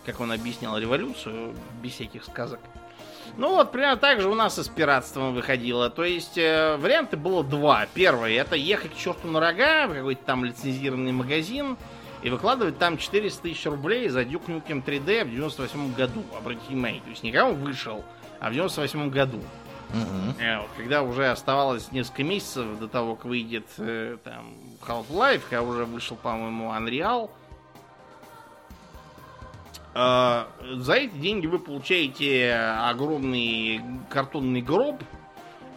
Как 0.04 0.20
он 0.20 0.32
объяснял 0.32 0.76
революцию, 0.78 1.54
без 1.80 1.92
всяких 1.92 2.24
сказок. 2.24 2.58
Ну 3.38 3.50
вот, 3.50 3.70
примерно 3.70 3.96
так 3.96 4.20
же 4.20 4.28
у 4.28 4.34
нас 4.34 4.58
и 4.58 4.64
с 4.64 4.68
пиратством 4.68 5.32
выходило. 5.32 5.90
То 5.90 6.02
есть, 6.02 6.36
э, 6.36 6.76
варианты 6.76 7.16
было 7.16 7.44
два. 7.44 7.86
Первый, 7.94 8.34
это 8.34 8.56
ехать 8.56 8.92
к 8.92 8.96
черту 8.96 9.28
на 9.28 9.38
рога, 9.38 9.86
в 9.86 9.94
какой-то 9.94 10.24
там 10.24 10.44
лицензированный 10.44 11.12
магазин, 11.12 11.76
и 12.22 12.30
выкладывать 12.30 12.78
там 12.78 12.98
400 12.98 13.42
тысяч 13.42 13.64
рублей 13.66 14.08
за 14.08 14.22
Duke 14.22 14.46
Nukem 14.46 14.84
3D 14.84 15.24
в 15.24 15.30
98 15.30 15.94
году. 15.94 16.24
Обратите 16.36 16.66
внимание, 16.70 17.00
то 17.00 17.10
есть 17.10 17.22
не 17.22 17.30
когда 17.30 17.50
он 17.50 17.54
вышел, 17.62 18.04
а 18.40 18.50
в 18.50 18.54
98 18.54 19.08
году. 19.08 19.40
Э, 20.40 20.58
вот 20.58 20.70
Когда 20.76 21.02
уже 21.02 21.30
оставалось 21.30 21.92
несколько 21.92 22.24
месяцев 22.24 22.76
до 22.80 22.88
того, 22.88 23.14
как 23.14 23.26
выйдет 23.26 23.66
э, 23.78 24.16
там 24.24 24.52
Half-Life, 24.84 25.42
когда 25.48 25.62
уже 25.62 25.84
вышел, 25.84 26.16
по-моему, 26.16 26.72
Unreal. 26.72 27.30
Э, 29.94 30.44
за 30.76 30.92
эти 30.94 31.14
деньги 31.14 31.46
вы 31.46 31.58
получаете 31.58 32.54
огромный 32.54 33.80
картонный 34.10 34.60
гроб, 34.62 35.02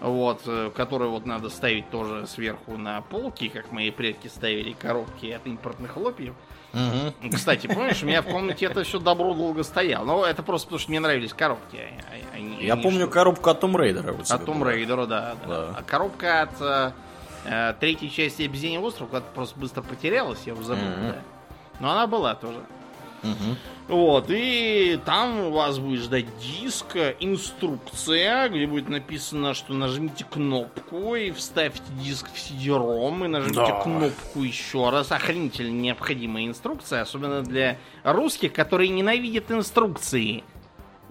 вот, 0.02 0.42
э, 0.46 0.72
который 0.76 1.08
вот 1.10 1.26
надо 1.26 1.50
ставить 1.50 1.90
тоже 1.90 2.28
сверху 2.28 2.78
на 2.78 3.02
полки, 3.02 3.50
как 3.50 3.72
мои 3.72 3.92
предки 3.92 4.28
ставили 4.28 4.74
коробки 4.74 5.28
от 5.28 5.46
импортных 5.48 5.92
хлопьев. 5.92 6.34
Мгм. 6.74 7.32
Кстати, 7.34 7.68
помнишь, 7.68 8.02
у 8.02 8.06
меня 8.06 8.22
в 8.22 8.26
комнате 8.28 8.66
это 8.66 8.84
все 8.84 8.98
добро 9.00 9.34
долго 9.34 9.62
стояло. 9.64 10.06
Но 10.06 10.26
это 10.26 10.42
просто 10.42 10.68
потому, 10.68 10.80
что 10.80 10.90
мне 10.92 11.00
нравились 11.02 11.34
коробки. 11.34 11.78
а- 11.78 12.14
а- 12.34 12.36
они- 12.38 12.64
Я 12.64 12.74
они 12.74 12.82
помню 12.84 13.02
что- 13.02 13.12
коробку 13.12 13.50
от 13.50 13.60
Том 13.60 13.76
Рейдера. 13.76 14.14
тебя 14.14 14.36
от 14.36 14.46
Том. 14.46 14.64
Рейдера, 14.68 15.06
да, 15.06 15.36
да. 15.46 15.48
Да. 15.48 15.76
А 15.80 15.84
коробка 15.84 16.44
от 16.44 16.62
э, 16.62 16.92
э, 17.46 17.74
третьей 17.80 18.10
части 18.10 18.44
Обезьяний 18.44 18.78
остров 18.78 19.10
куда-то 19.10 19.28
просто 19.36 19.60
быстро 19.60 19.82
потерялась, 19.82 20.40
я 20.46 20.54
уже 20.54 20.64
забыл, 20.64 20.86
Мгм. 20.86 21.08
да. 21.10 21.16
Но 21.82 21.92
она 21.92 22.08
была 22.08 22.36
тоже. 22.36 22.60
Вот, 23.88 24.28
и 24.30 24.98
там 25.06 25.52
вас 25.52 25.78
будет 25.80 26.00
ждать 26.02 26.26
диск, 26.40 26.96
инструкция, 27.20 28.48
где 28.48 28.66
будет 28.66 28.88
написано, 28.88 29.54
что 29.54 29.74
нажмите 29.74 30.24
кнопку 30.24 31.16
и 31.16 31.32
вставьте 31.32 31.82
диск 32.02 32.28
в 32.28 32.36
CD-ROM, 32.38 33.26
и 33.26 33.28
нажмите 33.28 33.60
Да. 33.60 33.82
кнопку 33.82 34.44
еще 34.44 34.90
раз. 34.90 35.12
Охренительно 35.12 35.72
необходимая 35.72 36.46
инструкция, 36.46 37.02
особенно 37.02 37.42
для 37.42 37.78
русских, 38.04 38.54
которые 38.54 38.90
ненавидят 38.90 39.52
инструкции. 39.52 40.44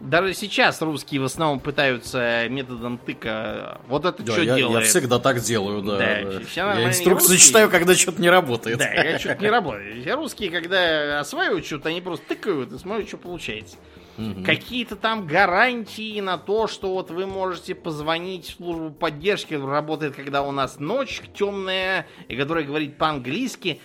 Даже 0.00 0.32
сейчас 0.32 0.80
русские 0.80 1.20
в 1.20 1.24
основном 1.24 1.60
пытаются 1.60 2.46
методом 2.48 2.96
тыка. 2.96 3.80
Вот 3.86 4.06
это 4.06 4.22
Да, 4.22 4.32
что 4.32 4.42
я, 4.42 4.52
я 4.52 4.56
делает? 4.56 4.86
всегда 4.86 5.18
так 5.18 5.40
делаю, 5.40 5.82
да. 5.82 5.98
Да, 5.98 5.98
да. 5.98 6.74
Я 6.80 6.88
инструкцию 6.88 7.32
русские. 7.32 7.38
читаю, 7.38 7.70
когда 7.70 7.94
что-то 7.94 8.20
не 8.22 8.30
работает. 8.30 8.78
Да, 8.78 8.88
я 8.88 9.18
что-то 9.18 9.42
не 9.42 9.50
работаю. 9.50 10.00
Все 10.00 10.14
русские, 10.14 10.50
когда 10.50 11.20
осваивают 11.20 11.66
что-то, 11.66 11.90
они 11.90 12.00
просто 12.00 12.26
тыкают 12.28 12.72
и 12.72 12.78
смотрят, 12.78 13.08
что 13.08 13.18
получается. 13.18 13.76
Мгм. 14.16 14.42
Какие-то 14.44 14.96
там 14.96 15.26
гарантии 15.26 16.20
на 16.20 16.38
то, 16.38 16.66
что 16.66 16.92
вот 16.94 17.10
вы 17.10 17.26
можете 17.26 17.74
позвонить 17.74 18.46
в 18.46 18.56
службу 18.56 18.90
поддержки, 18.90 19.54
работает, 19.54 20.14
когда 20.16 20.42
у 20.42 20.50
нас 20.50 20.78
ночь 20.78 21.20
темная, 21.34 22.06
и 22.28 22.36
которая 22.36 22.64
говорит 22.64 22.96
по-английски. 22.96 23.80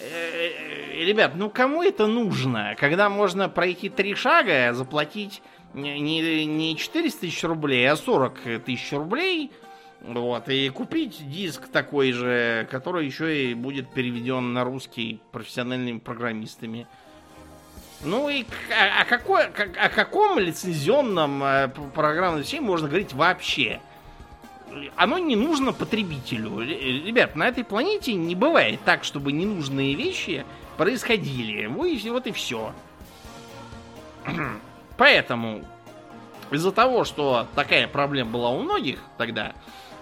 Э, 0.00 0.48
э, 1.00 1.04
Ребят, 1.04 1.32
ну 1.36 1.50
кому 1.50 1.82
это 1.82 2.06
нужно? 2.06 2.74
Когда 2.78 3.10
можно 3.10 3.48
пройти 3.50 3.88
три 3.90 4.14
шага, 4.14 4.72
заплатить 4.72 5.42
не, 5.76 6.00
не- 6.00 6.46
не 6.46 6.76
400 6.76 7.20
тысяч 7.20 7.44
рублей, 7.44 7.88
а 7.88 7.96
40 7.96 8.62
тысяч 8.64 8.92
рублей, 8.92 9.52
вот, 10.00 10.48
и 10.48 10.68
купить 10.70 11.28
диск 11.30 11.68
такой 11.68 12.12
же, 12.12 12.66
который 12.70 13.06
еще 13.06 13.50
и 13.50 13.54
будет 13.54 13.90
переведен 13.90 14.52
на 14.52 14.64
русский 14.64 15.20
профессиональными 15.32 15.98
программистами. 15.98 16.86
Ну 18.04 18.28
и 18.28 18.44
о, 18.70 19.02
о 19.02 19.04
какой, 19.04 19.50
как- 19.50 19.76
о 19.78 19.88
каком 19.88 20.38
лицензионном 20.38 21.42
э, 21.42 21.68
программном 21.94 22.36
обеспечении 22.40 22.66
можно 22.66 22.88
говорить 22.88 23.12
вообще? 23.14 23.80
Оно 24.96 25.18
не 25.18 25.36
нужно 25.36 25.72
потребителю. 25.72 26.60
Ребят, 26.60 27.36
на 27.36 27.48
этой 27.48 27.64
планете 27.64 28.12
не 28.14 28.34
бывает 28.34 28.80
так, 28.84 29.04
чтобы 29.04 29.32
ненужные 29.32 29.94
вещи 29.94 30.44
происходили. 30.76 31.66
Вот 31.66 31.86
и, 31.86 32.10
вот 32.10 32.26
и 32.26 32.32
все. 32.32 32.74
Поэтому 34.96 35.64
из-за 36.50 36.72
того, 36.72 37.04
что 37.04 37.46
такая 37.54 37.88
проблема 37.88 38.30
была 38.30 38.50
у 38.50 38.60
многих 38.60 38.98
тогда, 39.18 39.52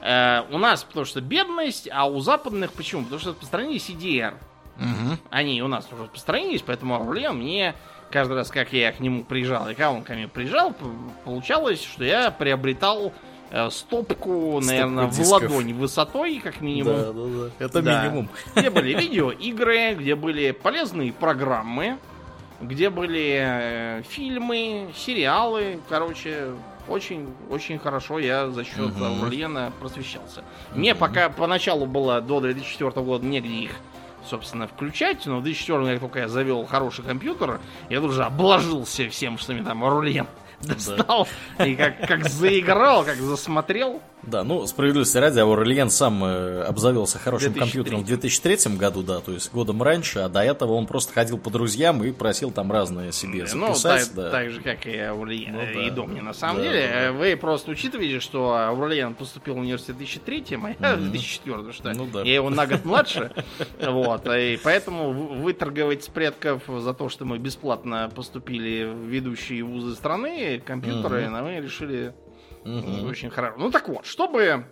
э, 0.02 0.42
у 0.50 0.58
нас 0.58 0.84
потому 0.84 1.06
что 1.06 1.20
бедность, 1.20 1.88
а 1.92 2.06
у 2.06 2.20
западных 2.20 2.72
почему? 2.72 3.02
Потому 3.04 3.20
что 3.20 3.30
распространились 3.30 3.88
CDR. 3.88 4.34
Мгм. 4.76 5.18
Они 5.30 5.62
у 5.62 5.68
нас 5.68 5.86
уже 5.92 6.02
распространились, 6.04 6.62
поэтому 6.62 6.96
Аурлиан 6.96 7.36
мне 7.38 7.74
каждый 8.10 8.34
раз, 8.36 8.50
как 8.50 8.72
я 8.72 8.92
к 8.92 9.00
нему 9.00 9.24
приезжал, 9.24 9.64
и 9.68 9.74
когда 9.74 9.90
он 9.90 10.02
ко 10.02 10.14
мне 10.14 10.28
приезжал, 10.28 10.74
получалось, 11.24 11.82
что 11.82 12.04
я 12.04 12.30
приобретал 12.30 13.12
э, 13.50 13.70
стопку, 13.70 14.60
наверное, 14.60 15.06
в 15.06 15.10
дисков. 15.16 15.42
ладонь 15.42 15.72
высотой, 15.74 16.40
как 16.40 16.60
минимум. 16.60 16.96
Да, 16.96 17.12
да, 17.12 17.22
да. 17.58 17.64
Это 17.64 17.82
Да. 17.82 18.02
минимум. 18.04 18.28
Где 18.56 18.68
были 18.70 18.94
видеоигры, 18.94 19.94
где 19.94 20.14
были 20.16 20.50
полезные 20.50 21.12
программы, 21.12 21.98
где 22.68 22.90
были 22.90 23.38
э, 23.40 24.02
фильмы, 24.02 24.88
сериалы, 24.94 25.80
короче, 25.88 26.50
очень, 26.88 27.32
очень 27.50 27.78
хорошо 27.78 28.18
я 28.18 28.48
за 28.50 28.64
счет. 28.64 28.92
Аурлиена 29.00 29.72
просвещался. 29.80 30.44
Мне 30.74 30.94
пока 30.94 31.28
поначалу 31.28 31.86
было 31.86 32.20
до 32.20 32.40
2004 32.40 32.90
года 33.04 33.24
негде 33.24 33.54
их, 33.54 33.72
собственно, 34.28 34.66
включать, 34.66 35.24
но 35.26 35.38
в 35.38 35.42
2004 35.42 35.92
как 35.92 36.00
только 36.00 36.18
я 36.20 36.28
завел 36.28 36.66
хороший 36.66 37.04
компьютер, 37.04 37.60
я 37.88 38.00
тут 38.00 38.12
же 38.12 38.24
обложился 38.24 39.08
всем, 39.08 39.38
что 39.38 39.52
мне 39.52 39.62
там 39.62 39.82
Аурлиен 39.84 40.26
достал, 40.62 41.28
и 41.64 41.74
как, 41.74 42.06
как 42.06 42.28
заиграл, 42.28 43.05
как 43.05 43.16
засмотрел. 43.16 44.01
Да, 44.22 44.43
ну, 44.43 44.66
справедливости 44.66 45.18
ради, 45.18 45.39
Аурельен 45.39 45.90
сам 45.90 46.24
э, 46.24 46.62
обзавелся 46.62 47.18
хорошим 47.18 47.52
2003. 47.52 47.60
компьютером 47.60 48.01
в 48.02 48.06
2003 48.06 48.74
году, 48.76 49.02
да, 49.02 49.20
то 49.20 49.32
есть 49.32 49.52
годом 49.52 49.82
раньше, 49.82 50.20
а 50.20 50.31
до 50.31 50.40
этого 50.40 50.72
он 50.72 50.86
просто 50.86 51.12
ходил 51.12 51.36
по 51.36 51.51
друзьям 51.51 52.02
и 52.02 52.10
просил 52.10 52.51
там 52.51 52.72
разные 52.72 53.12
себе 53.12 53.44
Ну, 53.52 53.74
записать, 53.74 54.06
так, 54.06 54.14
да. 54.14 54.31
так 54.31 54.51
же, 54.51 54.62
как 54.62 54.86
и 54.86 54.97
Аурлиен, 54.97 55.52
Ну 55.52 55.60
э, 55.60 55.86
и 55.86 55.90
да. 55.90 55.97
Домни. 55.97 56.20
На 56.20 56.32
самом 56.32 56.56
Да, 56.56 56.62
деле, 56.62 56.90
да, 56.90 57.12
вы 57.12 57.36
просто 57.36 57.70
учитываете, 57.72 58.18
что 58.20 58.55
Аурлиен 58.56 59.12
поступил 59.14 59.56
в 59.56 59.59
университет 59.59 59.97
в 59.97 59.98
2003, 59.98 60.44
а 60.62 60.68
я 60.93 60.97
в 60.97 61.01
2004, 61.10 61.72
что 61.72 61.93
Ну 61.93 62.06
да. 62.10 62.22
я 62.22 62.35
его 62.36 62.48
на 62.48 62.66
год 62.66 62.82
младше. 62.86 63.31
Вот, 63.78 64.26
и 64.35 64.59
поэтому 64.64 65.12
выторговать 65.12 66.02
с 66.05 66.09
предков 66.09 66.62
за 66.66 66.94
то, 66.94 67.10
что 67.10 67.26
мы 67.26 67.36
бесплатно 67.39 68.10
поступили 68.14 68.85
в 68.85 69.05
ведущие 69.06 69.62
вузы 69.62 69.94
страны, 69.94 70.39
компьютеры, 70.64 71.22
Мгм. 71.24 71.32
но 71.32 71.42
мы 71.44 71.56
решили 71.56 72.14
Мгм. 72.64 73.08
очень 73.08 73.30
хорошо. 73.30 73.56
Ну 73.58 73.70
так 73.70 73.88
вот, 73.88 74.06
чтобы 74.06 74.64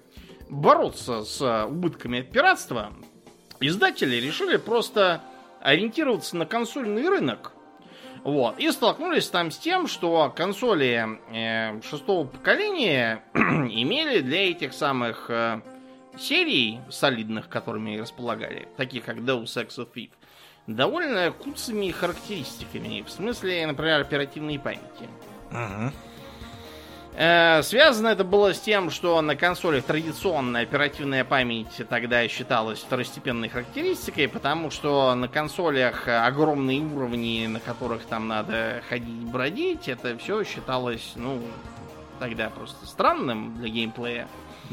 бороться 0.48 1.22
с 1.24 1.64
убытками 1.66 2.20
от 2.20 2.30
пиратства, 2.30 2.92
издатели 3.60 4.16
решили 4.16 4.56
просто 4.56 5.22
ориентироваться 5.60 6.36
на 6.36 6.46
консольный 6.46 7.08
рынок. 7.08 7.52
Вот. 8.24 8.58
И 8.60 8.70
столкнулись 8.70 9.28
там 9.28 9.50
с 9.50 9.58
тем, 9.58 9.86
что 9.88 10.32
консоли 10.34 11.18
э, 11.34 11.80
шестого 11.82 12.24
поколения 12.26 13.24
имели 13.34 14.20
для 14.20 14.50
этих 14.50 14.72
самых 14.74 15.28
э, 15.28 15.60
серий 16.18 16.78
солидных, 16.88 17.48
которыми 17.48 17.98
располагали, 17.98 18.68
таких 18.76 19.04
как 19.06 19.16
Deus 19.18 19.44
Ex 19.56 19.82
и 19.94 20.00
Thief, 20.06 20.10
довольно 20.68 21.32
куцами 21.32 21.90
характеристиками. 21.90 23.02
В 23.02 23.10
смысле, 23.10 23.66
например, 23.66 24.00
оперативной 24.00 24.58
памяти. 24.60 25.08
Мгм. 25.52 25.92
Э, 27.14 27.62
Связано 27.62 28.08
это 28.08 28.24
было 28.24 28.54
с 28.54 28.60
тем, 28.60 28.90
что 28.90 29.20
на 29.20 29.36
консолях 29.36 29.84
традиционная 29.84 30.62
оперативная 30.62 31.24
память 31.24 31.82
тогда 31.90 32.26
считалась 32.26 32.78
второстепенной 32.80 33.50
характеристикой, 33.50 34.28
потому 34.28 34.70
что 34.70 35.14
на 35.14 35.28
консолях 35.28 36.08
огромные 36.08 36.80
уровни, 36.80 37.46
на 37.46 37.60
которых 37.60 38.04
там 38.06 38.28
надо 38.28 38.82
ходить, 38.88 39.24
бродить, 39.30 39.88
это 39.88 40.16
все 40.16 40.42
считалось, 40.44 41.12
ну, 41.14 41.42
тогда 42.18 42.48
просто 42.48 42.86
странным 42.86 43.58
для 43.58 43.68
геймплея. 43.68 44.26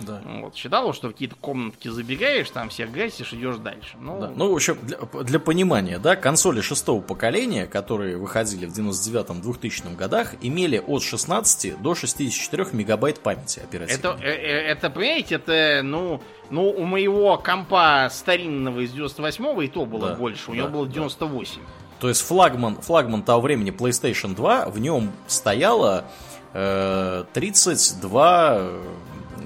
Да. 0.05 0.21
Вот, 0.25 0.55
считалось, 0.55 0.95
что 0.95 1.09
в 1.09 1.11
какие-то 1.11 1.35
комнатки 1.35 1.87
забегаешь, 1.87 2.49
там 2.49 2.69
всех 2.69 2.91
гасишь, 2.91 3.33
идешь 3.33 3.57
дальше. 3.57 3.97
Ну, 3.99 4.19
Да. 4.19 4.31
Ну, 4.35 4.51
в 4.51 4.55
общем, 4.55 4.77
для, 4.81 4.97
для 5.23 5.39
понимания, 5.39 5.99
да, 5.99 6.15
консоли 6.15 6.61
шестого 6.61 7.01
поколения, 7.01 7.65
которые 7.65 8.17
выходили 8.17 8.65
в 8.65 8.77
99-2000 8.77 9.95
годах, 9.95 10.35
имели 10.41 10.77
от 10.85 11.03
16 11.03 11.81
до 11.81 11.95
64 11.95 12.67
мегабайт 12.73 13.19
памяти 13.19 13.59
оперативной. 13.59 13.99
Это, 13.99 14.23
э, 14.23 14.29
э, 14.29 14.71
это, 14.71 14.89
понимаете, 14.89 15.35
это, 15.35 15.81
ну, 15.83 16.21
ну, 16.49 16.69
у 16.69 16.85
моего 16.85 17.37
компа 17.37 18.09
старинного 18.11 18.79
из 18.81 18.93
98-го 18.93 19.61
и 19.61 19.67
то 19.67 19.85
было 19.85 20.09
Да, 20.09 20.15
больше. 20.15 20.51
У 20.51 20.53
да, 20.53 20.57
него 20.57 20.69
было 20.69 20.85
да. 20.87 20.93
98. 20.93 21.61
То 21.99 22.07
есть 22.07 22.21
флагман, 22.21 22.77
флагман 22.81 23.23
того 23.23 23.41
времени 23.41 23.71
PlayStation 23.71 24.33
2, 24.33 24.69
в 24.69 24.79
нем 24.79 25.11
стояло 25.27 26.05
э, 26.53 27.25
32 27.33 28.55
э, 28.57 28.81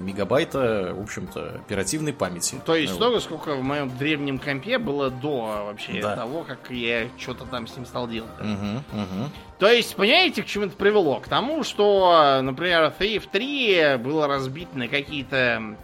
мегабайта, 0.03 0.93
в 0.95 1.01
общем-то, 1.01 1.55
оперативной 1.65 2.13
памяти. 2.13 2.61
То 2.65 2.75
есть 2.75 2.93
Вот. 2.93 2.97
столько, 2.97 3.19
сколько 3.19 3.55
в 3.55 3.63
моем 3.63 3.95
древнем 3.97 4.37
компе 4.39 4.77
было 4.77 5.09
до 5.09 5.65
вообще 5.67 6.01
Да. 6.01 6.15
того, 6.15 6.43
как 6.43 6.69
я 6.69 7.07
что-то 7.17 7.45
там 7.45 7.67
с 7.67 7.75
ним 7.75 7.85
стал 7.85 8.07
делать. 8.07 8.29
Мгм, 8.39 8.83
мгм. 8.91 9.31
То 9.59 9.67
есть, 9.71 9.95
понимаете, 9.95 10.43
к 10.43 10.45
чему 10.45 10.65
это 10.65 10.75
привело? 10.75 11.19
К 11.19 11.27
тому, 11.27 11.63
что, 11.63 12.39
например, 12.43 12.93
Thief 12.99 13.23
3 13.31 13.97
было 13.97 14.27
разбито 14.27 14.77
на 14.77 14.87
какие-то 14.87 15.75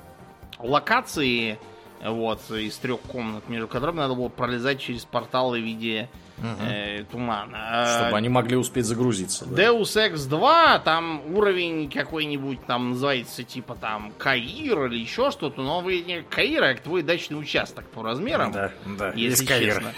локации, 0.59 1.57
вот, 2.03 2.41
из 2.51 2.77
трех 2.77 2.99
комнат, 3.01 3.47
между 3.49 3.67
которыми 3.67 3.97
надо 3.97 4.15
было 4.15 4.29
пролезать 4.29 4.79
через 4.79 5.05
порталы 5.05 5.59
в 5.59 5.63
виде 5.63 6.09
э, 6.61 7.03
тумана. 7.11 7.85
Чтобы 7.99 8.17
они 8.17 8.29
могли 8.29 8.55
успеть 8.55 8.85
загрузиться. 8.85 9.45
да. 9.45 9.63
Deus 9.63 9.95
Ex 9.95 10.27
2, 10.27 10.79
там 10.79 11.21
уровень 11.33 11.89
какой-нибудь, 11.89 12.65
там 12.65 12.91
называется 12.91 13.43
типа 13.43 13.75
там 13.75 14.11
Каир 14.17 14.85
или 14.85 14.99
еще 14.99 15.31
что-то, 15.31 15.61
но 15.61 15.81
вы 15.81 16.01
не 16.01 16.21
Каир, 16.23 16.63
а 16.63 16.75
твой 16.75 17.03
дачный 17.03 17.39
участок 17.39 17.85
по 17.85 18.03
размерам. 18.03 18.51
Да, 18.51 18.71
да, 18.85 19.11
если 19.15 19.45
честно. 19.45 19.93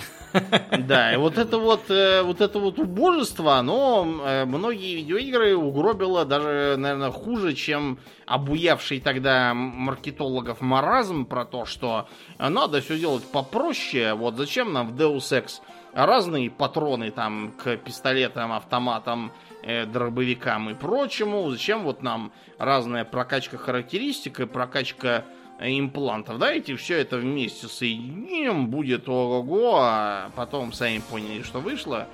Да, 0.80 1.14
и 1.14 1.18
вот 1.18 1.38
это 1.38 1.58
вот, 1.58 1.90
э, 1.90 2.22
вот 2.22 2.40
это 2.40 2.58
вот 2.60 2.80
убожество, 2.80 3.58
оно 3.58 4.22
э, 4.24 4.46
многие 4.46 4.96
видеоигры 4.96 5.56
угробило 5.58 6.24
даже, 6.26 6.76
наверное, 6.78 7.12
хуже, 7.12 7.54
чем 7.54 8.00
обуявший 8.26 9.02
тогда 9.02 9.54
маркетологов 9.54 10.62
маразм 10.62 11.26
про 11.26 11.44
то, 11.44 11.66
что 11.66 12.08
надо 12.40 12.80
все 12.80 12.98
делать 12.98 13.24
попроще. 13.30 14.14
Вот 14.14 14.38
зачем 14.38 14.72
нам 14.72 14.88
в 14.88 14.96
Deus 14.96 15.18
Ex 15.18 15.60
разные 15.94 16.50
патроны 16.50 17.12
там 17.12 17.52
к 17.58 17.78
пистолетам, 17.78 18.52
автоматам, 18.52 19.32
э, 19.64 19.86
дробовикам 19.86 20.70
и 20.70 20.74
прочему. 20.74 21.50
Зачем 21.50 21.84
вот 21.84 22.02
нам 22.02 22.32
разная 22.58 23.06
прокачка 23.06 23.58
характеристик 23.58 24.40
и 24.40 24.46
прокачка 24.46 25.26
э, 25.60 25.70
имплантов. 25.78 26.38
Давайте 26.40 26.76
все 26.76 27.00
это 27.00 27.18
вместе 27.18 27.68
соединим, 27.68 28.68
будет 28.68 29.08
ого-го, 29.10 29.78
а 29.82 30.32
потом 30.36 30.74
сами 30.74 31.02
поняли, 31.10 31.44
что 31.44 31.60
вышло. 31.60 32.08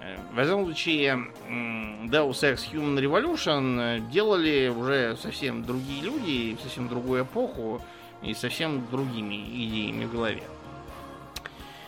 Э, 0.00 0.16
В 0.32 0.38
этом 0.38 0.64
случае 0.64 1.26
Deus 1.48 2.40
Ex 2.42 2.72
Human 2.72 2.98
Revolution 2.98 4.10
делали 4.10 4.68
уже 4.68 5.16
совсем 5.16 5.62
другие 5.62 6.02
люди, 6.02 6.56
совсем 6.62 6.88
другую 6.88 7.24
эпоху 7.24 7.82
и 8.22 8.34
совсем 8.34 8.86
другими 8.90 9.36
идеями 9.36 10.04
в 10.04 10.12
голове. 10.12 10.42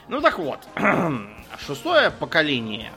Ну 0.09 0.21
так 0.21 0.39
вот, 0.39 0.61
шестое 1.59 2.11
поколение. 2.11 2.93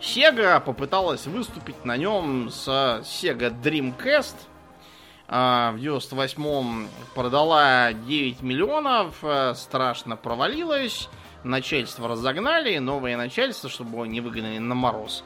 Sega 0.00 0.60
попыталась 0.60 1.26
выступить 1.26 1.84
на 1.84 1.96
нем 1.96 2.50
с 2.50 2.66
Sega 2.68 3.54
Dreamcast. 3.62 4.34
А, 5.28 5.72
В 5.72 5.76
98-м 5.76 6.88
продала 7.14 7.92
9 7.92 8.42
миллионов, 8.42 9.16
э, 9.22 9.54
страшно 9.54 10.16
провалилась. 10.16 11.08
Начальство 11.44 12.08
разогнали, 12.08 12.78
новое 12.78 13.16
начальство, 13.16 13.70
чтобы 13.70 13.90
его 13.92 14.06
не 14.06 14.20
выгнали 14.20 14.58
на 14.58 14.74
мороз. 14.74 15.22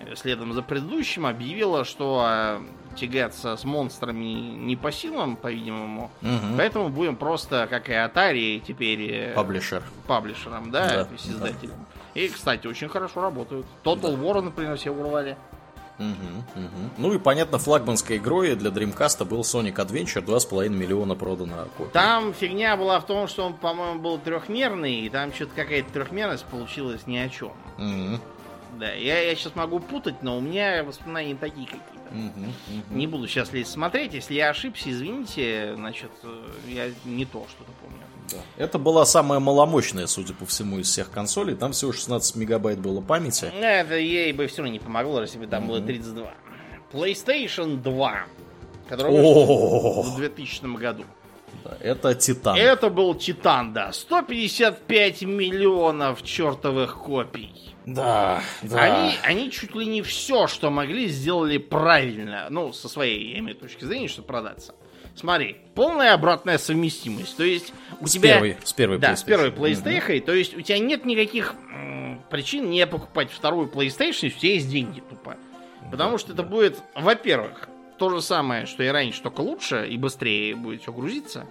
э, 0.00 0.14
Следом 0.14 0.52
за 0.52 0.62
предыдущим 0.62 1.26
объявило, 1.26 1.84
что 1.84 2.24
э, 2.28 2.60
тягаться 2.98 3.56
с 3.56 3.64
монстрами 3.64 4.24
не 4.24 4.76
по 4.76 4.90
силам, 4.92 5.36
по-видимому. 5.36 6.10
Мгм. 6.20 6.56
Поэтому 6.56 6.88
будем 6.88 7.16
просто, 7.16 7.66
как 7.68 7.88
и 7.88 7.92
Atari, 7.92 8.60
теперь 8.60 9.10
э, 9.10 9.34
Паблишер. 9.34 9.82
паблишером, 10.06 10.70
да, 10.70 10.88
Да, 10.88 11.04
то 11.04 11.12
есть 11.12 11.28
издателем. 11.28 11.74
И, 12.14 12.28
кстати, 12.28 12.66
очень 12.66 12.88
хорошо 12.88 13.20
работают. 13.22 13.66
Total 13.84 14.18
War, 14.20 14.40
например, 14.42 14.76
все 14.76 14.90
урвали. 14.90 15.36
Мгм, 15.98 16.44
мгм. 16.54 16.90
Ну 16.96 17.12
и 17.12 17.18
понятно, 17.18 17.58
флагманской 17.58 18.18
игрой 18.18 18.54
для 18.54 18.70
Dreamcast 18.70 19.24
был 19.24 19.40
Sonic 19.40 19.74
Adventure, 19.76 20.24
2,5 20.24 20.68
миллиона 20.68 21.16
продано 21.16 21.66
копий. 21.76 21.90
Там 21.92 22.32
фигня 22.32 22.76
была 22.76 23.00
в 23.00 23.06
том, 23.06 23.26
что 23.26 23.44
он, 23.44 23.54
по-моему, 23.54 23.98
был 24.00 24.18
трехмерный, 24.18 25.00
и 25.00 25.08
там 25.08 25.32
что-то 25.34 25.54
какая-то 25.56 25.92
трехмерность 25.92 26.44
получилась 26.44 27.06
ни 27.08 27.16
о 27.16 27.28
чем. 27.28 27.50
Мгм, 27.78 28.20
Да, 28.78 28.92
я, 28.92 29.20
я 29.22 29.34
сейчас 29.34 29.56
могу 29.56 29.80
путать, 29.80 30.22
но 30.22 30.38
у 30.38 30.40
меня 30.40 30.84
воспоминания 30.84 31.34
такие 31.34 31.66
какие-то. 31.66 31.97
Не 32.90 33.06
буду 33.06 33.26
сейчас 33.28 33.52
лезть 33.52 33.70
смотреть. 33.70 34.14
Если 34.14 34.34
я 34.34 34.50
ошибся, 34.50 34.90
извините, 34.90 35.74
значит, 35.76 36.10
я 36.66 36.90
не 37.04 37.24
то 37.24 37.46
что-то 37.48 37.70
помню. 37.82 37.98
Да. 38.30 38.38
Это 38.62 38.78
была 38.78 39.06
самая 39.06 39.40
маломощная, 39.40 40.06
судя 40.06 40.34
по 40.34 40.44
всему, 40.46 40.78
из 40.78 40.88
всех 40.88 41.10
консолей. 41.10 41.54
Там 41.54 41.72
всего 41.72 41.92
16 41.92 42.36
мегабайт 42.36 42.78
было 42.78 43.00
памяти. 43.00 43.46
Это 43.46 43.96
ей 43.96 44.32
бы 44.32 44.46
все 44.46 44.58
равно 44.58 44.72
не 44.72 44.78
помогло, 44.78 45.20
если 45.22 45.38
бы 45.38 45.46
там 45.46 45.66
было 45.66 45.80
32. 45.80 46.34
PlayStation 46.92 47.76
2, 47.82 48.26
который 48.88 49.12
вышел 49.12 50.02
в 50.02 50.16
2000 50.16 50.76
году. 50.76 51.04
Да, 51.64 51.76
это 51.80 52.14
Титан. 52.14 52.56
Это 52.56 52.90
был 52.90 53.14
Титан, 53.14 53.72
да. 53.72 53.92
155 53.92 55.22
миллионов 55.22 56.22
чертовых 56.22 56.96
копий. 56.98 57.50
Да, 57.86 58.42
да. 58.62 58.82
Они, 58.82 59.14
они 59.22 59.50
чуть 59.50 59.74
ли 59.74 59.86
не 59.86 60.02
все, 60.02 60.46
что 60.46 60.70
могли, 60.70 61.06
сделали 61.08 61.56
правильно. 61.58 62.46
Ну, 62.50 62.72
со 62.72 62.88
своей, 62.88 63.32
я 63.32 63.38
имею 63.38 63.56
точки 63.56 63.84
зрения, 63.84 64.08
чтобы 64.08 64.28
продаться. 64.28 64.74
Смотри, 65.14 65.56
полная 65.74 66.12
обратная 66.14 66.58
совместимость. 66.58 67.36
То 67.36 67.44
есть 67.44 67.72
у 68.00 68.06
С 68.06 68.12
тебя... 68.12 68.34
первой- 68.34 68.56
с 68.62 68.72
первой 68.72 68.98
Да, 68.98 69.16
с 69.16 69.22
первой 69.22 69.48
PlayStation. 69.50 70.06
PlayStation. 70.06 70.20
То 70.20 70.32
есть 70.34 70.56
у 70.56 70.60
тебя 70.60 70.78
нет 70.78 71.04
никаких 71.06 71.54
м, 71.72 72.22
причин 72.30 72.70
не 72.70 72.86
покупать 72.86 73.30
вторую 73.32 73.68
PlayStation, 73.68 74.26
если 74.26 74.28
у 74.28 74.30
тебя 74.40 74.52
есть 74.52 74.70
деньги, 74.70 75.00
тупо. 75.00 75.36
Потому 75.90 76.18
что 76.18 76.34
это 76.34 76.42
будет, 76.42 76.76
во-первых, 76.94 77.68
то 77.98 78.10
же 78.10 78.22
самое, 78.22 78.66
что 78.66 78.82
и 78.82 78.88
раньше, 78.88 79.22
только 79.22 79.40
лучше 79.40 79.86
и 79.88 79.96
быстрее 79.98 80.54
будет 80.56 80.82
все 80.82 80.92
грузиться. 80.92 81.46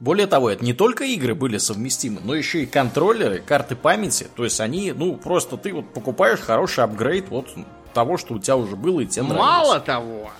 Более 0.00 0.26
того, 0.26 0.50
это 0.50 0.64
не 0.64 0.72
только 0.72 1.04
игры 1.04 1.34
были 1.34 1.56
совместимы, 1.58 2.20
но 2.24 2.34
еще 2.34 2.62
и 2.62 2.66
контроллеры, 2.66 3.38
карты 3.40 3.76
памяти. 3.76 4.26
То 4.36 4.44
есть 4.44 4.60
они, 4.60 4.92
ну, 4.92 5.16
просто 5.16 5.56
ты 5.56 5.72
вот 5.72 5.92
покупаешь 5.94 6.40
хороший 6.40 6.84
апгрейд 6.84 7.28
вот 7.28 7.48
того, 7.94 8.16
что 8.18 8.34
у 8.34 8.38
тебя 8.38 8.56
уже 8.56 8.76
было 8.76 9.00
и 9.00 9.06
тебе 9.06 9.22
Мало 9.22 9.34
нравилось. 9.78 9.82
того, 9.84 10.30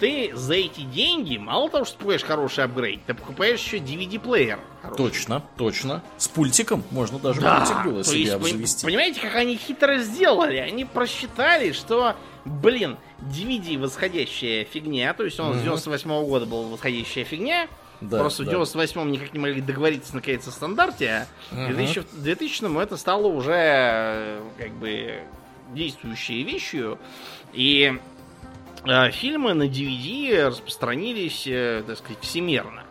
ты 0.00 0.32
за 0.34 0.54
эти 0.54 0.82
деньги, 0.82 1.38
мало 1.38 1.70
того, 1.70 1.84
что 1.86 1.96
покупаешь 1.96 2.22
хороший 2.22 2.64
апгрейд, 2.64 3.00
ты 3.06 3.14
покупаешь 3.14 3.58
еще 3.60 3.78
DVD-плеер. 3.78 4.58
Точно, 4.98 5.42
точно. 5.56 6.02
С 6.18 6.28
пультиком 6.28 6.84
можно 6.90 7.18
даже 7.18 7.40
Да, 7.40 7.60
пультик 7.60 7.84
было 7.84 8.04
себе 8.04 8.20
есть, 8.20 8.32
обзавести. 8.34 8.84
понимаете, 8.84 9.20
как 9.22 9.34
они 9.34 9.56
хитро 9.56 9.96
сделали? 9.98 10.58
Они 10.58 10.84
просчитали, 10.84 11.72
что, 11.72 12.16
блин, 12.44 12.96
DVD 13.20 13.78
восходящая 13.78 14.64
фигня, 14.64 15.12
то 15.14 15.24
есть 15.24 15.38
он 15.40 15.54
с 15.54 15.62
98 15.62 16.08
года 16.26 16.46
был 16.46 16.64
восходящая 16.68 17.24
фигня, 17.24 17.68
Да, 18.00 18.18
просто 18.18 18.42
в 18.42 18.46
да. 18.46 18.52
98 18.52 19.10
никак 19.10 19.32
не 19.32 19.38
могли 19.38 19.60
договориться 19.60 20.14
наконец 20.14 20.46
о 20.46 20.50
стандарте, 20.50 21.26
а 21.50 21.54
Мгм. 21.54 21.72
в 21.72 21.76
2000 21.76 22.00
в 22.00 22.22
2000 22.22 22.82
это 22.82 22.96
стало 22.96 23.26
уже 23.26 23.54
э, 23.56 24.42
как 24.58 24.70
бы 24.72 25.20
действующей 25.72 26.42
вещью, 26.42 26.98
и 27.52 27.98
э, 28.86 29.10
фильмы 29.12 29.54
на 29.54 29.64
DVD 29.64 30.48
распространились, 30.48 31.44
э, 31.46 31.82
так 31.86 31.96
сказать, 31.98 32.18
всемирно. 32.20 32.82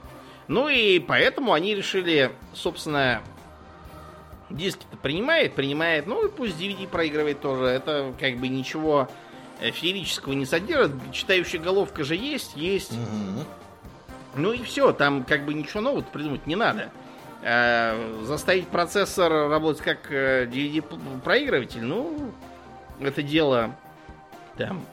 Ну 0.47 0.67
и 0.67 0.99
поэтому 0.99 1.53
они 1.53 1.75
решили, 1.75 2.31
собственно, 2.53 3.21
диски-то 4.49 4.97
принимает, 4.97 5.53
принимает, 5.55 6.05
ну 6.07 6.25
и 6.25 6.29
пусть 6.29 6.59
DVD 6.59 6.87
проигрывает 6.87 7.41
тоже. 7.41 7.65
Это 7.65 8.13
как 8.19 8.37
бы 8.37 8.47
ничего 8.47 9.07
феерического 9.71 10.33
не 10.33 10.45
содержит. 10.45 10.91
Читающая 11.11 11.59
головка 11.59 12.03
же 12.03 12.15
есть, 12.15 12.55
есть. 12.55 12.91
Мгм. 12.91 13.45
Ну 14.35 14.51
и 14.51 14.63
все, 14.63 14.91
там 14.93 15.23
как 15.23 15.45
бы 15.45 15.53
ничего 15.53 15.81
нового 15.81 16.01
придумать 16.01 16.47
не 16.47 16.55
надо. 16.55 16.91
Э, 17.41 18.21
заставить 18.23 18.67
процессор 18.67 19.49
работать 19.49 19.81
как 19.81 20.11
э, 20.11 20.45
DVD-проигрыватель, 20.45 21.83
ну, 21.83 22.31
это 23.01 23.21
дело 23.21 23.75
там 24.57 24.85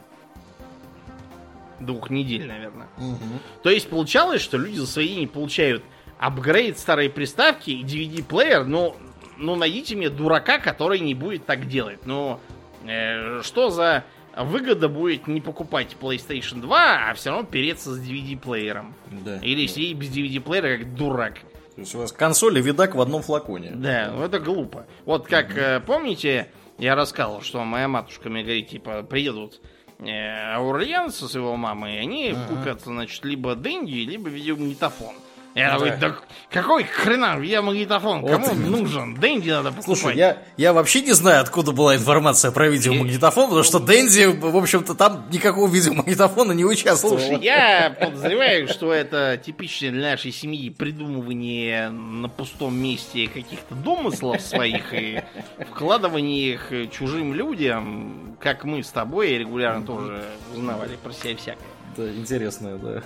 двух 1.79 2.09
недель, 2.09 2.45
наверное. 2.45 2.87
Мгм. 2.97 3.39
То 3.63 3.69
есть 3.69 3.89
получалось, 3.89 4.41
что 4.41 4.57
люди 4.57 4.77
за 4.77 4.87
свои 4.87 5.07
деньги 5.07 5.27
получают 5.27 5.83
апгрейд 6.19 6.77
старой 6.77 7.09
приставки 7.09 7.71
и 7.71 7.83
DVD-плеер, 7.83 8.65
ну, 8.65 8.95
ну 9.37 9.55
найдите 9.55 9.95
мне 9.95 10.09
дурака, 10.09 10.59
который 10.59 10.99
не 10.99 11.15
будет 11.15 11.45
так 11.45 11.67
делать. 11.67 12.05
Ну, 12.05 12.39
э, 12.85 13.41
что 13.43 13.69
за 13.69 14.03
выгода 14.37 14.89
будет 14.89 15.27
не 15.27 15.41
покупать 15.41 15.95
PlayStation 15.99 16.61
2, 16.61 17.09
а 17.09 17.13
все 17.13 17.31
равно 17.31 17.45
переться 17.45 17.93
с 17.93 17.99
DVD-плеером? 17.99 18.93
Да. 19.23 19.37
Или 19.39 19.67
сидеть 19.67 19.97
без 19.97 20.09
DVD-плеера 20.09 20.77
как 20.77 20.95
дурак. 20.95 21.39
То 21.75 21.81
есть 21.81 21.95
у 21.95 21.99
вас 21.99 22.11
консоль 22.11 22.57
и 22.57 22.61
видак 22.61 22.95
в 22.95 23.01
одном 23.01 23.21
флаконе. 23.21 23.71
Да, 23.73 24.11
ну 24.13 24.23
это 24.23 24.39
глупо. 24.39 24.85
Вот 25.05 25.27
как, 25.27 25.57
э, 25.57 25.79
помните, 25.79 26.49
я 26.77 26.95
рассказывал, 26.95 27.41
что 27.41 27.63
моя 27.63 27.87
матушка 27.87 28.29
мне 28.29 28.43
говорит, 28.43 28.69
типа, 28.69 29.03
приедут 29.03 29.61
э, 29.99 30.55
аурельянцы 30.55 31.27
с 31.27 31.35
его 31.35 31.55
мамой, 31.55 31.95
и 31.95 31.99
они 31.99 32.35
купят, 32.49 32.81
значит, 32.81 33.23
либо 33.23 33.55
Дэнди, 33.55 33.91
либо 33.91 34.29
видеомагнитофон. 34.29 35.15
Я 35.53 35.71
Да. 35.71 35.77
говорю, 35.77 35.93
да 35.99 36.15
какой 36.49 36.83
хрена 36.83 37.37
видеомагнитофон? 37.39 38.21
Вот 38.21 38.31
Кому 38.31 38.47
он 38.47 38.71
нужен? 38.71 39.15
Дэнди 39.15 39.49
надо 39.49 39.71
покупать. 39.71 39.99
Слушай, 39.99 40.17
я, 40.17 40.37
я 40.57 40.73
вообще 40.73 41.01
не 41.01 41.13
знаю, 41.13 41.41
откуда 41.41 41.71
была 41.71 41.95
информация 41.95 42.51
про 42.51 42.67
видеомагнитофон, 42.69 43.45
потому 43.45 43.63
что 43.63 43.79
Дэнди, 43.79 44.25
в 44.39 44.57
общем-то, 44.57 44.95
там 44.95 45.25
никакого 45.31 45.69
видеомагнитофона 45.69 46.51
не 46.51 46.65
участвовал. 46.65 47.17
Слушай, 47.19 47.39
я 47.41 47.95
подозреваю, 47.97 48.67
что 48.67 48.93
это 48.93 49.41
типичное 49.43 49.91
для 49.91 50.11
нашей 50.11 50.31
семьи 50.33 50.69
придумывание 50.69 51.89
на 51.89 52.27
пустом 52.27 52.75
месте 52.75 53.27
каких-то 53.27 53.75
домыслов 53.75 54.41
своих 54.41 54.93
и 54.93 55.21
вкладывание 55.69 56.53
их 56.53 56.91
чужим 56.91 57.33
людям, 57.33 58.35
как 58.41 58.65
мы 58.65 58.83
с 58.83 58.89
тобой 58.89 59.37
регулярно 59.37 59.85
тоже 59.85 60.23
узнавали 60.53 60.97
про 61.01 61.13
себя 61.13 61.35
всякое. 61.37 61.67
Да, 61.95 62.09
интересно, 62.09 62.77
да. 62.77 63.03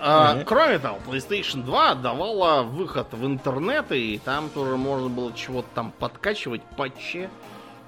А, 0.00 0.44
кроме 0.44 0.78
того, 0.78 0.98
PlayStation 1.06 1.64
2 1.64 1.96
давала 1.96 2.62
выход 2.62 3.08
в 3.12 3.26
интернет, 3.26 3.90
и 3.90 4.20
там 4.24 4.48
тоже 4.50 4.76
можно 4.76 5.08
было 5.08 5.32
чего-то 5.32 5.68
там 5.74 5.92
подкачивать, 5.98 6.62
патчи 6.76 7.28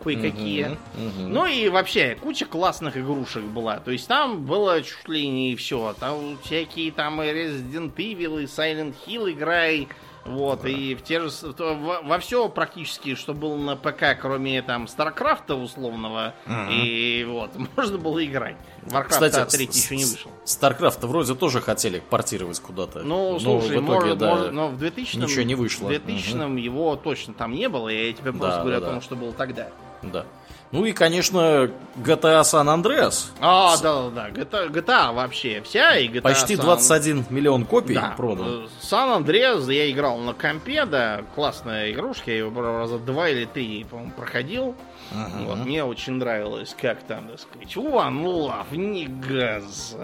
кое-какие. 0.02 0.64
Мгм, 0.64 0.78
мгм. 0.96 1.32
Ну 1.32 1.46
и 1.46 1.68
вообще, 1.68 2.16
куча 2.20 2.44
классных 2.44 2.96
игрушек 2.96 3.42
была. 3.42 3.78
То 3.78 3.90
есть 3.90 4.06
там 4.06 4.44
было 4.44 4.82
чуть 4.82 5.08
ли 5.08 5.26
не 5.26 5.56
все. 5.56 5.94
Там 5.98 6.38
всякие 6.44 6.92
там 6.92 7.22
и 7.22 7.26
Resident 7.26 7.94
Evil, 7.94 8.42
и 8.42 8.44
Silent 8.44 8.94
Hill 9.06 9.32
играй. 9.32 9.88
Вот, 10.24 10.64
и 10.64 10.94
в 10.94 11.02
те 11.02 11.20
же... 11.20 11.28
Во, 11.58 12.00
во 12.02 12.18
все 12.18 12.48
практически, 12.48 13.14
что 13.14 13.34
было 13.34 13.56
на 13.56 13.76
ПК, 13.76 14.18
кроме 14.18 14.62
там 14.62 14.88
StarCraft 14.88 15.48
а 15.48 15.54
условного, 15.54 16.34
и 16.70 17.26
вот, 17.28 17.50
можно 17.76 17.98
было 17.98 18.24
играть. 18.24 18.56
Warcraft 18.86 19.08
Кстати, 19.08 19.56
3 19.56 19.66
с- 19.70 19.84
еще 19.84 19.96
не 19.96 20.04
вышел. 20.04 20.30
StarCraft 20.44 21.02
вроде 21.04 21.34
тоже 21.34 21.60
хотели 21.60 22.00
портировать 22.00 22.58
куда-то. 22.60 23.00
Ну, 23.02 23.32
Но 23.34 23.38
слушай, 23.38 23.78
в 23.78 23.84
итоге, 23.84 24.00
может, 24.00 24.18
да, 24.18 24.30
может, 24.30 24.52
но 24.52 24.68
в 24.68 24.78
2000 24.78 25.16
ничего 25.16 25.42
не 25.42 25.54
вышло. 25.54 25.84
В 25.86 25.88
2000 25.88 26.58
его 26.58 26.96
точно 26.96 27.34
там 27.34 27.52
не 27.52 27.68
было, 27.68 27.88
я 27.88 28.12
тебе 28.12 28.32
просто 28.32 28.56
Да, 28.56 28.62
говорю 28.62 28.80
да, 28.80 28.86
о 28.86 28.90
том, 28.90 28.98
да. 28.98 29.04
что 29.04 29.16
было 29.16 29.32
тогда. 29.32 29.68
да. 30.02 30.24
Ну 30.72 30.84
и, 30.84 30.92
конечно, 30.92 31.70
GTA 31.96 32.42
San 32.42 32.66
Andreas. 32.66 33.26
А, 33.40 33.76
да-да-да, 33.76 34.30
GTA, 34.30 34.70
GTA 34.72 35.14
вообще 35.14 35.62
вся, 35.64 35.96
и 35.96 36.08
GTA 36.08 36.22
Почти 36.22 36.54
San- 36.56 36.62
21 36.62 37.26
миллион 37.30 37.64
копий 37.64 37.94
Да, 37.94 38.14
продан. 38.16 38.68
Сан 38.80 39.10
Андреас 39.10 39.68
я 39.68 39.88
играл 39.90 40.18
на 40.18 40.32
компе, 40.32 40.84
да, 40.84 41.22
классная 41.36 41.92
игрушка, 41.92 42.32
я 42.32 42.48
брал 42.50 42.78
раза 42.78 42.98
два 42.98 43.28
или 43.28 43.44
три, 43.44 43.84
по-моему, 43.88 44.12
проходил. 44.16 44.74
Вот, 45.12 45.58
мне 45.58 45.84
очень 45.84 46.14
нравилось, 46.14 46.74
как 46.80 47.02
там, 47.04 47.28
так 47.28 47.38
сказать, 47.40 47.76
one 47.76 48.24
love, 48.24 48.76
не 48.76 49.06
газ. 49.06 49.96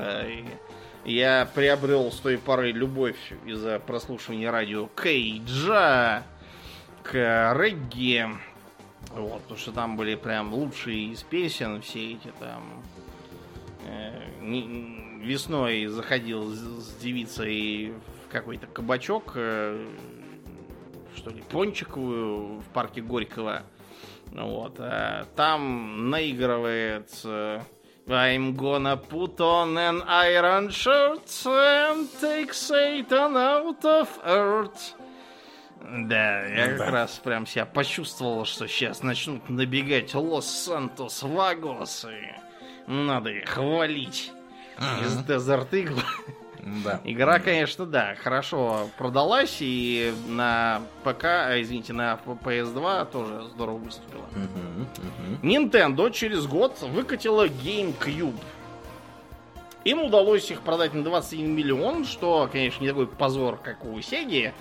Я 1.04 1.48
приобрел 1.54 2.12
с 2.12 2.16
той 2.16 2.38
поры 2.38 2.70
любовь 2.72 3.16
из-за 3.46 3.80
прослушивания 3.80 4.52
радио 4.52 4.86
Кейджа 5.02 6.22
к 7.02 7.54
регги. 7.54 8.26
Вот, 9.08 9.42
потому 9.42 9.58
что 9.58 9.72
там 9.72 9.96
были 9.96 10.14
прям 10.14 10.54
лучшие 10.54 11.12
из 11.12 11.22
песен, 11.22 11.82
все 11.82 12.12
эти 12.12 12.32
там 12.38 12.82
э, 13.84 15.20
весной 15.20 15.86
заходил 15.86 16.50
с, 16.50 16.58
с 16.58 16.94
девицей 16.96 17.94
в 18.24 18.30
какой-то 18.30 18.66
кабачок, 18.66 19.32
э, 19.34 19.84
что 21.16 21.30
ли, 21.30 21.42
пончиковую 21.50 22.60
в 22.60 22.64
парке 22.72 23.00
Горького. 23.00 23.62
Вот, 24.32 24.76
а 24.78 25.26
там 25.34 26.10
наигрывается 26.10 27.66
I'm 28.08 28.56
gonna 28.56 28.96
put 28.96 29.40
on 29.40 29.78
an 29.78 30.02
iron 30.02 30.70
shirt 30.70 31.46
and 31.46 32.08
take 32.20 32.52
Satan 32.52 33.36
out 33.36 33.84
of 33.84 34.18
earth. 34.24 34.99
Да, 35.82 36.46
я 36.46 36.76
как 36.76 36.90
раз 36.90 37.12
прям 37.22 37.46
себя 37.46 37.66
почувствовал, 37.66 38.44
что 38.44 38.66
сейчас 38.68 39.02
начнут 39.02 39.48
набегать 39.48 40.14
Лос-Сантос 40.14 41.22
Вагосы. 41.22 42.36
Надо 42.86 43.30
их 43.30 43.48
хвалить. 43.48 44.32
Из 45.02 45.18
Desert 45.18 45.70
Eagle. 45.70 46.02
Да. 46.84 47.00
Игра, 47.04 47.38
конечно, 47.38 47.86
да, 47.86 48.14
хорошо 48.22 48.90
продалась 48.98 49.58
и 49.60 50.12
на 50.28 50.82
ПК, 51.04 51.24
а, 51.24 51.60
извините, 51.60 51.92
на 51.92 52.18
PS2 52.26 53.10
тоже 53.10 53.48
здорово 53.54 53.78
выступила. 53.78 54.26
Nintendo 55.42 56.10
через 56.12 56.46
год 56.46 56.80
выкатила 56.82 57.48
GameCube. 57.48 58.38
Им 59.84 60.02
удалось 60.02 60.50
их 60.50 60.60
продать 60.60 60.92
на 60.92 61.02
21 61.02 61.50
миллион, 61.50 62.04
что, 62.04 62.48
конечно, 62.52 62.82
не 62.82 62.88
такой 62.88 63.06
позор, 63.06 63.56
как 63.56 63.84
у 63.84 63.98
Sega, 63.98 64.52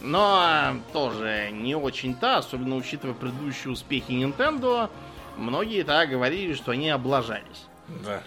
но 0.00 0.76
тоже 0.92 1.50
не 1.52 1.74
очень-то, 1.74 2.38
особенно 2.38 2.76
учитывая 2.76 3.14
предыдущие 3.14 3.72
успехи 3.72 4.12
Nintendo. 4.12 4.90
Многие 5.36 5.82
так 5.84 6.10
говорили, 6.10 6.54
что 6.54 6.72
они 6.72 6.90
облажались. 6.90 7.66
Да. 8.04 8.22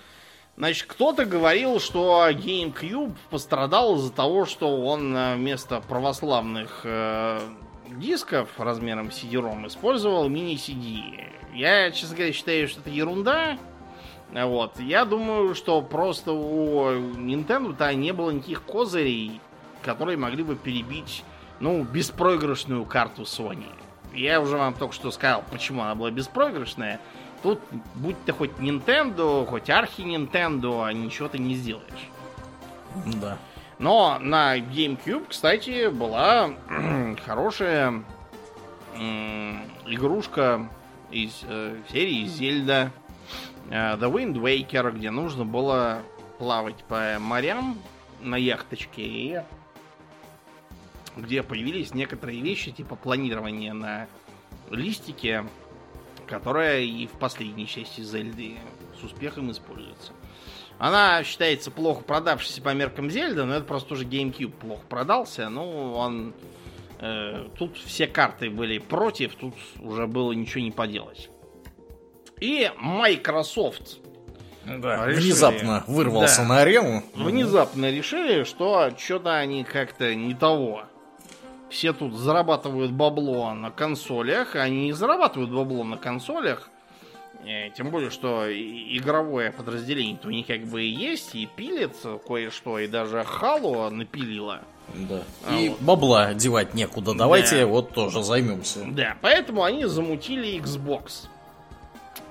Значит, 0.55 0.85
кто-то 0.87 1.25
говорил, 1.25 1.79
что 1.79 2.29
GameCube 2.29 3.15
пострадал 3.31 3.95
из-за 3.95 4.11
того, 4.11 4.45
что 4.45 4.83
он 4.85 5.15
э, 5.15 5.35
вместо 5.35 5.81
православных 5.81 6.81
э, 6.83 7.39
дисков 7.89 8.49
размером 8.59 9.07
CD-ROM 9.07 9.67
использовал 9.67 10.29
мини-CD. 10.29 11.25
Я, 11.55 11.89
честно 11.91 12.15
говоря, 12.15 12.33
считаю, 12.33 12.67
что 12.67 12.81
это 12.81 12.91
ерунда. 12.91 13.57
Вот. 14.31 14.79
Я 14.79 15.05
думаю, 15.05 15.55
что 15.55 15.81
просто 15.81 16.31
у 16.33 16.91
Nintendo-то 16.91 17.93
не 17.93 18.11
было 18.11 18.29
никаких 18.29 18.63
козырей, 18.63 19.41
которые 19.81 20.17
могли 20.17 20.43
бы 20.43 20.55
перебить, 20.55 21.23
ну, 21.63 21.81
беспроигрышную 21.85 22.83
карту 22.83 23.21
Sony. 23.21 23.69
я 24.13 24.41
уже 24.41 24.57
вам 24.57 24.73
только 24.73 24.93
что 24.93 25.11
сказал, 25.11 25.45
почему 25.49 25.81
она 25.81 25.95
была 25.95 26.11
беспроигрышная. 26.11 26.99
Тут, 27.41 27.61
будь 27.95 28.21
ты 28.25 28.33
хоть 28.33 28.51
Nintendo, 28.59 29.45
хоть 29.45 29.69
архи 29.69 30.01
Nintendo, 30.01 30.85
а 30.85 30.91
ничего 30.91 31.29
ты 31.29 31.39
не 31.39 31.55
сделаешь. 31.55 32.09
Да. 33.05 33.37
Но 33.79 34.17
на 34.19 34.57
GameCube, 34.59 35.27
кстати, 35.29 35.87
была 35.87 36.49
хорошая 37.25 38.03
игрушка 39.87 40.67
из 41.11 41.43
э, 41.47 41.77
серии 41.89 42.25
Зельда 42.25 42.91
э, 43.69 43.95
The 43.95 44.11
Wind 44.11 44.33
Waker, 44.33 44.91
где 44.91 45.11
нужно 45.11 45.45
было 45.45 46.01
плавать 46.39 46.83
по 46.89 47.17
морям 47.19 47.77
на 48.21 48.35
яхточке 48.35 49.01
и 49.01 49.39
где 51.15 51.43
появились 51.43 51.93
некоторые 51.93 52.41
вещи 52.41 52.71
типа 52.71 52.95
планирования 52.95 53.73
на 53.73 54.07
листике, 54.69 55.45
которая 56.27 56.81
и 56.81 57.07
в 57.07 57.11
последней 57.11 57.67
части 57.67 58.01
Зельды 58.01 58.57
с 58.99 59.03
успехом 59.03 59.51
используется. 59.51 60.13
Она 60.79 61.23
считается 61.23 61.71
плохо 61.71 62.03
продавшейся 62.03 62.61
по 62.61 62.73
меркам 62.73 63.09
Зельда, 63.09 63.45
но 63.45 63.55
это 63.55 63.65
просто 63.65 63.93
уже 63.93 64.05
GameCube 64.05 64.51
плохо 64.51 64.83
продался. 64.89 65.49
Ну, 65.49 65.93
он... 65.93 66.33
Э, 66.99 67.47
тут 67.57 67.77
все 67.77 68.07
карты 68.07 68.49
были 68.49 68.79
против, 68.79 69.35
тут 69.35 69.53
уже 69.79 70.07
было 70.07 70.31
ничего 70.31 70.63
не 70.63 70.71
поделать. 70.71 71.29
И 72.39 72.69
Microsoft 72.77 73.99
да, 74.65 75.07
решили, 75.07 75.25
внезапно 75.25 75.83
вырвался 75.87 76.41
да, 76.41 76.47
на 76.47 76.61
арену. 76.61 77.03
Внезапно 77.13 77.91
решили, 77.91 78.43
что 78.43 78.91
что-то 78.97 79.37
они 79.37 79.63
как-то 79.63 80.15
не 80.15 80.33
того. 80.33 80.83
Все 81.73 81.91
тут 81.91 82.13
зарабатывают 82.13 82.91
бабло 82.91 83.53
на 83.53 83.71
консолях, 83.71 84.55
они 84.55 84.85
не 84.85 84.93
зарабатывают 84.93 85.51
бабло 85.51 85.83
на 85.83 85.97
консолях, 85.97 86.69
Э, 87.45 87.69
тем 87.71 87.89
более, 87.89 88.09
что 88.09 88.45
игровое 88.49 89.51
подразделение 89.51 90.17
у 90.23 90.29
них 90.29 90.47
как 90.47 90.61
бы 90.63 90.83
и 90.83 90.87
есть, 90.87 91.35
и 91.35 91.45
пилит 91.45 91.95
кое-что, 92.25 92.79
и 92.79 92.87
даже 92.87 93.23
Хало 93.25 93.89
напилила. 93.89 94.61
Да. 94.93 95.23
А 95.45 95.55
и 95.55 95.69
вот. 95.69 95.81
бабла 95.81 96.33
девать 96.33 96.73
некуда. 96.73 97.13
Давайте 97.13 97.61
да. 97.61 97.67
вот 97.67 97.93
тоже 97.93 98.23
займемся. 98.23 98.85
Да, 98.87 99.17
поэтому 99.21 99.63
они 99.63 99.85
замутили 99.85 100.57
Xbox, 100.59 101.27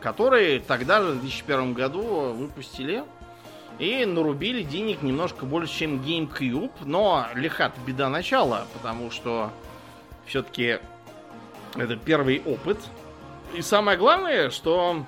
который 0.01 0.61
тогда 0.61 1.03
же 1.03 1.13
в 1.13 1.21
2001 1.21 1.75
году 1.75 2.03
выпустили. 2.33 3.05
И 3.79 4.05
нарубили 4.05 4.63
денег 4.63 5.03
немножко 5.03 5.45
больше, 5.45 5.79
чем 5.79 6.01
GameCube. 6.01 6.73
Но 6.85 7.27
лихат 7.35 7.73
беда 7.87 8.09
начала, 8.09 8.67
потому 8.75 9.11
что 9.11 9.51
все-таки 10.27 10.79
это 11.77 11.97
первый 11.97 12.43
опыт 12.45 12.79
и 13.55 13.61
самое 13.61 13.99
главное, 13.99 14.49
что 14.49 15.05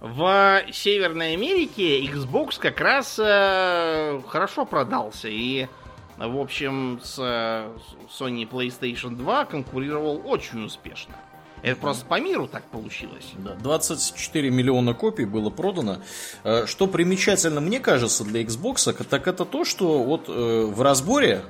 в 0.00 0.62
Северной 0.72 1.34
Америке 1.34 2.02
Xbox 2.06 2.58
как 2.58 2.80
раз 2.80 3.18
э, 3.22 4.20
хорошо 4.26 4.64
продался. 4.64 5.28
И, 5.28 5.68
в 6.16 6.40
общем, 6.40 7.00
с 7.02 7.18
Sony 7.18 8.48
PlayStation 8.48 9.10
2 9.10 9.44
конкурировал 9.44 10.22
очень 10.24 10.64
успешно. 10.64 11.14
Это 11.62 11.80
просто 11.80 12.04
по 12.06 12.20
миру 12.20 12.48
так 12.48 12.64
получилось. 12.64 13.32
Да, 13.38 13.54
24 13.54 14.50
миллиона 14.50 14.94
копий 14.94 15.24
было 15.24 15.48
продано. 15.50 15.98
Э, 16.44 16.66
что 16.66 16.86
примечательно, 16.86 17.60
мне 17.60 17.78
кажется, 17.78 18.24
для 18.24 18.42
Xbox, 18.42 18.92
так 19.04 19.28
это 19.28 19.44
то, 19.44 19.64
что 19.64 20.02
вот 20.02 20.28
э, 20.28 20.64
в 20.66 20.82
разборе 20.82 21.42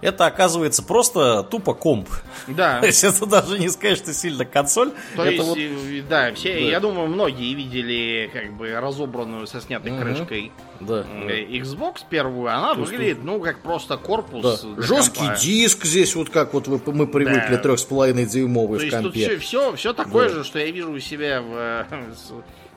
это 0.00 0.26
оказывается 0.26 0.82
просто 0.82 1.42
тупо 1.42 1.74
комп. 1.74 2.08
Да. 2.46 2.78
То 2.80 2.86
есть 2.86 3.04
это 3.04 3.26
даже 3.26 3.58
не 3.58 3.68
сказать, 3.68 3.98
что 3.98 4.12
сильно 4.12 4.44
консоль. 4.44 4.92
То 5.16 5.22
это 5.22 5.30
есть, 5.30 5.44
вот... 5.44 6.08
да, 6.08 6.32
все, 6.34 6.54
да, 6.54 6.60
я 6.60 6.80
думаю, 6.80 7.08
многие 7.08 7.54
видели 7.54 8.30
как 8.32 8.52
бы 8.52 8.72
разобранную 8.78 9.46
со 9.46 9.60
снятой 9.60 9.92
угу. 9.92 10.02
крышкой 10.02 10.52
да, 10.80 11.02
Xbox 11.02 12.02
первую, 12.08 12.54
она 12.54 12.74
Чувствую. 12.74 12.86
выглядит, 12.86 13.24
ну, 13.24 13.40
как 13.40 13.60
просто 13.60 13.96
корпус. 13.96 14.42
Да. 14.42 14.82
Жесткий 14.82 15.20
компа. 15.20 15.40
диск 15.40 15.84
здесь, 15.84 16.14
вот 16.14 16.30
как 16.30 16.52
вот 16.52 16.66
мы 16.86 17.06
привыкли, 17.06 17.56
трех 17.56 17.78
с 17.78 17.84
половиной 17.84 18.26
дюймовый 18.26 18.86
в 18.86 18.90
компе. 18.90 19.02
Тут 19.02 19.14
все, 19.14 19.38
все, 19.38 19.76
все 19.76 19.92
такое 19.92 20.28
да. 20.28 20.34
же, 20.36 20.44
что 20.44 20.58
я 20.58 20.70
вижу 20.70 20.92
у 20.92 20.98
себя 20.98 21.40
в, 21.40 21.86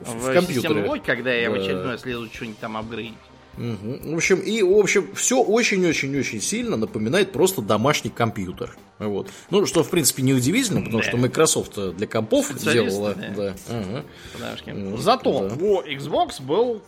в, 0.00 0.28
в 0.28 0.32
компьютере. 0.32 1.00
когда 1.04 1.32
я 1.32 1.50
да. 1.50 1.56
в 1.56 1.60
очередной 1.60 1.92
раз 1.92 2.04
лезу 2.04 2.28
что-нибудь 2.32 2.58
там 2.58 2.76
апгрейдить. 2.76 3.16
Угу. 3.58 4.12
В 4.12 4.16
общем, 4.16 4.38
и, 4.38 4.62
в 4.62 4.78
общем, 4.78 5.08
все 5.14 5.42
очень-очень-очень 5.42 6.40
сильно 6.40 6.76
напоминает 6.76 7.32
просто 7.32 7.60
домашний 7.60 8.10
компьютер. 8.10 8.76
Вот. 8.98 9.28
Ну, 9.50 9.66
что, 9.66 9.82
в 9.82 9.90
принципе, 9.90 10.22
неудивительно, 10.22 10.80
потому 10.80 11.02
да. 11.02 11.08
что 11.08 11.16
Microsoft 11.16 11.96
для 11.96 12.06
компов 12.06 12.56
делала. 12.62 13.14
Да. 13.14 13.54
Да. 13.68 14.56
Угу. 14.72 14.96
Зато 14.98 15.48
да. 15.48 15.54
у 15.64 15.82
Xbox 15.82 16.42
был 16.42 16.82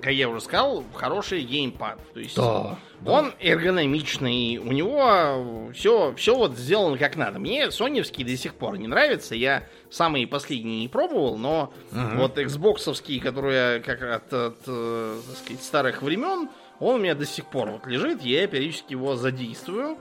как 0.00 0.12
я 0.12 0.28
уже 0.28 0.40
сказал, 0.40 0.84
хороший 0.94 1.42
геймпад. 1.42 1.98
То 2.12 2.20
есть 2.20 2.36
да, 2.36 2.78
он 3.04 3.30
да. 3.30 3.34
эргономичный, 3.40 4.58
у 4.58 4.72
него 4.72 5.70
все, 5.74 6.14
все 6.16 6.36
вот 6.36 6.56
сделано 6.56 6.96
как 6.98 7.16
надо. 7.16 7.38
Мне 7.38 7.70
соневский 7.70 8.24
до 8.24 8.36
сих 8.36 8.54
пор 8.54 8.78
не 8.78 8.86
нравится. 8.86 9.34
Я 9.34 9.64
самые 9.90 10.26
последние 10.26 10.80
не 10.80 10.88
пробовал, 10.88 11.36
но 11.36 11.72
угу. 11.90 12.16
вот 12.16 12.38
Xboxовский, 12.38 13.20
который 13.20 13.54
я 13.54 13.80
как 13.80 14.02
от, 14.02 14.32
от 14.32 14.58
э, 14.66 15.20
так 15.26 15.36
сказать, 15.38 15.62
старых 15.62 16.02
времен, 16.02 16.48
он 16.80 16.96
у 16.96 16.98
меня 16.98 17.14
до 17.14 17.26
сих 17.26 17.46
пор 17.46 17.70
вот 17.70 17.86
лежит, 17.86 18.22
я 18.22 18.46
периодически 18.46 18.92
его 18.92 19.16
задействую. 19.16 19.98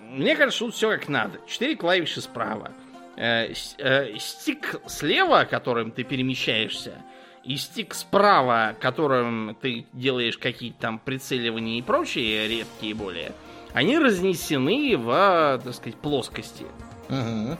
Мне 0.00 0.36
кажется, 0.36 0.64
тут 0.64 0.74
все 0.74 0.90
как 0.90 1.08
надо. 1.08 1.40
Четыре 1.48 1.76
клавиши 1.76 2.20
справа. 2.20 2.70
Э, 3.16 3.52
э, 3.78 4.18
стик 4.18 4.76
слева, 4.86 5.46
которым 5.50 5.90
ты 5.90 6.04
перемещаешься, 6.04 7.02
и 7.46 7.56
стик 7.56 7.94
справа, 7.94 8.74
которым 8.80 9.56
ты 9.60 9.86
делаешь 9.92 10.36
какие-то 10.36 10.80
там 10.80 10.98
прицеливания 10.98 11.78
и 11.78 11.82
прочие 11.82 12.48
редкие 12.48 12.94
более, 12.94 13.32
они 13.72 13.98
разнесены 13.98 14.96
в, 14.96 15.60
так 15.62 15.74
сказать, 15.74 15.96
плоскости. 15.96 16.64
Угу. 17.08 17.56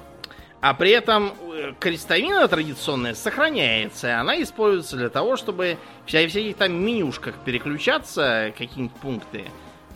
А 0.61 0.75
при 0.75 0.91
этом 0.91 1.33
э, 1.53 1.75
крестовина 1.79 2.49
традиционная 2.49 3.15
сохраняется. 3.15 4.19
Она 4.19 4.43
используется 4.43 4.97
для 4.97 5.11
того, 5.11 5.37
чтобы 5.37 5.79
вся, 6.07 6.27
всяких 6.27 6.57
там 6.57 6.75
менюшках 6.75 7.37
переключаться 7.45 8.53
какие-нибудь 8.59 8.97
пункты. 8.97 9.45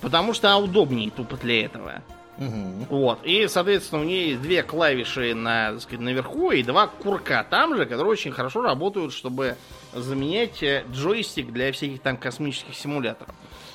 Потому 0.00 0.32
что 0.34 0.48
она 0.48 0.58
удобнее 0.58 1.10
тупо 1.10 1.36
для 1.36 1.64
этого. 1.64 2.02
Угу. 2.40 2.86
Вот. 2.88 3.20
И, 3.22 3.46
соответственно, 3.48 4.00
у 4.00 4.04
нее 4.04 4.30
есть 4.30 4.40
две 4.40 4.62
клавиши 4.62 5.34
на, 5.34 5.72
так 5.72 5.82
сказать, 5.82 6.00
наверху 6.00 6.50
и 6.52 6.62
два 6.62 6.86
курка 6.86 7.46
там 7.48 7.76
же, 7.76 7.84
которые 7.84 8.12
очень 8.12 8.32
хорошо 8.32 8.62
работают, 8.62 9.12
чтобы 9.12 9.56
заменять 9.92 10.62
э, 10.62 10.84
джойстик 10.90 11.52
для 11.52 11.70
всяких 11.70 12.00
там 12.00 12.16
космических 12.16 12.74
симуляторов. 12.74 13.34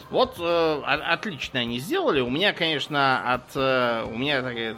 Вот 0.09 0.37
э, 0.39 0.81
отлично 0.83 1.59
они 1.59 1.77
сделали. 1.77 2.21
У 2.21 2.29
меня, 2.29 2.53
конечно, 2.53 3.33
от 3.33 3.55
э, 3.55 4.03
у 4.11 4.17
меня 4.17 4.41
так, 4.41 4.55
э, 4.57 4.75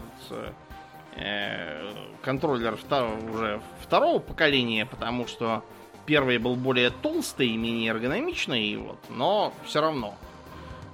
контроллер 2.21 2.75
втор, 2.75 3.09
уже 3.31 3.61
второго 3.81 4.19
поколения, 4.19 4.85
потому 4.85 5.27
что 5.27 5.63
первый 6.05 6.39
был 6.39 6.55
более 6.55 6.89
толстый 6.89 7.47
и 7.47 7.57
менее 7.57 7.91
эргономичный, 7.91 8.75
вот, 8.75 8.99
но 9.09 9.53
все 9.65 9.79
равно. 9.79 10.15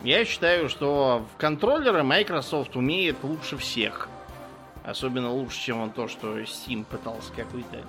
Я 0.04 0.26
считаю, 0.26 0.68
что 0.68 1.26
в 1.34 1.38
контроллеры 1.38 2.04
Microsoft 2.04 2.76
умеет 2.76 3.18
лучше 3.24 3.58
всех. 3.58 4.10
Особенно 4.84 5.32
лучше, 5.32 5.60
чем 5.62 5.80
он 5.80 5.92
то, 5.92 6.10
что 6.10 6.40
Steam 6.40 6.84
пытался 6.84 7.32
какой-то 7.34 7.80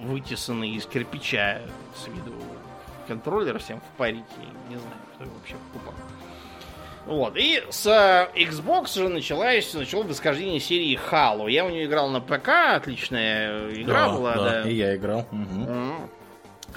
вытесанный 0.00 0.70
из 0.70 0.86
кирпича 0.86 1.62
с 1.96 2.06
виду 2.06 2.34
контроллер 3.08 3.58
всем 3.58 3.80
впарить. 3.80 4.24
И 4.38 4.70
не 4.70 4.76
знаю, 4.76 4.94
что 5.14 5.24
вообще 5.24 5.54
покупал. 5.72 5.94
Вот. 7.06 7.36
И 7.36 7.64
с 7.70 7.86
э, 7.86 8.28
Xbox 8.38 8.94
же 8.94 9.08
началось, 9.08 9.72
начало 9.74 10.04
восхождение 10.04 10.60
серии 10.60 10.98
Halo. 11.10 11.50
Я 11.50 11.64
у 11.64 11.70
нее 11.70 11.86
играл 11.86 12.08
на 12.10 12.20
ПК, 12.20 12.48
отличная 12.76 13.70
игра 13.70 14.06
да, 14.06 14.14
была. 14.14 14.34
Да, 14.34 14.62
да, 14.62 14.68
и 14.68 14.74
я 14.74 14.94
играл. 14.94 15.26
Угу. 15.32 16.10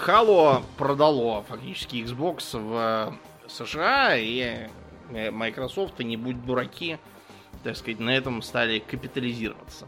Halo 0.08 0.64
продало 0.78 1.44
фактически 1.44 1.98
Xbox 1.98 2.58
в 2.58 3.14
США, 3.54 4.16
и 4.18 4.68
э, 5.12 5.32
Microsoft, 5.32 6.00
не 6.00 6.18
будь 6.18 6.44
дураки, 6.46 6.98
так 7.64 7.78
сказать, 7.78 8.00
на 8.00 8.10
этом 8.10 8.42
стали 8.42 8.80
капитализироваться. 8.80 9.88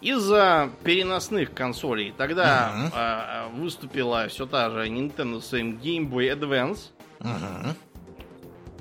Из-за 0.00 0.70
переносных 0.82 1.54
консолей 1.54 2.12
тогда 2.16 2.72
uh-huh. 2.74 3.52
э, 3.54 3.60
выступила 3.60 4.26
все 4.28 4.46
та 4.46 4.68
же 4.70 4.88
Nintendo 4.88 5.40
с 5.40 5.46
своим 5.46 5.76
Game 5.76 6.10
Boy 6.10 6.36
Advance. 6.36 6.90
Uh-huh. 7.20 7.74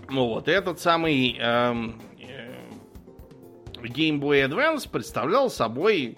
Ну 0.10 0.28
вот, 0.28 0.48
этот 0.48 0.80
самый 0.80 1.38
э, 1.40 1.92
э, 2.20 2.56
Game 3.84 4.20
Boy 4.20 4.48
Advance 4.48 4.90
представлял 4.90 5.50
собой 5.50 6.18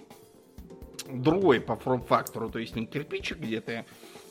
другой 1.09 1.59
по 1.59 1.75
форм-фактору, 1.75 2.49
то 2.49 2.59
есть 2.59 2.75
не 2.75 2.85
кирпичик, 2.85 3.39
где 3.39 3.61
ты 3.61 3.85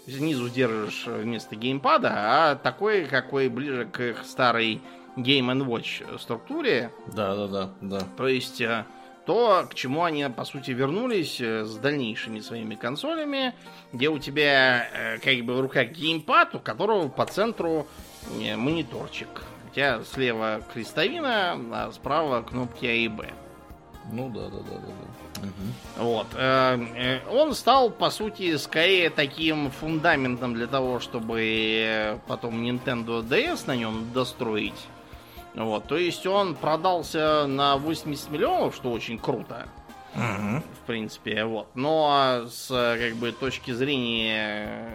снизу 0.07 0.49
держишь 0.49 1.07
вместо 1.07 1.57
геймпада, 1.57 2.13
а 2.15 2.55
такой, 2.57 3.07
какой 3.07 3.49
ближе 3.49 3.87
к 3.87 4.01
их 4.01 4.25
старой 4.25 4.81
Game 5.17 5.65
Watch 5.67 6.19
структуре. 6.19 6.91
Да, 7.15 7.35
да, 7.35 7.47
да, 7.47 7.71
да. 7.81 8.01
То 8.17 8.29
есть 8.29 8.61
э, 8.61 8.85
то, 9.27 9.67
к 9.71 9.75
чему 9.75 10.05
они, 10.05 10.27
по 10.29 10.45
сути, 10.45 10.71
вернулись 10.73 11.41
э, 11.41 11.65
с 11.65 11.77
дальнейшими 11.77 12.41
своими 12.41 12.75
консолями, 12.75 13.55
где 13.93 14.09
у 14.09 14.19
тебя 14.19 14.89
э, 14.89 15.19
как 15.19 15.45
бы 15.45 15.55
в 15.55 15.61
руках 15.61 15.89
геймпад, 15.91 16.55
у 16.55 16.61
которого 16.61 17.09
по 17.09 17.27
центру 17.27 17.87
э, 18.41 18.57
мониторчик. 18.57 19.45
У 19.71 19.75
тебя 19.75 20.03
слева 20.03 20.63
крестовина, 20.73 21.59
а 21.73 21.93
справа 21.93 22.43
кнопки 22.43 22.87
А 22.87 22.93
и 22.93 23.09
Б. 23.09 23.31
Ну 24.11 24.29
да, 24.31 24.49
да, 24.49 24.59
да, 24.59 24.77
да. 24.79 24.87
да. 24.87 25.22
Угу. 25.43 26.05
Вот. 26.05 26.27
Э, 26.35 26.79
э, 26.97 27.21
Он 27.29 27.55
стал, 27.55 27.91
по 27.91 28.11
сути, 28.11 28.57
скорее 28.57 29.11
таким 29.11 29.71
фундаментом 29.71 30.55
для 30.55 30.67
того, 30.67 31.01
чтобы 31.01 31.41
э, 31.43 32.19
потом 32.27 32.63
Nintendo 32.63 33.23
DS 33.23 33.65
на 33.67 33.77
нем 33.77 34.13
достроить. 34.13 34.87
Вот. 35.55 35.87
То 35.87 35.97
есть 35.97 36.27
он 36.27 36.55
продался 36.55 37.47
на 37.47 37.77
80 37.77 38.31
миллионов, 38.31 38.75
что 38.75 38.91
очень 38.91 39.19
круто. 39.19 39.67
В 40.15 40.87
принципе, 40.87 41.45
вот. 41.45 41.69
Но 41.75 42.45
с 42.51 42.69
как 42.69 43.17
бы 43.17 43.33
точки 43.33 43.71
зрения 43.71 44.91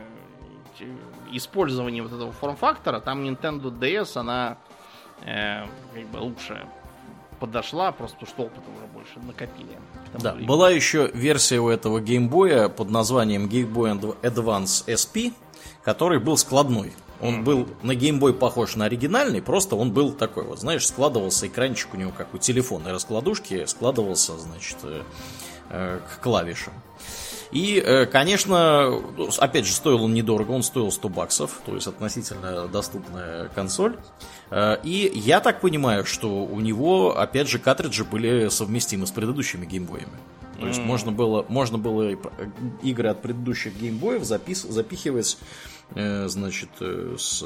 использования 1.32 2.02
вот 2.03 2.14
этого 2.14 2.32
форм-фактора, 2.32 2.99
там 2.99 3.24
Nintendo 3.24 3.72
DS, 3.72 4.18
она 4.18 4.57
э, 5.26 5.65
как 5.94 6.06
бы 6.07 6.18
лучше 6.18 6.68
подошла, 7.39 7.91
просто 7.91 8.18
потому 8.18 8.34
что 8.34 8.43
опыта 8.43 8.69
уже 8.76 8.88
больше 8.93 9.19
накопили. 9.19 9.77
Да, 10.19 10.31
времени. 10.31 10.47
была 10.47 10.72
еще 10.72 11.09
версия 11.14 11.59
у 11.59 11.69
этого 11.69 11.99
геймбоя 11.99 12.69
под 12.69 12.89
названием 12.89 13.47
Game 13.47 13.72
Boy 13.72 14.18
Advance 14.22 14.85
SP, 14.85 15.34
который 15.84 16.19
был 16.19 16.38
складной. 16.38 16.93
Он 17.19 17.43
был 17.43 17.68
на 17.81 17.93
Boy 17.93 18.34
похож 18.34 18.76
на 18.76 18.85
оригинальный, 18.85 19.41
просто 19.41 19.76
он 19.76 19.91
был 19.91 20.11
такой 20.11 20.43
вот, 20.43 20.59
знаешь, 20.59 20.85
складывался 20.85 21.47
экранчик 21.47 21.93
у 21.93 21.97
него, 21.97 22.11
как 22.15 22.34
у 22.34 22.38
телефонной 22.38 22.91
раскладушки, 22.91 23.65
складывался, 23.65 24.38
значит, 24.38 24.77
э, 24.84 25.01
э, 25.69 25.99
к 25.99 26.22
клавишам. 26.22 26.73
И, 27.52 27.82
э, 27.84 28.06
конечно, 28.06 29.02
опять 29.38 29.65
же, 29.65 29.72
стоил 29.74 30.03
он 30.03 30.14
недорого, 30.14 30.52
он 30.52 30.64
стоил 30.64 30.91
100 30.91 31.10
баксов, 31.10 31.61
то 31.65 31.76
есть 31.76 31.88
относительно 31.88 32.68
доступная 32.68 33.48
консоль. 33.49 33.95
Э, 34.52 34.78
И 34.84 35.11
я 35.15 35.40
так 35.40 35.61
понимаю, 35.61 36.06
что 36.06 36.30
у 36.44 36.60
него, 36.60 37.18
опять 37.18 37.48
же, 37.48 37.60
картриджи 37.60 38.03
были 38.03 38.49
совместимы 38.49 39.07
с 39.07 39.11
предыдущими 39.11 39.65
геймбоями. 39.65 40.07
То 40.60 40.68
есть 40.68 40.80
можно 40.80 41.11
было, 41.11 41.45
можно 41.49 41.78
было 41.78 42.15
п- 42.15 42.32
игры 42.82 43.10
от 43.10 43.22
предыдущих 43.22 43.78
геймбоев 43.80 44.24
запис, 44.24 44.64
запихивать, 44.64 45.38
э, 45.95 46.28
значит, 46.28 46.69
э, 46.82 47.15
с 47.18 47.44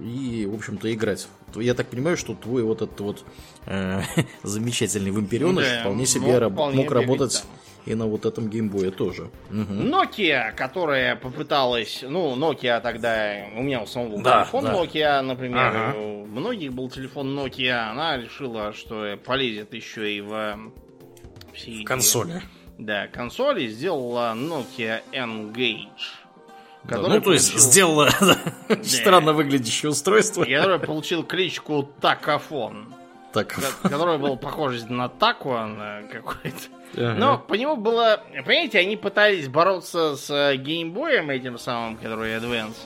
и, 0.00 0.46
в 0.50 0.54
общем-то, 0.54 0.92
играть. 0.92 1.28
Я 1.54 1.74
так 1.74 1.86
понимаю, 1.88 2.16
что 2.16 2.34
твой 2.34 2.62
вот 2.64 2.82
этот 2.82 2.98
вот 3.00 3.24
э, 3.66 4.02
замечательный 4.42 5.10
вампиреныш 5.12 5.64
Да, 5.64 5.80
вполне 5.82 6.06
себе 6.06 6.26
мог 6.26 6.40
раб- 6.40 6.52
вполне 6.54 6.82
мог 6.82 6.90
работать 6.92 7.32
там. 7.42 7.50
И 7.86 7.94
на 7.94 8.06
вот 8.06 8.24
этом 8.26 8.48
геймбое 8.48 8.90
тоже. 8.90 9.30
Мгм. 9.50 9.88
Nokia, 9.92 10.52
которая 10.52 11.16
попыталась, 11.16 12.04
ну, 12.06 12.34
Nokia 12.36 12.80
тогда, 12.80 13.44
у 13.56 13.62
меня 13.62 13.82
у 13.82 13.86
самого 13.86 14.10
был 14.16 14.22
Да, 14.22 14.42
телефон 14.42 14.64
да. 14.64 14.72
Nokia, 14.74 15.20
например, 15.22 15.66
Ага. 15.76 15.98
у 15.98 16.26
многих 16.26 16.72
был 16.72 16.88
телефон 16.90 17.36
Nokia, 17.38 17.90
она 17.90 18.16
решила, 18.16 18.72
что 18.72 19.16
полезет 19.24 19.74
еще 19.74 20.12
и 20.16 20.20
в 20.20 20.58
все 21.52 21.70
эти- 21.72 21.84
Консоли. 21.84 22.42
Да, 22.78 23.06
консоли 23.08 23.68
сделала 23.68 24.32
Nokia 24.34 25.02
Engage. 25.12 25.88
Да, 26.84 26.98
ну, 26.98 27.20
то 27.20 27.32
есть 27.32 27.52
получил- 27.52 27.70
сделала 27.70 28.10
странно 28.82 29.32
выглядящее 29.32 29.90
устройство. 29.90 30.44
который 30.44 30.78
получил 30.80 31.22
кличку 31.22 31.88
Такофон, 32.00 32.92
Так, 33.32 33.48
ко- 33.48 33.88
который 33.88 34.18
был 34.18 34.36
похож 34.36 34.80
на 34.88 35.08
тако 35.08 35.66
на 35.66 36.02
какой-то. 36.10 36.58
Ага. 36.94 37.14
Но 37.14 37.38
по 37.38 37.54
нему 37.54 37.76
было... 37.76 38.22
Понимаете, 38.30 38.78
они 38.78 38.96
пытались 38.96 39.48
бороться 39.48 40.16
с 40.16 40.30
э, 40.30 40.56
геймбоем 40.56 41.30
этим 41.30 41.58
самым, 41.58 41.96
который 41.96 42.36
Advance, 42.36 42.76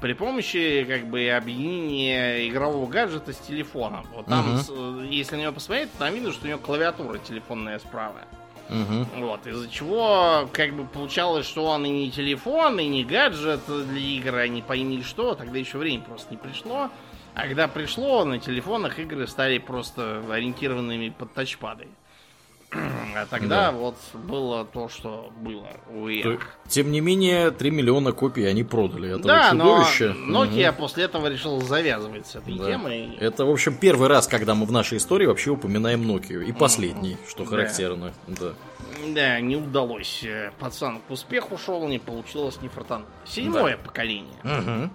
при 0.00 0.14
помощи 0.14 0.84
как 0.88 1.06
бы 1.06 1.28
объединения 1.28 2.48
игрового 2.48 2.88
гаджета 2.88 3.32
с 3.32 3.38
телефоном. 3.38 4.06
Вот 4.14 4.26
там, 4.26 4.56
э, 4.56 5.06
если 5.10 5.36
на 5.36 5.42
него 5.42 5.52
посмотреть, 5.52 5.90
там 5.98 6.14
видно, 6.14 6.32
что 6.32 6.46
у 6.46 6.48
него 6.48 6.58
клавиатура 6.58 7.18
телефонная 7.18 7.78
справа. 7.78 8.22
Мгм. 8.68 9.06
Вот, 9.20 9.46
из-за 9.46 9.70
чего, 9.70 10.48
как 10.52 10.72
бы, 10.74 10.86
получалось, 10.86 11.46
что 11.46 11.66
он 11.66 11.84
и 11.84 11.88
не 11.88 12.10
телефон, 12.10 12.80
и 12.80 12.86
не 12.86 13.04
гаджет 13.04 13.60
для 13.66 14.00
игр, 14.00 14.34
а 14.36 14.48
не 14.48 14.62
пойми 14.62 15.02
что, 15.02 15.34
тогда 15.34 15.58
еще 15.58 15.78
время 15.78 16.02
просто 16.02 16.32
не 16.32 16.36
пришло. 16.36 16.90
А 17.34 17.46
когда 17.46 17.68
пришло, 17.68 18.24
на 18.24 18.40
телефонах 18.40 18.98
игры 18.98 19.26
стали 19.26 19.58
просто 19.58 20.22
ориентированными 20.30 21.10
под 21.10 21.34
тачпады. 21.34 21.86
А 22.72 23.24
тогда 23.30 23.70
Да. 23.70 23.72
вот 23.72 23.96
было 24.12 24.64
то, 24.64 24.88
что 24.88 25.30
было 25.40 25.68
у 25.90 26.08
То-. 26.22 26.38
Тем 26.68 26.90
не 26.90 27.00
менее, 27.00 27.50
3 27.50 27.70
миллиона 27.70 28.12
копий 28.12 28.44
они 28.44 28.64
продали 28.64 29.08
этого 29.10 29.22
Да, 29.26 29.52
но 29.54 29.78
чудовища. 29.78 30.14
Nokia 30.28 30.68
Мгм. 30.72 30.76
после 30.76 31.04
этого 31.04 31.28
решил 31.28 31.60
завязывать 31.62 32.26
с 32.26 32.36
этой 32.36 32.58
Да. 32.58 32.66
темой. 32.66 33.16
Это, 33.20 33.46
в 33.46 33.50
общем, 33.50 33.76
первый 33.76 34.08
раз, 34.08 34.26
когда 34.26 34.54
мы 34.54 34.66
в 34.66 34.72
нашей 34.72 34.98
истории 34.98 35.26
вообще 35.26 35.50
упоминаем 35.50 36.02
Nokia. 36.02 36.44
И 36.44 36.52
последний, 36.52 37.16
что 37.28 37.44
Да. 37.44 37.50
характерно. 37.50 38.12
Да. 38.26 38.52
Да, 39.14 39.40
не 39.40 39.56
удалось. 39.56 40.22
Э, 40.24 40.50
Пацан 40.58 41.00
к 41.06 41.10
успеху 41.10 41.56
шел, 41.58 41.86
не 41.86 41.98
получилось, 41.98 42.60
не 42.60 42.68
фартануло. 42.68 43.08
Седьмое 43.24 43.76
поколение. 43.76 44.34
Мгм. 44.42 44.90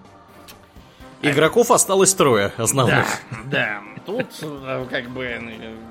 Игроков 1.22 1.70
осталось 1.70 2.12
трое 2.14 2.52
Да, 2.56 2.64
основных. 2.64 3.06
да. 3.46 3.80
Тут 4.04 4.26
э, 4.42 4.86
как 4.90 5.10
бы 5.10 5.24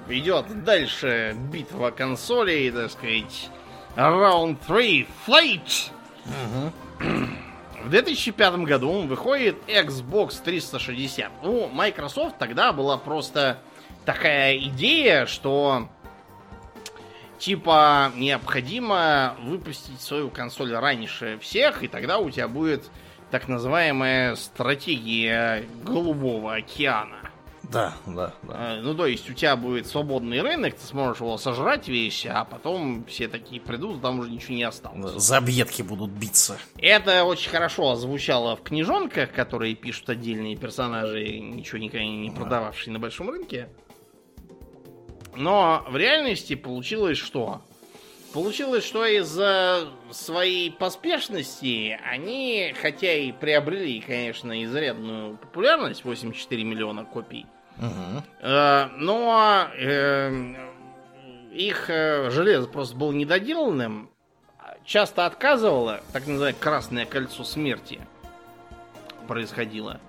идет 0.09 0.63
дальше 0.65 1.33
битва 1.51 1.91
консолей, 1.91 2.69
так 2.71 2.91
сказать. 2.91 3.49
Round 3.95 4.57
3 4.67 5.07
Flight. 5.25 5.91
В 7.83 7.89
2005 7.89 8.55
году 8.59 9.01
выходит 9.03 9.55
Xbox 9.67 10.41
360. 10.43 11.31
У 11.43 11.67
Microsoft 11.69 12.37
тогда 12.37 12.73
была 12.73 12.97
просто 12.97 13.57
такая 14.05 14.57
идея, 14.57 15.25
что 15.25 15.87
типа 17.39 18.11
необходимо 18.15 19.35
выпустить 19.41 20.01
свою 20.01 20.29
консоль 20.29 20.73
раньше 20.75 21.39
всех, 21.41 21.81
и 21.83 21.87
тогда 21.87 22.19
у 22.19 22.29
тебя 22.29 22.47
будет 22.47 22.89
так 23.31 23.47
называемая 23.47 24.35
стратегия 24.35 25.65
голубого 25.83 26.55
океана. 26.55 27.17
Да, 27.63 27.93
да, 28.05 28.33
да. 28.43 28.77
Э, 28.77 28.81
Ну, 28.81 28.93
то 28.93 29.05
есть 29.05 29.29
у 29.29 29.33
тебя 29.33 29.55
будет 29.55 29.87
свободный 29.87 30.41
рынок, 30.41 30.75
ты 30.75 30.85
сможешь 30.85 31.21
его 31.21 31.37
сожрать 31.37 31.87
весь, 31.87 32.25
а 32.29 32.43
потом 32.43 33.05
все 33.05 33.29
такие 33.29 33.61
придут, 33.61 34.01
там 34.01 34.19
уже 34.19 34.29
ничего 34.29 34.55
не 34.55 34.63
осталось. 34.63 35.13
За 35.23 35.37
объедки 35.37 35.81
будут 35.81 36.11
биться. 36.11 36.57
Это 36.77 37.23
очень 37.23 37.49
хорошо 37.49 37.95
звучало 37.95 38.57
в 38.57 38.63
книжонках, 38.63 39.31
которые 39.31 39.75
пишут 39.75 40.09
отдельные 40.09 40.57
персонажи, 40.57 41.39
ничего 41.39 41.77
никогда 41.77 42.03
не 42.05 42.31
продававшие 42.31 42.91
на 42.91 42.99
большом 42.99 43.29
рынке. 43.29 43.69
Но 45.35 45.85
в 45.89 45.95
реальности 45.95 46.55
получилось 46.55 47.17
что? 47.17 47.61
Получилось, 48.33 48.85
что 48.85 49.05
из-за 49.05 49.89
своей 50.11 50.71
поспешности 50.71 51.99
они, 52.09 52.73
хотя 52.81 53.13
и 53.13 53.31
приобрели, 53.31 53.99
конечно, 53.99 54.63
изрядную 54.63 55.37
популярность, 55.37 56.05
84 56.05 56.63
миллиона 56.63 57.03
копий. 57.03 57.45
Э, 58.39 58.87
но 58.97 59.67
э, 59.77 60.55
их 61.51 61.89
э, 61.89 62.29
железо 62.29 62.67
просто 62.67 62.95
было 62.95 63.11
недоделанным, 63.11 64.09
часто 64.85 65.25
отказывало, 65.25 66.01
так 66.13 66.27
называемое 66.27 66.59
красное 66.59 67.05
кольцо 67.05 67.43
смерти 67.43 67.99
происходило. 69.27 69.99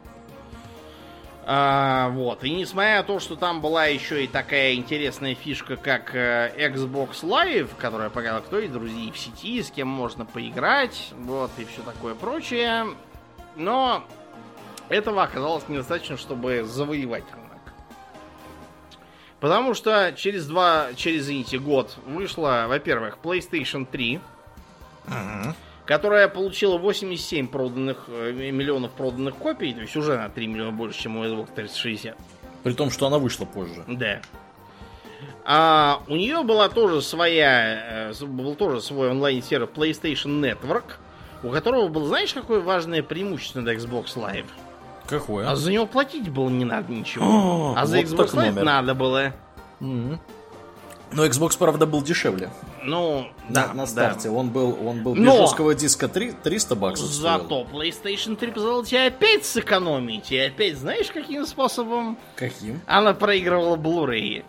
А, 1.44 2.08
вот. 2.10 2.44
И 2.44 2.50
несмотря 2.50 2.98
на 2.98 3.02
то, 3.02 3.18
что 3.18 3.34
там 3.34 3.60
была 3.60 3.86
еще 3.86 4.24
и 4.24 4.28
такая 4.28 4.74
интересная 4.74 5.34
фишка, 5.34 5.76
как 5.76 6.14
э, 6.14 6.52
Xbox 6.56 7.22
Live, 7.22 7.70
которая 7.78 8.10
показала, 8.10 8.40
кто 8.40 8.58
есть 8.58 8.72
друзья 8.72 9.12
в 9.12 9.18
сети, 9.18 9.60
с 9.62 9.70
кем 9.70 9.88
можно 9.88 10.24
поиграть, 10.24 11.12
вот, 11.18 11.50
и 11.58 11.64
все 11.64 11.82
такое 11.82 12.14
прочее. 12.14 12.86
Но 13.56 14.04
этого 14.88 15.24
оказалось 15.24 15.68
недостаточно, 15.68 16.16
чтобы 16.16 16.62
завоевать 16.64 17.24
рынок. 17.32 17.74
Потому 19.40 19.74
что 19.74 20.12
через 20.16 20.46
два, 20.46 20.94
через, 20.94 21.22
извините, 21.22 21.58
год 21.58 21.96
вышла, 22.06 22.66
во-первых, 22.68 23.18
PlayStation 23.20 23.84
3, 23.84 24.20
Мгм. 25.06 25.54
Которая 25.86 26.28
получила 26.28 26.78
87 26.78 27.48
проданных, 27.48 28.04
э, 28.08 28.32
миллионов 28.32 28.92
проданных 28.92 29.36
копий, 29.36 29.74
то 29.74 29.80
есть 29.80 29.96
уже 29.96 30.16
на 30.16 30.28
3 30.28 30.46
миллиона 30.46 30.72
больше, 30.72 31.00
чем 31.00 31.16
у 31.16 31.24
Xbox 31.24 31.48
360. 31.54 32.16
При 32.62 32.72
том, 32.72 32.90
что 32.90 33.06
она 33.06 33.18
вышла 33.18 33.44
позже. 33.44 33.84
Да. 33.88 34.20
А 35.44 36.02
у 36.06 36.14
нее 36.14 36.42
была 36.44 36.68
тоже 36.68 37.02
своя, 37.02 38.10
э, 38.10 38.24
был 38.24 38.54
тоже 38.54 38.80
свой 38.80 39.10
онлайн-сервер 39.10 39.68
PlayStation 39.74 40.40
Network, 40.40 40.84
у 41.42 41.50
которого 41.50 41.88
было, 41.88 42.06
знаешь, 42.06 42.32
какое 42.32 42.60
важное 42.60 43.02
преимущество 43.02 43.60
над 43.60 43.76
Xbox 43.76 44.14
Live? 44.16 44.46
Какое? 45.06 45.50
А 45.50 45.56
за 45.56 45.72
него 45.72 45.86
платить 45.86 46.28
было 46.28 46.48
не 46.48 46.64
надо 46.64 46.92
ничего. 46.92 47.24
О, 47.24 47.74
а 47.76 47.86
за 47.86 47.96
вот 47.96 48.06
Xbox 48.06 48.34
Live 48.34 48.50
номер. 48.52 48.64
надо 48.64 48.94
было. 48.94 49.32
Мгм. 49.80 50.20
Но 51.14 51.26
Xbox, 51.26 51.56
правда, 51.58 51.86
был 51.86 52.02
дешевле. 52.02 52.50
Ну, 52.82 53.28
На, 53.48 53.66
да, 53.66 53.74
на 53.74 53.82
да. 53.82 53.86
старте. 53.86 54.30
Он 54.30 54.48
был, 54.50 54.78
он 54.86 55.02
был 55.02 55.14
без 55.14 55.22
Но! 55.22 55.36
жесткого 55.38 55.74
диска 55.74 56.08
три- 56.08 56.32
300 56.32 56.74
баксов. 56.76 57.06
стоил. 57.08 57.22
Зато 57.42 57.66
PlayStation 57.72 58.36
3 58.36 58.50
позволил 58.52 58.84
тебе 58.84 59.06
опять 59.06 59.44
сэкономить. 59.44 60.32
И 60.32 60.38
опять 60.38 60.76
знаешь, 60.78 61.10
каким 61.12 61.46
способом? 61.46 62.16
Каким? 62.36 62.80
Она 62.86 63.12
проигрывала 63.14 63.76
Blu-ray. 63.76 64.44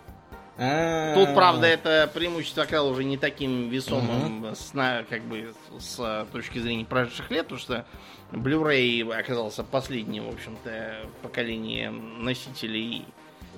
А, 0.57 1.15
Тут, 1.15 1.33
правда, 1.33 1.65
это 1.65 2.09
преимущество 2.13 2.63
оказалось 2.63 2.93
уже 2.93 3.03
не 3.03 3.17
таким 3.17 3.69
весомым 3.69 4.45
с, 4.55 4.73
на- 4.73 5.03
как 5.09 5.23
бы, 5.23 5.51
с 5.79 5.95
а, 5.99 6.25
точки 6.31 6.59
зрения 6.59 6.85
прошедших 6.85 7.31
лет, 7.31 7.43
потому 7.47 7.59
что 7.59 7.85
Blu-ray 8.31 9.11
оказался 9.11 9.63
последним, 9.63 10.25
в 10.29 10.33
общем-то, 10.33 11.07
поколением 11.23 12.23
носителей 12.23 13.05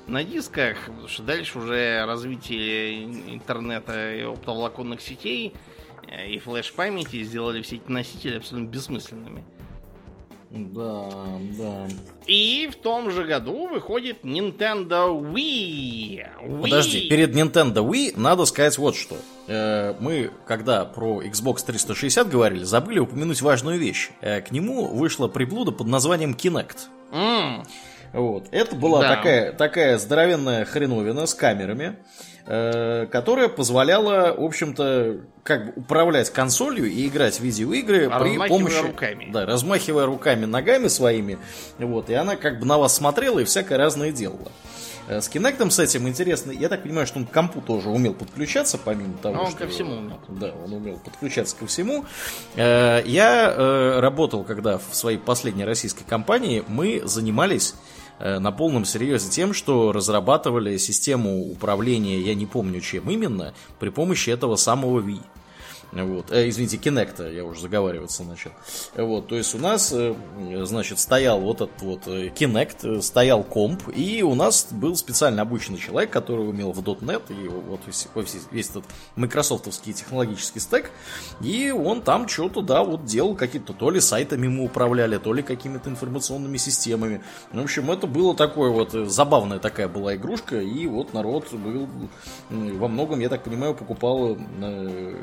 на 0.08 0.24
дисках, 0.24 0.78
потому 0.86 1.08
что 1.08 1.24
дальше 1.24 1.58
уже 1.60 2.06
развитие 2.06 3.04
интернета 3.34 4.14
и 4.16 4.22
оптоволоконных 4.22 5.02
сетей 5.02 5.54
э, 6.08 6.30
и 6.30 6.40
флеш-памяти 6.40 7.24
сделали 7.24 7.62
все 7.62 7.78
эти 7.78 7.90
носители 7.92 8.38
абсолютно 8.38 8.68
бессмысленными. 8.70 9.44
Да, 10.52 11.10
да. 11.58 11.88
И 12.28 12.70
в 12.72 12.76
том 12.78 13.12
же 13.12 13.26
году 13.26 13.68
выходит 13.68 14.24
Nintendo 14.24 15.10
Wii. 15.34 16.24
Wii. 16.44 16.62
Подожди, 16.62 17.10
перед 17.10 17.36
Nintendo 17.36 17.78
Wii 17.86 18.14
надо 18.18 18.46
сказать 18.46 18.78
вот 18.78 18.96
что. 18.96 19.18
Э, 19.48 19.96
Мы, 20.00 20.32
когда 20.48 20.86
про 20.86 21.22
Xbox 21.24 21.66
360 21.66 22.30
говорили, 22.30 22.64
забыли 22.64 23.00
упомянуть 23.00 23.42
важную 23.42 23.80
вещь. 23.80 24.12
Э, 24.22 24.40
К 24.42 24.52
нему 24.52 24.86
вышла 24.88 25.28
приблуда 25.28 25.72
под 25.72 25.88
названием 25.88 26.32
Kinect. 26.34 26.78
М, 27.12 27.66
Вот. 28.14 28.48
Это 28.52 28.76
была 28.76 29.02
Да. 29.02 29.16
такая, 29.16 29.52
такая 29.54 29.98
здоровенная 29.98 30.66
хреновина 30.66 31.26
с 31.26 31.34
камерами, 31.34 31.98
э, 32.48 33.08
которая 33.12 33.50
позволяла, 33.50 34.34
в 34.38 34.44
общем-то, 34.44 35.18
как 35.44 35.66
бы 35.68 35.74
управлять 35.82 36.30
консолью 36.32 36.86
и 36.90 37.08
играть 37.08 37.40
в 37.40 37.44
видеоигры 37.44 38.10
при 38.10 38.30
Размахивая 38.30 38.48
помощи... 38.50 38.82
руками. 38.82 39.30
Да, 39.32 39.46
размахивая 39.46 40.06
руками, 40.06 40.46
ногами 40.46 40.88
своими. 40.88 41.38
Вот, 41.80 42.10
и 42.10 42.14
она 42.14 42.36
как 42.36 42.60
бы 42.60 42.66
на 42.66 42.78
вас 42.78 42.96
смотрела 42.96 43.40
и 43.40 43.44
всякое 43.44 43.78
разное 43.78 44.12
делала. 44.12 44.52
Э, 45.08 45.22
С 45.22 45.30
Kinect 45.30 45.70
с 45.70 45.78
этим 45.80 46.08
интересно. 46.08 46.52
Я 46.52 46.68
так 46.70 46.82
понимаю, 46.84 47.06
что 47.06 47.20
он 47.20 47.26
к 47.28 47.32
компу 47.32 47.62
тоже 47.62 47.90
умел 47.90 48.14
подключаться, 48.16 48.80
помимо 48.80 49.18
того, 49.20 49.36
А 49.38 49.40
он 49.42 49.50
что... 49.52 49.60
ко 49.60 49.68
всему 49.68 49.98
умел. 49.98 50.20
Да, 50.30 50.52
он 50.66 50.74
умел 50.74 50.98
подключаться 50.98 51.56
ко 51.56 51.68
всему. 51.68 52.06
Э, 52.56 53.02
Я 53.06 53.54
э, 53.56 54.00
работал, 54.00 54.44
когда 54.44 54.80
в 54.80 54.96
своей 54.96 55.18
последней 55.20 55.66
российской 55.66 56.04
компании 56.06 56.64
мы 56.68 57.02
занимались 57.06 57.76
на 58.20 58.52
полном 58.52 58.86
серьезе 58.86 59.30
тем, 59.30 59.54
что 59.54 59.92
разрабатывали 59.92 60.78
систему 60.78 61.52
управления, 61.52 62.22
я 62.22 62.36
не 62.36 62.46
помню 62.46 62.82
чем 62.82 63.10
именно, 63.10 63.54
при 63.80 63.90
помощи 63.90 64.30
этого 64.30 64.56
самого 64.56 65.02
Wii. 65.02 65.22
Вот. 66.04 66.32
Э, 66.32 66.50
извините, 66.50 66.78
Kinect, 66.78 67.34
я 67.34 67.46
уже 67.46 67.62
заговариваться 67.62 68.24
начал. 68.24 68.52
Вот, 68.96 69.28
то 69.28 69.36
есть 69.36 69.56
у 69.56 69.60
нас, 69.60 69.94
э, 69.94 70.14
значит, 70.64 71.00
стоял 71.00 71.40
вот 71.40 71.62
этот 71.62 71.82
вот 71.82 72.08
э, 72.08 72.28
Kinect, 72.28 72.98
э, 72.98 73.02
стоял 73.02 73.44
комп, 73.44 73.84
и 73.96 74.22
у 74.22 74.36
нас 74.36 74.68
был 74.72 74.98
специально 74.98 75.42
обученный 75.42 75.80
человек, 75.80 76.12
который 76.12 76.50
умел 76.50 76.74
в 76.74 76.80
.NET, 76.80 77.24
и 77.30 77.48
вот 77.48 77.80
весь, 77.88 78.08
весь, 78.52 78.70
этот 78.70 78.84
майкрософтовский 79.16 79.94
технологический 79.94 80.60
стек, 80.60 80.92
и 81.42 81.72
он 81.72 82.02
там 82.02 82.28
что-то, 82.28 82.62
да, 82.62 82.84
вот 82.84 83.06
делал 83.06 83.36
какие-то, 83.36 83.72
то 83.72 83.90
ли 83.90 84.02
сайтами 84.02 84.48
мы 84.48 84.66
управляли, 84.66 85.18
то 85.18 85.32
ли 85.34 85.44
какими-то 85.44 85.90
информационными 85.90 86.58
системами. 86.58 87.24
В 87.54 87.62
общем, 87.62 87.90
это 87.90 88.06
было 88.06 88.36
такое 88.36 88.70
вот, 88.70 88.92
забавная 88.92 89.60
такая 89.60 89.88
была 89.88 90.16
игрушка, 90.16 90.60
и 90.60 90.88
вот 90.88 91.14
народ 91.14 91.54
был, 91.54 91.88
во 92.50 92.88
многом, 92.90 93.22
я 93.22 93.30
так 93.30 93.44
понимаю, 93.44 93.76
покупал 93.76 94.38
э, 94.62 95.16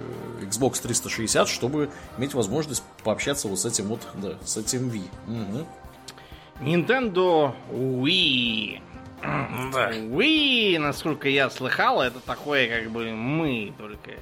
Xbox 0.62 0.82
360, 0.82 1.48
чтобы 1.48 1.90
иметь 2.18 2.34
возможность 2.34 2.82
пообщаться 3.04 3.48
вот 3.48 3.58
с 3.58 3.66
этим 3.66 3.86
вот, 3.86 4.00
да, 4.14 4.34
с 4.44 4.56
этим 4.56 4.88
Wii. 4.88 5.08
Мгм. 5.26 5.66
Nintendo 6.60 7.54
Wii. 7.70 8.80
Wii, 9.22 10.78
насколько 10.78 11.28
я 11.28 11.50
слыхал, 11.50 12.02
это 12.02 12.20
такое 12.20 12.68
как 12.68 12.90
бы 12.90 13.10
мы, 13.10 13.72
только 13.78 14.12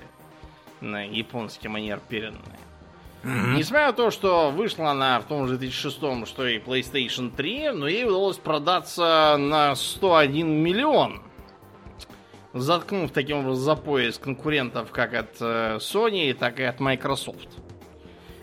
на 0.81 1.05
японский 1.05 1.69
манер 1.69 2.01
переданное. 2.09 2.59
Несмотря 3.23 3.89
на 3.89 3.93
то, 3.93 4.11
что 4.11 4.51
вышла 4.51 4.93
она 4.93 5.21
в 5.21 5.25
том 5.25 5.47
же 5.47 5.59
2006, 5.59 6.27
что 6.27 6.47
и 6.47 6.59
PlayStation 6.59 7.31
3, 7.35 7.73
но 7.73 7.87
ей 7.87 8.07
удалось 8.07 8.39
продаться 8.39 9.37
на 9.39 9.75
101 9.75 10.49
миллион. 10.49 11.23
Заткнув 12.53 13.13
таким 13.13 13.39
образом 13.39 13.63
за 13.63 13.77
пояс 13.77 14.19
конкурентов 14.19 14.91
как 14.91 15.15
от 15.15 15.37
э, 15.41 15.77
Sony, 15.77 16.35
так 16.35 16.59
и 16.59 16.65
от 16.65 16.81
Microsoft. 16.81 17.49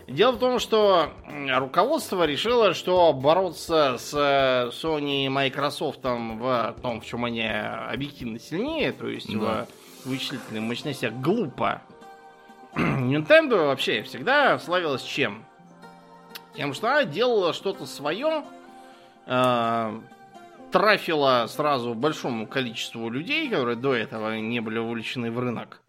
Дело 0.06 0.32
в 0.32 0.38
том, 0.38 0.58
что 0.58 1.10
руководство 1.54 2.24
решило, 2.24 2.72
что 2.72 3.12
бороться 3.12 3.96
с 3.98 4.14
э, 4.14 4.70
Sony 4.70 5.26
и 5.26 5.28
Microsoft 5.28 6.00
в 6.02 6.74
том, 6.80 7.00
в 7.02 7.04
чем 7.04 7.26
они 7.26 7.46
объективно 7.46 8.38
сильнее, 8.38 8.92
то 8.92 9.06
есть 9.08 9.30
Да. 9.38 9.66
в 10.04 10.08
вычислительных 10.08 10.62
мощностях, 10.62 11.12
глупо. 11.12 11.82
Nintendo 12.74 13.66
вообще 13.66 14.02
всегда 14.04 14.58
славилась 14.58 15.02
чем? 15.02 15.44
Тем, 16.56 16.72
что 16.72 16.88
она 16.88 17.04
делала 17.04 17.52
что-то 17.52 17.84
свое, 17.84 18.42
э, 19.26 20.00
трафила 20.70 21.46
сразу 21.48 21.94
большому 21.94 22.46
количеству 22.46 23.08
людей, 23.10 23.48
которые 23.48 23.76
до 23.76 23.94
этого 23.94 24.38
не 24.38 24.60
были 24.60 24.78
вовлечены 24.78 25.30
в 25.30 25.38
рынок, 25.38 25.80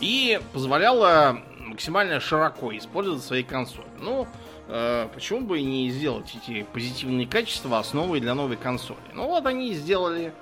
и 0.00 0.40
позволяла 0.52 1.40
максимально 1.58 2.20
широко 2.20 2.76
использовать 2.76 3.22
свои 3.22 3.42
консоли. 3.42 3.86
Ну, 3.98 4.26
э, 4.68 5.08
почему 5.14 5.42
бы 5.42 5.60
не 5.62 5.90
сделать 5.90 6.34
эти 6.34 6.62
позитивные 6.62 7.26
качества 7.26 7.78
основой 7.78 8.20
для 8.20 8.34
новой 8.34 8.56
консоли? 8.56 8.98
Ну 9.14 9.26
вот 9.26 9.46
они 9.46 9.70
и 9.70 9.74
сделали. 9.74 10.32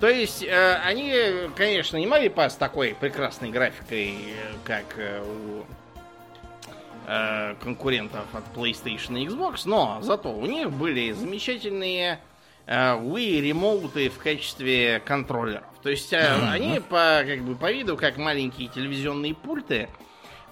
То 0.00 0.08
есть 0.08 0.42
э, 0.42 0.74
они, 0.84 1.12
конечно, 1.56 1.96
не 1.96 2.06
могли 2.06 2.32
с 2.36 2.54
такой 2.54 2.96
прекрасной 2.98 3.50
графикой, 3.50 4.14
э, 4.14 4.54
как 4.64 4.84
э, 4.96 5.22
у 5.22 5.64
э, 7.08 7.54
конкурентов 7.62 8.26
от 8.32 8.44
PlayStation 8.54 9.20
и 9.20 9.26
Xbox, 9.26 9.62
но 9.64 9.98
зато 10.02 10.30
у 10.30 10.46
них 10.46 10.70
были 10.70 11.10
замечательные 11.12 12.20
э, 12.66 12.94
Wii 12.96 13.40
ремоуты 13.40 14.10
в 14.10 14.18
качестве 14.18 15.00
контроллеров. 15.04 15.64
То 15.82 15.88
есть 15.88 16.12
э, 16.12 16.48
они 16.50 16.80
по, 16.80 17.24
как 17.26 17.40
бы, 17.40 17.56
по 17.56 17.72
виду 17.72 17.96
как 17.96 18.18
маленькие 18.18 18.68
телевизионные 18.68 19.34
пульты, 19.34 19.88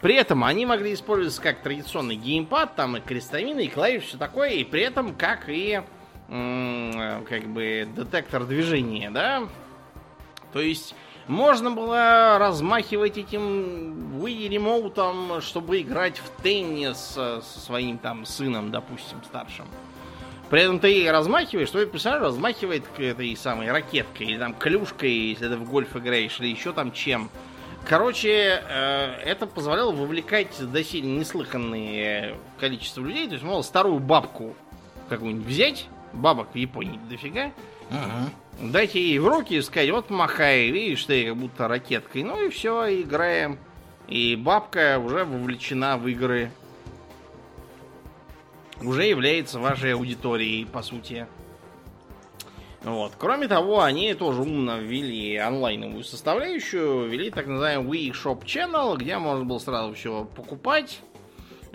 при 0.00 0.14
этом 0.14 0.44
они 0.44 0.66
могли 0.66 0.94
использоваться 0.94 1.42
как 1.42 1.62
традиционный 1.62 2.16
геймпад, 2.16 2.74
там 2.74 2.96
и 2.96 3.00
крестовины, 3.00 3.66
и 3.66 3.68
клавиши, 3.68 4.08
все 4.08 4.18
такое, 4.18 4.50
и 4.50 4.64
при 4.64 4.82
этом 4.82 5.14
как 5.14 5.48
и 5.48 5.82
м, 6.28 6.90
э, 6.98 7.22
как 7.28 7.46
бы 7.48 7.86
детектор 7.94 8.44
движения, 8.44 9.10
да? 9.10 9.46
То 10.52 10.60
есть 10.60 10.94
можно 11.28 11.70
было 11.70 12.38
размахивать 12.38 13.18
этим 13.18 14.20
Wii 14.20 14.48
ремоутом, 14.48 15.40
чтобы 15.40 15.80
играть 15.80 16.18
в 16.18 16.42
теннис 16.42 16.98
со 16.98 17.40
своим 17.42 17.98
там 17.98 18.24
сыном, 18.24 18.70
допустим, 18.70 19.22
старшим. 19.24 19.66
При 20.50 20.62
этом 20.62 20.78
ты 20.78 21.10
размахиваешь, 21.10 21.70
твой 21.70 21.86
персонаж 21.86 22.22
размахивает 22.22 22.84
этой 22.98 23.36
самой 23.36 23.70
ракеткой 23.72 24.28
или 24.28 24.38
там 24.38 24.54
клюшкой, 24.54 25.10
если 25.10 25.48
ты 25.48 25.56
в 25.56 25.68
гольф 25.68 25.96
играешь, 25.96 26.38
или 26.38 26.48
еще 26.48 26.72
там 26.72 26.92
чем. 26.92 27.28
Короче, 27.88 28.62
э, 28.68 29.20
это 29.24 29.46
позволяло 29.46 29.92
вовлекать 29.92 30.56
доселе 30.72 31.08
неслыханное 31.08 32.36
количество 32.58 33.00
людей. 33.00 33.26
То 33.26 33.34
есть, 33.34 33.44
мол, 33.44 33.62
старую 33.64 33.98
бабку 33.98 34.54
какую-нибудь 35.08 35.46
взять, 35.46 35.86
бабок 36.12 36.48
в 36.52 36.56
Японии 36.56 37.00
дофига, 37.08 37.52
дайте 38.60 39.00
ей 39.00 39.18
в 39.18 39.26
руки 39.26 39.56
и 39.56 39.62
сказать, 39.62 39.90
вот 39.90 40.10
махай, 40.10 40.70
видишь, 40.70 41.04
ты 41.04 41.26
как 41.26 41.36
будто 41.36 41.68
ракеткой. 41.68 42.22
Ну 42.22 42.46
и 42.46 42.48
все, 42.50 43.02
играем. 43.02 43.58
И 44.08 44.36
бабка 44.36 44.98
уже 44.98 45.24
вовлечена 45.24 45.96
в 45.96 46.06
игры. 46.06 46.50
Уже 48.82 49.04
является 49.04 49.58
вашей 49.58 49.94
аудиторией, 49.94 50.66
по 50.66 50.82
сути. 50.82 51.26
Вот. 52.82 53.14
Кроме 53.18 53.48
того, 53.48 53.82
они 53.82 54.14
тоже 54.14 54.42
умно 54.42 54.78
ввели 54.78 55.36
онлайновую 55.36 56.04
составляющую, 56.04 57.08
ввели 57.08 57.30
так 57.30 57.46
называемый 57.46 58.08
Wii 58.08 58.12
Shop 58.12 58.44
Channel, 58.44 58.96
где 58.96 59.18
можно 59.18 59.44
было 59.44 59.58
сразу 59.58 59.94
все 59.94 60.24
покупать. 60.24 61.00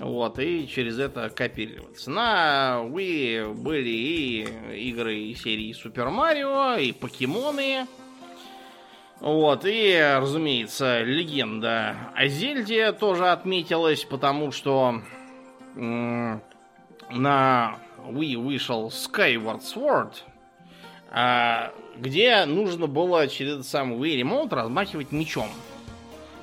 Вот, 0.01 0.39
и 0.39 0.67
через 0.67 0.97
это 0.97 1.29
копироваться. 1.29 2.09
На 2.09 2.79
Wii 2.83 3.53
были 3.53 3.89
и 3.89 4.89
игры 4.89 5.15
из 5.15 5.43
серии 5.43 5.73
Супер 5.73 6.09
Марио, 6.09 6.77
и 6.77 6.91
покемоны. 6.91 7.85
Вот, 9.19 9.63
и, 9.63 10.17
разумеется, 10.19 11.03
легенда 11.03 11.95
о 12.15 12.25
Зельде 12.25 12.93
тоже 12.93 13.29
отметилась, 13.29 14.03
потому 14.03 14.51
что 14.51 15.03
на 15.75 16.41
Wii 17.11 18.37
вышел 18.37 18.87
Skyward 18.87 19.61
Sword, 19.61 20.13
а, 21.11 21.71
где 21.95 22.45
нужно 22.45 22.87
было 22.87 23.27
через 23.27 23.67
самый 23.67 23.99
Wii 23.99 24.21
Remote 24.23 24.55
размахивать 24.55 25.11
мечом. 25.11 25.49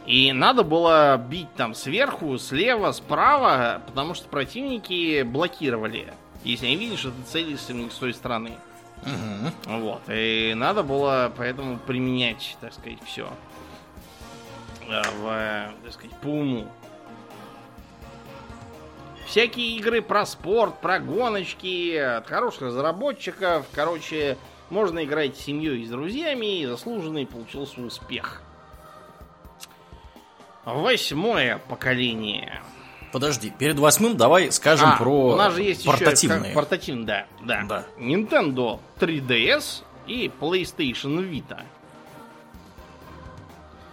И 0.08 0.32
надо 0.32 0.62
было 0.62 1.18
бить 1.18 1.52
там 1.54 1.74
сверху, 1.74 2.38
слева, 2.38 2.92
справа, 2.92 3.82
потому 3.86 4.14
что 4.14 4.26
противники 4.26 5.20
блокировали. 5.20 6.14
Если 6.44 6.64
они 6.64 6.76
видят, 6.76 6.98
что 6.98 7.10
ты 7.10 7.22
целишься 7.24 7.74
с 7.74 7.94
той 7.94 8.14
стороны. 8.14 8.52
Мгм. 9.02 9.80
Вот. 9.80 10.00
И 10.08 10.54
надо 10.56 10.82
было 10.82 11.30
поэтому 11.36 11.76
применять, 11.78 12.56
так 12.58 12.72
сказать, 12.72 13.00
все. 13.04 13.28
В, 14.88 15.74
так 15.84 15.92
сказать, 15.92 16.16
по 16.22 16.28
уму. 16.28 16.66
Всякие 19.26 19.76
игры 19.76 20.00
про 20.00 20.24
спорт, 20.24 20.80
про 20.80 21.00
гоночки, 21.00 21.94
от 21.96 22.26
хороших 22.26 22.62
разработчиков. 22.62 23.66
Короче, 23.74 24.38
можно 24.70 25.04
играть 25.04 25.36
с 25.36 25.40
семьей 25.40 25.82
и 25.82 25.86
с 25.86 25.90
друзьями, 25.90 26.60
и 26.60 26.66
заслуженный 26.66 27.26
получился 27.26 27.82
успех. 27.82 28.42
Восьмое 30.74 31.58
поколение. 31.68 32.60
Подожди, 33.12 33.50
перед 33.50 33.78
восьмым 33.78 34.16
давай 34.18 34.52
скажем 34.52 34.90
А, 34.90 34.96
про 34.98 35.32
у 35.32 35.36
нас 35.36 35.54
же 35.54 35.62
есть 35.62 35.84
портативные. 35.86 36.50
еще 36.50 36.54
портативный, 36.54 37.04
да, 37.06 37.26
да. 37.42 37.62
Да. 37.66 37.84
Nintendo 37.98 38.78
3DS 39.00 39.82
и 40.06 40.30
PlayStation 40.40 41.18
Vita. 41.30 41.62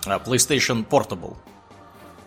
А, 0.06 0.20
PlayStation 0.20 0.86
Portable. 0.86 1.38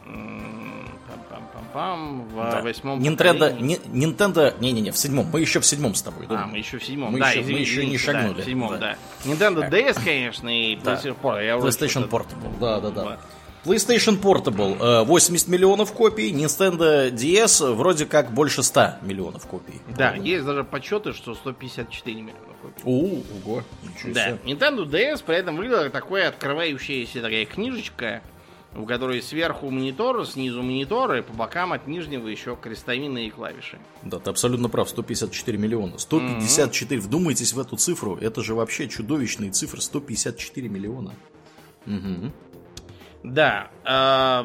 Пам-пам-пам-пам. 0.07 2.23
В 2.29 2.35
Да. 2.51 2.62
восьмом 2.62 3.01
Nintendo, 3.01 3.51
поколении. 3.51 3.79
не- 3.93 4.07
Nintendo, 4.07 4.55
не-не-не, 4.59 4.91
в 4.91 4.97
седьмом. 4.97 5.27
Мы 5.31 5.41
еще 5.43 5.61
в 5.61 5.66
седьмом 5.66 5.95
с 5.95 6.01
тобой. 6.03 6.25
А, 6.25 6.29
думаем. 6.29 6.49
мы 6.51 6.57
еще 6.59 6.79
в 6.79 6.85
седьмом. 6.85 7.12
Мы 7.12 7.20
да, 7.20 7.29
еще- 7.31 7.41
мы 7.41 7.45
извини- 7.45 7.61
еще 7.61 7.87
не 7.87 7.97
извините, 7.97 8.07
да, 8.07 8.12
шагнули. 8.20 8.41
в 8.41 8.45
седьмом, 8.47 8.73
Да. 8.73 8.79
да. 8.79 8.97
Nintendo 9.31 9.70
DS, 9.70 10.03
конечно, 10.03 10.49
и 10.49 10.75
Да. 10.77 10.95
PlayStation 10.95 11.16
Portable. 11.23 11.45
Я 11.47 11.57
уже 11.59 11.66
PlayStation 11.69 12.09
Portable, 12.09 12.59
да, 12.59 12.81
да, 12.81 12.91
да. 12.91 13.05
Вот. 13.05 13.19
PlayStation 13.64 14.20
Portable 14.20 14.76
э, 14.80 15.05
80 15.05 15.48
миллионов 15.48 15.93
копий, 15.93 16.32
Nintendo 16.32 17.10
DS 17.10 17.74
вроде 17.74 18.06
как 18.06 18.32
больше 18.32 18.62
100 18.62 18.97
миллионов 19.02 19.47
копий. 19.47 19.80
Да, 19.97 20.14
есть 20.14 20.44
даже 20.44 20.64
подсчеты, 20.64 21.12
что 21.12 21.35
154 21.35 22.16
миллиона 22.16 22.55
копий. 22.62 22.82
У, 22.85 23.22
ого, 23.44 23.62
ничего 23.82 24.14
Да, 24.14 24.26
себе. 24.26 24.39
Nintendo 24.44 24.85
DS 24.89 25.22
при 25.24 25.36
этом 25.36 25.56
выглядела 25.56 25.85
как 25.85 25.93
такая 26.05 26.28
открывающаяся 26.28 27.20
такая 27.20 27.44
книжечка, 27.44 28.22
в 28.74 28.86
которой 28.86 29.22
сверху 29.22 29.70
монитор, 29.70 30.26
снизу 30.26 30.62
монитор, 30.62 31.14
и 31.16 31.22
по 31.22 31.32
бокам 31.32 31.72
от 31.72 31.86
нижнего 31.86 32.28
еще 32.28 32.56
крестовинные 32.56 33.30
клавиши. 33.30 33.78
Да, 34.02 34.18
ты 34.18 34.30
абсолютно 34.30 34.68
прав, 34.68 34.89
154 34.89 35.59
миллиона. 35.59 35.98
154, 35.98 37.01
вдумайтесь 37.01 37.52
в 37.52 37.59
эту 37.60 37.76
цифру, 37.76 38.16
это 38.16 38.43
же 38.43 38.55
вообще 38.55 38.89
чудовищные 38.89 39.51
цифры, 39.51 39.80
154 39.80 40.68
миллиона. 40.68 41.12
Мгм. 41.86 42.32
Да, 43.23 43.69
э, 43.85 44.45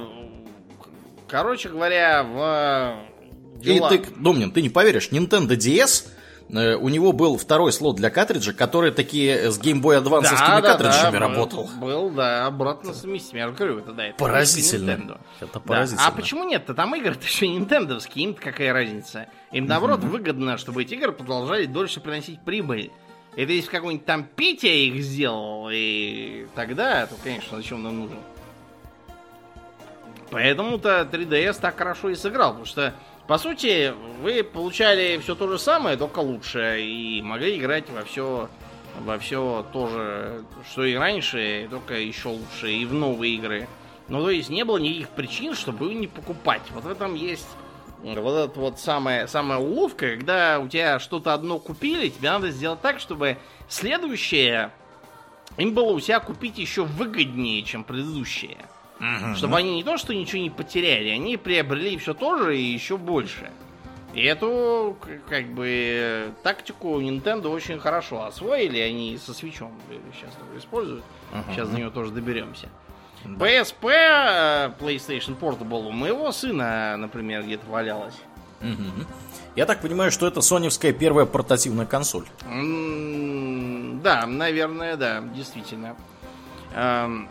короче 1.27 1.69
говоря, 1.69 2.23
в 2.23 3.61
И 3.63 3.79
ты, 3.79 4.05
Домнин, 4.17 4.51
ты 4.51 4.61
не 4.61 4.69
поверишь, 4.69 5.09
Nintendo 5.11 5.49
DS, 5.55 6.07
э, 6.49 6.75
у 6.75 6.89
него 6.89 7.13
был 7.13 7.37
второй 7.37 7.71
слот 7.71 7.95
для 7.95 8.09
картриджа, 8.09 8.51
который 8.53 8.91
такие 8.91 9.51
с 9.51 9.59
Game 9.59 9.81
Boy 9.81 10.03
Advance 10.03 10.29
картриджами 10.61 11.11
был- 11.13 11.19
работал. 11.19 11.69
Был, 11.79 12.09
да, 12.09 12.45
обратно 12.45 12.93
совместим. 12.93 13.37
Я 13.37 13.47
же 13.47 13.53
говорю, 13.53 13.79
это 13.79 13.93
да, 13.93 14.07
это 14.07 14.17
Поразительно. 14.17 15.19
Это 15.39 15.53
Да. 15.53 15.59
поразительно. 15.59 16.07
А 16.07 16.11
почему 16.11 16.43
нет-то? 16.43 16.73
Там 16.73 16.95
игры-то 16.95 17.25
еще 17.25 17.47
нинтендовские, 17.47 18.25
им 18.25 18.33
какая 18.33 18.73
разница? 18.73 19.27
Им 19.51 19.65
наоборот 19.67 20.01
выгодно, 20.01 20.57
чтобы 20.57 20.81
эти 20.81 20.95
игры 20.95 21.11
продолжали 21.13 21.65
дольше 21.67 22.01
приносить 22.01 22.43
прибыль. 22.43 22.91
Это 23.35 23.51
если 23.51 23.69
какой-нибудь 23.69 24.05
там 24.05 24.25
Петя 24.35 24.67
их 24.67 25.01
сделал, 25.03 25.69
и 25.71 26.45
тогда, 26.53 27.07
то, 27.07 27.15
конечно, 27.23 27.57
зачем 27.57 27.81
нам 27.81 28.01
нужен? 28.01 28.17
Поэтому-то 30.33 31.07
3DS 31.11 31.59
так 31.61 31.77
хорошо 31.77 32.09
и 32.09 32.15
сыграл, 32.15 32.49
потому 32.49 32.65
что, 32.65 32.95
по 33.27 33.37
сути, 33.37 33.93
вы 34.21 34.43
получали 34.43 35.19
все 35.19 35.35
то 35.35 35.47
же 35.47 35.59
самое, 35.59 35.95
только 35.95 36.19
лучше, 36.19 36.81
и 36.81 37.21
могли 37.21 37.59
играть 37.59 37.87
во 37.91 38.03
все 38.03 38.49
во 38.99 39.19
все 39.19 39.63
то 39.71 39.87
же, 39.87 40.43
что 40.71 40.85
и 40.85 40.95
раньше, 40.95 41.67
только 41.69 41.99
еще 41.99 42.29
лучше, 42.29 42.71
и 42.71 42.83
в 42.85 42.93
новые 42.93 43.35
игры. 43.35 43.67
Ну, 44.07 44.23
то 44.23 44.31
есть 44.31 44.49
не 44.49 44.65
было 44.65 44.77
никаких 44.77 45.09
причин, 45.09 45.53
чтобы 45.53 45.85
его 45.85 45.99
не 45.99 46.07
покупать. 46.07 46.63
Вот 46.71 46.83
в 46.83 46.89
этом 46.89 47.13
есть 47.13 47.47
вот 48.03 48.35
эта 48.35 48.59
вот 48.59 48.79
самая, 48.79 49.27
самая 49.27 49.59
уловка, 49.59 50.15
когда 50.15 50.59
у 50.59 50.67
тебя 50.67 50.97
что-то 50.99 51.33
одно 51.33 51.59
купили, 51.59 52.09
тебе 52.09 52.31
надо 52.31 52.49
сделать 52.49 52.81
так, 52.81 52.99
чтобы 52.99 53.37
следующее 53.69 54.71
им 55.57 55.75
было 55.75 55.91
у 55.91 55.99
себя 55.99 56.19
купить 56.19 56.57
еще 56.57 56.83
выгоднее, 56.85 57.61
чем 57.61 57.83
предыдущее. 57.83 58.57
Чтобы 59.35 59.57
они 59.57 59.75
не 59.75 59.83
то, 59.83 59.97
что 59.97 60.13
ничего 60.13 60.41
не 60.41 60.49
потеряли, 60.49 61.09
они 61.09 61.37
приобрели 61.37 61.97
все 61.97 62.13
то 62.13 62.37
же 62.37 62.57
и 62.57 62.61
еще 62.61 62.97
больше. 62.97 63.51
И 64.13 64.21
эту, 64.23 64.95
как 65.27 65.47
бы, 65.47 66.31
тактику 66.43 67.01
Nintendo 67.01 67.47
очень 67.47 67.79
хорошо 67.79 68.25
освоили, 68.25 68.77
они 68.79 69.17
со 69.17 69.33
свечом 69.33 69.71
сейчас 70.13 70.31
используют. 70.57 71.03
Сейчас 71.49 71.67
до 71.69 71.79
него 71.79 71.89
тоже 71.89 72.11
доберемся. 72.11 72.69
PSP, 73.25 73.87
э, 73.89 74.71
PlayStation 74.79 75.37
Portable, 75.39 75.87
у 75.87 75.91
моего 75.91 76.31
сына, 76.31 76.95
например, 76.97 77.43
где-то 77.43 77.65
валялась. 77.67 78.15
Мгм. 78.61 79.07
Я 79.55 79.65
так 79.65 79.81
понимаю, 79.81 80.11
что 80.11 80.27
это 80.27 80.41
соневская 80.41 80.93
первая 80.93 81.25
портативная 81.25 81.85
консоль. 81.85 82.25
М, 82.45 84.01
Да, 84.03 84.25
наверное, 84.25 84.97
да, 84.97 85.21
действительно. 85.33 85.95
Эм, 86.75 87.29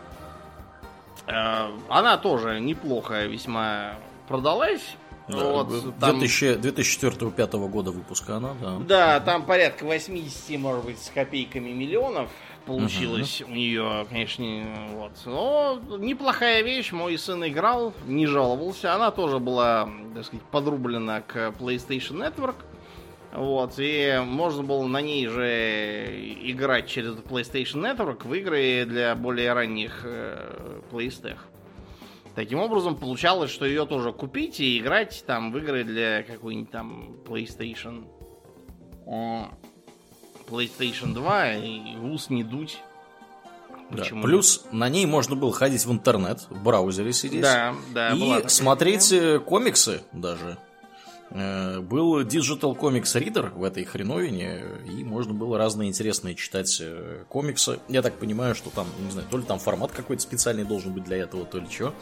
Она 1.27 2.17
тоже 2.17 2.59
неплохо 2.59 3.25
весьма 3.25 3.95
продалась. 4.27 4.95
Да, 5.27 5.37
Вот, 5.37 5.69
там- 5.99 6.19
2000 6.19 6.55
2004-2005 6.57 7.67
года 7.69 7.91
выпуска 7.91 8.37
она, 8.37 8.53
да. 8.61 8.77
Да, 8.79 9.19
там 9.21 9.43
порядка 9.43 9.85
80, 9.85 10.57
может 10.57 10.83
быть, 10.83 11.01
с 11.01 11.09
копейками 11.09 11.69
миллионов 11.71 12.29
получилось 12.65 13.41
у 13.41 13.49
нее, 13.49 14.05
конечно, 14.09 14.43
вот. 14.95 15.11
Но 15.25 15.79
неплохая 15.97 16.61
вещь, 16.61 16.91
мой 16.91 17.17
сын 17.17 17.45
играл, 17.47 17.93
не 18.05 18.27
жаловался. 18.27 18.93
Она 18.93 19.11
тоже 19.11 19.39
была, 19.39 19.89
так 20.13 20.25
сказать, 20.25 20.45
подрублена 20.51 21.21
к 21.21 21.53
PlayStation 21.57 22.17
Network. 22.17 22.55
Вот, 23.33 23.73
и 23.77 24.21
можно 24.23 24.61
было 24.61 24.85
на 24.85 25.01
ней 25.01 25.27
же 25.27 26.07
играть 26.43 26.87
через 26.87 27.13
PlayStation 27.13 27.81
Network 27.81 28.27
в 28.27 28.33
игры 28.33 28.85
для 28.85 29.15
более 29.15 29.53
ранних 29.53 30.01
э, 30.03 30.81
PlayStation. 30.91 31.39
Таким 32.35 32.59
образом, 32.59 32.95
получалось, 32.95 33.49
что 33.49 33.65
ее 33.65 33.85
тоже 33.85 34.11
купить 34.11 34.59
и 34.59 34.77
играть 34.77 35.23
там 35.25 35.51
в 35.51 35.57
игры 35.57 35.83
для 35.83 36.21
какой-нибудь 36.23 36.71
там 36.71 37.15
PlayStation. 37.25 38.05
PlayStation 40.47 41.13
2 41.13 41.53
и 41.53 41.95
в 41.97 42.11
ус 42.11 42.29
не 42.29 42.43
дуть. 42.43 42.79
Да. 43.89 44.03
Плюс 44.21 44.63
на 44.71 44.89
ней 44.89 45.05
можно 45.05 45.35
было 45.35 45.53
ходить 45.53 45.85
в 45.85 45.91
интернет, 45.91 46.47
в 46.49 46.63
браузере 46.63 47.13
сидеть. 47.13 47.41
Да, 47.41 47.75
да, 47.93 48.11
и 48.13 48.47
смотреть 48.47 49.11
э, 49.11 49.39
комиксы 49.39 50.01
даже. 50.11 50.57
Э, 51.29 51.79
Был 51.79 52.21
Digital 52.21 52.77
Comics 52.77 53.15
Reader 53.15 53.51
в 53.53 53.63
этой 53.63 53.85
хреновине, 53.85 54.63
и 54.85 55.03
можно 55.03 55.33
было 55.33 55.57
разные 55.57 55.89
интересные 55.89 56.35
читать 56.35 56.79
э, 56.81 57.23
комиксы. 57.29 57.79
Я 57.87 58.01
так 58.01 58.15
понимаю, 58.17 58.55
что 58.55 58.69
там, 58.69 58.87
не 58.99 59.11
знаю, 59.11 59.27
то 59.29 59.37
ли 59.37 59.43
там 59.43 59.59
формат 59.59 59.91
какой-то 59.91 60.21
специальный 60.21 60.63
должен 60.63 60.93
быть 60.93 61.03
для 61.03 61.17
этого, 61.17 61.45
то 61.45 61.59
ли 61.59 61.67
что. 61.69 61.93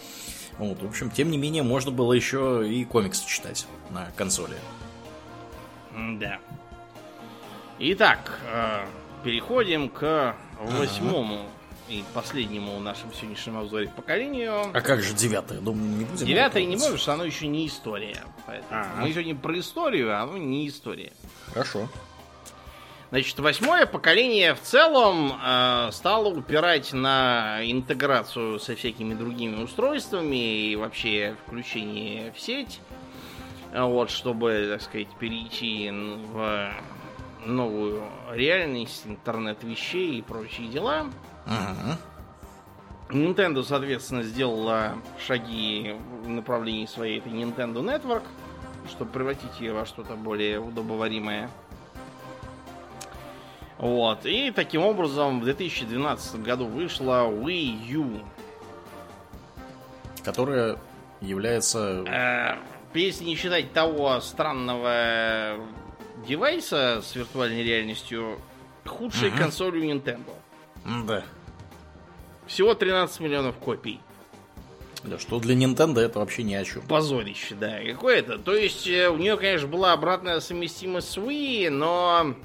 Вот, 0.57 0.81
в 0.81 0.85
общем, 0.85 1.10
тем 1.10 1.31
не 1.31 1.38
менее, 1.38 1.64
можно 1.64 1.91
было 1.91 2.14
еще 2.14 2.68
и 2.68 2.84
комиксы 2.85 3.26
читать 3.26 3.65
на 3.89 4.07
консоли. 4.15 4.57
Да. 6.19 6.39
Итак, 7.80 8.39
э, 8.52 8.85
переходим 9.23 9.89
к 9.89 10.35
восьмому 10.60 11.45
и 11.91 12.03
последнему 12.13 12.80
нашему 12.80 13.11
сегодняшнему 13.13 13.59
обзоре 13.59 13.89
поколению. 13.89 14.72
А 14.73 14.81
как 14.81 15.01
же 15.01 15.13
девятое? 15.13 15.59
Думаю, 15.59 15.97
не 15.97 16.05
будем. 16.05 16.26
Девятое 16.26 16.63
не 16.63 16.77
что 16.77 17.13
оно 17.13 17.26
еще 17.26 17.47
не 17.47 17.68
история. 17.68 18.23
Ага. 18.47 19.01
Мы 19.01 19.11
сегодня 19.11 19.35
про 19.35 19.59
историю, 19.59 20.15
а 20.18 20.23
оно 20.23 20.38
не 20.38 20.68
история. 20.68 21.11
Хорошо. 21.53 21.89
Значит, 23.09 23.38
восьмое 23.39 23.85
поколение 23.85 24.55
в 24.55 24.61
целом 24.61 25.34
э, 25.43 25.89
стало 25.91 26.30
упирать 26.30 26.93
на 26.93 27.59
интеграцию 27.61 28.57
со 28.57 28.73
всякими 28.77 29.13
другими 29.13 29.61
устройствами 29.61 30.69
и 30.69 30.76
вообще 30.77 31.35
включение 31.45 32.31
в 32.31 32.39
сеть. 32.39 32.80
Вот, 33.73 34.09
чтобы, 34.09 34.68
так 34.72 34.81
сказать, 34.81 35.09
перейти 35.19 35.89
в 35.91 36.72
новую 37.45 38.03
реальность, 38.31 39.03
интернет 39.05 39.61
вещей 39.63 40.19
и 40.19 40.22
прочие 40.22 40.68
дела. 40.69 41.07
Ага. 41.45 41.97
Nintendo, 43.09 43.63
соответственно, 43.63 44.23
сделала 44.23 44.95
шаги 45.26 45.95
в 46.23 46.30
направлении 46.30 46.85
своей 46.85 47.19
этой 47.19 47.31
Nintendo 47.31 47.84
Network. 47.84 48.23
чтобы 48.89 49.11
превратить 49.11 49.59
ее 49.59 49.73
во 49.73 49.85
что-то 49.85 50.15
более 50.15 50.59
удобоваримое. 50.59 51.49
Вот. 53.77 54.26
И 54.26 54.51
таким 54.51 54.81
образом 54.84 55.39
в 55.39 55.43
2012 55.43 56.41
году 56.41 56.65
вышла 56.65 57.27
Wii 57.30 57.88
U. 57.88 58.22
Которая 60.23 60.77
является... 61.19 62.03
Э, 62.07 62.57
если 62.93 63.23
не 63.23 63.35
считать 63.35 63.73
того 63.73 64.19
странного 64.19 65.57
девайса 66.27 67.01
с 67.01 67.15
виртуальной 67.15 67.63
реальностью, 67.63 68.39
худшей 68.85 69.30
угу. 69.30 69.38
консолью 69.38 69.84
Nintendo. 69.84 70.31
Да. 70.85 71.23
Всего 72.47 72.73
13 72.73 73.19
миллионов 73.21 73.57
копий. 73.57 73.99
Да 75.03 75.17
что 75.17 75.39
для 75.39 75.55
Nintendo 75.55 75.99
это 75.99 76.19
вообще 76.19 76.43
ни 76.43 76.53
о 76.53 76.63
чем. 76.63 76.83
Позорище, 76.83 77.55
да. 77.55 77.79
Какое 77.83 78.17
это? 78.17 78.37
То 78.37 78.53
есть 78.53 78.87
э, 78.87 79.09
у 79.09 79.17
нее, 79.17 79.35
конечно, 79.37 79.67
была 79.67 79.93
обратная 79.93 80.39
совместимость 80.39 81.09
с 81.09 81.17
Wii, 81.17 81.69
но... 81.69 82.35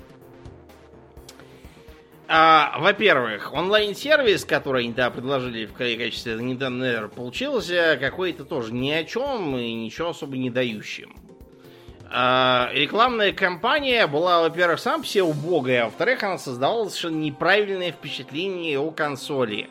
А, 2.28 2.78
во-первых, 2.80 3.52
онлайн-сервис, 3.52 4.44
который 4.44 4.84
они 4.84 4.92
тогда 4.92 5.10
предложили 5.10 5.66
в 5.66 5.74
качестве 5.74 6.34
Nintendo 6.34 6.80
Nether, 6.80 7.08
получился 7.08 7.96
какой-то 8.00 8.44
тоже 8.44 8.72
ни 8.72 8.90
о 8.90 9.04
чем 9.04 9.56
и 9.56 9.72
ничего 9.74 10.08
особо 10.08 10.36
не 10.36 10.50
дающим. 10.50 11.14
А, 12.18 12.70
рекламная 12.72 13.34
кампания 13.34 14.06
была, 14.06 14.40
во-первых, 14.40 14.80
сам 14.80 15.02
все 15.02 15.22
убогая, 15.22 15.82
а 15.82 15.84
во-вторых, 15.84 16.22
она 16.22 16.38
создавала 16.38 16.88
совершенно 16.88 17.16
неправильное 17.16 17.92
впечатление 17.92 18.78
о 18.78 18.90
консоли. 18.90 19.68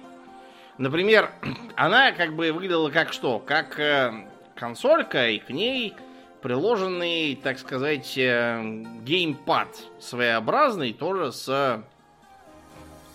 Например, 0.78 1.32
она 1.76 2.12
как 2.12 2.36
бы 2.36 2.52
выглядела 2.52 2.92
как 2.92 3.14
что? 3.14 3.40
Как 3.40 3.80
э, 3.80 4.28
консолька, 4.54 5.28
и 5.28 5.40
к 5.40 5.50
ней 5.50 5.96
приложенный, 6.44 7.36
так 7.36 7.58
сказать, 7.58 8.16
э, 8.16 8.62
геймпад 9.02 9.70
своеобразный, 10.00 10.94
тоже 10.94 11.32
с 11.32 11.82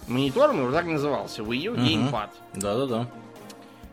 монитором, 0.08 0.62
его 0.62 0.72
так 0.72 0.86
назывался, 0.86 1.42
Wii 1.42 1.68
U 1.68 1.76
геймпад. 1.76 2.30
Да-да-да. 2.54 3.06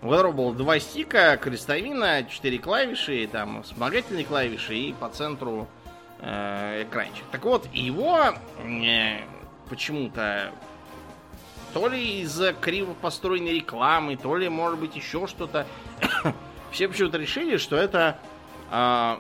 У 0.02 0.10
которого 0.10 0.32
было 0.32 0.54
два 0.54 0.80
стика, 0.80 1.38
крестовина, 1.38 2.24
четыре 2.24 2.60
клавиши, 2.60 3.28
там 3.32 3.64
вспомогательные 3.64 4.26
клавиши 4.26 4.76
и 4.76 4.94
по 4.94 5.10
центру 5.10 5.68
э, 6.20 6.84
экранчик. 6.84 7.24
Так 7.32 7.44
вот, 7.46 7.68
его 7.74 8.36
э, 8.64 9.22
почему-то 9.70 10.52
то 11.74 11.88
ли 11.88 12.22
из-за 12.22 12.54
криво 12.54 12.94
построенной 12.94 13.54
рекламы, 13.56 14.18
то 14.18 14.36
ли, 14.38 14.50
может 14.50 14.80
быть, 14.80 14.96
еще 14.96 15.26
что-то. 15.28 15.66
Все 16.72 16.88
почему-то 16.88 17.18
решили, 17.18 17.58
что 17.58 17.76
это 17.76 18.20
э, 18.72 19.16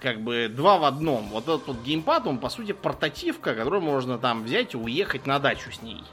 как 0.00 0.20
бы 0.20 0.48
два 0.48 0.78
в 0.78 0.84
одном. 0.84 1.28
Вот 1.30 1.44
этот 1.44 1.66
вот 1.66 1.82
геймпад, 1.82 2.26
он, 2.28 2.38
по 2.38 2.50
сути, 2.50 2.72
портативка, 2.72 3.54
которую 3.54 3.82
можно 3.82 4.18
там 4.18 4.44
взять 4.44 4.74
и 4.74 4.76
уехать 4.76 5.26
на 5.26 5.40
дачу 5.40 5.72
с 5.72 5.82
ней. 5.82 6.04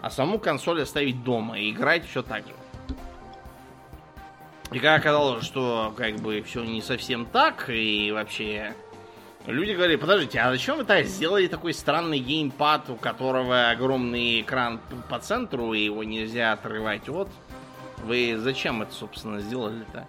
А 0.00 0.10
саму 0.10 0.38
консоль 0.38 0.82
оставить 0.82 1.22
дома 1.22 1.58
и 1.58 1.70
играть 1.70 2.08
все 2.08 2.22
так 2.22 2.46
же. 2.46 2.54
И 4.72 4.78
как 4.78 5.00
оказалось, 5.00 5.44
что 5.44 5.92
как 5.96 6.16
бы 6.16 6.42
все 6.42 6.64
не 6.64 6.82
совсем 6.82 7.26
так, 7.26 7.68
и 7.68 8.10
вообще 8.12 8.74
Люди 9.46 9.72
говорили, 9.72 9.96
подождите, 9.96 10.38
а 10.38 10.52
зачем 10.52 10.76
вы 10.76 10.84
так 10.84 11.04
сделали 11.04 11.48
такой 11.48 11.74
странный 11.74 12.20
геймпад, 12.20 12.90
у 12.90 12.94
которого 12.94 13.70
огромный 13.70 14.40
экран 14.40 14.80
по 15.08 15.18
центру, 15.18 15.72
и 15.72 15.80
его 15.80 16.04
нельзя 16.04 16.52
отрывать? 16.52 17.08
Вот, 17.08 17.28
вы 18.04 18.36
зачем 18.38 18.82
это, 18.82 18.92
собственно, 18.92 19.40
сделали-то? 19.40 20.06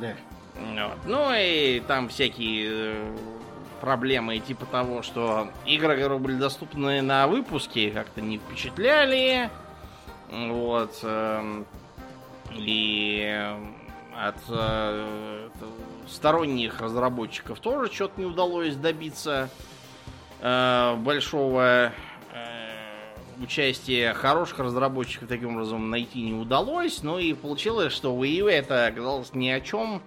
Да. 0.00 0.14
Вот. 0.56 0.98
Ну 1.06 1.30
и 1.32 1.80
там 1.86 2.08
всякие 2.08 2.70
э, 2.70 3.16
проблемы 3.80 4.38
типа 4.40 4.66
того, 4.66 5.02
что 5.02 5.48
игры, 5.64 5.94
которые 5.94 6.18
были 6.18 6.36
доступны 6.36 7.02
на 7.02 7.28
выпуске, 7.28 7.90
как-то 7.92 8.20
не 8.20 8.38
впечатляли. 8.38 9.48
Вот. 10.30 10.98
Эм, 11.04 11.66
и 12.52 13.54
от 14.18 14.36
э, 14.48 15.48
сторонних 16.08 16.80
разработчиков 16.80 17.60
тоже 17.60 17.92
что-то 17.92 18.20
не 18.20 18.26
удалось 18.26 18.74
добиться 18.74 19.50
э, 20.40 20.94
большого 20.96 21.92
э, 22.32 23.42
участия 23.42 24.14
хороших 24.14 24.58
разработчиков 24.60 25.28
таким 25.28 25.54
образом 25.54 25.90
найти 25.90 26.22
не 26.22 26.34
удалось. 26.34 27.02
Ну 27.02 27.18
и 27.18 27.34
получилось, 27.34 27.92
что 27.92 28.14
Wii 28.14 28.42
U 28.42 28.48
это 28.48 28.86
оказалось 28.86 29.34
ни 29.34 29.48
о 29.48 29.60
чем 29.60 30.02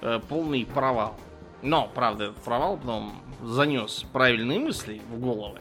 э, 0.00 0.20
полный 0.28 0.64
провал. 0.64 1.16
Но, 1.62 1.90
правда, 1.94 2.24
этот 2.24 2.38
провал 2.38 2.78
потом 2.78 3.22
занес 3.42 4.06
правильные 4.12 4.58
мысли 4.58 5.02
в 5.10 5.20
головы. 5.20 5.60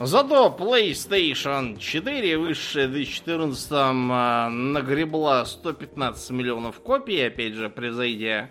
Зато 0.00 0.54
PlayStation 0.56 1.76
4, 1.76 2.38
высшая 2.38 2.86
в 2.86 2.92
2014 2.92 3.68
а, 3.72 4.48
нагребла 4.48 5.44
115 5.44 6.30
миллионов 6.30 6.80
копий, 6.80 7.20
опять 7.20 7.54
же, 7.54 7.68
превзойдя 7.68 8.48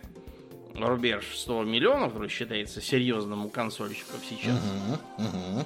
рубеж 0.76 1.24
100 1.36 1.64
миллионов, 1.64 2.11
который 2.11 2.30
считается 2.30 2.82
серьезным 2.82 3.45
у 3.45 3.49
консольщиков 3.49 4.19
сейчас. 4.30 4.56
Uh-huh, 4.56 4.99
uh-huh. 5.19 5.65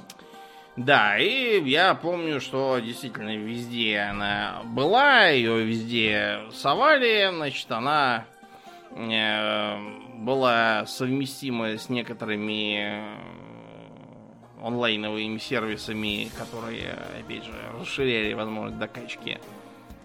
Да, 0.77 1.17
и 1.17 1.61
я 1.67 1.95
помню, 1.95 2.39
что 2.39 2.77
действительно 2.79 3.35
везде 3.35 3.99
она 3.99 4.61
была, 4.65 5.27
ее 5.27 5.63
везде 5.63 6.41
совали, 6.53 7.29
значит, 7.33 7.69
она 7.71 8.25
э, 8.91 9.77
была 10.19 10.85
совместима 10.85 11.77
с 11.77 11.89
некоторыми 11.89 13.40
онлайновыми 14.61 15.37
сервисами, 15.37 16.29
которые, 16.37 16.97
опять 17.19 17.45
же, 17.45 17.53
расширяли 17.79 18.33
возможность 18.33 18.77
докачки 18.77 19.39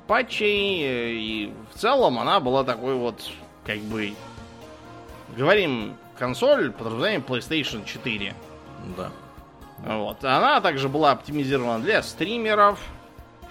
патчей. 0.06 1.46
И 1.46 1.52
в 1.74 1.78
целом 1.78 2.18
она 2.18 2.40
была 2.40 2.64
такой 2.64 2.94
вот, 2.94 3.30
как 3.64 3.78
бы, 3.80 4.14
говорим, 5.36 5.96
консоль, 6.18 6.72
подразумеваем 6.72 7.22
PlayStation 7.22 7.84
4. 7.84 8.34
Да. 8.96 9.10
Вот. 9.78 10.24
Она 10.24 10.60
также 10.60 10.88
была 10.88 11.12
оптимизирована 11.12 11.82
для 11.82 12.02
стримеров, 12.02 12.80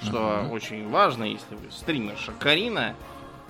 что 0.02 0.18
uh-huh. 0.18 0.50
очень 0.52 0.90
важно, 0.90 1.24
если 1.24 1.56
вы 1.56 1.72
стримерша 1.72 2.32
Карина, 2.40 2.96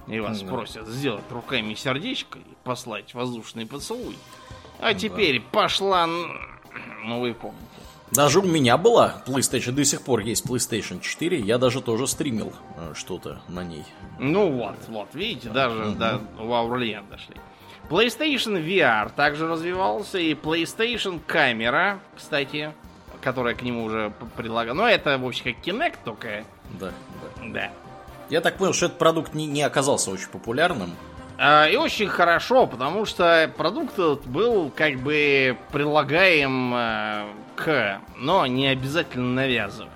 и 0.07 0.19
вас 0.19 0.41
uh-huh. 0.41 0.49
просят 0.49 0.87
сделать 0.87 1.23
руками 1.31 1.73
сердечко 1.73 2.39
и 2.39 2.55
послать 2.63 3.13
воздушный 3.13 3.65
поцелуй. 3.65 4.17
А 4.79 4.91
uh-huh. 4.91 4.95
теперь 4.95 5.41
пошла 5.41 6.07
ну, 7.05 7.19
вы 7.19 7.33
помните. 7.33 7.65
Даже 8.11 8.39
у 8.39 8.43
меня 8.43 8.77
была 8.77 9.23
PlayStation, 9.25 9.71
до 9.71 9.83
сих 9.83 10.01
пор 10.01 10.19
есть 10.21 10.45
PlayStation 10.45 11.01
4, 11.01 11.39
я 11.39 11.57
даже 11.57 11.81
тоже 11.81 12.07
стримил 12.07 12.53
э, 12.77 12.93
что-то 12.95 13.41
на 13.47 13.63
ней. 13.63 13.83
Ну 14.19 14.51
вот, 14.51 14.75
вот, 14.87 15.09
видите, 15.13 15.49
даже 15.49 15.89
угу. 15.89 15.95
до 15.95 16.21
Ваурлиен 16.37 17.03
дошли. 17.09 17.35
PlayStation 17.89 18.63
VR 18.63 19.11
также 19.15 19.47
развивался, 19.47 20.17
и 20.17 20.33
PlayStation 20.33 21.19
камера, 21.25 21.99
кстати, 22.15 22.73
которая 23.21 23.55
к 23.55 23.63
нему 23.63 23.83
уже 23.83 24.13
предлагала. 24.35 24.75
Ну, 24.75 24.85
это, 24.85 25.17
в 25.17 25.25
общем, 25.25 25.53
как 25.53 25.65
Kinect, 25.65 25.97
только... 26.03 26.45
Да, 26.79 26.91
да. 27.41 27.47
Да. 27.47 27.71
Я 28.29 28.41
так 28.41 28.57
понял, 28.57 28.73
что 28.73 28.87
этот 28.87 28.97
продукт 28.97 29.33
не, 29.33 29.45
не 29.45 29.61
оказался 29.61 30.11
очень 30.11 30.29
популярным. 30.29 30.95
А, 31.37 31.67
и 31.67 31.75
очень 31.75 32.07
хорошо, 32.07 32.65
потому 32.65 33.05
что 33.05 33.51
продукт 33.57 33.93
этот 33.93 34.25
был 34.25 34.71
как 34.75 34.97
бы 34.99 35.57
прилагаем 35.71 36.73
э, 36.73 37.25
к, 37.55 38.01
но 38.17 38.45
не 38.45 38.67
обязательно 38.67 39.33
навязываем. 39.33 39.91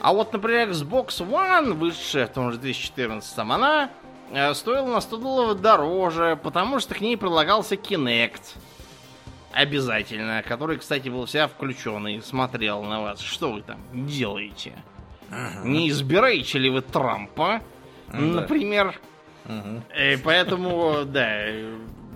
А 0.00 0.14
вот, 0.14 0.32
например, 0.32 0.70
Xbox 0.70 1.08
One, 1.18 1.74
вышедшая 1.74 2.26
в 2.26 2.32
том 2.32 2.52
же 2.52 2.58
2014, 2.58 3.38
она 3.38 3.90
э, 4.30 4.54
стоила 4.54 4.86
на 4.86 5.00
100 5.00 5.16
долларов 5.18 5.60
дороже, 5.60 6.38
потому 6.42 6.80
что 6.80 6.94
к 6.94 7.00
ней 7.02 7.18
прилагался 7.18 7.74
Kinect. 7.74 8.56
Обязательно. 9.52 10.42
Который, 10.42 10.78
кстати, 10.78 11.08
был 11.08 11.26
вся 11.26 11.48
включен 11.48 12.06
и 12.06 12.20
смотрел 12.20 12.82
на 12.82 13.02
вас. 13.02 13.20
Что 13.20 13.52
вы 13.52 13.62
там 13.62 13.78
делаете? 13.92 14.72
Ага. 15.30 15.68
Не 15.68 15.90
избираете 15.90 16.58
ли 16.58 16.70
вы 16.70 16.80
Трампа? 16.80 17.60
Да. 18.08 18.18
Например. 18.18 18.98
И 19.98 20.18
поэтому, 20.22 21.04
да, 21.04 21.46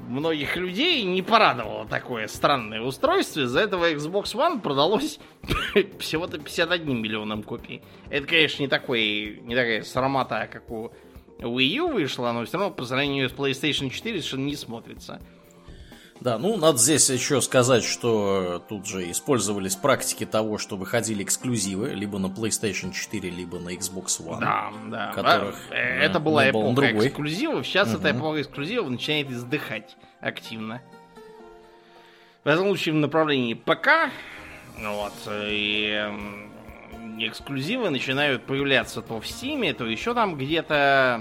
многих 0.09 0.57
людей 0.57 1.03
не 1.05 1.23
порадовало 1.23 1.87
такое 1.87 2.27
странное 2.27 2.81
устройство. 2.81 3.41
Из-за 3.41 3.61
этого 3.61 3.91
Xbox 3.93 4.35
One 4.35 4.61
продалось 4.61 5.19
всего-то 5.99 6.39
51 6.39 7.01
миллионом 7.01 7.43
копий. 7.43 7.83
Это, 8.11 8.27
конечно, 8.27 8.63
не, 8.63 8.69
такой, 8.69 9.41
не 9.43 9.55
такая 9.55 9.83
срамота, 9.83 10.49
как 10.51 10.71
у 10.71 10.93
Wii 11.39 11.77
U 11.77 11.89
вышла, 11.89 12.33
но 12.33 12.45
все 12.45 12.59
равно 12.59 12.75
по 12.75 12.85
сравнению 12.85 13.29
с 13.29 13.33
PlayStation 13.33 13.91
4 13.91 14.21
совершенно 14.21 14.45
не 14.47 14.57
смотрится. 14.57 15.21
Да, 16.25 16.39
ну 16.39 16.57
надо 16.57 16.79
здесь 16.79 17.11
еще 17.11 17.43
сказать, 17.43 17.85
что 17.85 18.65
тут 18.67 18.87
же 18.87 19.11
использовались 19.11 19.77
практики 19.77 20.25
того, 20.25 20.57
что 20.57 20.79
выходили 20.79 21.23
эксклюзивы 21.23 21.91
либо 21.91 22.19
на 22.19 22.29
PlayStation 22.29 22.93
4, 22.95 23.29
либо 23.29 23.59
на 23.59 23.75
Xbox 23.75 24.07
One. 24.25 24.41
Да, 24.41 24.73
да. 24.87 25.13
Которых, 25.13 25.57
А, 25.71 25.75
это 25.75 26.21
была 26.21 26.49
эпоха 26.49 26.75
другой. 26.75 27.09
эксклюзивов. 27.09 27.67
Сейчас 27.67 27.89
Мгм. 27.89 27.99
эта 27.99 28.11
эпоха 28.17 28.41
эксклюзивов 28.41 28.89
начинает 28.89 29.31
издыхать 29.31 29.99
активно. 30.23 30.81
В 32.43 32.49
этом 32.49 32.65
случае 32.69 32.95
в 32.95 32.99
направлении 32.99 33.53
ПК. 33.53 34.11
Вот. 34.79 35.13
И 35.31 36.11
эксклюзивы 37.19 37.91
начинают 37.91 38.45
появляться 38.47 39.03
то 39.03 39.21
в 39.21 39.27
Стиме, 39.27 39.75
то 39.75 39.85
еще 39.85 40.15
там 40.15 40.37
где-то. 40.37 41.21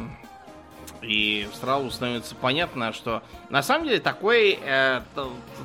И 1.03 1.48
сразу 1.59 1.91
становится 1.91 2.35
понятно, 2.35 2.93
что 2.93 3.23
на 3.49 3.61
самом 3.61 3.85
деле 3.85 3.99
такой, 3.99 4.57
э, 4.61 5.01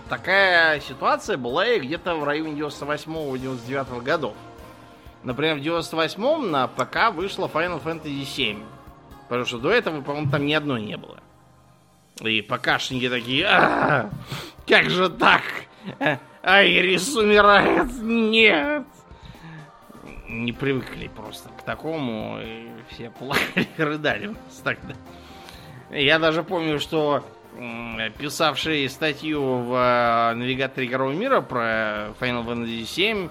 такая 0.09 0.81
ситуация 0.81 1.37
была 1.37 1.67
и 1.67 1.81
где-то 1.81 2.17
в 2.17 2.25
районе 2.25 2.61
98-99 2.61 4.03
годов. 4.03 4.35
Например, 5.23 5.57
в 5.57 5.61
98-м 5.61 6.51
на 6.51 6.67
ПК 6.67 7.13
вышла 7.13 7.47
Final 7.47 7.83
Fantasy 7.83 8.23
VII. 8.23 8.65
Потому 9.29 9.47
что 9.47 9.59
до 9.59 9.71
этого, 9.71 10.01
по-моему, 10.01 10.31
там 10.31 10.47
ни 10.47 10.55
одной 10.55 10.83
не 10.83 10.97
было. 10.97 11.19
И 12.21 12.43
ПКшники 12.43 13.09
такие, 13.09 13.47
«А, 13.47 14.11
как 14.67 14.91
же 14.91 15.09
так? 15.09 15.43
Айрис 16.43 17.15
умирает, 17.15 17.93
нет! 18.01 18.87
Не 20.29 20.53
привыкли 20.53 21.09
просто 21.09 21.49
к 21.51 21.63
такому, 21.63 22.39
и 22.43 22.69
все 22.91 23.11
плакали, 23.11 23.67
рыдали 23.77 24.27
у 24.29 24.33
нас 24.33 24.61
тогда. 24.63 24.95
Я 25.91 26.19
даже 26.19 26.43
помню, 26.43 26.79
что 26.81 27.25
писавший 28.19 28.89
статью 28.89 29.43
в 29.63 29.75
э, 29.75 30.35
навигаторе 30.35 30.87
игрового 30.87 31.15
мира 31.15 31.41
про 31.41 32.13
Final 32.21 32.45
Fantasy 32.47 32.85
7 32.85 33.29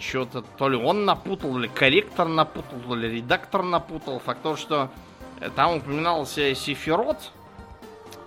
что-то 0.00 0.42
то 0.42 0.68
ли 0.68 0.76
он 0.76 1.04
напутал, 1.04 1.52
то 1.52 1.58
ли 1.58 1.68
корректор 1.68 2.26
напутал, 2.26 2.80
то 2.80 2.94
ли 2.96 3.08
редактор 3.08 3.62
напутал. 3.62 4.18
Факт 4.18 4.42
то, 4.42 4.56
что 4.56 4.90
э, 5.40 5.50
там 5.50 5.76
упоминался 5.76 6.54
Сефирот, 6.54 7.30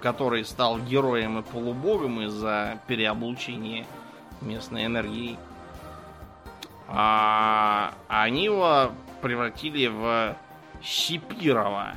который 0.01 0.45
стал 0.45 0.79
героем 0.79 1.39
и 1.39 1.41
полубогом 1.43 2.21
из-за 2.21 2.79
переоблучения 2.87 3.85
местной 4.41 4.85
энергии. 4.85 5.37
А 6.87 7.93
они 8.07 8.45
его 8.45 8.91
превратили 9.21 9.87
в 9.87 10.35
Сипирова. 10.81 11.93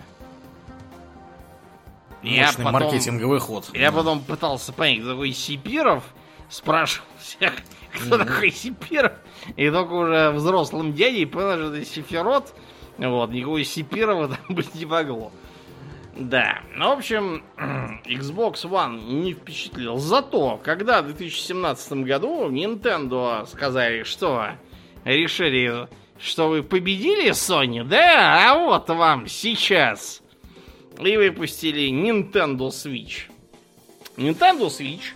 Я 2.27 2.51
потом- 2.57 2.73
маркетинговый 2.73 3.41
ход. 3.41 3.71
я 3.75 3.91
Да. 3.91 3.97
потом 3.99 4.21
пытался 4.21 4.73
понять, 4.73 5.01
кто 5.01 5.11
такой 5.11 5.33
Сипиров. 5.33 6.03
Спрашивал 6.49 7.07
всех, 7.21 7.53
кто 7.93 8.19
такой 8.19 8.51
Сипиров. 8.51 9.13
И 9.57 9.71
только 9.71 9.93
уже 9.93 10.31
взрослым 10.33 10.93
дядей 10.93 11.27
понял, 11.27 11.55
что 11.57 11.75
это 11.75 11.85
Сефирот. 11.85 12.55
Вот, 12.99 13.31
никакого 13.31 13.63
Сипирова 13.65 14.29
там 14.47 14.57
быть 14.57 14.75
не 14.75 14.87
могло. 14.87 15.33
Да, 16.17 16.61
ну, 16.75 16.89
в 16.95 16.99
общем, 16.99 17.43
Xbox 18.07 18.63
One 18.65 19.07
не 19.23 19.35
впечатлил. 19.35 19.99
Зато, 19.99 20.59
когда 20.65 21.03
в 21.03 21.07
2017 21.07 21.93
году 22.05 22.49
Nintendo 22.51 23.47
сказали, 23.47 24.03
что 24.05 24.53
решили, 25.05 25.89
что 26.19 26.49
вы 26.49 26.63
победили 26.63 27.31
Sony, 27.33 27.85
да, 27.85 28.51
а 28.51 28.59
вот 28.59 28.89
вам 28.89 29.27
сейчас. 29.29 30.23
И 31.01 31.17
выпустили 31.17 31.91
Nintendo 31.91 32.69
Switch. 32.69 33.31
Nintendo 34.17 34.69
Switch 34.69 35.13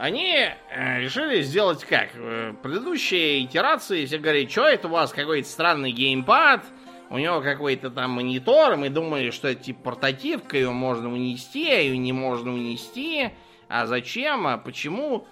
они 0.00 0.32
э, 0.70 1.00
решили 1.00 1.42
сделать 1.42 1.84
как? 1.84 2.08
Э, 2.14 2.54
Предыдущие 2.62 3.44
итерации 3.44 4.06
все 4.06 4.16
говорили, 4.16 4.48
что 4.48 4.66
это 4.66 4.88
у 4.88 4.92
вас 4.92 5.12
какой-то 5.12 5.46
странный 5.46 5.92
геймпад, 5.92 6.64
у 7.10 7.18
него 7.18 7.42
какой-то 7.42 7.90
там 7.90 8.12
монитор, 8.12 8.76
мы 8.76 8.88
думали, 8.88 9.30
что 9.30 9.48
это 9.48 9.62
типа 9.62 9.90
портативка, 9.90 10.56
ее 10.56 10.70
можно 10.70 11.12
унести, 11.12 11.68
а 11.68 11.80
ее 11.80 11.98
не 11.98 12.14
можно 12.14 12.50
унести. 12.50 13.30
А 13.68 13.86
зачем? 13.86 14.46
А 14.46 14.56
почему? 14.56 15.26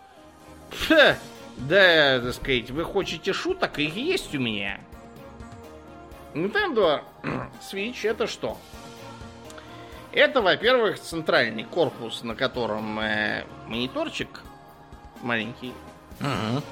Пф, 0.70 1.16
да, 1.56 2.20
так 2.20 2.34
сказать, 2.34 2.70
вы 2.70 2.84
хотите 2.84 3.32
шуток, 3.32 3.78
их 3.78 3.96
есть 3.96 4.34
у 4.34 4.38
меня. 4.38 4.80
Nintendo 6.34 7.00
Switch 7.72 8.06
это 8.06 8.26
что? 8.26 8.58
Это, 10.12 10.40
во-первых, 10.40 10.98
центральный 11.00 11.64
корпус, 11.64 12.22
на 12.22 12.34
котором 12.34 12.98
э, 12.98 13.44
мониторчик 13.66 14.42
маленький, 15.22 15.74
Мгм. 16.20 16.62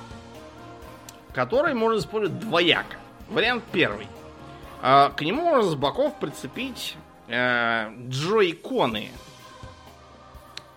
который 1.35 1.75
можно 1.75 1.99
использовать 1.99 2.39
двояко. 2.41 2.97
Вариант 3.29 3.63
первый. 3.73 4.09
А, 4.83 5.11
к 5.11 5.21
нему 5.23 5.43
можно 5.43 5.71
с 5.71 5.75
боков 5.75 6.19
прицепить 6.19 6.97
э, 7.29 7.91
джойконы. 8.09 9.11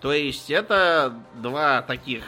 То 0.01 0.13
есть 0.13 0.49
это 0.49 1.13
два 1.35 1.81
таких 1.81 2.23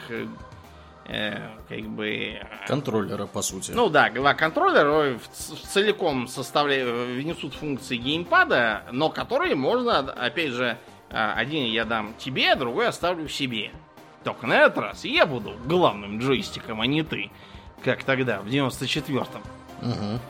э, 1.06 1.34
э, 1.34 1.48
как 1.68 1.88
бы 1.90 2.08
э, 2.08 2.46
Контроллера, 2.66 3.26
по 3.26 3.42
сути. 3.42 3.72
ну 3.72 3.88
да, 3.88 4.10
два 4.10 4.34
контроллера 4.34 5.18
в 5.18 5.28
ц- 5.28 5.54
в 5.54 5.60
целиком 5.60 6.28
составляют, 6.28 7.08
внесут 7.18 7.54
функции 7.54 7.96
геймпада, 7.96 8.82
но 8.92 9.08
которые 9.10 9.54
можно, 9.54 9.98
опять 9.98 10.50
же, 10.50 10.76
один 11.10 11.64
я 11.66 11.84
дам 11.84 12.14
тебе, 12.18 12.52
а 12.52 12.56
другой 12.56 12.88
оставлю 12.88 13.28
себе. 13.28 13.70
Только 14.24 14.46
на 14.46 14.54
этот 14.62 14.78
раз 14.78 15.04
я 15.04 15.26
буду 15.26 15.54
главным 15.66 16.18
джойстиком, 16.20 16.80
а 16.80 16.86
не 16.86 17.02
ты, 17.02 17.30
как 17.84 18.04
тогда, 18.04 18.40
в 18.40 18.46
94-м. 18.46 19.42
Мгм. 19.82 20.20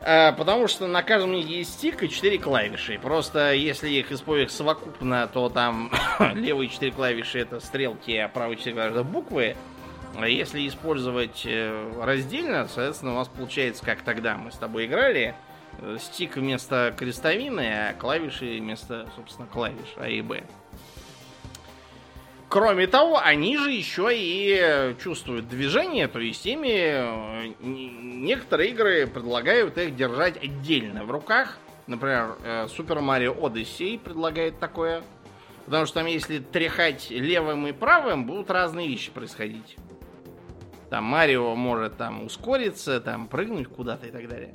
А, 0.00 0.32
потому 0.32 0.68
что 0.68 0.86
на 0.86 1.02
каждом 1.02 1.32
есть 1.32 1.74
стик 1.74 2.02
и 2.02 2.08
4 2.08 2.38
клавиши. 2.38 2.98
Просто 3.02 3.52
если 3.52 3.88
их 3.90 4.12
использовать 4.12 4.52
совокупно, 4.52 5.26
то 5.26 5.48
там 5.48 5.90
левые 6.34 6.68
4 6.70 6.92
клавиши 6.92 7.40
это 7.40 7.60
стрелки, 7.60 8.16
а 8.16 8.28
правые 8.28 8.56
4 8.56 8.74
клавиши 8.74 8.94
это 8.94 9.04
буквы. 9.04 9.56
А 10.18 10.28
если 10.28 10.66
использовать 10.66 11.42
э, 11.44 11.92
раздельно, 12.02 12.66
соответственно, 12.68 13.12
у 13.12 13.16
вас 13.16 13.28
получается, 13.28 13.84
как 13.84 14.00
тогда 14.00 14.36
мы 14.38 14.50
с 14.50 14.56
тобой 14.56 14.86
играли, 14.86 15.34
э, 15.78 15.98
стик 16.00 16.36
вместо 16.36 16.94
крестовины, 16.96 17.90
а 17.90 17.92
клавиши 17.92 18.58
вместо, 18.58 19.10
собственно, 19.14 19.46
клавиш 19.46 19.94
А 19.96 20.08
и 20.08 20.22
Б. 20.22 20.42
Кроме 22.48 22.86
того, 22.86 23.20
они 23.22 23.58
же 23.58 23.70
еще 23.70 24.08
и 24.16 24.58
э, 24.58 24.94
чувствуют 25.02 25.48
движение, 25.48 26.08
то 26.08 26.18
есть 26.18 26.46
ими 26.46 27.54
некоторые 27.60 28.70
игры 28.70 29.06
предлагают 29.06 29.76
их 29.76 29.94
держать 29.96 30.42
отдельно 30.42 31.04
в 31.04 31.10
руках. 31.10 31.58
Например, 31.86 32.36
Super 32.66 33.00
Mario 33.00 33.38
Odyssey 33.38 33.98
предлагает 33.98 34.58
такое. 34.58 35.02
Потому 35.66 35.86
что 35.86 35.96
там, 35.96 36.06
если 36.06 36.38
тряхать 36.38 37.10
левым 37.10 37.66
и 37.66 37.72
правым, 37.72 38.24
будут 38.24 38.50
разные 38.50 38.88
вещи 38.88 39.10
происходить. 39.10 39.76
Там 40.90 41.04
Марио 41.04 41.54
может 41.54 41.96
там 41.96 42.24
ускориться, 42.24 43.00
там 43.00 43.26
прыгнуть 43.28 43.68
куда-то 43.68 44.06
и 44.06 44.10
так 44.10 44.28
далее. 44.28 44.54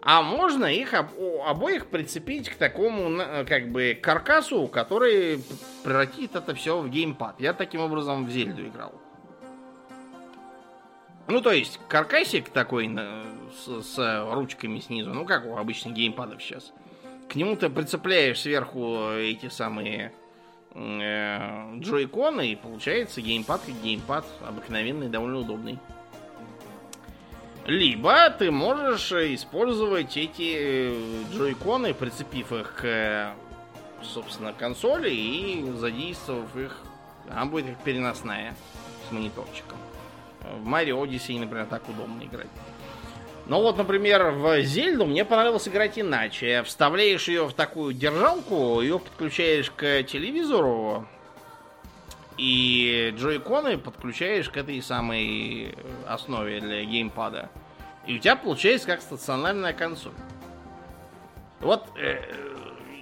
А 0.00 0.22
можно 0.22 0.64
их 0.64 0.94
об- 0.94 1.12
обоих 1.46 1.86
прицепить 1.86 2.48
к 2.48 2.56
такому, 2.56 3.18
как 3.46 3.68
бы, 3.70 3.98
каркасу, 4.00 4.66
который 4.66 5.44
превратит 5.84 6.34
это 6.34 6.54
все 6.54 6.80
в 6.80 6.88
геймпад. 6.88 7.40
Я 7.40 7.52
таким 7.52 7.80
образом 7.80 8.26
в 8.26 8.30
Зельду 8.30 8.66
играл. 8.66 8.92
Ну, 11.28 11.40
то 11.40 11.52
есть, 11.52 11.78
каркасик 11.88 12.48
такой 12.48 12.90
с, 13.64 13.82
с 13.82 14.26
ручками 14.32 14.80
снизу, 14.80 15.14
ну, 15.14 15.24
как 15.24 15.46
у 15.46 15.56
обычных 15.56 15.94
геймпадов 15.94 16.42
сейчас. 16.42 16.72
К 17.28 17.36
нему 17.36 17.54
ты 17.56 17.70
прицепляешь 17.70 18.40
сверху 18.40 19.10
эти 19.12 19.48
самые 19.48 20.12
джойконы, 20.74 22.52
и 22.52 22.56
получается 22.56 23.20
геймпад 23.20 23.60
как 23.66 23.74
геймпад, 23.82 24.24
обыкновенный, 24.46 25.08
довольно 25.08 25.38
удобный. 25.38 25.78
Либо 27.66 28.28
ты 28.30 28.50
можешь 28.50 29.12
э, 29.12 29.34
использовать 29.34 30.16
эти 30.16 30.56
э, 30.56 31.24
джойконы, 31.32 31.94
прицепив 31.94 32.52
их 32.52 32.74
к, 32.74 32.84
э, 32.84 33.34
собственно, 34.02 34.52
консоли 34.52 35.10
и 35.10 35.70
задействовав 35.76 36.56
их. 36.56 36.76
Она 37.30 37.44
будет 37.44 37.66
как 37.66 37.84
переносная 37.84 38.56
с 39.08 39.12
мониторчиком. 39.12 39.78
В 40.40 40.66
Mario 40.66 41.00
Odyssey, 41.04 41.38
например, 41.38 41.66
так 41.66 41.88
удобно 41.88 42.24
играть. 42.24 42.48
Но 43.46 43.60
вот, 43.60 43.76
например, 43.76 44.30
в 44.30 44.62
Зельду 44.62 45.04
мне 45.04 45.24
понравилось 45.24 45.66
играть 45.66 45.98
иначе. 45.98 46.62
Вставляешь 46.62 47.28
ее 47.28 47.46
в 47.46 47.52
такую 47.52 47.92
держалку, 47.92 48.80
ее 48.80 48.98
подключаешь 48.98 49.70
к 49.70 50.04
телевизору, 50.04 51.06
и 52.38 53.12
джойконы 53.16 53.78
подключаешь 53.78 54.48
к 54.48 54.56
этой 54.56 54.80
самой 54.80 55.74
основе 56.06 56.60
для 56.60 56.84
геймпада. 56.84 57.50
И 58.06 58.16
у 58.16 58.18
тебя 58.18 58.36
получается 58.36 58.86
как 58.86 59.00
стационарная 59.00 59.72
консоль. 59.72 60.12
Вот 61.60 61.84
э, 61.96 62.20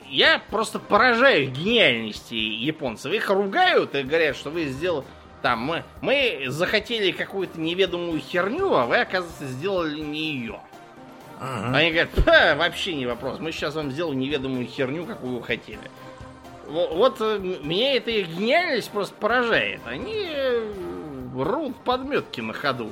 я 0.09 0.43
просто 0.51 0.79
поражаю 0.79 1.51
гениальности 1.51 2.35
японцев. 2.35 3.13
Их 3.13 3.31
ругают 3.31 3.95
и 3.95 4.03
говорят, 4.03 4.37
что 4.37 4.51
вы 4.51 4.67
сделали... 4.67 5.07
Там, 5.43 5.61
мы, 5.61 5.85
мы 6.01 6.45
захотели 6.49 7.13
какую-то 7.13 7.59
неведомую 7.61 8.21
херню, 8.21 8.75
а 8.75 8.87
вы, 8.87 8.99
оказывается, 8.99 9.47
сделали 9.47 10.01
не 10.01 10.33
ее. 10.33 10.61
Ага. 11.41 11.77
Они 11.77 11.91
говорят, 11.91 12.59
вообще 12.59 12.95
не 12.95 13.07
вопрос. 13.07 13.39
Мы 13.39 13.53
сейчас 13.53 13.75
вам 13.75 13.91
сделаем 13.91 14.19
неведомую 14.19 14.67
херню, 14.67 15.07
какую 15.07 15.39
вы 15.39 15.43
хотели. 15.43 15.81
Вот, 16.67 16.93
вот 16.93 17.17
э, 17.21 17.39
меня 17.39 17.97
эта 17.97 18.11
их 18.11 18.29
гениальность 18.29 18.91
просто 18.91 19.15
поражает. 19.15 19.81
Они 19.87 20.29
э, 20.29 20.73
рут 21.35 21.77
подметки 21.83 22.41
на 22.43 22.53
ходу. 22.53 22.91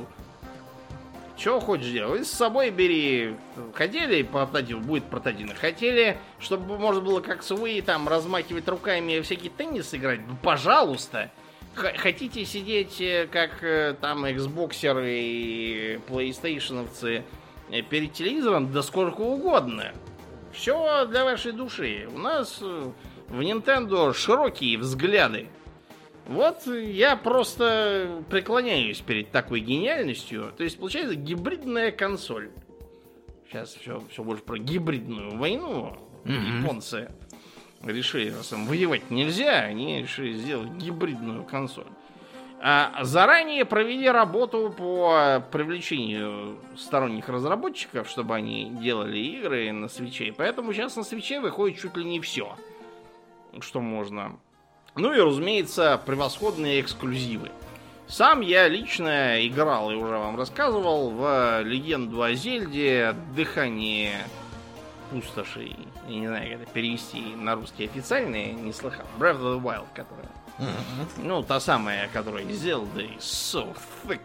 Чего 1.37 1.61
хочешь 1.61 1.93
делать? 1.93 2.27
С 2.27 2.33
собой 2.33 2.71
бери. 2.71 3.37
Хотели 3.75 4.23
портатив, 4.23 4.81
будет 4.81 5.05
портативный. 5.05 5.55
Хотели, 5.55 6.19
чтобы 6.41 6.79
можно 6.79 7.01
было 7.01 7.21
как 7.21 7.45
с 7.45 7.53
Wii 7.53 7.83
там 7.83 8.09
размахивать 8.09 8.67
руками 8.67 9.21
всякий 9.21 9.49
теннис 9.49 9.95
играть? 9.95 10.21
Ну, 10.27 10.35
пожалуйста. 10.43 11.31
Хотите 11.75 12.45
сидеть 12.45 13.01
э, 13.01 13.29
как 13.31 13.63
э, 13.63 13.95
там 14.01 14.25
Xboxеры 14.25 15.11
и 15.11 16.01
PlayStationовцы 16.09 17.23
э, 17.71 17.83
перед 17.83 18.13
телевизором? 18.13 18.73
Да 18.73 18.83
сколько 18.83 19.21
угодно. 19.21 19.93
Все 20.53 21.07
для 21.07 21.25
вашей 21.25 21.53
души. 21.53 22.09
У 22.13 22.19
нас 22.19 22.61
в 22.61 22.95
Nintendo 23.41 24.13
широкие 24.13 24.79
взгляды. 24.79 25.49
Вот 26.27 26.67
я 26.67 27.17
просто 27.17 28.23
преклоняюсь 28.29 29.01
перед 29.01 29.31
такой 29.31 29.61
гениальностью. 29.61 30.53
То 30.57 30.65
есть 30.65 30.79
получается 30.79 31.15
гибридная 31.15 31.93
консоль. 31.93 32.51
Сейчас 33.49 33.75
все, 33.75 34.03
все 34.11 34.23
больше 34.25 34.43
про 34.43 34.59
гибридную 34.59 35.39
войну. 35.39 35.97
Mm-hmm. 36.25 36.61
Японцы 36.61 37.11
решили, 37.83 38.31
раз 38.31 38.53
им 38.53 38.67
воевать 38.67 39.11
нельзя, 39.11 39.61
они 39.61 40.03
решили 40.03 40.33
сделать 40.35 40.71
гибридную 40.71 41.45
консоль. 41.45 41.87
А 42.61 43.05
заранее 43.05 43.65
провели 43.65 44.09
работу 44.09 44.75
по 44.77 45.45
привлечению 45.53 46.59
сторонних 46.77 47.29
разработчиков, 47.29 48.09
чтобы 48.09 48.35
они 48.35 48.71
делали 48.81 49.19
игры 49.19 49.71
на 49.71 49.89
свече. 49.89 50.35
Поэтому 50.37 50.73
сейчас 50.73 50.97
на 50.97 51.05
свече 51.05 51.41
выходит 51.41 51.79
чуть 51.79 51.97
ли 51.97 52.05
не 52.05 52.21
все, 52.21 52.57
что 53.61 53.81
можно 53.81 54.39
ну 54.99 55.13
и, 55.13 55.21
разумеется, 55.21 56.01
превосходные 56.05 56.81
эксклюзивы. 56.81 57.51
Сам 58.09 58.41
я 58.41 58.69
лично 58.69 59.47
играл 59.47 59.91
и 59.91 59.95
уже 59.95 60.17
вам 60.17 60.37
рассказывал 60.37 61.11
в 61.11 61.63
легенду 61.63 62.23
о 62.23 62.33
Зельде 62.33 63.15
Дыхание 63.37 64.27
пустошей. 65.11 65.77
Я 66.09 66.21
не 66.21 66.27
знаю, 66.27 66.51
как 66.51 66.63
это 66.63 66.73
перевести 66.73 67.21
на 67.37 67.55
русский 67.55 67.85
официальный, 67.85 68.53
не 68.53 68.73
слыхал. 68.73 69.07
Breath 69.19 69.41
of 69.41 69.61
the 69.61 69.63
Wild, 69.63 69.87
которая. 69.95 70.27
Uh-huh. 70.59 71.23
Ну, 71.23 71.43
та 71.43 71.61
самая, 71.61 72.09
которая 72.09 72.45
Zelda 72.45 73.17
is 73.17 73.21
so 73.21 73.77
thick. 74.05 74.21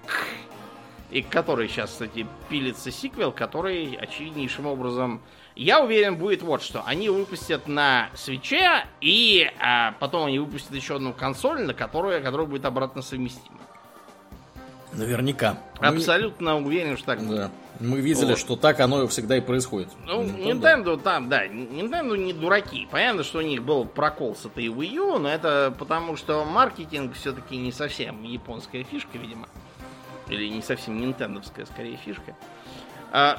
И 1.12 1.22
которой 1.22 1.68
сейчас, 1.68 1.92
кстати, 1.92 2.26
пилится 2.50 2.90
сиквел, 2.90 3.32
который 3.32 3.94
очевиднейшим 3.96 4.66
образом 4.66 5.22
я 5.56 5.84
уверен, 5.84 6.18
будет 6.18 6.42
вот 6.42 6.64
что. 6.64 6.84
Они 6.86 7.10
выпустят 7.10 7.68
на 7.68 8.10
свече, 8.16 8.86
и 9.02 9.52
а, 9.60 9.94
потом 10.00 10.26
они 10.26 10.40
выпустят 10.40 10.74
еще 10.74 10.96
одну 10.96 11.14
консоль, 11.14 11.62
на 11.62 11.76
которую, 11.76 12.24
которая 12.24 12.48
будет 12.48 12.66
обратно 12.66 13.04
совместима. 13.04 13.60
Наверняка. 14.96 15.58
Абсолютно 15.80 16.56
Мы... 16.56 16.66
уверен, 16.66 16.98
что 16.98 17.06
так 17.08 17.28
да. 17.28 17.52
Мы 17.80 18.02
видели, 18.02 18.32
вот. 18.32 18.40
что 18.40 18.56
так 18.56 18.80
оно 18.80 19.08
всегда 19.08 19.36
и 19.38 19.42
происходит. 19.42 19.90
Ну, 20.06 20.24
Nintendo, 20.24 20.46
Nintendo 20.46 21.02
там, 21.02 21.28
да, 21.30 21.48
Nintendo 21.48 22.16
не 22.16 22.32
дураки. 22.32 22.88
Понятно, 22.92 23.24
что 23.24 23.40
у 23.40 23.42
них 23.42 23.64
был 23.64 23.86
прокол 23.86 24.36
с 24.36 24.46
этой 24.46 24.68
Wii 24.68 24.94
U, 24.94 25.18
но 25.18 25.30
это 25.30 25.74
потому, 25.78 26.16
что 26.16 26.46
маркетинг 26.46 27.16
все-таки 27.16 27.58
не 27.58 27.72
совсем 27.72 28.24
японская 28.24 28.84
фишка, 28.84 29.18
видимо. 29.18 29.48
Или 30.30 30.48
не 30.48 30.62
совсем 30.62 31.00
нинтендовская, 31.02 31.66
скорее, 31.66 31.98
фишка. 31.98 32.36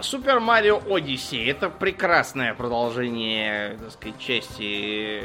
Супер 0.02 0.41
Марио 0.41 0.81
Одиссе 0.89 1.44
это 1.47 1.68
прекрасное 1.68 2.55
продолжение, 2.55 3.76
так 3.78 3.92
сказать, 3.92 4.18
части 4.18 5.24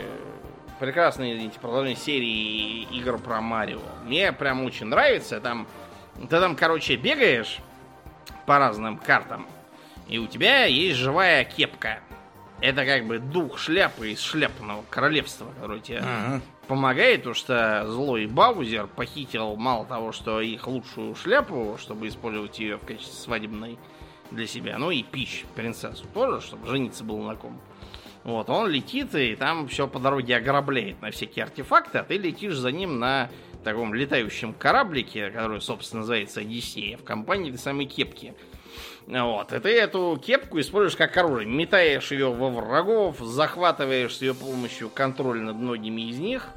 прекрасное, 0.79 1.33
извините, 1.33 1.59
продолжение 1.59 1.97
серии 1.97 2.83
игр 2.97 3.17
про 3.17 3.41
Марио. 3.41 3.81
Мне 4.05 4.31
прям 4.31 4.63
очень 4.63 4.85
нравится. 4.85 5.39
Там, 5.41 5.67
ты 6.27 6.39
там, 6.39 6.55
короче, 6.55 6.95
бегаешь 6.95 7.59
по 8.45 8.57
разным 8.57 8.97
картам, 8.97 9.47
и 10.07 10.17
у 10.17 10.27
тебя 10.27 10.65
есть 10.65 10.97
живая 10.97 11.43
кепка. 11.43 11.99
Это 12.61 12.85
как 12.85 13.05
бы 13.05 13.19
дух 13.19 13.57
шляпы 13.57 14.11
из 14.11 14.19
шляпного 14.19 14.83
королевства, 14.89 15.47
который 15.55 15.79
тебе 15.79 15.99
ага. 15.99 16.41
помогает, 16.67 17.19
потому 17.19 17.35
что 17.35 17.85
злой 17.87 18.25
Баузер 18.25 18.87
похитил 18.87 19.55
мало 19.55 19.85
того, 19.85 20.11
что 20.11 20.41
их 20.41 20.67
лучшую 20.67 21.15
шляпу, 21.15 21.77
чтобы 21.79 22.09
использовать 22.09 22.59
ее 22.59 22.77
в 22.77 22.85
качестве 22.85 23.13
свадебной 23.13 23.77
для 24.31 24.45
себя. 24.45 24.77
Ну 24.77 24.91
и 24.91 25.03
пищ 25.03 25.45
принцессу 25.55 26.05
тоже, 26.13 26.41
чтобы 26.41 26.67
жениться 26.67 27.05
было 27.05 27.25
на 27.25 27.35
ком. 27.35 27.61
Вот, 28.23 28.49
он 28.49 28.67
летит 28.67 29.15
и 29.15 29.35
там 29.35 29.67
все 29.69 29.87
по 29.87 29.99
дороге 29.99 30.35
ограбляет 30.35 31.01
на 31.01 31.11
всякие 31.11 31.45
артефакты, 31.45 31.99
а 31.99 32.03
ты 32.03 32.17
летишь 32.17 32.55
за 32.55 32.71
ним 32.71 32.99
на 32.99 33.29
таком 33.63 33.93
летающем 33.93 34.53
кораблике, 34.53 35.29
который, 35.29 35.61
собственно, 35.61 36.01
называется 36.01 36.41
Одиссея, 36.41 36.97
в 36.97 37.03
компании 37.03 37.49
этой 37.49 37.59
самой 37.59 37.85
кепки. 37.85 38.33
Вот, 39.07 39.51
и 39.53 39.59
ты 39.59 39.69
эту 39.69 40.21
кепку 40.23 40.59
используешь 40.59 40.95
как 40.95 41.17
оружие. 41.17 41.47
Метаешь 41.47 42.11
ее 42.11 42.31
во 42.31 42.49
врагов, 42.49 43.17
захватываешь 43.19 44.15
с 44.15 44.21
ее 44.21 44.35
помощью 44.35 44.89
контроль 44.89 45.41
над 45.41 45.55
многими 45.55 46.09
из 46.09 46.19
них. 46.19 46.49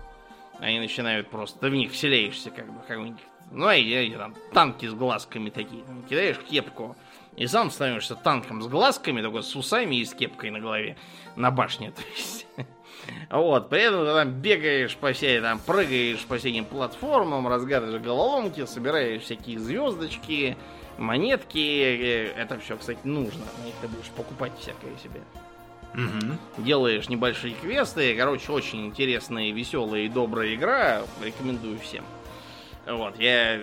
Они 0.58 0.78
начинают 0.78 1.28
просто, 1.28 1.58
ты 1.58 1.70
в 1.70 1.74
них 1.74 1.92
вселяешься, 1.92 2.50
как 2.50 2.66
бы, 2.70 2.81
как-нибудь. 2.86 3.20
Ну, 3.50 3.66
а 3.66 3.74
и 3.74 4.10
там 4.10 4.34
танки 4.52 4.86
с 4.86 4.94
глазками 4.94 5.50
такие. 5.50 5.82
Там, 5.84 6.02
кидаешь 6.05 6.39
кепку, 6.39 6.97
и 7.36 7.47
сам 7.47 7.70
становишься 7.70 8.14
танком 8.14 8.62
с 8.62 8.66
глазками, 8.66 9.22
такой 9.22 9.42
с 9.42 9.56
усами 9.56 9.97
и 9.97 10.05
с 10.05 10.14
кепкой 10.14 10.50
на 10.50 10.60
голове. 10.60 10.97
На 11.36 11.50
башне, 11.50 11.90
то 11.97 12.02
есть. 12.16 12.47
Вот, 13.31 13.68
при 13.68 13.82
этом 13.82 14.05
ты 14.05 14.12
там 14.12 14.31
бегаешь 14.40 14.97
по 14.97 15.12
всей, 15.12 15.40
там 15.40 15.58
прыгаешь 15.58 16.24
по 16.26 16.39
всяким 16.39 16.64
платформам, 16.64 17.48
разгадываешь 17.48 18.02
головоломки, 18.02 18.64
собираешь 18.66 19.22
всякие 19.22 19.58
звездочки, 19.58 20.56
монетки. 20.98 22.31
Это 22.36 22.58
все, 22.58 22.76
кстати, 22.76 23.00
нужно. 23.05 23.44
На 23.58 23.66
них 23.66 23.74
ты 23.81 23.89
будешь 23.89 24.10
покупать 24.10 24.52
всякое 24.58 24.97
себе. 25.02 25.20
Угу. 25.94 26.64
Делаешь 26.64 27.08
небольшие 27.08 27.55
квесты. 27.55 28.16
Короче, 28.16 28.50
очень 28.52 28.86
интересная, 28.86 29.52
веселая 29.52 30.02
и 30.02 30.08
добрая 30.08 30.55
игра. 30.55 31.02
Рекомендую 31.22 31.78
всем. 31.78 32.05
Вот, 32.84 33.16
я 33.20 33.60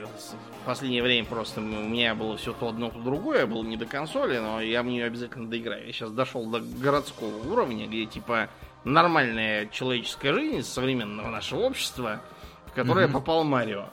в 0.63 0.65
последнее 0.65 1.03
время 1.03 1.25
просто 1.25 1.59
у 1.59 1.63
меня 1.63 2.15
было 2.15 2.37
все 2.37 2.53
то 2.53 2.69
одно, 2.69 2.89
то 2.89 2.99
другое, 2.99 3.45
было 3.45 3.63
не 3.63 3.75
до 3.75 3.85
консоли, 3.85 4.37
но 4.37 4.61
я 4.61 4.81
в 4.81 4.85
нее 4.85 5.03
обязательно 5.05 5.49
доиграю. 5.49 5.85
Я 5.85 5.91
сейчас 5.91 6.11
дошел 6.11 6.45
до 6.45 6.61
городского 6.61 7.51
уровня, 7.51 7.85
где 7.87 8.05
типа 8.05 8.47
нормальная 8.83 9.67
человеческая 9.67 10.33
жизнь 10.33 10.63
современного 10.63 11.29
нашего 11.29 11.61
общества, 11.61 12.21
в 12.67 12.71
которое 12.73 13.07
mm-hmm. 13.07 13.13
попал 13.13 13.43
Марио. 13.43 13.85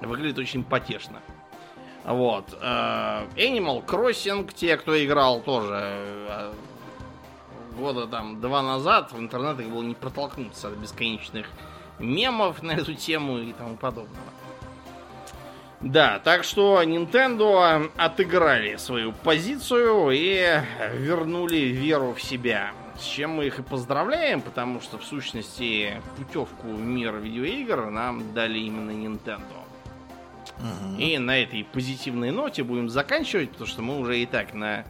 Выглядит 0.00 0.38
очень 0.38 0.64
потешно. 0.64 1.20
Вот. 2.04 2.56
Э, 2.60 3.26
Animal 3.36 3.84
Crossing, 3.84 4.52
те, 4.52 4.76
кто 4.76 5.02
играл, 5.04 5.40
тоже 5.40 5.78
э, 5.80 6.52
года 7.76 8.06
там 8.06 8.40
два 8.40 8.62
назад 8.62 9.12
в 9.12 9.18
интернетах 9.18 9.66
было 9.66 9.82
не 9.82 9.94
протолкнуться 9.94 10.68
от 10.68 10.74
бесконечных 10.74 11.46
мемов 11.98 12.62
на 12.62 12.72
эту 12.72 12.94
тему 12.94 13.38
и 13.38 13.52
тому 13.52 13.76
подобного. 13.76 14.32
Да, 15.80 16.20
так 16.20 16.44
что 16.44 16.80
Nintendo 16.82 17.90
отыграли 17.96 18.76
свою 18.76 19.12
позицию 19.12 20.10
и 20.12 20.60
вернули 20.94 21.56
веру 21.56 22.14
в 22.14 22.22
себя. 22.22 22.72
С 22.98 23.04
чем 23.04 23.32
мы 23.32 23.46
их 23.46 23.58
и 23.58 23.62
поздравляем, 23.62 24.40
потому 24.40 24.80
что 24.80 24.98
в 24.98 25.04
сущности 25.04 26.00
путевку 26.16 26.68
в 26.68 26.80
мир 26.80 27.16
видеоигр 27.16 27.90
нам 27.90 28.32
дали 28.34 28.58
именно 28.58 28.90
Nintendo. 28.90 29.42
Угу. 30.58 30.98
И 30.98 31.18
на 31.18 31.38
этой 31.38 31.64
позитивной 31.64 32.30
ноте 32.30 32.62
будем 32.62 32.88
заканчивать, 32.88 33.50
потому 33.50 33.66
что 33.66 33.82
мы 33.82 33.98
уже 33.98 34.20
и 34.20 34.26
так 34.26 34.54
на 34.54 34.84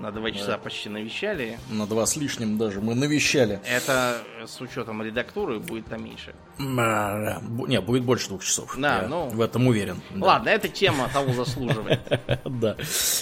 на 0.00 0.10
два 0.12 0.30
часа 0.30 0.52
да. 0.52 0.58
почти 0.58 0.88
навещали. 0.88 1.58
На 1.68 1.86
два 1.86 2.06
с 2.06 2.16
лишним 2.16 2.56
даже 2.56 2.80
мы 2.80 2.94
навещали. 2.94 3.60
Это 3.66 4.22
с 4.46 4.58
учетом 4.60 5.02
редактуры 5.02 5.58
будет 5.58 5.86
там 5.86 6.02
меньше. 6.04 6.34
Не, 6.60 7.80
будет 7.80 8.04
больше 8.04 8.28
двух 8.28 8.44
часов. 8.44 8.76
Да, 8.76 9.06
ну... 9.08 9.28
В 9.28 9.40
этом 9.40 9.66
уверен. 9.66 10.02
Ладно, 10.14 10.50
эта 10.50 10.68
тема 10.68 11.08
того 11.12 11.32
заслуживает. 11.32 12.00
Да. 12.44 12.76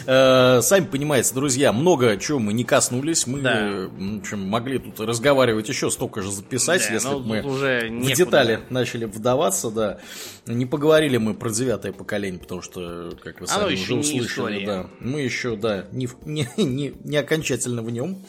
Э, 0.07 0.61
сами 0.63 0.87
понимаете, 0.87 1.35
друзья, 1.35 1.73
много 1.73 2.17
чего 2.17 2.39
мы 2.39 2.53
не 2.53 2.65
коснулись. 2.65 3.27
Мы 3.27 3.91
могли 4.33 4.79
тут 4.79 5.01
разговаривать 5.01 5.69
еще 5.69 5.91
столько 5.91 6.23
же 6.23 6.33
записать, 6.33 6.89
если 6.91 7.09
ну, 7.09 7.21
бы 7.21 7.27
мы 7.27 7.43
в 7.43 8.15
детали 8.15 8.61
начали 8.71 9.05
вдаваться, 9.05 9.71
да. 9.71 9.99
Не 10.47 10.67
поговорили 10.67 11.19
мы 11.19 11.35
про 11.35 11.51
девятое 11.51 11.93
поколение, 11.93 12.41
потому 12.41 12.63
что, 12.63 13.13
как 13.23 13.41
вы 13.41 13.47
сами 13.47 13.75
уже 13.75 13.95
услышали, 13.95 14.65
да, 14.65 14.87
мы 15.01 15.21
еще, 15.21 15.57
да, 15.57 15.87
не 15.93 17.17
окончательно 17.19 17.83
в 17.83 17.91
нем. 17.91 18.25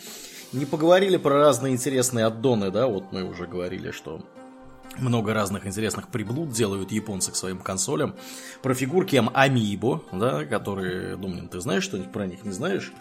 Не 0.52 0.66
поговорили 0.66 1.18
про 1.18 1.38
разные 1.38 1.74
интересные 1.74 2.26
аддоны, 2.26 2.72
да, 2.72 2.88
вот 2.88 3.12
мы 3.12 3.24
уже 3.24 3.46
говорили, 3.46 3.92
что 3.92 4.22
много 4.98 5.34
разных 5.34 5.66
интересных 5.66 6.08
приблуд 6.08 6.52
делают 6.52 6.92
японцы 6.92 7.32
к 7.32 7.36
своим 7.36 7.60
консолям. 7.60 8.16
Про 8.62 8.74
фигурки 8.74 9.22
Амибо, 9.34 10.04
да, 10.12 10.46
которые, 10.46 11.16
Думнин, 11.16 11.48
ты 11.48 11.60
знаешь 11.60 11.84
что-нибудь 11.84 12.12
про 12.12 12.26
них, 12.26 12.44
не 12.44 12.52
знаешь? 12.52 12.92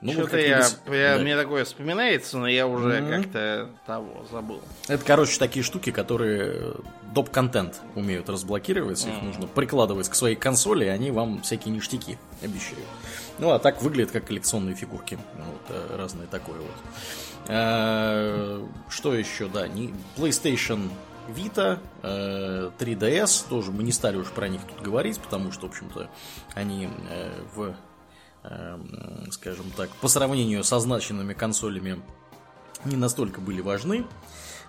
Ну, 0.00 0.12
Что-то 0.12 0.36
вот 0.36 0.40
я, 0.40 0.68
я 0.94 1.16
да. 1.16 1.22
мне 1.22 1.36
такое 1.36 1.64
вспоминается, 1.64 2.38
но 2.38 2.46
я 2.46 2.68
уже 2.68 2.98
mm-hmm. 2.98 3.22
как-то 3.22 3.70
того 3.84 4.24
забыл. 4.30 4.60
Это, 4.86 5.04
короче, 5.04 5.40
такие 5.40 5.64
штуки, 5.64 5.90
которые 5.90 6.74
доп-контент 7.12 7.80
умеют 7.96 8.28
разблокировать. 8.28 9.04
Mm-hmm. 9.04 9.16
Их 9.16 9.22
нужно 9.24 9.46
прикладывать 9.48 10.08
к 10.08 10.14
своей 10.14 10.36
консоли, 10.36 10.84
и 10.84 10.88
они 10.88 11.10
вам 11.10 11.42
всякие 11.42 11.74
ништяки 11.74 12.16
обещают. 12.44 12.84
Ну, 13.40 13.50
а 13.50 13.58
так 13.58 13.82
выглядит 13.82 14.12
как 14.12 14.26
коллекционные 14.26 14.76
фигурки. 14.76 15.18
Вот, 15.34 15.76
э, 15.76 15.96
разные 15.96 16.28
такое 16.28 16.58
вот. 16.58 16.76
Э, 17.48 18.64
что 18.88 19.14
еще, 19.14 19.48
да, 19.48 19.66
не 19.66 19.92
PlayStation 20.16 20.90
Vita, 21.28 21.78
3DS, 22.02 23.44
э, 23.46 23.48
тоже 23.48 23.70
мы 23.70 23.82
не 23.82 23.92
стали 23.92 24.16
уж 24.16 24.28
про 24.28 24.48
них 24.48 24.62
тут 24.62 24.80
говорить, 24.80 25.20
потому 25.20 25.52
что, 25.52 25.66
в 25.66 25.70
общем-то, 25.70 26.10
они 26.54 26.88
в 27.54 27.74
Эм, 28.44 29.30
скажем 29.32 29.66
так, 29.76 29.90
по 29.96 30.08
сравнению 30.08 30.62
со 30.64 30.78
значенными 30.78 31.34
консолями 31.34 32.00
не 32.84 32.96
настолько 32.96 33.40
были 33.40 33.60
важны. 33.60 34.06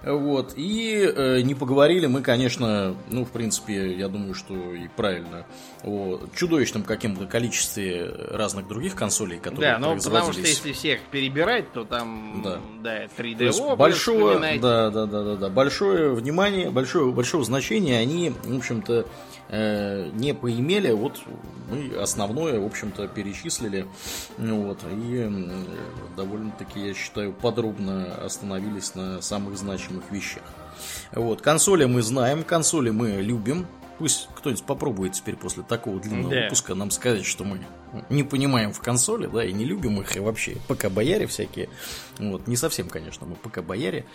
Вот. 0.04 0.54
И 0.56 0.98
э, 1.04 1.42
не 1.42 1.56
поговорили 1.56 2.06
мы, 2.06 2.22
конечно, 2.22 2.96
ну, 3.10 3.26
в 3.26 3.32
принципе, 3.32 3.94
я 3.96 4.08
думаю, 4.08 4.34
что 4.34 4.54
и 4.74 4.88
правильно, 4.88 5.46
о 5.84 6.20
чудовищном 6.36 6.84
каком-то 6.84 7.26
количестве 7.26 8.10
разных 8.32 8.68
других 8.68 8.96
консолей, 8.96 9.40
которые 9.40 9.74
Да, 9.74 9.80
но 9.80 9.98
потому 9.98 10.32
что 10.32 10.42
если 10.42 10.72
всех 10.72 11.02
перебирать, 11.12 11.72
то 11.74 11.84
там, 11.84 12.42
да, 12.44 12.60
да 12.82 13.06
3D 13.06 13.76
большое, 13.76 14.60
да, 14.60 14.90
да, 14.90 15.06
да, 15.06 15.24
да, 15.24 15.36
да, 15.36 15.50
большое 15.50 16.14
внимание, 16.14 16.70
большое, 16.70 17.12
большое 17.12 17.44
значение 17.44 18.00
они, 18.00 18.30
в 18.44 18.58
общем-то, 18.58 19.06
э, 19.50 20.10
не 20.14 20.34
поимели, 20.34 20.92
вот 20.92 21.20
мы 21.70 21.96
основное, 21.98 22.60
в 22.60 22.66
общем-то, 22.66 23.08
перечислили, 23.08 23.86
вот, 24.38 24.80
и 24.92 25.32
довольно-таки, 26.16 26.88
я 26.88 26.94
считаю, 26.94 27.34
подробно 27.34 28.16
остановились 28.24 28.96
на 28.96 29.22
самых 29.22 29.58
значимых 29.58 30.12
вещах. 30.12 30.44
Вот, 31.12 31.42
консоли 31.42 31.86
мы 31.86 32.02
знаем, 32.02 32.44
консоли 32.44 32.90
мы 32.90 33.22
любим, 33.22 33.68
Пусть 34.00 34.30
кто-нибудь 34.34 34.64
попробует 34.64 35.12
теперь 35.12 35.36
после 35.36 35.62
такого 35.62 36.00
длинного 36.00 36.34
да. 36.34 36.44
выпуска 36.44 36.74
нам 36.74 36.90
сказать, 36.90 37.26
что 37.26 37.44
мы 37.44 37.60
не 38.10 38.24
понимаем 38.24 38.72
в 38.72 38.80
консоли, 38.80 39.28
да, 39.28 39.44
и 39.44 39.54
не 39.54 39.66
любим 39.66 40.00
их, 40.02 40.16
и 40.16 40.20
вообще 40.20 40.58
ПК-бояре 40.68 41.28
всякие. 41.28 41.70
Вот, 42.18 42.48
не 42.48 42.56
совсем, 42.56 42.90
конечно, 42.90 43.26
мы 43.26 43.36
ПК-бояре. 43.36 44.06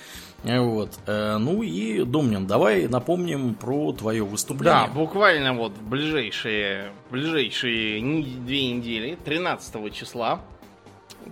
Вот. 0.42 0.98
Э, 1.06 1.38
ну 1.38 1.62
и, 1.62 2.04
Домнин, 2.04 2.46
давай 2.46 2.86
напомним 2.86 3.54
про 3.54 3.92
твое 3.92 4.24
выступление. 4.24 4.86
Да, 4.86 4.92
буквально 4.92 5.54
вот 5.54 5.72
в 5.72 5.88
ближайшие, 5.88 6.92
ближайшие 7.10 8.00
две 8.00 8.72
недели, 8.72 9.16
13 9.24 9.92
числа, 9.94 10.40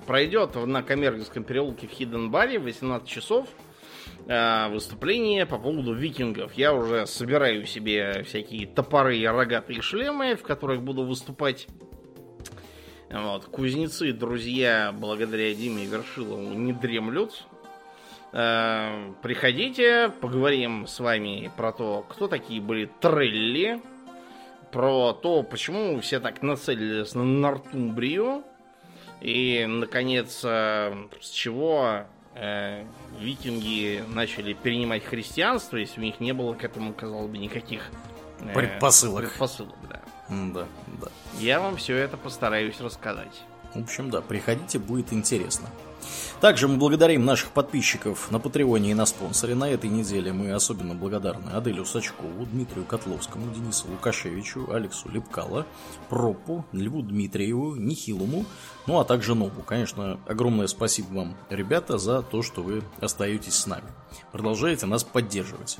пройдет 0.06 0.54
на 0.54 0.82
Коммерческом 0.82 1.44
переулке 1.44 1.86
в 1.86 1.90
Хидден 1.90 2.30
Баре 2.30 2.58
в 2.58 2.64
18 2.64 3.06
часов 3.06 3.48
э, 4.26 4.68
выступление 4.68 5.46
по 5.46 5.58
поводу 5.58 5.94
викингов. 5.94 6.54
Я 6.54 6.72
уже 6.74 7.06
собираю 7.06 7.66
себе 7.66 8.22
всякие 8.24 8.66
топоры 8.66 9.18
и 9.18 9.26
рогатые 9.26 9.82
шлемы, 9.82 10.36
в 10.36 10.42
которых 10.42 10.82
буду 10.82 11.04
выступать. 11.04 11.66
Вот. 13.12 13.44
Кузнецы, 13.46 14.12
друзья, 14.12 14.92
благодаря 14.92 15.54
Диме 15.54 15.84
Вершилову, 15.84 16.54
не 16.54 16.72
дремлют. 16.72 17.44
Э, 18.32 19.12
приходите, 19.22 20.10
поговорим 20.20 20.86
с 20.86 20.98
вами 20.98 21.50
про 21.56 21.72
то, 21.72 22.06
кто 22.08 22.26
такие 22.28 22.62
были 22.62 22.90
трелли, 23.00 23.82
про 24.70 25.12
то, 25.12 25.42
почему 25.42 26.00
все 26.00 26.18
так 26.18 26.42
нацелились 26.42 27.14
на 27.14 27.24
Нортумбрию, 27.24 28.42
и, 29.20 29.66
наконец, 29.68 30.40
э, 30.44 30.94
с 31.20 31.30
чего 31.30 32.04
э, 32.34 32.84
викинги 33.20 34.02
начали 34.08 34.54
перенимать 34.54 35.04
христианство, 35.04 35.76
если 35.76 36.00
у 36.00 36.04
них 36.04 36.18
не 36.18 36.32
было 36.32 36.54
к 36.54 36.64
этому, 36.64 36.94
казалось 36.94 37.30
бы, 37.30 37.36
никаких 37.36 37.90
э, 38.40 38.54
предпосылок. 38.54 39.24
Предпосылок, 39.24 39.76
да. 40.54 40.66
Да. 41.00 41.08
Я 41.38 41.60
вам 41.60 41.76
все 41.76 41.96
это 41.96 42.16
постараюсь 42.16 42.80
рассказать. 42.80 43.42
В 43.74 43.80
общем, 43.80 44.10
да, 44.10 44.20
приходите, 44.20 44.78
будет 44.78 45.12
интересно. 45.12 45.68
Также 46.40 46.66
мы 46.66 46.76
благодарим 46.76 47.24
наших 47.24 47.50
подписчиков 47.50 48.30
на 48.30 48.40
Патреоне 48.40 48.90
и 48.90 48.94
на 48.94 49.06
спонсоре. 49.06 49.54
На 49.54 49.70
этой 49.70 49.88
неделе 49.88 50.32
мы 50.32 50.52
особенно 50.52 50.94
благодарны 50.94 51.50
Аделю 51.50 51.84
Сачкову, 51.84 52.44
Дмитрию 52.46 52.84
Котловскому, 52.84 53.54
Денису 53.54 53.88
Лукашевичу, 53.88 54.70
Алексу 54.72 55.08
Лепкало, 55.08 55.66
Пропу, 56.08 56.64
Льву 56.72 57.02
Дмитриеву, 57.02 57.76
Нихилуму, 57.76 58.44
ну 58.86 58.98
а 58.98 59.04
также 59.04 59.34
Нобу. 59.34 59.62
Конечно, 59.62 60.18
огромное 60.26 60.66
спасибо 60.66 61.12
вам, 61.14 61.36
ребята, 61.48 61.98
за 61.98 62.22
то, 62.22 62.42
что 62.42 62.62
вы 62.62 62.82
остаетесь 63.00 63.54
с 63.54 63.66
нами. 63.66 63.86
Продолжаете 64.32 64.86
нас 64.86 65.04
поддерживать. 65.04 65.78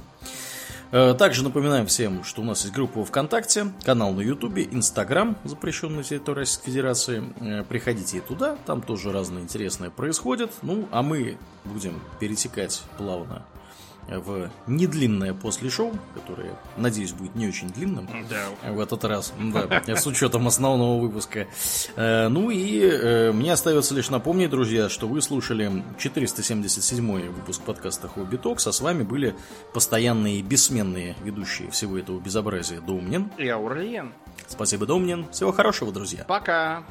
Э, 0.92 1.14
также 1.14 1.42
напоминаем 1.42 1.86
всем, 1.86 2.22
что 2.22 2.42
у 2.42 2.44
нас 2.44 2.62
есть 2.62 2.74
группа 2.74 3.02
ВКонтакте, 3.02 3.72
канал 3.82 4.12
на 4.12 4.20
Ютубе, 4.20 4.68
Инстаграм, 4.70 5.38
запрещенный 5.42 5.96
на 5.96 6.02
территории 6.02 6.40
Российской 6.40 6.66
Федерации. 6.66 7.24
Э, 7.40 7.64
приходите 7.64 8.18
и 8.18 8.20
туда, 8.20 8.58
там 8.66 8.82
тоже 8.82 9.10
разное 9.10 9.40
интересное 9.40 9.88
происходит. 9.88 10.52
Ну, 10.60 10.86
а 10.92 11.02
мы 11.02 11.38
будем 11.64 11.98
перетекать 12.20 12.82
плавно 12.98 13.42
в 14.08 14.50
недлинное 14.66 15.34
после 15.34 15.70
шоу, 15.70 15.92
которое, 16.14 16.56
надеюсь, 16.76 17.12
будет 17.12 17.34
не 17.34 17.48
очень 17.48 17.68
длинным 17.68 18.08
да. 18.28 18.70
в 18.70 18.80
этот 18.80 19.04
раз, 19.04 19.32
да, 19.38 19.96
с 19.96 20.06
учетом 20.06 20.46
основного 20.46 21.00
выпуска. 21.00 21.46
Э, 21.96 22.28
ну 22.28 22.50
и 22.50 22.80
э, 22.80 23.32
мне 23.32 23.52
остается 23.52 23.94
лишь 23.94 24.10
напомнить, 24.10 24.50
друзья, 24.50 24.88
что 24.88 25.08
вы 25.08 25.22
слушали 25.22 25.82
477 25.98 27.30
выпуск 27.30 27.62
подкаста 27.62 28.08
Хобби 28.08 28.36
Токс, 28.36 28.66
а 28.66 28.72
с 28.72 28.80
вами 28.80 29.02
были 29.02 29.34
постоянные 29.72 30.42
бессменные 30.42 31.16
ведущие 31.22 31.70
всего 31.70 31.98
этого 31.98 32.20
безобразия 32.20 32.80
Домнин 32.80 33.30
и 33.38 33.48
Аурлиен. 33.48 34.12
Спасибо, 34.48 34.86
Домнин. 34.86 35.28
Всего 35.30 35.52
хорошего, 35.52 35.92
друзья. 35.92 36.24
Пока. 36.24 36.84